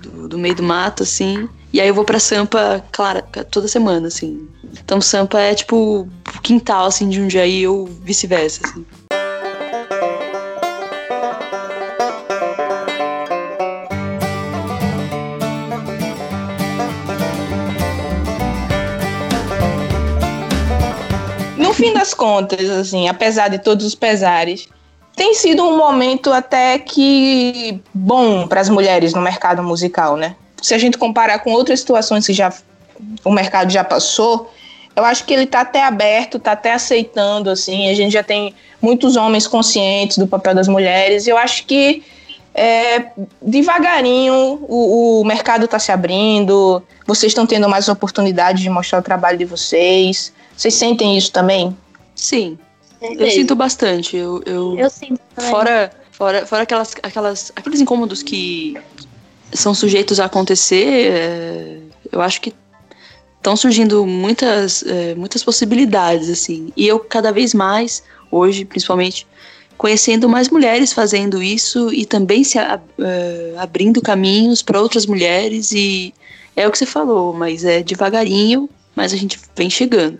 do, 0.02 0.28
do, 0.28 0.38
meio 0.38 0.56
do 0.56 0.62
mato, 0.62 1.04
assim. 1.04 1.48
E 1.72 1.80
aí 1.80 1.86
eu 1.86 1.94
vou 1.94 2.04
pra 2.04 2.18
Sampa, 2.18 2.84
claro, 2.90 3.22
toda 3.50 3.68
semana, 3.68 4.08
assim. 4.08 4.48
Então 4.82 5.00
Sampa 5.00 5.38
é 5.38 5.54
tipo 5.54 6.08
quintal, 6.42 6.86
assim, 6.86 7.08
de 7.08 7.16
Jundiaí 7.16 7.66
ou 7.68 7.86
vice-versa, 7.86 8.62
assim. 8.66 8.84
Das 22.06 22.14
contas, 22.14 22.70
assim, 22.70 23.08
apesar 23.08 23.48
de 23.48 23.58
todos 23.58 23.84
os 23.84 23.94
pesares, 23.94 24.68
tem 25.16 25.34
sido 25.34 25.64
um 25.64 25.76
momento 25.76 26.32
até 26.32 26.78
que 26.78 27.80
bom 27.92 28.46
para 28.46 28.60
as 28.60 28.68
mulheres 28.68 29.12
no 29.12 29.20
mercado 29.20 29.62
musical, 29.62 30.16
né? 30.16 30.36
Se 30.62 30.72
a 30.72 30.78
gente 30.78 30.96
comparar 30.96 31.40
com 31.40 31.52
outras 31.52 31.80
situações 31.80 32.24
que 32.26 32.32
já 32.32 32.52
o 33.24 33.32
mercado 33.32 33.72
já 33.72 33.82
passou, 33.82 34.52
eu 34.94 35.04
acho 35.04 35.24
que 35.24 35.34
ele 35.34 35.44
está 35.44 35.62
até 35.62 35.82
aberto, 35.82 36.36
está 36.36 36.52
até 36.52 36.72
aceitando, 36.72 37.50
assim, 37.50 37.90
a 37.90 37.94
gente 37.94 38.12
já 38.12 38.22
tem 38.22 38.54
muitos 38.80 39.16
homens 39.16 39.46
conscientes 39.46 40.16
do 40.16 40.26
papel 40.26 40.54
das 40.54 40.68
mulheres, 40.68 41.26
e 41.26 41.30
eu 41.30 41.36
acho 41.36 41.66
que 41.66 42.04
é, 42.54 43.06
devagarinho 43.42 44.60
o, 44.62 45.20
o 45.20 45.24
mercado 45.24 45.64
está 45.64 45.78
se 45.78 45.92
abrindo, 45.92 46.82
vocês 47.06 47.32
estão 47.32 47.46
tendo 47.46 47.68
mais 47.68 47.88
oportunidade 47.88 48.62
de 48.62 48.70
mostrar 48.70 49.00
o 49.00 49.02
trabalho 49.02 49.36
de 49.36 49.44
vocês. 49.44 50.32
Vocês 50.56 50.72
sentem 50.72 51.18
isso 51.18 51.30
também? 51.30 51.76
Sim. 52.16 52.58
Eu 53.00 53.30
sinto 53.30 53.54
bastante. 53.54 54.16
Eu, 54.16 54.42
eu, 54.46 54.76
eu 54.76 54.90
sinto 54.90 55.20
também. 55.34 55.50
Fora, 55.50 55.92
fora, 56.10 56.46
fora 56.46 56.62
aquelas, 56.62 56.94
aquelas, 57.02 57.52
aqueles 57.54 57.80
incômodos 57.80 58.22
que 58.22 58.76
são 59.52 59.74
sujeitos 59.74 60.18
a 60.18 60.24
acontecer, 60.24 61.12
é, 61.12 61.78
eu 62.10 62.20
acho 62.20 62.40
que 62.40 62.52
estão 63.36 63.54
surgindo 63.54 64.04
muitas, 64.04 64.82
é, 64.82 65.14
muitas 65.14 65.44
possibilidades, 65.44 66.28
assim. 66.28 66.72
E 66.76 66.88
eu, 66.88 66.98
cada 66.98 67.30
vez 67.30 67.54
mais, 67.54 68.02
hoje, 68.30 68.64
principalmente, 68.64 69.26
conhecendo 69.76 70.28
mais 70.28 70.48
mulheres 70.48 70.92
fazendo 70.92 71.42
isso 71.42 71.92
e 71.92 72.04
também 72.04 72.42
se 72.42 72.58
uh, 72.58 73.58
abrindo 73.58 74.00
caminhos 74.00 74.62
para 74.62 74.80
outras 74.80 75.06
mulheres. 75.06 75.70
E 75.72 76.12
é 76.56 76.66
o 76.66 76.72
que 76.72 76.78
você 76.78 76.86
falou, 76.86 77.32
mas 77.32 77.64
é 77.64 77.82
devagarinho, 77.82 78.68
mas 78.94 79.12
a 79.12 79.16
gente 79.16 79.38
vem 79.54 79.70
chegando. 79.70 80.18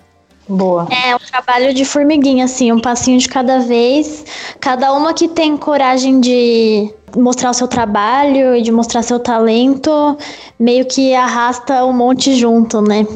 Boa. 0.48 0.86
É 0.90 1.14
um 1.14 1.18
trabalho 1.18 1.74
de 1.74 1.84
formiguinha, 1.84 2.44
assim, 2.44 2.70
um 2.70 2.80
passinho 2.80 3.18
de 3.18 3.28
cada 3.28 3.58
vez. 3.58 4.24
Cada 4.60 4.92
uma 4.92 5.12
que 5.12 5.26
tem 5.26 5.56
coragem 5.56 6.20
de 6.20 6.92
mostrar 7.16 7.50
o 7.50 7.54
seu 7.54 7.66
trabalho 7.66 8.54
e 8.54 8.62
de 8.62 8.70
mostrar 8.70 9.02
seu 9.02 9.18
talento, 9.18 10.16
meio 10.58 10.84
que 10.86 11.14
arrasta 11.14 11.84
um 11.84 11.92
monte 11.92 12.34
junto, 12.36 12.80
né? 12.80 13.06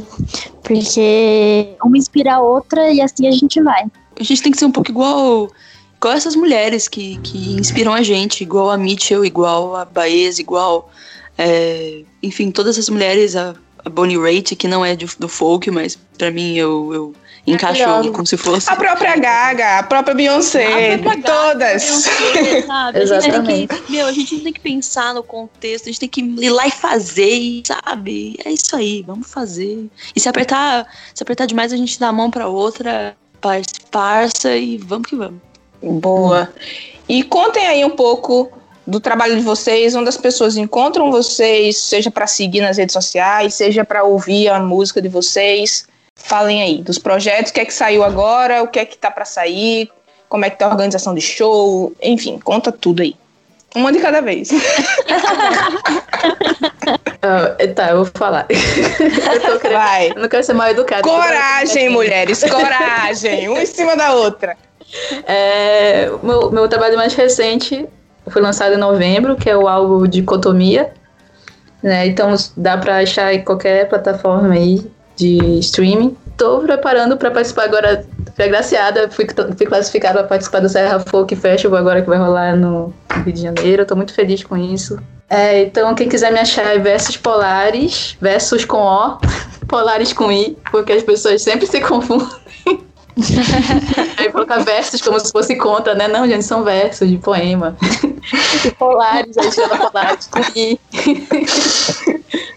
Porque 0.62 1.74
uma 1.84 1.98
inspira 1.98 2.34
a 2.34 2.40
outra 2.40 2.90
e 2.90 3.00
assim 3.00 3.28
a 3.28 3.32
gente 3.32 3.60
vai. 3.62 3.84
A 4.18 4.22
gente 4.22 4.42
tem 4.42 4.52
que 4.52 4.58
ser 4.58 4.64
um 4.64 4.72
pouco 4.72 4.90
igual, 4.90 5.50
igual 5.96 6.14
essas 6.14 6.34
mulheres 6.34 6.88
que, 6.88 7.18
que 7.18 7.54
inspiram 7.54 7.92
a 7.92 8.02
gente, 8.02 8.42
igual 8.42 8.70
a 8.70 8.76
Mitchell, 8.76 9.24
igual 9.24 9.76
a 9.76 9.84
Baez, 9.84 10.38
igual. 10.38 10.90
É, 11.38 12.02
enfim, 12.22 12.50
todas 12.50 12.78
as 12.78 12.88
mulheres, 12.88 13.34
a, 13.34 13.50
a 13.50 13.54
Bonnie 13.88 14.18
Raitt, 14.18 14.56
que 14.56 14.68
não 14.68 14.84
é 14.84 14.96
do, 14.96 15.06
do 15.18 15.28
folk, 15.28 15.70
mas 15.70 15.98
para 16.18 16.30
mim 16.30 16.56
eu, 16.56 16.92
eu 16.92 17.14
encaixo 17.46 17.84
como 18.12 18.26
se 18.26 18.36
fosse. 18.36 18.70
A 18.70 18.76
própria 18.76 19.16
Gaga, 19.16 19.78
a 19.78 19.82
própria 19.82 20.14
Beyoncé, 20.14 20.94
A 20.94 20.98
própria 20.98 21.22
Gaga, 21.22 21.52
todas. 21.52 21.82
Beyoncé, 21.84 22.62
sabe? 22.66 22.98
A 22.98 23.04
gente 23.04 23.28
Exatamente. 23.28 23.80
que, 23.82 23.92
meu, 23.92 24.06
a 24.06 24.12
gente 24.12 24.36
não 24.36 24.44
tem 24.44 24.52
que 24.52 24.60
pensar 24.60 25.14
no 25.14 25.22
contexto, 25.22 25.84
a 25.84 25.88
gente 25.88 26.00
tem 26.00 26.08
que 26.08 26.20
ir 26.20 26.50
lá 26.50 26.66
e 26.66 26.70
fazer, 26.70 27.62
sabe? 27.66 28.38
É 28.44 28.52
isso 28.52 28.74
aí, 28.76 29.02
vamos 29.06 29.30
fazer. 29.30 29.88
E 30.14 30.20
se 30.20 30.28
apertar, 30.28 30.86
se 31.14 31.22
apertar 31.22 31.46
demais, 31.46 31.72
a 31.72 31.76
gente 31.76 31.98
dá 31.98 32.08
a 32.08 32.12
mão 32.12 32.30
pra 32.30 32.48
outra, 32.48 33.16
parça, 33.40 33.72
parça 33.90 34.56
e 34.56 34.76
vamos 34.78 35.08
que 35.08 35.16
vamos. 35.16 35.40
Boa. 35.82 36.52
E 37.08 37.22
contem 37.22 37.66
aí 37.66 37.84
um 37.84 37.90
pouco 37.90 38.59
do 38.90 39.00
trabalho 39.00 39.36
de 39.36 39.42
vocês, 39.42 39.94
onde 39.94 40.08
as 40.08 40.16
pessoas 40.16 40.56
encontram 40.56 41.10
vocês, 41.10 41.78
seja 41.78 42.10
para 42.10 42.26
seguir 42.26 42.60
nas 42.60 42.76
redes 42.76 42.92
sociais, 42.92 43.54
seja 43.54 43.84
para 43.84 44.02
ouvir 44.02 44.48
a 44.48 44.58
música 44.58 45.00
de 45.00 45.08
vocês. 45.08 45.86
Falem 46.16 46.60
aí 46.60 46.82
dos 46.82 46.98
projetos, 46.98 47.50
o 47.50 47.54
que 47.54 47.60
é 47.60 47.64
que 47.64 47.72
saiu 47.72 48.02
agora, 48.02 48.62
o 48.62 48.68
que 48.68 48.78
é 48.78 48.84
que 48.84 48.98
tá 48.98 49.10
para 49.10 49.24
sair, 49.24 49.90
como 50.28 50.44
é 50.44 50.50
que 50.50 50.58
tá 50.58 50.66
a 50.66 50.70
organização 50.70 51.14
de 51.14 51.20
show, 51.20 51.92
enfim, 52.02 52.38
conta 52.38 52.72
tudo 52.72 53.02
aí. 53.02 53.14
Uma 53.74 53.92
de 53.92 54.00
cada 54.00 54.20
vez. 54.20 54.50
Ah, 57.22 57.54
tá, 57.74 57.90
eu 57.90 57.96
vou 57.98 58.10
falar. 58.14 58.46
eu, 58.50 59.40
tô 59.40 59.58
querendo, 59.60 59.78
Vai. 59.78 60.10
eu 60.10 60.14
não 60.22 60.28
quero 60.28 60.42
ser 60.42 60.54
mal 60.54 60.70
educada. 60.70 61.02
Coragem, 61.02 61.90
mulheres, 61.90 62.42
coragem. 62.42 63.48
Uma 63.48 63.62
em 63.62 63.66
cima 63.66 63.94
da 63.94 64.14
outra. 64.14 64.56
É, 65.24 66.10
meu, 66.20 66.50
meu 66.50 66.66
trabalho 66.66 66.96
mais 66.96 67.14
recente 67.14 67.86
foi 68.28 68.42
lançado 68.42 68.74
em 68.74 68.78
novembro, 68.78 69.36
que 69.36 69.48
é 69.48 69.56
o 69.56 69.68
álbum 69.68 70.06
Dicotomia. 70.06 70.92
Né? 71.82 72.06
Então 72.06 72.34
dá 72.56 72.76
pra 72.76 72.98
achar 72.98 73.32
em 73.34 73.42
qualquer 73.42 73.88
plataforma 73.88 74.54
aí 74.54 74.84
de 75.16 75.58
streaming. 75.58 76.16
Tô 76.36 76.60
preparando 76.60 77.16
para 77.16 77.30
participar 77.30 77.64
agora, 77.64 78.04
fui 78.34 78.44
agraciada, 78.44 79.10
fui, 79.10 79.26
fui 79.56 79.66
classificada 79.66 80.20
para 80.20 80.28
participar 80.28 80.60
do 80.60 80.68
Serra 80.68 81.00
Folk 81.00 81.34
Festival 81.36 81.78
agora 81.78 82.00
que 82.02 82.08
vai 82.08 82.18
rolar 82.18 82.56
no 82.56 82.92
Rio 83.24 83.32
de 83.32 83.42
Janeiro. 83.42 83.84
Tô 83.84 83.94
muito 83.94 84.14
feliz 84.14 84.42
com 84.42 84.56
isso. 84.56 84.98
É, 85.28 85.62
então 85.62 85.94
quem 85.94 86.08
quiser 86.08 86.32
me 86.32 86.40
achar 86.40 86.74
é 86.74 86.78
Versos 86.78 87.16
Polares, 87.16 88.16
versos 88.20 88.64
com 88.64 88.78
O, 88.78 89.18
Polares 89.68 90.12
com 90.12 90.32
I, 90.32 90.58
porque 90.72 90.92
as 90.92 91.02
pessoas 91.02 91.42
sempre 91.42 91.66
se 91.66 91.80
confundem. 91.80 92.26
Aí 94.16 94.30
colocar 94.30 94.58
versos 94.58 95.00
como 95.00 95.18
se 95.18 95.30
fosse 95.30 95.56
conta, 95.56 95.94
né? 95.94 96.08
Não, 96.08 96.26
gente, 96.26 96.44
são 96.44 96.62
versos 96.64 97.08
de 97.08 97.18
poema. 97.18 97.76
E 98.64 98.70
polares, 98.72 99.36
aí 99.38 99.50
chama 99.50 99.78
polares. 99.78 100.28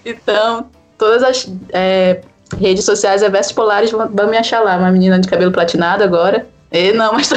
Então, 0.05 0.67
todas 0.97 1.23
as 1.23 1.49
é, 1.71 2.19
redes 2.59 2.83
sociais 2.83 3.23
é 3.23 3.29
versos 3.29 3.53
polares, 3.53 3.89
vão, 3.89 4.09
vão 4.09 4.27
me 4.27 4.37
achar 4.37 4.59
lá. 4.59 4.75
Uma 4.77 4.91
menina 4.91 5.17
de 5.19 5.27
cabelo 5.27 5.51
platinado 5.51 6.03
agora. 6.03 6.45
E 6.71 6.91
não, 6.91 7.13
mas. 7.13 7.29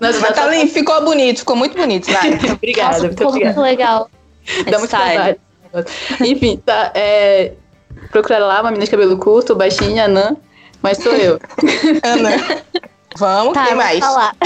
Mas, 0.00 0.20
Mas 0.20 0.34
tá 0.34 0.46
lindo, 0.48 0.70
ficou 0.70 1.02
bonito, 1.04 1.38
ficou 1.38 1.56
muito 1.56 1.76
bonito, 1.76 2.10
vai. 2.10 2.38
Obrigada, 2.52 2.88
Nossa, 2.88 3.00
muito 3.04 3.16
ficou 3.16 3.28
obrigada. 3.28 3.54
muito 3.54 3.70
legal. 3.70 4.10
Dá 4.70 4.78
muito 4.78 4.90
saudade. 4.90 5.38
Enfim, 6.20 6.60
tá. 6.64 6.92
É, 6.94 7.52
procura 8.10 8.38
lá, 8.38 8.60
uma 8.60 8.70
menina 8.70 8.84
de 8.84 8.90
cabelo 8.90 9.16
curto, 9.16 9.54
baixinha, 9.54 10.04
anã. 10.04 10.36
Mas 10.84 10.98
sou 10.98 11.12
eu. 11.12 11.40
Ana. 12.04 12.30
Vamos, 13.16 13.54
Tá, 13.54 13.66
quem 13.66 13.74
mais? 13.74 13.98
falar. 14.00 14.36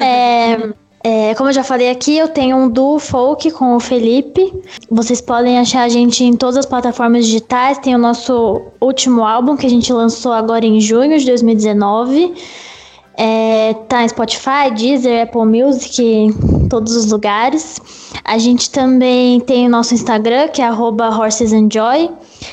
É, 0.00 0.72
é, 1.04 1.34
como 1.36 1.48
eu 1.48 1.52
já 1.52 1.62
falei 1.62 1.88
aqui, 1.88 2.18
eu 2.18 2.26
tenho 2.26 2.56
um 2.56 2.68
duo 2.68 2.98
folk 2.98 3.48
com 3.52 3.76
o 3.76 3.80
Felipe. 3.80 4.52
Vocês 4.90 5.20
podem 5.20 5.56
achar 5.58 5.82
a 5.82 5.88
gente 5.88 6.24
em 6.24 6.36
todas 6.36 6.56
as 6.56 6.66
plataformas 6.66 7.24
digitais. 7.26 7.78
Tem 7.78 7.94
o 7.94 7.98
nosso 7.98 8.60
último 8.80 9.24
álbum 9.24 9.56
que 9.56 9.64
a 9.66 9.70
gente 9.70 9.92
lançou 9.92 10.32
agora 10.32 10.66
em 10.66 10.80
junho 10.80 11.16
de 11.16 11.24
2019. 11.26 12.34
É, 13.16 13.72
tá 13.88 14.02
em 14.02 14.08
Spotify, 14.08 14.70
Deezer, 14.74 15.22
Apple 15.22 15.46
Music, 15.46 16.34
todos 16.68 16.94
os 16.96 17.10
lugares. 17.10 17.80
A 18.24 18.38
gente 18.38 18.70
também 18.70 19.40
tem 19.40 19.66
o 19.66 19.70
nosso 19.70 19.94
Instagram, 19.94 20.48
que 20.48 20.60
é 20.60 20.66
arroba 20.66 21.08
horsesandjoy. 21.08 22.10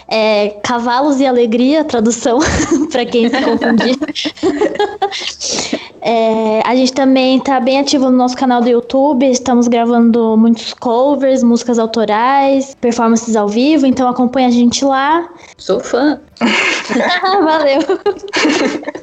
É, 0.08 0.50
Cavalos 0.64 1.20
e 1.20 1.26
Alegria, 1.26 1.84
tradução, 1.84 2.40
para 2.92 3.06
quem 3.06 3.30
se 3.30 3.42
confundir. 3.42 3.98
É, 6.06 6.62
a 6.66 6.76
gente 6.76 6.92
também 6.92 7.40
tá 7.40 7.62
bem 7.62 7.80
ativo 7.80 8.10
no 8.10 8.18
nosso 8.18 8.36
canal 8.36 8.62
do 8.62 8.68
YouTube. 8.68 9.26
Estamos 9.26 9.70
gravando 9.70 10.36
muitos 10.36 10.74
covers, 10.74 11.42
músicas 11.42 11.80
autorais, 11.80 12.76
performances 12.82 13.38
ao 13.38 13.48
vivo. 13.48 13.86
Então 13.86 14.10
acompanha 14.10 14.50
a 14.50 14.52
gente 14.52 14.84
lá. 14.84 15.30
Sou 15.58 15.80
fã. 15.80 16.20
Valeu. 17.46 17.80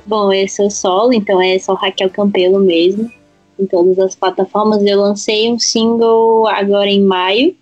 Bom, 0.04 0.30
eu 0.30 0.46
sou 0.46 0.70
solo, 0.70 1.14
então 1.14 1.40
é 1.40 1.58
só 1.58 1.72
Raquel 1.72 2.10
Campelo 2.10 2.60
mesmo. 2.60 3.10
Em 3.60 3.66
todas 3.66 3.98
as 3.98 4.14
plataformas. 4.14 4.82
Eu 4.82 5.00
lancei 5.00 5.52
um 5.52 5.58
single 5.58 6.46
agora 6.46 6.88
em 6.88 7.02
maio. 7.02 7.54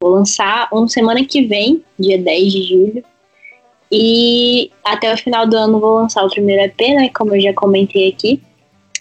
Vou 0.00 0.10
lançar 0.12 0.68
um 0.72 0.86
semana 0.86 1.24
que 1.24 1.42
vem, 1.46 1.82
dia 1.98 2.18
10 2.18 2.52
de 2.52 2.62
julho. 2.64 3.04
E 3.90 4.70
até 4.84 5.12
o 5.12 5.16
final 5.16 5.46
do 5.46 5.56
ano 5.56 5.80
vou 5.80 5.94
lançar 5.94 6.24
o 6.24 6.30
primeiro 6.30 6.62
EP, 6.62 6.80
né? 6.94 7.08
Como 7.08 7.34
eu 7.34 7.40
já 7.40 7.54
comentei 7.54 8.08
aqui. 8.08 8.40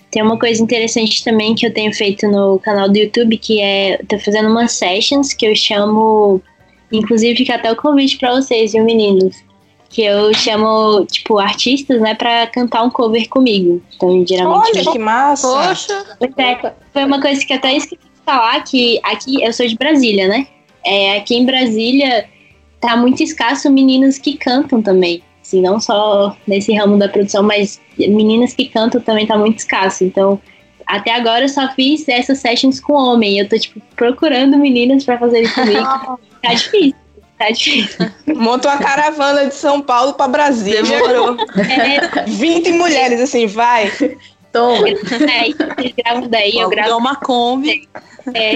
Tem 0.10 0.24
uma 0.24 0.40
coisa 0.40 0.64
interessante 0.64 1.24
também 1.24 1.54
que 1.54 1.66
eu 1.66 1.74
tenho 1.74 1.94
feito 1.94 2.26
no 2.28 2.58
canal 2.60 2.88
do 2.90 2.98
YouTube, 2.98 3.38
que 3.38 3.60
é. 3.60 3.98
Tô 4.08 4.18
fazendo 4.20 4.50
umas 4.50 4.72
sessions 4.72 5.34
que 5.34 5.46
eu 5.46 5.56
chamo. 5.56 6.42
Inclusive, 6.92 7.36
fica 7.36 7.56
até 7.56 7.70
o 7.70 7.76
convite 7.76 8.18
pra 8.18 8.34
vocês, 8.34 8.72
viu, 8.72 8.86
meninos? 8.86 9.36
Que 9.90 10.04
eu 10.04 10.34
chamo, 10.34 11.06
tipo, 11.06 11.40
artistas, 11.40 12.02
né, 12.02 12.14
pra 12.14 12.48
cantar 12.48 12.84
um 12.84 12.90
cover 12.90 13.28
comigo. 13.30 13.82
Então, 13.96 14.26
geralmente. 14.28 14.78
Olha 14.78 14.92
que 14.92 15.00
massa. 15.00 15.48
Poxa, 15.48 16.06
Pois 16.20 16.32
é, 16.38 16.74
foi 16.94 17.06
uma 17.06 17.22
coisa 17.22 17.44
que 17.46 17.54
eu 17.54 17.58
até 17.58 17.76
esqueci 17.76 18.02
de 18.02 18.22
falar, 18.26 18.64
que 18.64 19.00
aqui, 19.04 19.42
eu 19.42 19.54
sou 19.54 19.66
de 19.66 19.76
Brasília, 19.76 20.28
né? 20.28 20.48
É, 20.86 21.18
aqui 21.18 21.36
em 21.36 21.46
Brasília 21.46 22.28
tá 22.80 22.96
muito 22.96 23.24
escasso 23.24 23.70
meninas 23.72 24.18
que 24.18 24.38
cantam 24.38 24.82
também. 24.82 25.24
Assim, 25.42 25.62
não 25.62 25.80
só 25.80 26.36
nesse 26.46 26.74
ramo 26.74 26.98
da 26.98 27.08
produção, 27.08 27.42
mas 27.42 27.80
meninas 27.98 28.54
que 28.54 28.66
cantam 28.66 29.00
também 29.00 29.26
tá 29.26 29.38
muito 29.38 29.60
escasso. 29.60 30.04
Então, 30.04 30.40
até 30.86 31.12
agora 31.14 31.46
eu 31.46 31.50
só 31.50 31.70
fiz 31.70 32.08
essas 32.08 32.40
sessions 32.40 32.80
com 32.80 32.94
homem. 32.94 33.40
Eu 33.40 33.48
tô, 33.48 33.58
tipo, 33.58 33.82
procurando 33.96 34.58
meninas 34.58 35.06
pra 35.06 35.18
fazerem 35.18 35.50
comigo. 35.50 35.80
tá 36.44 36.54
difícil, 36.54 36.96
tá 37.38 37.50
difícil. 37.52 38.10
Monta 38.36 38.70
uma 38.70 38.78
caravana 38.80 39.46
de 39.48 39.54
São 39.56 39.82
Paulo 39.82 40.14
pra 40.14 40.28
Brasília. 40.28 40.84
demorou. 40.84 41.38
É, 41.58 42.24
20 42.26 42.72
mulheres, 42.74 43.22
assim, 43.22 43.46
vai. 43.48 43.92
Toma. 44.52 44.90
é, 44.90 44.94
vocês 44.96 45.94
gravam 46.04 46.28
daí, 46.30 46.58
eu 46.58 46.70
gravo. 46.70 46.88
deu 46.90 46.98
uma 46.98 47.16
Kombi. 47.18 47.88
É, 48.34 48.56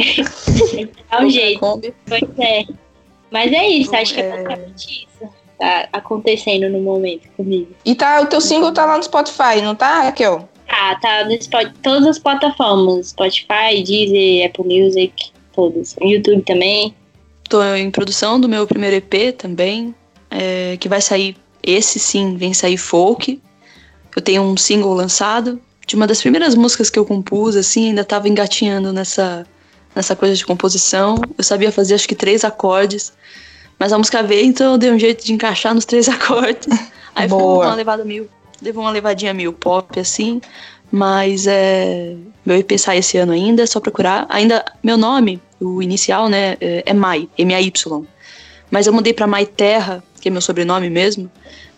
dá 1.10 1.22
um 1.24 1.30
jeito. 1.30 1.60
Kombi. 1.60 1.94
Pois 2.08 2.24
é. 2.40 2.66
Mas 3.30 3.52
é 3.54 3.68
isso, 3.68 3.96
acho 3.96 4.14
que 4.14 4.22
é 4.22 4.26
é- 4.26 4.30
basicamente 4.32 5.08
isso. 5.08 5.32
Tá 5.60 5.88
acontecendo 5.94 6.70
no 6.70 6.80
momento 6.82 7.28
comigo. 7.38 7.70
E 7.86 7.94
tá, 7.94 8.20
o 8.22 8.26
teu 8.26 8.42
single 8.42 8.74
tá 8.74 8.84
lá 8.86 8.98
no 8.98 9.04
Spotify, 9.04 9.62
não 9.62 9.76
tá, 9.76 10.02
Raquel? 10.02 10.50
Tá, 10.68 10.96
tá 10.96 11.24
no 11.26 11.34
Spot- 11.34 11.72
todas 11.84 12.08
as 12.08 12.18
plataformas. 12.18 13.10
Spotify, 13.10 13.84
Deezer, 13.86 14.48
Apple 14.48 14.66
Music, 14.82 15.32
todas. 15.54 15.96
YouTube 16.02 16.42
também. 16.42 16.96
Tô 17.52 17.62
em 17.76 17.92
produção 17.92 18.40
do 18.40 18.48
meu 18.48 18.66
primeiro 18.66 18.96
EP 18.96 19.36
também, 19.38 19.94
é, 20.30 20.78
que 20.78 20.88
vai 20.88 21.02
sair, 21.02 21.36
esse 21.62 22.00
sim, 22.00 22.38
vem 22.38 22.54
sair 22.54 22.78
folk. 22.78 23.42
Eu 24.16 24.22
tenho 24.22 24.42
um 24.42 24.56
single 24.56 24.94
lançado, 24.94 25.60
de 25.86 25.98
uma 25.98 26.08
das 26.08 26.22
primeiras 26.22 26.56
músicas 26.56 26.90
que 26.90 26.98
eu 26.98 27.04
compus, 27.04 27.58
assim, 27.58 27.90
ainda 27.90 28.06
tava 28.06 28.30
engatinhando 28.30 28.94
nessa, 28.94 29.46
nessa 29.94 30.16
coisa 30.16 30.34
de 30.34 30.46
composição. 30.46 31.18
Eu 31.38 31.44
sabia 31.44 31.74
fazer 31.74 31.96
acho 31.96 32.08
que 32.08 32.16
três 32.16 32.46
acordes, 32.46 33.12
mas 33.78 33.92
a 33.92 33.98
música 33.98 34.24
veio, 34.24 34.46
então 34.46 34.72
eu 34.72 34.78
dei 34.78 34.90
um 34.90 34.98
jeito 34.98 35.26
de 35.26 35.34
encaixar 35.34 35.76
nos 35.76 35.84
três 35.84 36.08
acordes. 36.10 36.70
Aí 37.14 37.28
foi 37.28 37.38
uma 37.38 37.76
levada 37.76 38.06
mil, 38.06 38.30
levou 38.62 38.82
uma 38.82 38.92
levadinha 38.92 39.34
mil 39.34 39.52
pop, 39.52 40.00
assim, 40.00 40.40
mas 40.90 41.46
é, 41.48 42.16
meu 42.46 42.56
EP 42.56 42.80
sai 42.80 43.00
esse 43.00 43.18
ano 43.18 43.34
ainda, 43.34 43.64
é 43.64 43.66
só 43.66 43.82
procurar. 43.82 44.26
Ainda, 44.30 44.64
meu 44.82 44.96
nome, 44.96 45.42
o 45.62 45.82
inicial, 45.82 46.28
né, 46.28 46.58
é 46.60 46.84
é 46.86 46.94
Mai, 46.94 47.30
M-A-Y. 47.38 48.06
Mas 48.70 48.88
eu 48.88 48.94
mudei 48.94 49.14
pra 49.14 49.28
Mai 49.28 49.46
Terra, 49.46 50.04
que 50.20 50.30
é 50.30 50.32
meu 50.32 50.42
sobrenome 50.42 50.90
mesmo, 50.90 51.30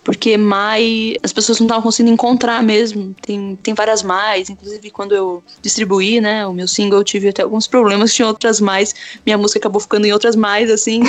porque 0.04 0.38
Mai 0.38 1.16
as 1.24 1.32
pessoas 1.32 1.60
não 1.60 1.66
estavam 1.66 1.82
conseguindo 1.84 2.14
encontrar 2.14 2.62
mesmo. 2.62 3.16
Tem, 3.22 3.58
tem 3.64 3.74
várias 3.74 4.04
mais, 4.04 4.50
inclusive 4.50 4.92
quando 4.92 5.16
eu 5.16 5.44
distribuí, 5.62 6.20
né, 6.20 6.46
o 6.46 6.54
meu 6.54 6.68
single, 6.68 7.00
eu 7.00 7.04
tive 7.04 7.30
até 7.30 7.42
alguns 7.42 7.68
problemas, 7.68 8.14
tinha 8.14 8.28
outras 8.28 8.60
mais. 8.60 8.94
Minha 9.26 9.38
música 9.38 9.60
acabou 9.60 9.80
ficando 9.80 10.06
em 10.06 10.12
outras 10.12 10.36
mais, 10.36 10.70
assim. 10.70 11.02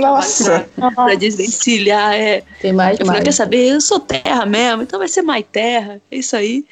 Nossa! 0.00 0.68
Pra, 0.76 0.90
pra 0.90 1.14
desvencilhar, 1.16 2.14
é. 2.14 2.42
Tem 2.60 2.72
mais, 2.72 2.98
Eu 3.00 3.06
falei, 3.06 3.20
mais. 3.20 3.24
quer 3.24 3.32
saber? 3.32 3.74
Eu 3.74 3.80
sou 3.80 4.00
terra 4.00 4.46
mesmo, 4.46 4.82
então 4.82 4.98
vai 4.98 5.08
ser 5.08 5.22
Mai 5.22 5.42
Terra, 5.42 6.00
é 6.10 6.16
isso 6.16 6.36
aí. 6.36 6.64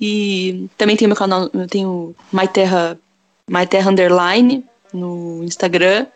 E 0.00 0.68
também 0.76 0.96
tem 0.96 1.08
meu 1.08 1.16
canal, 1.16 1.48
eu 1.54 1.66
tenho 1.66 2.14
Mai 2.30 2.48
Terra, 2.48 2.98
Mai 3.48 3.66
Terra 3.66 3.90
Underline 3.90 4.64
no 4.96 5.44
Instagram, 5.44 6.06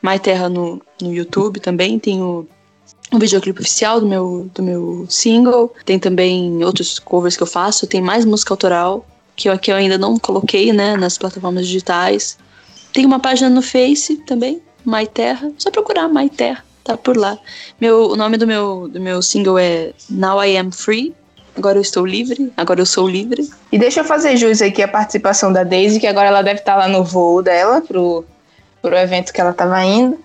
Mai 0.00 0.18
Terra 0.18 0.48
no, 0.48 0.80
no 1.00 1.12
YouTube 1.12 1.60
também, 1.60 1.98
tenho 1.98 2.48
um 3.12 3.18
videoclipe 3.18 3.60
oficial 3.60 4.00
do 4.00 4.06
meu, 4.06 4.50
do 4.54 4.62
meu 4.62 5.06
single, 5.08 5.74
tem 5.84 5.98
também 5.98 6.64
outros 6.64 6.98
covers 6.98 7.36
que 7.36 7.42
eu 7.42 7.46
faço, 7.46 7.86
tem 7.86 8.00
mais 8.00 8.24
música 8.24 8.52
autoral, 8.52 9.04
que 9.34 9.48
eu, 9.48 9.58
que 9.58 9.70
eu 9.70 9.76
ainda 9.76 9.98
não 9.98 10.18
coloquei, 10.18 10.72
né, 10.72 10.96
nas 10.96 11.18
plataformas 11.18 11.66
digitais. 11.66 12.38
Tem 12.92 13.04
uma 13.04 13.18
página 13.18 13.50
no 13.50 13.62
Face 13.62 14.16
também, 14.26 14.62
Mai 14.84 15.06
Terra, 15.06 15.50
só 15.58 15.70
procurar 15.70 16.08
Mai 16.08 16.28
Terra, 16.28 16.64
tá 16.84 16.96
por 16.96 17.16
lá. 17.16 17.38
Meu, 17.80 18.10
o 18.10 18.16
nome 18.16 18.36
do 18.36 18.46
meu, 18.46 18.88
do 18.88 19.00
meu 19.00 19.20
single 19.20 19.58
é 19.58 19.92
Now 20.08 20.42
I 20.42 20.56
Am 20.56 20.70
Free. 20.70 21.14
Agora 21.56 21.78
eu 21.78 21.82
estou 21.82 22.06
livre, 22.06 22.52
agora 22.56 22.80
eu 22.80 22.86
sou 22.86 23.08
livre. 23.08 23.50
E 23.70 23.78
deixa 23.78 24.00
eu 24.00 24.04
fazer 24.04 24.36
jus 24.36 24.62
aqui 24.62 24.82
a 24.82 24.88
participação 24.88 25.52
da 25.52 25.64
Daisy, 25.64 26.00
que 26.00 26.06
agora 26.06 26.28
ela 26.28 26.42
deve 26.42 26.60
estar 26.60 26.76
lá 26.76 26.88
no 26.88 27.04
voo 27.04 27.42
dela, 27.42 27.80
pro, 27.80 28.24
pro 28.80 28.96
evento 28.96 29.32
que 29.32 29.40
ela 29.40 29.50
estava 29.50 29.82
indo. 29.84 30.18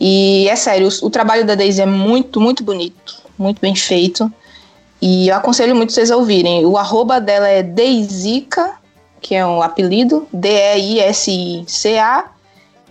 E 0.00 0.48
é 0.48 0.56
sério, 0.56 0.88
o, 0.88 1.06
o 1.06 1.10
trabalho 1.10 1.44
da 1.44 1.54
Daisy 1.54 1.82
é 1.82 1.86
muito, 1.86 2.40
muito 2.40 2.62
bonito, 2.62 3.16
muito 3.36 3.60
bem 3.60 3.74
feito. 3.74 4.32
E 5.00 5.28
eu 5.28 5.36
aconselho 5.36 5.76
muito 5.76 5.92
vocês 5.92 6.10
a 6.10 6.16
ouvirem. 6.16 6.66
O 6.66 6.76
arroba 6.76 7.20
dela 7.20 7.48
é 7.48 7.62
Deisica, 7.62 8.72
que 9.20 9.34
é 9.34 9.46
um 9.46 9.62
apelido, 9.62 10.26
D-E-I-S-I-C-A. 10.32 12.24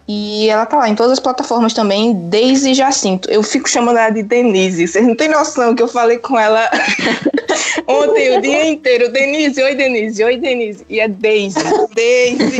E 0.07 0.49
ela 0.49 0.65
tá 0.65 0.77
lá 0.77 0.88
em 0.88 0.95
todas 0.95 1.13
as 1.13 1.19
plataformas 1.19 1.73
também, 1.73 2.13
Daisy 2.29 2.73
Jacinto. 2.73 3.29
Eu 3.29 3.43
fico 3.43 3.69
chamando 3.69 3.97
ela 3.97 4.09
de 4.09 4.23
Denise. 4.23 4.88
Vocês 4.88 5.05
não 5.05 5.15
têm 5.15 5.27
noção 5.27 5.75
que 5.75 5.84
eu 5.84 5.88
falei 5.89 6.17
com 6.17 6.39
ela 6.39 6.69
ontem 7.85 8.38
o 8.38 8.41
dia 8.41 8.67
inteiro. 8.67 9.11
Denise, 9.11 9.61
oi 9.61 9.75
Denise, 9.75 10.23
oi 10.23 10.38
Denise. 10.38 10.85
E 10.88 11.01
é 11.01 11.09
Daisy, 11.09 11.59
Daisy. 11.93 12.55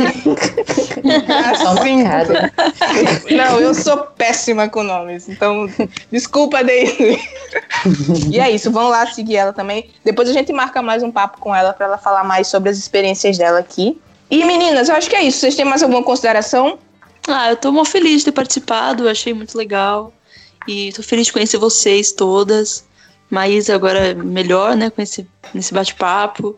Jacinto. 2.02 3.34
Não, 3.34 3.58
eu 3.60 3.72
sou 3.72 3.96
péssima 3.96 4.68
com 4.68 4.82
nomes. 4.82 5.26
Então, 5.26 5.70
desculpa, 6.12 6.62
Daisy. 6.62 7.18
e 8.30 8.38
é 8.38 8.50
isso, 8.50 8.70
vão 8.70 8.90
lá 8.90 9.06
seguir 9.06 9.36
ela 9.36 9.54
também. 9.54 9.88
Depois 10.04 10.28
a 10.28 10.34
gente 10.34 10.52
marca 10.52 10.82
mais 10.82 11.02
um 11.02 11.10
papo 11.10 11.38
com 11.40 11.54
ela 11.54 11.72
para 11.72 11.86
ela 11.86 11.96
falar 11.96 12.24
mais 12.24 12.46
sobre 12.48 12.68
as 12.68 12.76
experiências 12.76 13.38
dela 13.38 13.58
aqui. 13.58 13.98
E 14.30 14.44
meninas, 14.44 14.90
eu 14.90 14.96
acho 14.96 15.08
que 15.08 15.16
é 15.16 15.22
isso. 15.22 15.38
Vocês 15.38 15.54
têm 15.54 15.64
mais 15.64 15.82
alguma 15.82 16.02
consideração? 16.02 16.78
Ah, 17.28 17.50
eu 17.50 17.56
tô 17.56 17.70
muito 17.70 17.90
feliz 17.90 18.20
de 18.20 18.26
ter 18.26 18.32
participado, 18.32 19.08
achei 19.08 19.32
muito 19.32 19.56
legal. 19.56 20.12
E 20.66 20.92
tô 20.92 21.02
feliz 21.02 21.26
de 21.26 21.32
conhecer 21.32 21.58
vocês 21.58 22.12
todas. 22.12 22.86
Maísa 23.30 23.74
agora 23.74 24.14
melhor, 24.14 24.74
né, 24.74 24.90
com 24.90 25.02
esse, 25.02 25.26
nesse 25.52 25.72
bate-papo. 25.72 26.56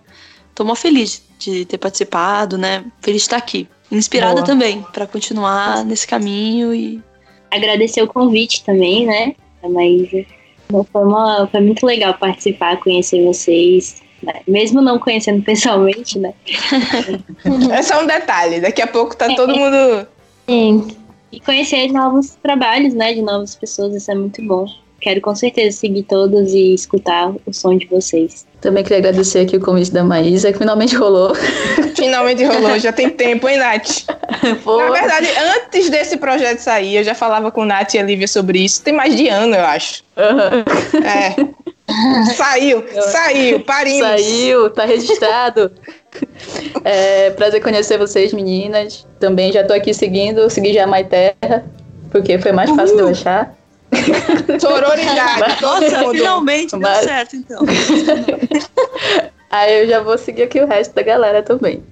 Tô 0.55 0.65
muito 0.65 0.79
feliz 0.79 1.23
de 1.39 1.65
ter 1.65 1.79
participado, 1.79 2.57
né? 2.57 2.85
Feliz 3.01 3.23
de 3.23 3.27
estar 3.27 3.37
aqui. 3.37 3.69
Inspirada 3.91 4.35
Boa. 4.35 4.47
também 4.47 4.85
para 4.93 5.07
continuar 5.07 5.85
nesse 5.85 6.07
caminho 6.07 6.73
e 6.73 7.03
Agradecer 7.51 8.03
o 8.03 8.07
convite 8.07 8.65
também, 8.65 9.07
né? 9.07 9.35
A 9.63 9.69
Maísa. 9.69 10.25
Foi, 10.71 11.03
uma, 11.03 11.49
foi 11.49 11.61
muito 11.61 11.85
legal 11.85 12.15
participar, 12.15 12.79
conhecer 12.79 13.25
vocês. 13.25 14.01
né? 14.23 14.35
Mesmo 14.47 14.81
não 14.81 14.99
conhecendo 14.99 15.43
pessoalmente, 15.43 16.19
né? 16.19 16.33
É 17.73 17.83
só 17.83 18.03
um 18.03 18.07
detalhe. 18.07 18.61
Daqui 18.61 18.81
a 18.81 18.87
pouco 18.87 19.17
tá 19.17 19.35
todo 19.35 19.55
mundo. 19.55 20.07
Sim. 20.51 20.89
E 21.31 21.39
conhecer 21.39 21.93
novos 21.93 22.37
trabalhos, 22.43 22.93
né? 22.93 23.15
De 23.15 23.23
novas 23.23 23.55
pessoas, 23.55 23.95
isso 23.95 24.11
é 24.11 24.15
muito 24.17 24.43
bom. 24.43 24.67
Quero 25.01 25.21
com 25.21 25.35
certeza 25.35 25.79
seguir 25.79 26.03
todos 26.03 26.53
e 26.53 26.75
escutar 26.75 27.33
o 27.47 27.53
som 27.53 27.79
de 27.79 27.87
vocês. 27.87 28.45
Também 28.61 28.83
queria 28.83 28.99
agradecer 28.99 29.39
aqui 29.39 29.57
o 29.57 29.61
convite 29.61 29.93
da 29.93 30.03
Maísa, 30.03 30.53
que 30.53 30.59
finalmente 30.59 30.97
rolou. 30.97 31.35
Finalmente 31.97 32.45
rolou, 32.45 32.79
já 32.79 32.93
tem 32.93 33.09
tempo, 33.11 33.49
hein, 33.49 33.59
Nath? 33.59 34.05
Pô, 34.65 34.79
Na 34.79 34.91
verdade, 34.91 35.29
antes 35.57 35.89
desse 35.89 36.17
projeto 36.17 36.59
sair, 36.59 36.97
eu 36.97 37.05
já 37.05 37.15
falava 37.15 37.51
com 37.51 37.65
Nath 37.65 37.95
e 37.95 37.99
a 37.99 38.03
Lívia 38.03 38.27
sobre 38.27 38.59
isso. 38.65 38.83
Tem 38.83 38.93
mais 38.93 39.17
de 39.17 39.29
ano, 39.29 39.55
eu 39.55 39.65
acho. 39.65 40.03
aham. 40.17 40.65
É. 41.05 41.71
Saiu, 42.37 42.85
saiu, 43.11 43.61
parimos. 43.61 44.07
Saiu, 44.07 44.71
tá 44.71 44.85
registrado. 44.85 45.73
É, 46.85 47.31
prazer 47.31 47.63
conhecer 47.63 47.99
vocês, 47.99 48.33
meninas. 48.33 49.07
Também 49.19 49.53
já 49.53 49.63
tô 49.65 49.75
aqui 49.75 49.93
seguindo, 49.93 50.49
segui 50.49 50.73
já 50.73 50.85
a 50.85 50.87
Mai 50.87 51.05
Terra, 51.05 51.65
porque 52.11 52.39
foi 52.39 52.53
mais 52.53 52.71
fácil 52.71 52.97
de 52.97 53.03
eu 53.03 53.09
achar. 53.09 53.55
Sororidade, 54.59 55.61
Nossa, 55.61 56.11
finalmente 56.11 56.71
deu 56.71 56.81
Mas- 56.81 57.05
certo 57.05 57.37
então. 57.37 57.63
Aí 59.51 59.83
eu 59.83 59.89
já 59.89 60.01
vou 60.01 60.17
seguir 60.17 60.45
aqui 60.45 60.61
o 60.61 60.67
resto 60.67 60.95
da 60.95 61.03
galera 61.03 61.43
também. 61.43 61.83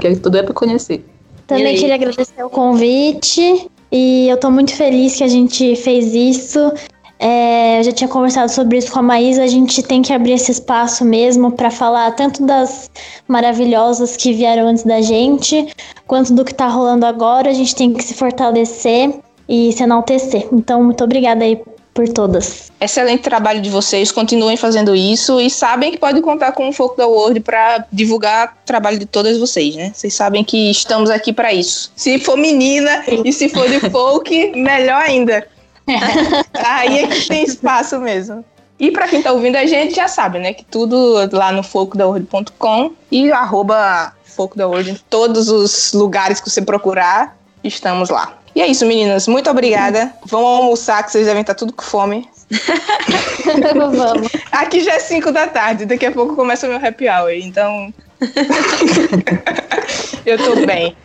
Que 0.00 0.14
tudo 0.16 0.36
é 0.38 0.42
pra 0.42 0.52
conhecer. 0.54 1.04
Também 1.46 1.74
E 1.74 1.78
queria 1.78 1.94
agradecer 1.94 2.42
o 2.44 2.50
convite 2.50 3.68
e 3.90 4.28
eu 4.28 4.36
tô 4.36 4.50
muito 4.50 4.74
feliz 4.74 5.16
que 5.16 5.24
a 5.24 5.28
gente 5.28 5.76
fez 5.76 6.14
isso. 6.14 6.72
É, 7.18 7.78
eu 7.78 7.84
já 7.84 7.92
tinha 7.92 8.08
conversado 8.08 8.50
sobre 8.50 8.78
isso 8.78 8.90
com 8.92 8.98
a 8.98 9.02
Maísa, 9.02 9.42
a 9.42 9.46
gente 9.46 9.82
tem 9.82 10.02
que 10.02 10.12
abrir 10.12 10.32
esse 10.32 10.50
espaço 10.50 11.04
mesmo 11.04 11.52
para 11.52 11.70
falar 11.70 12.10
tanto 12.12 12.44
das 12.44 12.90
maravilhosas 13.28 14.16
que 14.16 14.32
vieram 14.32 14.68
antes 14.68 14.84
da 14.84 15.00
gente, 15.00 15.68
quanto 16.06 16.32
do 16.34 16.44
que 16.44 16.54
tá 16.54 16.66
rolando 16.66 17.06
agora. 17.06 17.50
A 17.50 17.54
gente 17.54 17.74
tem 17.74 17.92
que 17.92 18.02
se 18.02 18.14
fortalecer 18.14 19.14
e 19.48 19.72
se 19.72 19.82
enaltecer. 19.82 20.48
Então, 20.52 20.82
muito 20.82 21.04
obrigada 21.04 21.44
aí 21.44 21.60
por 21.94 22.08
todas. 22.08 22.72
Excelente 22.80 23.22
trabalho 23.22 23.62
de 23.62 23.70
vocês, 23.70 24.10
continuem 24.10 24.56
fazendo 24.56 24.96
isso 24.96 25.40
e 25.40 25.48
sabem 25.48 25.92
que 25.92 25.98
pode 25.98 26.20
contar 26.20 26.50
com 26.52 26.68
o 26.68 26.72
Foco 26.72 26.96
da 26.96 27.06
World 27.06 27.38
para 27.40 27.86
divulgar 27.92 28.58
o 28.62 28.66
trabalho 28.66 28.98
de 28.98 29.06
todas 29.06 29.38
vocês, 29.38 29.76
né? 29.76 29.92
Vocês 29.94 30.12
sabem 30.12 30.42
que 30.42 30.70
estamos 30.70 31.08
aqui 31.08 31.32
para 31.32 31.52
isso. 31.54 31.92
Se 31.94 32.18
for 32.18 32.36
menina 32.36 33.04
e 33.24 33.32
se 33.32 33.48
for 33.48 33.68
de 33.68 33.78
folk, 33.90 34.52
melhor 34.60 35.02
ainda. 35.02 35.46
Aí 36.54 37.00
é 37.00 37.06
que 37.06 37.28
tem 37.28 37.44
espaço 37.44 37.98
mesmo. 37.98 38.44
E 38.78 38.90
para 38.90 39.06
quem 39.06 39.22
tá 39.22 39.32
ouvindo 39.32 39.56
a 39.56 39.66
gente 39.66 39.94
já 39.94 40.08
sabe, 40.08 40.38
né? 40.38 40.52
Que 40.52 40.64
tudo 40.64 41.28
lá 41.32 41.52
no 41.52 41.62
focodaworld.com 41.62 42.92
e 43.10 43.30
arroba 43.30 44.12
Foco 44.24 44.58
da 44.58 44.66
World 44.66 44.90
em 44.90 44.98
todos 45.08 45.48
os 45.48 45.92
lugares 45.92 46.40
que 46.40 46.50
você 46.50 46.60
procurar, 46.60 47.36
estamos 47.62 48.10
lá. 48.10 48.36
E 48.54 48.60
é 48.60 48.66
isso, 48.66 48.86
meninas. 48.86 49.26
Muito 49.26 49.50
obrigada. 49.50 50.12
Vão 50.24 50.44
almoçar, 50.44 51.02
que 51.04 51.12
vocês 51.12 51.26
devem 51.26 51.40
estar 51.40 51.54
tudo 51.54 51.72
com 51.72 51.82
fome. 51.82 52.28
Vamos. 53.74 54.30
Aqui 54.52 54.82
já 54.82 54.94
é 54.94 54.98
5 54.98 55.32
da 55.32 55.48
tarde, 55.48 55.86
daqui 55.86 56.06
a 56.06 56.12
pouco 56.12 56.36
começa 56.36 56.66
o 56.66 56.70
meu 56.70 56.84
happy 56.84 57.08
hour, 57.08 57.32
então. 57.32 57.92
eu 60.26 60.38
tô 60.38 60.66
bem. 60.66 60.96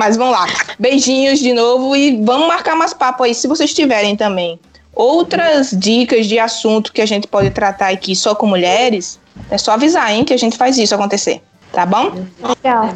Mas 0.00 0.16
vamos 0.16 0.32
lá. 0.32 0.46
Beijinhos 0.78 1.40
de 1.40 1.52
novo 1.52 1.94
e 1.94 2.24
vamos 2.24 2.48
marcar 2.48 2.74
mais 2.74 2.94
papo 2.94 3.22
aí, 3.22 3.34
se 3.34 3.46
vocês 3.46 3.74
tiverem 3.74 4.16
também. 4.16 4.58
Outras 4.94 5.72
dicas 5.78 6.26
de 6.26 6.38
assunto 6.38 6.90
que 6.90 7.02
a 7.02 7.06
gente 7.06 7.26
pode 7.26 7.50
tratar 7.50 7.90
aqui 7.90 8.16
só 8.16 8.34
com 8.34 8.46
mulheres, 8.46 9.20
é 9.50 9.58
só 9.58 9.72
avisar, 9.72 10.10
hein, 10.10 10.24
que 10.24 10.32
a 10.32 10.38
gente 10.38 10.56
faz 10.56 10.78
isso 10.78 10.94
acontecer. 10.94 11.42
Tá 11.70 11.84
bom? 11.84 12.14
Legal. 12.42 12.94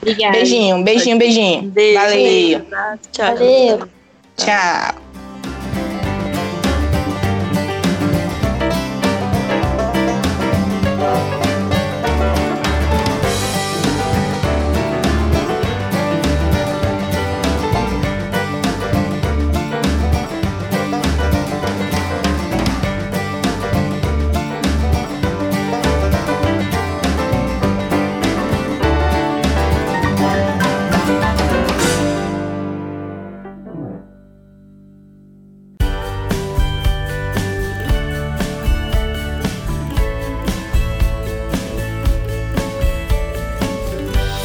Obrigada. 0.00 0.32
Beijinho, 0.32 0.82
beijinho, 0.82 1.18
beijinho. 1.18 1.62
beijo. 1.70 2.00
Valeu. 2.00 2.66
Tchau. 3.12 3.26
Valeu. 3.26 3.88
Tchau. 4.38 5.09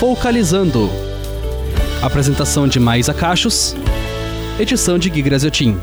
Focalizando. 0.08 0.88
Apresentação 2.00 2.68
de 2.68 2.80
Maísa 2.80 3.12
Cachos. 3.12 3.76
Edição 4.60 5.00
de 5.00 5.10
Gui 5.10 5.24
Graziotin. 5.24 5.82